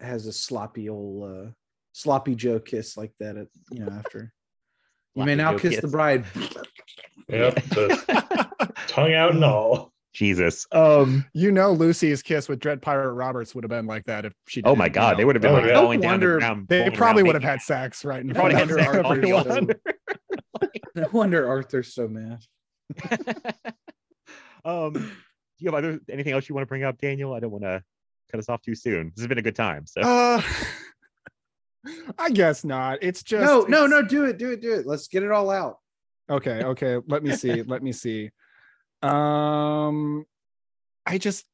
[0.00, 1.50] has a sloppy old uh,
[1.92, 3.36] sloppy Joe kiss like that.
[3.36, 4.32] At you know after.
[5.14, 6.24] You may now Joe kiss, the bride.
[7.28, 7.62] Yep.
[8.86, 9.92] tongue out and all.
[10.12, 10.66] Jesus.
[10.72, 14.32] Um, you know, Lucy's kiss with Dread Pirate Roberts would have been like that if
[14.48, 14.62] she.
[14.64, 15.16] oh my God, know.
[15.18, 15.74] they would have been Oh, like yeah.
[15.74, 16.68] falling down wonder- the ground.
[16.68, 19.20] They probably would have had sex right in They front of had sex all everybody
[19.20, 19.46] they else.
[19.46, 19.80] wanted.
[20.94, 22.40] No wonder Arthur's so mad.
[24.64, 25.12] um,
[25.60, 27.34] do you have other anything else you want to bring up, Daniel?
[27.34, 27.82] I don't want to
[28.30, 29.12] cut us off too soon.
[29.14, 29.86] This has been a good time.
[29.86, 30.42] So Uh,
[32.18, 32.98] I guess not.
[33.02, 34.02] It's just no, no, no.
[34.02, 34.86] Do it, do it, do it.
[34.86, 35.78] Let's get it all out.
[36.30, 36.98] Okay, okay.
[37.08, 37.62] Let me see.
[37.62, 38.30] Let me see.
[39.02, 40.24] Um
[41.04, 41.44] I just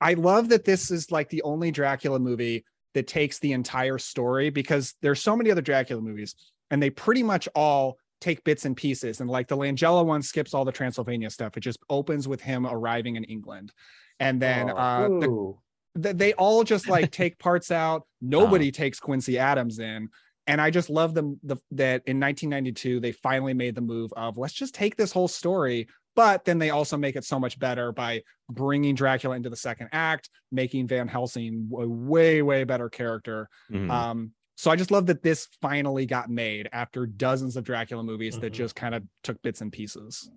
[0.00, 4.48] I love that this is like the only Dracula movie that takes the entire story
[4.50, 6.34] because there's so many other Dracula movies
[6.70, 10.54] and they pretty much all take bits and pieces and like the Langella one skips
[10.54, 11.56] all the Transylvania stuff.
[11.56, 13.72] It just opens with him arriving in England.
[14.20, 15.58] And then Oh, uh the ooh.
[16.02, 18.06] th- they all just like take parts out.
[18.20, 20.08] Nobody takes Quincy Adams in.
[20.46, 24.38] And I just love them the, that in 1992 they finally made the move of
[24.38, 27.92] let's just take this whole story, but then they also make it so much better
[27.92, 33.48] by bringing Dracula into the second act, making Van Helsing a way way better character.
[33.70, 33.90] Mhm.
[33.90, 38.40] Um, so I just love that this finally got made after dozens of Dracula movies
[38.40, 38.56] that Mhm.
[38.56, 40.28] just kind of took bits and pieces.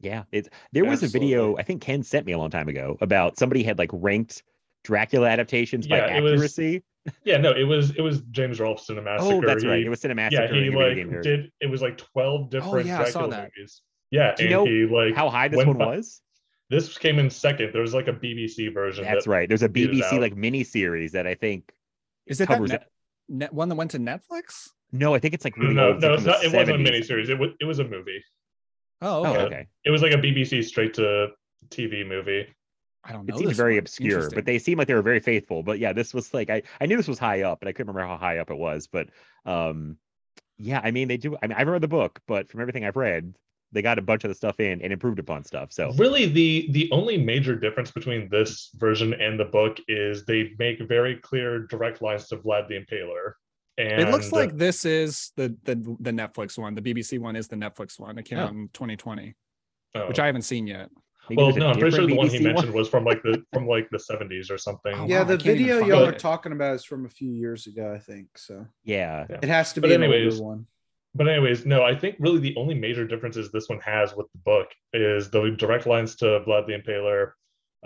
[0.00, 2.98] yeah, it's there was a video I think Ken sent me a long time ago
[3.00, 4.42] about somebody had like ranked
[4.82, 6.82] Dracula adaptations by Yeah, was- accuracy.
[7.24, 9.18] Yeah, no, it was it was James Rolfe Cinemassacre.
[9.20, 9.84] Oh, that's right.
[9.84, 10.32] It was Cinemassacre.
[10.32, 13.50] yeah, he like did it was like 12 different oh, yeah, I saw Dracula that.
[13.56, 13.82] movies.
[14.10, 16.20] Yeah, Do you and know he like how high this one by- was?
[16.70, 17.70] This came in second.
[17.72, 19.04] There was like a BBC version.
[19.04, 19.48] That's that right.
[19.48, 21.72] There's a BBC like mini series that I think
[22.26, 22.88] Is it that covers net,
[23.28, 24.68] net, one that went to Netflix?
[24.92, 26.00] No, I think it's like No, really no, old.
[26.02, 27.28] no, like it's not, the it wasn't a miniseries.
[27.28, 28.22] It was it was a movie.
[29.02, 29.40] Oh, Oh, okay.
[29.44, 29.66] okay.
[29.84, 31.28] It was like a BBC straight to
[31.68, 32.46] TV movie.
[33.06, 33.34] I don't know.
[33.34, 33.80] It seems very one.
[33.80, 35.62] obscure, but they seem like they were very faithful.
[35.62, 37.92] But yeah, this was like I, I knew this was high up, but I couldn't
[37.92, 38.86] remember how high up it was.
[38.86, 39.08] But
[39.44, 39.98] um
[40.56, 42.96] yeah, I mean they do I mean I've read the book, but from everything I've
[42.96, 43.34] read,
[43.74, 45.72] they got a bunch of the stuff in and improved upon stuff.
[45.72, 50.52] So Really, the the only major difference between this version and the book is they
[50.58, 53.32] make very clear direct lines to Vlad the Impaler.
[53.76, 56.74] And it looks like this is the the the Netflix one.
[56.76, 58.16] The BBC one is the Netflix one.
[58.18, 58.42] It came Oh.
[58.44, 59.34] out in 2020,
[59.96, 60.08] oh.
[60.08, 60.88] which I haven't seen yet.
[61.28, 63.20] maybe well, no, I'm pretty sure different the one he BBC mentioned was from like
[63.24, 64.94] the from like the 70s or something.
[64.94, 67.08] Oh, yeah, wow, the I can't even video y'all are talking about is from a
[67.08, 68.38] few years ago, I think.
[68.38, 69.26] So Yeah.
[69.28, 69.38] Yeah.
[69.42, 70.66] it has to But be an anyways, older one.
[71.14, 74.38] But anyways, no, I think really the only major differences this one has with the
[74.44, 77.32] book is the direct lines to Vlad the Impaler,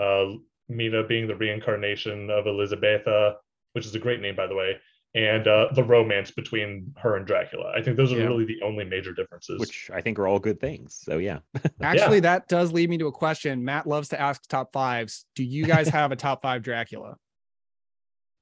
[0.01, 0.37] uh,
[0.69, 3.35] Mina being the reincarnation of Elisabeta,
[3.73, 4.77] which is a great name by the way,
[5.15, 7.73] and uh, the romance between her and Dracula.
[7.77, 8.27] I think those are Yeah.
[8.27, 9.59] really the only major differences.
[9.61, 10.95] which I think are all good things.
[11.03, 11.39] So yeah.
[11.83, 13.65] Actually, that does lead me to a question.
[13.65, 15.25] Matt loves to ask top fives.
[15.35, 17.17] Do you guys have a top five Dracula?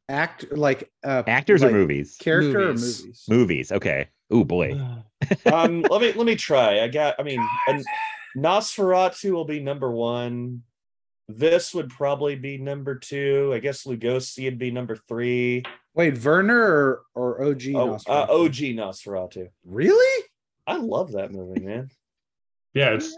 [0.09, 2.17] Act like uh Actors like or movies?
[2.21, 3.01] Character Movies.
[3.01, 3.25] or movies?
[3.29, 3.73] Movies.
[3.73, 4.09] Okay.
[4.31, 4.73] Oh boy.
[5.53, 6.81] um, let me let me try.
[6.81, 7.17] I got.
[7.19, 7.85] I mean, and
[8.37, 10.63] Nosferatu will be number one.
[11.29, 13.51] This would probably be number two.
[13.53, 15.65] I guess Lugosi would be number three.
[15.95, 17.63] Wait, Werner or or OG?
[17.75, 18.09] Oh, Nosferatu?
[18.09, 19.49] uh, OG Nosferatu.
[19.65, 20.25] Really?
[20.69, 21.91] I love that movie, man.
[22.75, 23.17] yeah, it's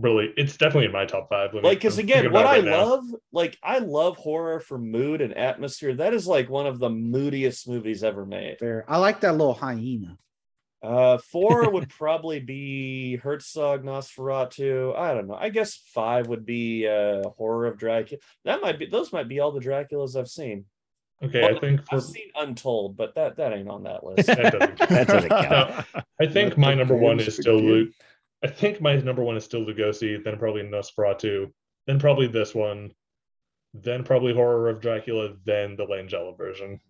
[0.00, 1.52] really it's definitely in my top five.
[1.52, 2.84] Me- like because again what about i it right now.
[2.84, 6.88] love like i love horror for mood and atmosphere that is like one of the
[6.90, 8.84] moodiest movies ever made Fair.
[8.88, 10.16] I like that little hyena.
[10.82, 16.86] uh four would probably be herzog nosferatu i don't know i guess five would be
[16.86, 20.64] uh horror of dracula that might be those might be all the draculas i've seen
[21.22, 24.26] Okay, Well, I think for i've seen untold but that that ain't on that list
[24.28, 24.88] that doesn't count.
[24.90, 25.84] That doesn't count.
[25.94, 27.92] No, I think my number one is still begin.
[28.42, 31.52] Lu- I think my number one is still Lugosi, then probably Nosferatu,
[31.86, 32.92] then probably this one,
[33.74, 36.80] then probably Horror of Dracula, then the Langella version.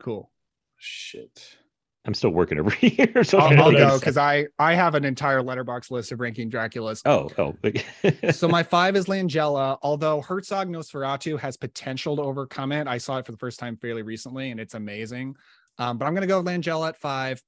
[0.00, 0.30] Cool.
[0.78, 1.56] Shit.
[2.04, 3.22] I'm still working over here.
[3.22, 7.02] So I'll, I'll go because I I have an entire Letterboxd list of ranking Draculas.
[7.04, 8.30] Oh, oh.
[8.32, 9.78] so my five is Langella.
[9.82, 13.76] Although Herzog Nosferatu has potential to overcome it, I saw it for the first time
[13.76, 15.36] fairly recently, and it's amazing.
[15.78, 17.40] Um, but I'm gonna go Langella at five.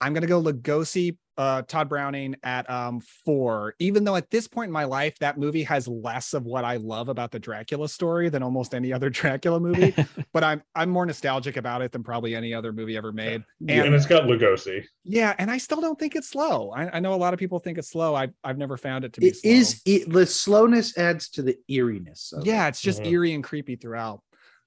[0.00, 3.74] I'm gonna go Lugosi, uh, Tod Browning at um four.
[3.78, 6.76] Even though at this point in my life, that movie has less of what I
[6.76, 9.94] love about the Dracula story than almost any other Dracula movie.
[10.32, 13.42] but I'm I'm more nostalgic about it than probably any other movie ever made.
[13.60, 14.84] And, And it's got Lugosi.
[15.04, 16.70] yeah, and I still don't think it's slow.
[16.70, 18.14] I, I know a lot of people think it's slow.
[18.14, 19.50] I I've never found it to be It slow.
[19.50, 22.32] is it, the slowness adds to the eeriness.
[22.32, 23.10] Of yeah it's just Mhm.
[23.10, 24.20] eerie and creepy throughout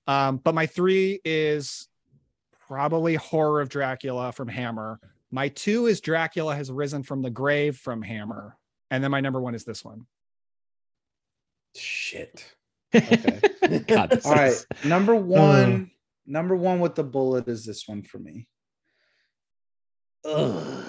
[0.07, 1.87] um but my three is
[2.67, 4.99] probably horror of dracula from hammer
[5.31, 8.57] my two is dracula has risen from the grave from hammer
[8.91, 10.05] and then my number one is this one
[11.75, 12.43] Shit.
[12.95, 13.39] Okay.
[13.85, 14.51] God, All right.
[14.53, 15.91] is- Number one.
[16.25, 18.47] Number one with the bullet is this one for me.
[20.25, 20.85] Ugh.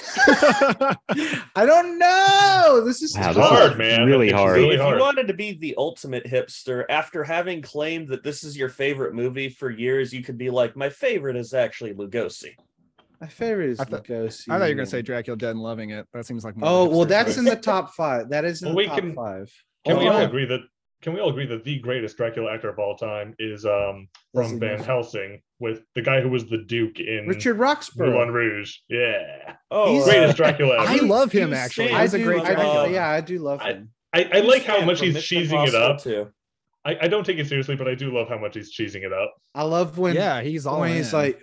[0.26, 2.82] I don't know.
[2.84, 4.06] This is Wow, It's this is hard, man.
[4.06, 4.56] really hard.
[4.58, 4.96] really if hard.
[4.98, 9.14] you wanted to be the ultimate hipster after having claimed that this is your favorite
[9.14, 12.54] movie for years you could be like my favorite is actually lugosi
[13.20, 14.44] My favorite is I thought- Lugosi.
[14.48, 16.54] i thought you were going to say dracula dead and loving it that seems like
[16.62, 17.38] Oh well, that's choice.
[17.38, 18.30] in the top five.
[18.30, 19.52] That is in Well, the we top can- five.
[19.86, 20.60] Can Oh, we all agree that
[21.00, 24.58] can we all agree that the greatest Dracula actor of all time is um from
[24.58, 24.84] Van Nielsen.
[24.86, 28.34] Helsing with the guy who was the Duke in Richard Roxburgh, Moulin Roxburgh.
[28.34, 28.74] Rouge?
[28.88, 29.54] Yeah.
[29.70, 32.54] oh He's- Greatest Dracula i love him You actually stand- he's a great I do-
[32.54, 33.90] dracula yeah, I do love him.
[34.12, 36.02] I, I like how much he's Mission cheesing it up.
[36.02, 36.28] too.
[36.84, 39.12] I, I don't take it seriously, but I do love how much he's cheesing it
[39.12, 39.34] up.
[39.54, 41.18] I love when yeah he's all when he's in.
[41.18, 41.42] like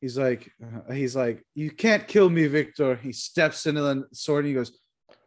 [0.00, 0.50] he's like
[0.88, 4.54] uh, he's like you can't kill me victor he steps into the sword and he
[4.54, 4.72] goes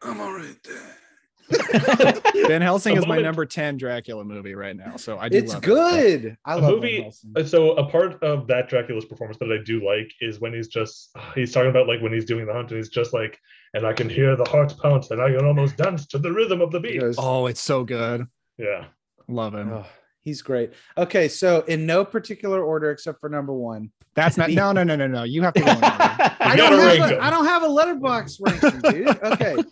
[0.01, 4.95] i'm all right there van helsing A is my number 10 dracula movie right now
[4.95, 5.65] so i do it's love it.
[5.65, 7.33] good i A love movie- Helsing.
[7.35, 10.67] Uh, So a part of that Dracula's performance that I do like is when he's
[10.69, 13.37] just he's talking about like when he's doing the hunt and he's just like,
[13.73, 16.61] and I can hear the heart pounce and I can almost dance to the rhythm
[16.61, 17.01] of the He beat.
[17.01, 18.25] goes, oh it's so good
[18.57, 18.85] Yeah.
[19.27, 19.85] love him "Oh,
[20.23, 24.71] he's great okay so in no particular order except for number one that's not no
[24.71, 25.65] no no no no you have to go.
[26.43, 29.23] I don't, have rank a, don't have a Letterboxd ranking, dude.
[29.23, 29.55] Okay.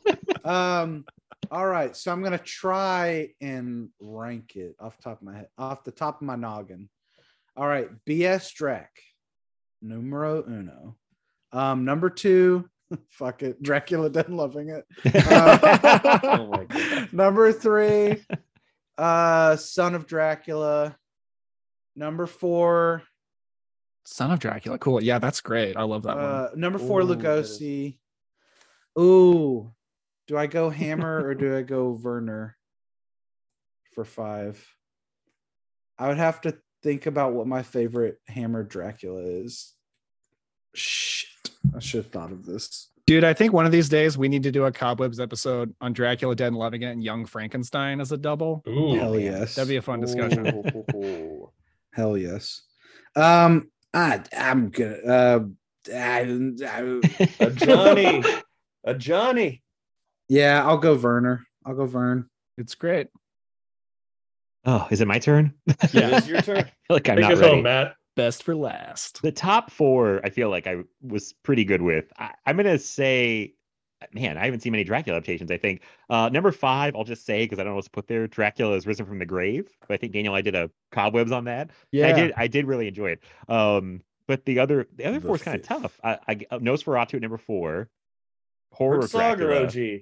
[0.44, 1.06] Um,
[1.52, 1.96] all right.
[1.96, 6.16] So I'm gonna try and rank it off top of my head, off the top
[6.16, 6.90] of my noggin.
[7.56, 8.90] All right, BS Drac,
[9.84, 10.96] numero uno.
[11.52, 12.68] Um, number two,
[13.10, 14.86] fuck it, Dracula done loving it.
[15.14, 17.14] Uh, Oh my God.
[17.14, 18.24] number three,
[18.98, 20.98] uh, Son of Dracula.
[21.96, 23.04] Number four,
[24.04, 27.06] son of dracula cool yeah that's great i love that one Uh, number four, Ooh,
[27.16, 27.98] that is- Lugosi.
[29.00, 29.72] Ooh,
[30.28, 32.58] do I go Hammer or do I go Werner
[33.94, 34.66] for five?
[36.00, 39.74] I would have to think about what my favorite Hammer Dracula is.
[40.74, 42.90] Shit, I should have thought of this.
[43.12, 45.92] Dude, I think one of these days we need to do a Cobwebs episode on
[45.92, 48.64] Dracula Dead and Loving It and Young Frankenstein as a double.
[48.70, 48.96] Ooh.
[48.96, 50.64] Hell yes, That'd be a fun discussion.
[50.96, 51.52] Ooh.
[51.94, 52.62] hell yes.
[53.18, 55.06] Um, I, I'm good.
[55.06, 55.42] Uh,
[55.94, 56.22] I,
[56.66, 57.02] I-
[57.42, 58.24] a Johnny.
[58.86, 59.62] A Johnny.
[60.30, 61.46] yeah, I'll go Werner.
[61.66, 62.30] I'll go Vern.
[62.58, 63.08] It's great.
[64.64, 65.54] oh, is it my turn?
[65.92, 66.58] Yeah, It is your turn.
[66.60, 67.56] I feel like I'm Take not ready.
[67.56, 67.94] home, Matt.
[68.16, 69.22] Best for last.
[69.22, 72.12] The top four, I feel like I was pretty good with.
[72.18, 73.56] I, I'm gonna say
[74.14, 75.52] man, I haven't seen many Dracula adaptations.
[75.52, 78.08] I think uh, number five, I'll just say because I don't know what to put
[78.08, 78.28] there.
[78.28, 79.70] Dracula is risen from the grave.
[79.88, 81.72] But I think Daniel, I did a cobwebs on that.
[81.92, 82.08] Yeah.
[82.08, 82.34] I did.
[82.36, 83.24] I did really enjoy it.
[83.48, 86.00] Um, but the other, the other The four is kind of tough.
[86.04, 87.90] I, I uh, Nosferatu at number four,
[88.72, 90.02] horror of Herzog or Dracula, OG?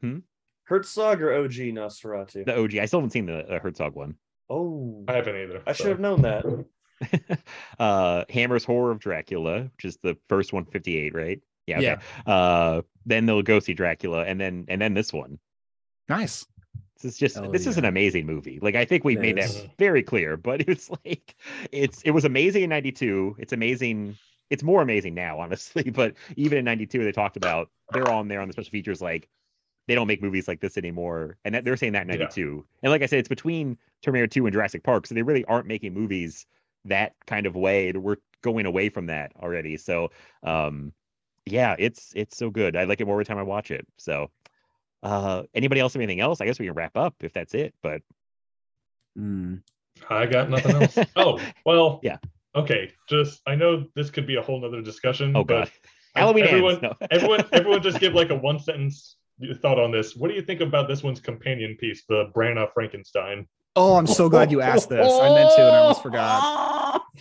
[0.00, 0.18] Hmm?
[0.64, 2.44] Herzog or OG Nosferatu?
[2.46, 2.76] the OG.
[2.76, 4.14] I still haven't seen the uh, Herzog one.
[4.48, 5.62] Oh, I haven't either.
[5.66, 6.44] I should have known that.
[7.78, 11.40] uh, Hammer's Horror of Dracula, which is the first 158, right?
[11.66, 11.78] Yeah.
[11.78, 11.96] Okay.
[12.26, 12.32] Yeah.
[12.32, 15.38] Uh, then they'll go see Dracula, and then and then this one.
[16.08, 16.46] Nice.
[17.00, 18.58] This is just Hell this is an amazing movie.
[18.60, 19.62] Like I think we made is.
[19.62, 21.34] that very clear, but it's like
[21.72, 23.36] it's it was amazing in 92.
[23.38, 24.16] It's amazing.
[24.50, 28.40] It's more amazing now, honestly, but even in 92 they talked about they're on there
[28.40, 29.28] on the special features like
[29.88, 31.36] they don't make movies like this anymore.
[31.44, 32.24] And that they're saying that in Yeah.
[32.24, 32.64] 92.
[32.82, 35.66] And like I said, it's between Terminator 2 and Jurassic Park, so they really aren't
[35.66, 36.46] making movies
[36.86, 37.92] that kind of way.
[37.92, 39.76] We're going away from that already.
[39.76, 40.10] So
[40.42, 40.92] um
[41.46, 42.76] yeah, it's it's so good.
[42.76, 43.86] I like it more every time I watch it.
[43.96, 44.30] So
[45.02, 46.40] uh anybody else have anything else?
[46.40, 47.74] I guess we can wrap up if that's it.
[47.82, 48.02] But
[49.18, 49.62] Mm.
[50.08, 50.98] I got nothing else.
[51.16, 52.00] oh, well.
[52.02, 52.18] Yeah.
[52.54, 52.92] Okay.
[53.08, 55.36] Just I know this could be a whole nother discussion.
[55.36, 55.70] oh but god.
[56.14, 56.82] Halloween everyone, ends.
[56.82, 57.06] No.
[57.10, 59.16] everyone, everyone, just give like a one sentence
[59.62, 60.16] thought on this.
[60.16, 63.46] What do you think about this one's companion piece, the Branagh Frankenstein?
[63.80, 65.10] Oh, I'm so glad you asked this.
[65.10, 67.02] I meant to, and I almost forgot.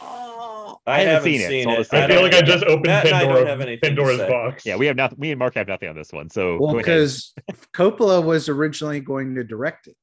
[0.88, 1.88] I, haven't haven't seen seen it, it.
[1.90, 3.90] so I'll I feel like I just opened Matt and I don't Pandora, have anything
[3.90, 4.66] Pandora's box.
[4.66, 6.30] Yeah, we have not me and Mark have nothing on this one.
[6.30, 7.34] So Well, because
[7.74, 9.96] Coppola was originally going to direct it.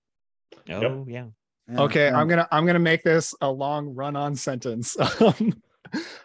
[0.70, 1.26] Oh yeah.
[1.68, 4.96] Yeah, Okay, um, I'm gonna I'm gonna make this a long run-on sentence.
[5.20, 5.62] Um,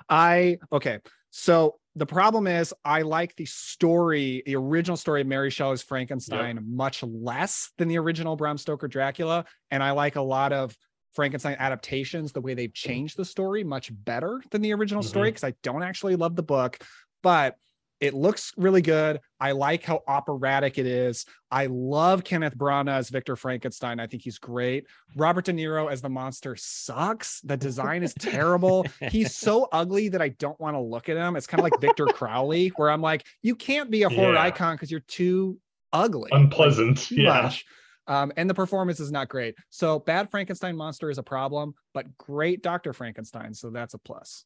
[0.10, 1.00] I okay.
[1.30, 6.60] So the problem is I like the story, the original story of Mary Shelley's Frankenstein
[6.66, 10.76] much less than the original Bram Stoker Dracula, and I like a lot of
[11.14, 12.32] Frankenstein adaptations.
[12.32, 12.90] The way they've mm-hmm.
[12.90, 15.34] changed the story much better than the original story mm-hmm.
[15.34, 16.78] because I don't actually love the book,
[17.22, 17.56] but
[18.02, 19.20] it looks really good.
[19.40, 21.26] I like how operatic it is.
[21.52, 24.00] I love Kenneth Branagh as Victor Frankenstein.
[24.00, 24.88] I think he's great.
[25.16, 27.40] Robert De Niro as the monster sucks.
[27.42, 28.86] The design is terrible.
[29.10, 31.36] He's so ugly that I don't want to look at him.
[31.36, 34.42] It's kind of like Victor Crowley, where I'm like, you can't be a horror Yeah.
[34.42, 35.60] icon because you're too
[35.94, 36.30] ugly.
[36.34, 36.98] Unpleasant.
[36.98, 37.44] Too yeah.
[37.44, 37.66] much.
[38.08, 39.56] Um, and the performance is not great.
[39.70, 42.94] So bad Frankenstein monster is a problem, but great Dr.
[42.94, 43.54] Frankenstein.
[43.54, 44.44] So that's a plus.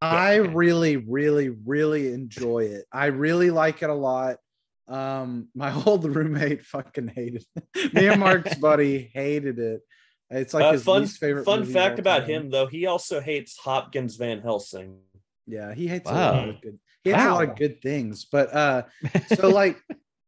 [0.00, 2.84] I really, really, really enjoy it.
[2.92, 4.36] I really like it a lot.
[4.88, 7.44] Um, my old roommate fucking hated
[7.74, 7.94] it.
[7.94, 9.80] Me and Mark's buddy hated it.
[10.30, 11.44] It's like Uh, his fun least favorite.
[11.44, 12.30] fun fact about time.
[12.30, 14.98] him though, he also hates Hopkins Van Helsing.
[15.46, 16.78] Yeah, he hates a lot of good.
[17.04, 18.82] He hates a lot of good things, but uh,
[19.36, 19.80] so like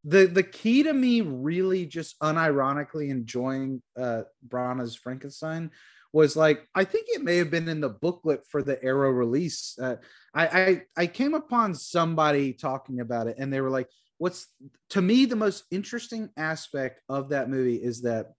[0.05, 5.73] the the key to me really just unironically enjoying uh Branagh's Frankenstein
[6.13, 9.79] was like I think it may have been in the booklet for the Arrow release.
[9.81, 9.97] Uh,
[10.35, 13.89] I, I I came upon somebody talking about it, and they were like,
[14.19, 14.47] "What's
[14.91, 18.33] to me the most interesting aspect of that movie is that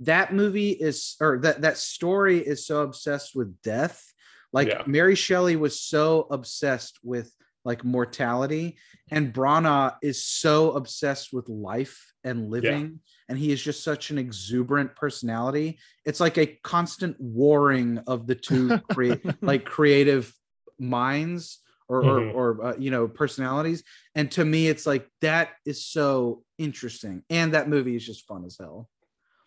[0.00, 4.04] that movie is or that that story is so obsessed with death."
[4.52, 4.82] Like Yeah.
[4.86, 8.76] Mary Shelley was so obsessed with like mortality,
[9.10, 14.18] and Branagh is so obsessed with life and living, and he is just such an
[14.18, 15.78] exuberant personality.
[16.04, 20.32] It's like a constant warring of the two create like creative
[20.78, 22.34] minds or Mhm.
[22.34, 23.82] or, or uh, you know personalities.
[24.14, 28.44] And to me, it's like that is so interesting, and that movie is just fun
[28.44, 28.88] as hell.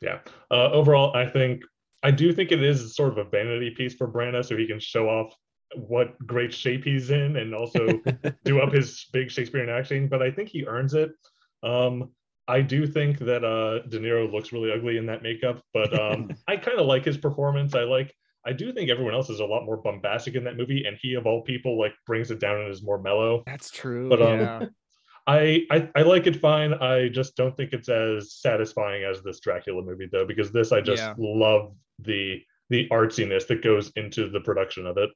[0.02, 0.20] Yeah.
[0.52, 1.64] Uh, overall, I think
[2.04, 4.80] I do think it is sort of a vanity piece for Branagh, so he can
[4.80, 5.34] show off
[5.76, 8.00] what great shape he's in and also
[8.46, 10.08] do up his big Shakespearean acting.
[10.08, 11.12] But I think he earns it.
[11.64, 12.12] Um,
[12.48, 16.30] I do think that uh, De Niro looks really ugly in that makeup, but um,
[16.48, 17.76] I kind of like his performance.
[17.76, 18.14] I like.
[18.48, 21.16] I do think everyone else is a lot more bombastic in that movie, and he
[21.16, 23.42] of all people like brings it down and is more mellow.
[23.48, 24.08] That's true.
[24.08, 24.66] But, um, yeah.
[25.28, 26.76] I, I I like it fine.
[26.76, 30.82] I just don't think it's as satisfying as this Dracula movie though, because this I
[30.82, 31.16] just Yeah.
[31.18, 35.10] love the the artsiness that goes into the production of it.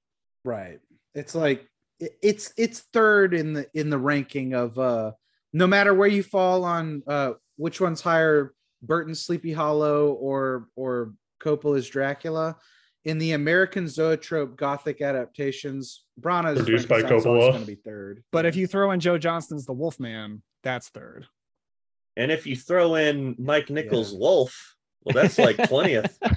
[0.44, 0.80] Right.
[1.14, 1.68] It's like
[2.00, 5.12] it's it's third in the in the ranking of uh
[5.54, 11.14] no matter where you fall on uh which one's higher, Burton's Sleepy Hollow or or
[11.42, 12.56] Coppola's Dracula.
[13.06, 17.52] In the American Zoetrope Gothic adaptations, Branagh's Produced by Coppola.
[17.52, 18.24] going to be third.
[18.32, 21.26] But if you throw in Joe Johnston's The Wolfman, that's third.
[22.18, 26.18] And if you throw in Mike Nichols' Wolf, well, that's like twentieth.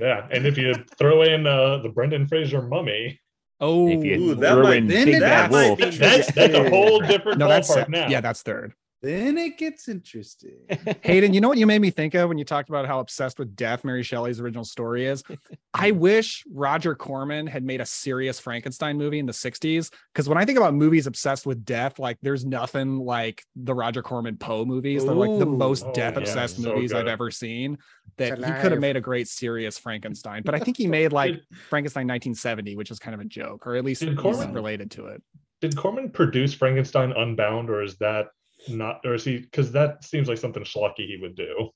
[0.00, 3.18] Yeah, and if you throw in uh, the Brendan Fraser Mummy,
[3.58, 7.00] Oh, if you Ooh, that might- then Big that might be- that's that's a whole
[7.12, 8.08] different no, that's ballpark now.
[8.08, 8.74] yeah, that's third.
[9.02, 10.56] Then it gets interesting.
[11.02, 13.38] Hayden, you know what you made me think of when you talked about how obsessed
[13.38, 15.22] with death Mary Shelley's original story is?
[15.74, 19.92] I wish Roger Corman had made a serious Frankenstein movie in the 60s.
[20.12, 24.02] Because when I think about movies obsessed with death, like there's nothing like the Roger
[24.02, 25.04] Corman Poe movies.
[25.04, 27.78] They're like the most Oh, death yeah, obsessed so movies I've ever seen.
[28.16, 30.42] That he could have made a great serious Frankenstein.
[30.42, 31.34] But I think he made like
[31.68, 35.22] Frankenstein 1970, which is kind of a joke, or at least Corman- related to it.
[35.60, 38.28] Did Corman produce Frankenstein Unbound, or is that
[38.68, 39.38] not, or is he?
[39.38, 41.70] Because that seems like something schlocky he would do.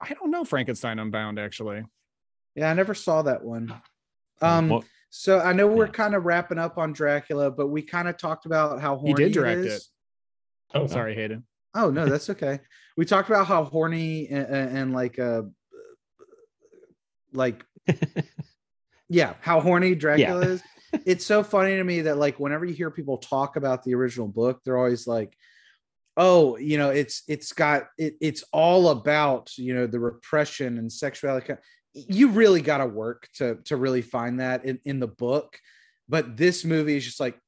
[0.00, 1.82] I don't know Frankenstein Unbound actually.
[2.54, 3.74] Yeah, I never saw that one.
[4.42, 5.92] Um, Well, so I know we're Yeah.
[5.92, 9.28] kind of wrapping up on Dracula, but we kind of talked about how horny He
[9.28, 9.66] did direct it.
[9.66, 9.72] it.
[9.72, 9.90] is.
[10.74, 11.44] Oh, Sorry, Hayden.
[11.74, 12.60] Oh no, that's okay.
[12.96, 14.46] we talked about how horny and,
[14.78, 15.42] and like uh
[17.32, 17.64] like
[19.08, 20.62] yeah, how horny Dracula is.
[21.04, 24.28] It's so funny to me that like whenever you hear people talk about the original
[24.28, 25.36] book, they're always like,
[26.16, 30.90] "Oh, you know, it's it's got it, it's all about you know the repression and
[30.90, 31.54] sexuality."
[31.94, 35.58] You really got to work to to really find that in in the book,
[36.08, 37.38] but this movie is just like,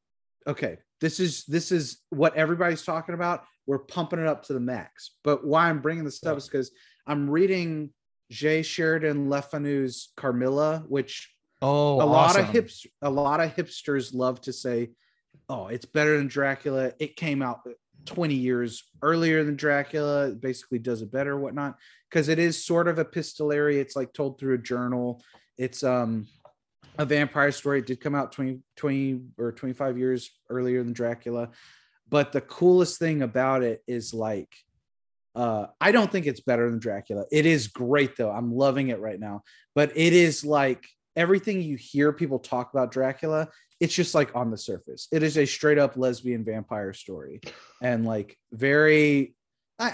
[0.47, 3.45] okay, this is this is what everybody's talking about.
[3.67, 5.13] We're pumping it up to the max.
[5.25, 6.71] But why I'm bringing this up is because
[7.07, 7.91] I'm reading
[8.31, 8.63] J.
[8.63, 12.53] Sheridan Le Fanu's Carmilla, which Oh, a lot of awesome.
[12.53, 14.91] hips a lot of hipsters love to say
[15.49, 17.61] oh it's better than dracula it came out
[18.07, 21.77] 20 years earlier than dracula basically does it better whatnot
[22.11, 23.79] because it is sort of epistolary.
[23.79, 25.23] It's like told through a journal.
[25.59, 26.27] It's um
[26.99, 27.81] a vampire story.
[27.81, 31.51] It did come out 20 20 or 25 years earlier than dracula.
[32.09, 34.55] But the coolest thing about it is like
[35.35, 37.25] uh i don't think it's better than dracula.
[37.31, 38.31] It is great though.
[38.31, 39.43] I'm loving it right now.
[39.75, 40.87] But it is like
[41.17, 43.49] everything you hear people talk about Dracula,
[43.81, 45.09] it's just like on the surface.
[45.13, 47.41] It is a straight up lesbian vampire story
[47.83, 49.35] and like very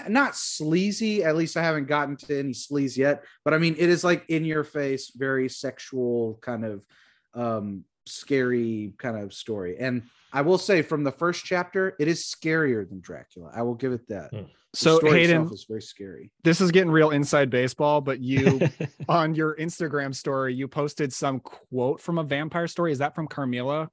[0.07, 1.23] not sleazy.
[1.23, 4.25] At least I haven't gotten to any sleaze yet, but I mean, it is like
[4.29, 6.85] in your face, very sexual kind of
[7.33, 9.77] um scary kind of story.
[9.79, 13.51] And I will say from the first chapter, it is scarier than Dracula.
[13.53, 14.31] I will give it that.
[14.31, 14.43] Hmm.
[14.73, 16.31] The So Hayden, itself is very scary.
[16.43, 18.59] this is getting real inside baseball, but you
[19.09, 22.91] on your Instagram story, you posted some quote from a vampire story.
[22.91, 23.91] Is that from Carmilla?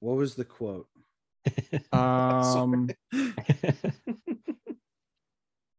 [0.00, 0.88] What was the quote?
[1.92, 2.88] Um,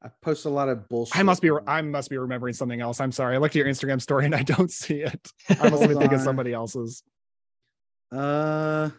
[0.04, 1.18] I post a lot of bullshit.
[1.18, 3.00] I must be I must be remembering something else.
[3.00, 3.36] I'm sorry.
[3.36, 5.32] I looked at your Instagram story and I don't see it.
[5.50, 6.24] I must be thinking on.
[6.24, 7.02] somebody else's.
[8.12, 8.92] Uh,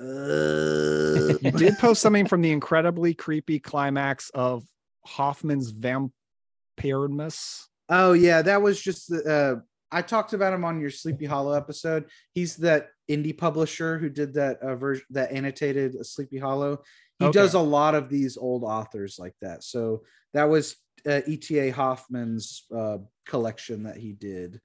[0.00, 4.64] uh, You did post something from the incredibly creepy climax of
[5.06, 7.68] Hoffmann's Vampirismus.
[7.88, 9.24] oh yeah, that was just the.
[9.24, 9.60] Uh,
[9.92, 12.04] I talked about him on your Sleepy Hollow episode.
[12.32, 16.82] He's that indie publisher who did that uh, version that annotated Sleepy Hollow.
[17.18, 17.32] He Okay.
[17.38, 19.64] does a lot of these old authors like that.
[19.64, 21.70] So that was uh, E.T.A.
[21.70, 24.60] Hoffmann's uh, collection that he did.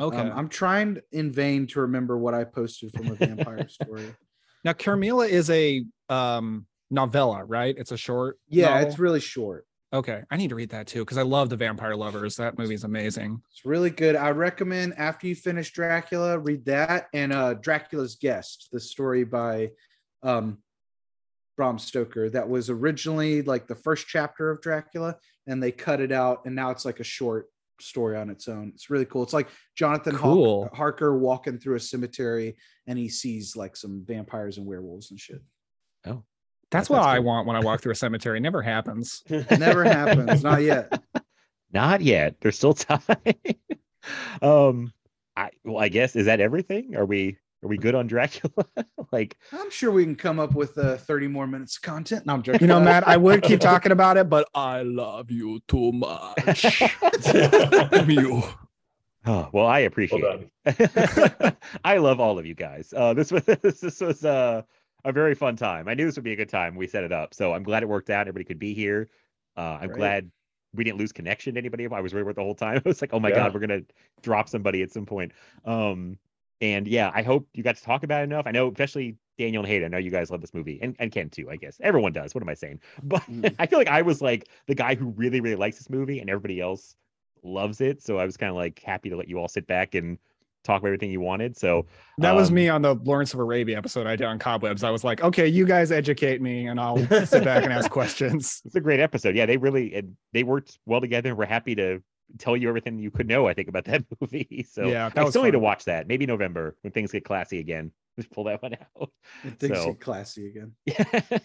[0.00, 0.16] Okay.
[0.16, 4.14] Um, I'm trying in vain to remember what I posted from a vampire story.
[4.64, 7.74] Now Carmilla is a um novella, right?
[7.78, 8.38] It's a short.
[8.48, 8.88] Yeah, novel?
[8.88, 9.64] it's really short.
[9.92, 10.22] okay.
[10.30, 12.36] I need to read that too because I love the Vampire Lovers.
[12.36, 13.42] That movie's amazing.
[13.50, 14.16] It's really good.
[14.16, 19.70] I recommend after you finish Dracula, read that and uh Dracula's Guest, the story by
[20.22, 20.58] um
[21.56, 25.16] Bram Stoker that was originally like the first chapter of Dracula
[25.46, 27.48] and they cut it out and now it's like a short
[27.82, 28.70] story on its own.
[28.74, 29.22] It's really cool.
[29.22, 30.70] It's like Jonathan Hawk- Cool.
[30.72, 35.42] Harker walking through a cemetery and he sees like some vampires and werewolves and shit.
[36.06, 36.22] oh,
[36.70, 37.24] That's That what sounds I cool.
[37.26, 38.38] want when I walk through a cemetery.
[38.38, 39.22] It never happens.
[39.28, 41.02] Never happens, not yet.
[41.72, 42.36] not yet.
[42.40, 43.00] There's still time.
[44.42, 44.92] um,
[45.36, 46.96] I well, I guess is that everything?
[46.96, 48.64] Are we are we good on Dracula?
[49.12, 52.26] like, I'm sure we can come up with uh, 30 more minutes of content.
[52.26, 52.60] No, I'm joking.
[52.62, 56.80] You know, Matt, I would keep talking about it, but I love you too much.
[58.08, 58.42] you.
[59.26, 61.56] oh well, I appreciate Well it.
[61.84, 62.94] I love all of you guys.
[62.96, 64.62] Uh, this was this was uh,
[65.04, 65.88] a very fun time.
[65.88, 66.76] I knew this would be a good time.
[66.76, 68.22] We set it up, so I'm glad it worked out.
[68.22, 69.10] Everybody could be here.
[69.56, 69.96] Uh, I'm Great.
[69.98, 70.30] glad
[70.72, 71.86] we didn't lose connection to anybody.
[71.90, 72.80] I was worried about the whole time.
[72.84, 73.36] I was like, oh my Yeah.
[73.36, 73.82] god, we're gonna
[74.22, 75.32] drop somebody at some point.
[75.66, 76.16] Um,
[76.60, 78.46] and yeah, I hope you got to talk about it enough.
[78.46, 79.86] I know, especially Daniel and Hayden.
[79.86, 81.48] I know you guys love this movie, and, and Ken too.
[81.50, 82.34] I guess everyone does.
[82.34, 82.80] What am I saying?
[83.02, 83.54] But Mm.
[83.58, 86.28] I feel like I was like the guy who really, really likes this movie, and
[86.28, 86.96] everybody else
[87.42, 88.02] loves it.
[88.02, 90.18] So I was kind of like happy to let you all sit back and
[90.62, 91.56] talk about everything you wanted.
[91.56, 91.86] So
[92.18, 94.84] That was um, me on the Lawrence of Arabia episode I did on Cobwebs.
[94.84, 98.60] I was like, okay, you guys educate me and I'll sit back and ask questions.
[98.66, 99.34] It's a great episode.
[99.34, 100.02] Yeah, they really
[100.34, 101.34] they worked well together.
[101.34, 102.02] We're happy to
[102.38, 103.46] tell you everything you could know.
[103.48, 104.66] I think about that movie.
[104.70, 106.06] So Yeah, that I was still need to watch that.
[106.08, 107.92] Maybe November when things get classy again.
[108.16, 109.10] Just pull that one out.
[109.58, 110.72] Things So- get classy again.
[110.84, 111.38] Yeah.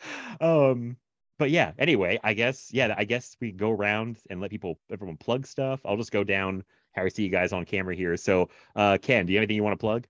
[0.40, 0.96] um,
[1.38, 1.72] but yeah.
[1.78, 2.94] Anyway, I guess yeah.
[2.96, 5.80] I guess we go around and let people everyone plug stuff.
[5.84, 8.16] I'll just go down how I see you guys on camera here.
[8.16, 10.06] So, uh, Ken, do you have anything you want to plug?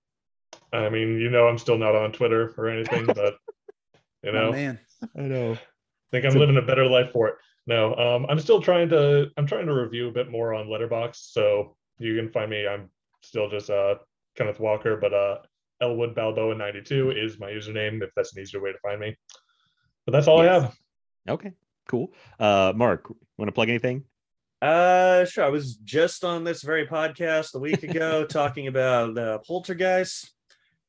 [0.73, 3.37] I mean, you know, I'm still not on Twitter or anything, but
[4.23, 4.79] you My know, man.
[5.17, 5.57] I know.
[6.11, 7.35] think I'm living a better life for it.
[7.67, 9.29] No, um, I'm still trying to.
[9.37, 12.67] I'm trying to review a bit more on Letterboxd, so you can find me.
[12.67, 12.89] I'm
[13.21, 13.95] still just uh
[14.35, 15.37] Kenneth Walker, but uh
[15.81, 19.15] Elwood Balboa 92 is my username if that's an easier way to find me.
[20.05, 20.75] But that's all I have.
[21.27, 21.53] Okay,
[21.87, 22.13] cool.
[22.39, 24.03] Uh, Mark, want to plug anything?
[24.61, 25.43] Uh, sure.
[25.43, 30.31] I was just on this very podcast a week ago talking about uh, Poltergeist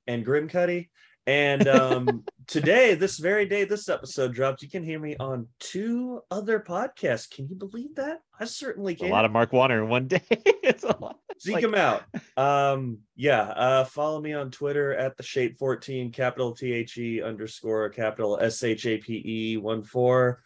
[0.06, 0.88] and Grimcutty.
[1.26, 6.20] And um, today, this very day this episode dropped, you can hear me on two
[6.30, 7.30] other podcasts.
[7.30, 8.22] Can you believe that?
[8.40, 9.08] I certainly can.
[9.08, 10.22] A lot of Mark Warner in one day.
[10.30, 11.18] it's a lot.
[11.38, 12.02] Seek like- him out.
[12.36, 13.42] Um, yeah.
[13.42, 18.38] Uh, follow me on Twitter at the Shape 14, capital T H E underscore capital
[18.40, 20.42] S H A P E one four.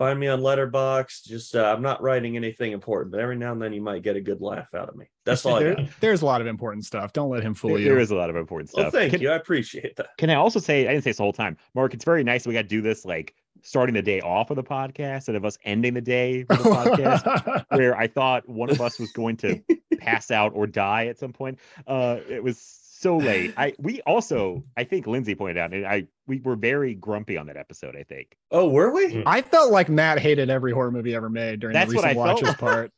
[0.00, 1.26] Find me on Letterboxd.
[1.26, 4.16] Just uh, I'm not writing anything important, but every now and then you might get
[4.16, 5.04] a good laugh out of me.
[5.26, 5.88] That's all I There- got.
[6.00, 7.12] there's a lot of important stuff.
[7.12, 7.84] Don't let him fool There- you.
[7.84, 8.84] there is a lot of important stuff.
[8.84, 9.28] Well, thank Can- you.
[9.30, 10.16] I appreciate that.
[10.16, 12.44] Can I also say, I didn't say this the whole time, Mark, it's very nice
[12.44, 15.34] that we got to do this like starting the day off of the podcast instead
[15.34, 19.12] of us ending the day with the podcast, where I thought one of us was
[19.12, 19.60] going to
[19.98, 21.58] pass out or die at some point.
[21.86, 22.56] Uh, it was
[23.00, 23.54] so late.
[23.56, 27.46] I we also, I think Lindsay pointed out, and I we were very grumpy on
[27.46, 27.96] that episode.
[27.96, 29.22] I think Oh, were we?
[29.26, 32.14] I felt like Matt hated every horror movie ever made during That's the recent I
[32.14, 32.42] felt.
[32.42, 32.92] watches part.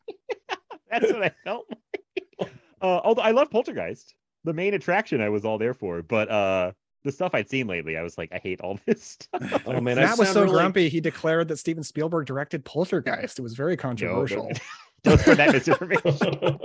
[0.91, 1.67] that's what I felt.
[2.39, 2.53] Like.
[2.81, 4.15] Uh, although I love Poltergeist,
[4.45, 6.73] the main attraction I was all there for, but uh,
[7.05, 9.63] the stuff I'd seen lately, I was like, I hate all this stuff.
[9.67, 13.39] Oh man, I Matt was so really- grumpy he declared that Steven Spielberg directed Poltergeist.
[13.39, 14.51] It was very controversial.
[15.05, 16.59] Don't spread that misinformation.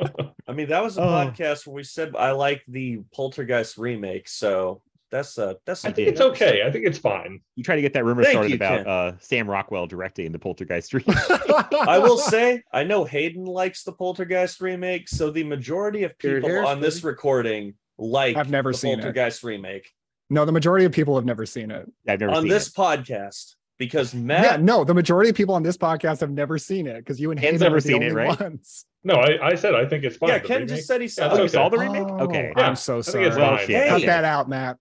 [0.48, 1.06] I mean, that was a Oh.
[1.06, 5.92] podcast where we said I like the Poltergeist remake, so that's uh that's I a
[5.94, 6.64] think good it's okay.
[6.66, 7.40] I think it's fine.
[7.56, 8.88] You try to get that rumor Thank started you, about Ken.
[8.88, 11.16] uh, Sam Rockwell directing the Poltergeist remake.
[11.88, 16.50] I will say, I know Hayden likes the Poltergeist remake, so the majority of people
[16.50, 19.02] is, on this recording like I've never the seen it.
[19.02, 19.90] Poltergeist remake
[20.30, 21.90] No, the majority of people have never seen it.
[22.08, 22.76] I've never on seen this it.
[22.76, 24.44] podcast because Matt.
[24.44, 27.32] Yeah, no, the majority of people on this podcast have never seen it because you
[27.32, 28.40] and Ken's Hayden never seen it, right?
[28.40, 28.86] ones.
[29.04, 30.30] No, I, I said I think it's fine.
[30.30, 30.70] yeah, Ken remake.
[30.70, 31.26] just said he saw.
[31.34, 31.64] Yeah, Oh, it's you it.
[31.64, 31.64] okay.
[31.64, 32.08] saw the remake?
[32.10, 32.54] Oh, Okay.
[32.58, 33.26] Yeah, I'm so sorry.
[33.28, 33.68] it's Well, fine.
[33.68, 33.88] shit.
[33.90, 34.78] Cut that out, Matt.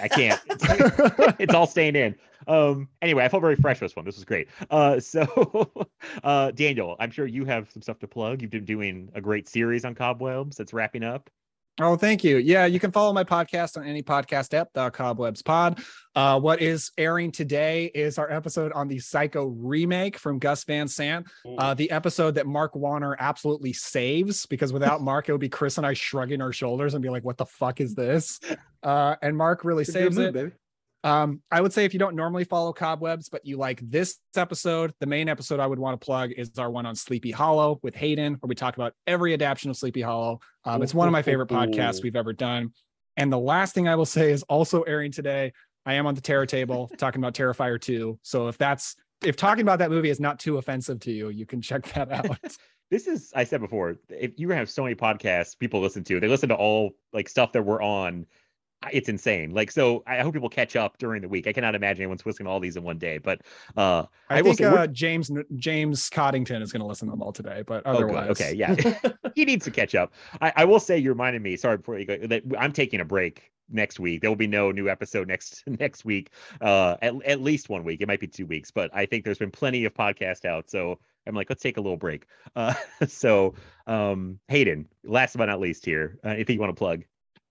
[0.00, 0.40] I can't.
[0.50, 2.14] It's, it's all staying in.
[2.46, 2.88] Um.
[3.02, 4.04] Anyway, I felt very fresh with this one.
[4.06, 4.48] This was great.
[4.70, 4.98] Uh.
[5.00, 5.70] So,
[6.24, 8.40] uh, Daniel, I'm sure you have some stuff to plug.
[8.40, 11.28] You've been doing a great series on cobwebs that's wrapping up.
[11.80, 12.38] Oh, thank you.
[12.38, 15.80] Yeah, you can follow my podcast on any podcast app, the Cobwebs Pod.
[16.16, 20.88] Uh, what is airing today is our episode on the Psycho remake from Gus Van
[20.88, 21.28] Sant.
[21.56, 25.78] Uh, the episode that Mark Warner absolutely saves because without Mark, it would be Chris
[25.78, 28.40] and I shrugging our shoulders and be like, "What the fuck is this?"
[28.80, 30.32] Uh, and Mark really It's saves it.
[30.32, 30.52] baby.
[31.04, 34.92] Um, I would say if you don't normally follow Cobwebs, but you like this episode,
[35.00, 37.94] the main episode I would want to plug is our one on Sleepy Hollow with
[37.94, 40.40] Hayden, where we talk about every adaptation of Sleepy Hollow.
[40.64, 42.72] Um, it's one of my favorite podcasts we've ever done.
[43.16, 45.52] And the last thing I will say is also airing today.
[45.86, 48.18] I am on the Terror Table talking about Terrifier 2.
[48.22, 51.46] So if that's if talking about that movie is not too offensive to you, you
[51.46, 52.38] can check that out.
[52.90, 56.26] This is, I said before, if you have so many podcasts people listen to, they
[56.26, 58.24] listen to all like stuff that we're on.
[58.92, 59.50] It's insane.
[59.52, 61.46] Like, so I hope people catch up during the week.
[61.48, 63.40] I cannot imagine anyone's listening all these in one day, but
[63.76, 67.12] uh, I, I, will think say uh, James James Coddington is going to listen to
[67.12, 68.04] them all today, but Oh, good.
[68.04, 68.76] otherwise, Okay, yeah.
[69.34, 70.12] he needs to catch up.
[70.40, 73.04] I, I will say you reminded me, sorry before you go, that I'm taking a
[73.04, 74.20] break next week.
[74.20, 76.30] There will be no new episode next next week.
[76.60, 78.00] Uh at, at least one week.
[78.00, 80.70] It might be two weeks, but I think there's been plenty of podcast out.
[80.70, 82.26] So I'm like, let's take a little break.
[82.56, 82.74] Uh
[83.08, 83.54] so
[83.88, 87.02] um Hayden, last but not least here, uh, anything you want to plug?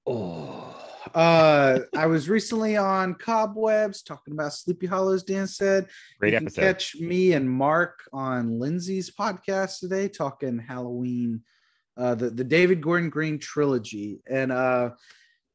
[0.06, 0.74] Oh,
[1.14, 5.24] uh, I was recently on Cobwebs talking about Sleepy Hollows.
[5.24, 5.88] Dan said,
[6.20, 6.62] Great you can episode.
[6.62, 11.42] catch me and Mark on Lindsay's podcast today, talking Halloween,
[11.98, 14.92] uh, the the David Gordon Green trilogy, and uh,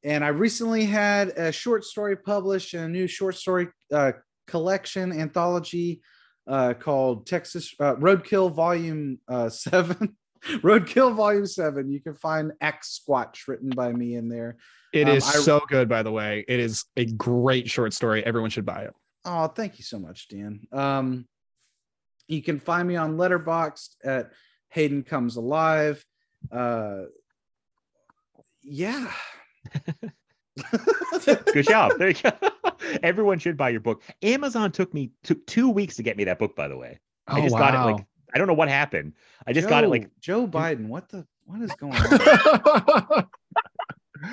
[0.05, 4.13] and I recently had a short story published in a new short story uh,
[4.47, 6.03] collection anthology
[6.47, 10.17] uh, called Texas uh, Roadkill Volume uh, Seven.
[10.45, 11.91] Roadkill Volume Seven.
[11.91, 14.57] You can find X Squatch written by me in there.
[14.93, 16.45] It Um, is I- so good, by the way.
[16.49, 18.25] It is a great short story.
[18.25, 18.95] Everyone should buy it.
[19.25, 20.67] Oh, thank you so much, Dan.
[20.73, 21.27] Um,
[22.29, 24.31] you can find me on Letterboxd at
[24.71, 26.05] Hayden Comes Alive.
[26.51, 27.03] Uh,
[28.63, 29.11] yeah.
[31.53, 31.93] Good job.
[31.99, 32.33] There you go.
[33.03, 34.03] Everyone should buy your book.
[34.23, 36.99] Amazon took me took two weeks to get me that book, by the way.
[37.27, 38.05] I Oh, just got it like.
[38.35, 39.13] I don't know what happened.
[39.47, 40.89] I just got it like Joe Biden.
[40.89, 43.27] What the what is going on?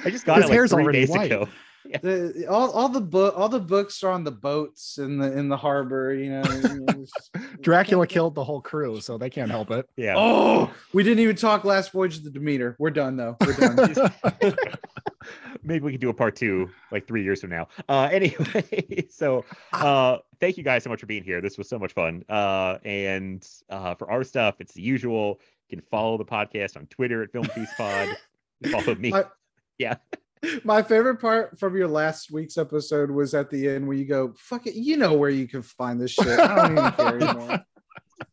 [0.05, 1.31] I just got His it like hair's three already days white.
[1.31, 1.47] ago.
[2.03, 5.47] the all, all the book all the books are on the boats in the in
[5.47, 6.13] the harbor.
[6.13, 7.29] You know, It's-
[7.61, 9.89] Dracula killed the whole crew, so they can't help it.
[9.95, 10.15] Yeah.
[10.17, 12.75] Oh, we didn't even talk last voyage of the Demeter.
[12.79, 13.37] We're done though.
[13.41, 14.13] We're done.
[15.63, 17.67] Maybe we could do a part two like three years from now.
[17.87, 21.41] Uh, anyway, so uh, thank you guys so much for being here.
[21.41, 22.23] This was so much fun.
[22.29, 25.39] Uh, and uh, for our stuff, it's the usual.
[25.69, 28.17] You can follow the podcast on Twitter at Film Feast Pod.
[28.71, 29.13] follow me.
[29.13, 29.23] I-
[29.79, 29.95] yeah.
[30.63, 34.33] My favorite part from your last week's episode was at the end where you go,
[34.37, 37.65] "Fuck it, you know where you can find this shit." I don't even care anymore.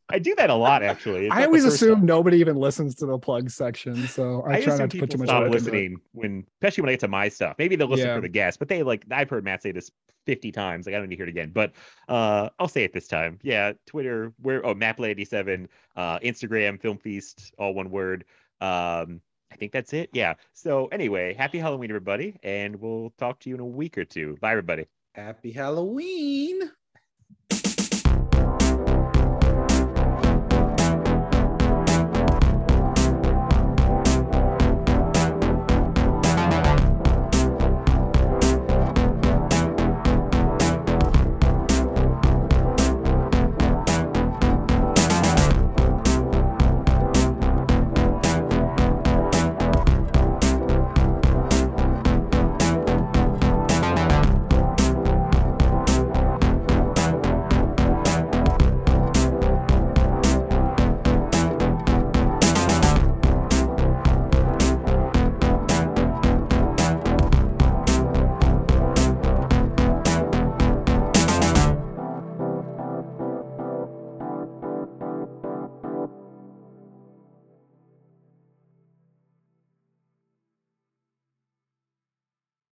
[0.08, 1.26] I do that a lot actually.
[1.26, 4.76] It's I always assume nobody even listens to the plug section, so I, I, try
[4.76, 7.57] not to put too much stop listening when, especially when I get to my stuff.
[7.58, 8.15] Maybe they'll listen Yeah.
[8.15, 9.91] for the guests, but they like I've heard Matt say this
[10.25, 10.86] fifty times.
[10.86, 11.73] Like I don't need to hear it again, but
[12.08, 13.41] uh, I'll say it this time.
[13.42, 15.66] Yeah, Twitter, where oh Maplay87,
[15.97, 18.25] uh, Instagram, Film Feast, all one word.
[18.60, 20.10] Um, I think that's it.
[20.12, 20.34] Yeah.
[20.52, 24.36] So anyway, happy Halloween, everybody, and we'll talk to you in a week or two.
[24.41, 24.86] Bye, everybody.
[25.15, 26.70] Happy Halloween.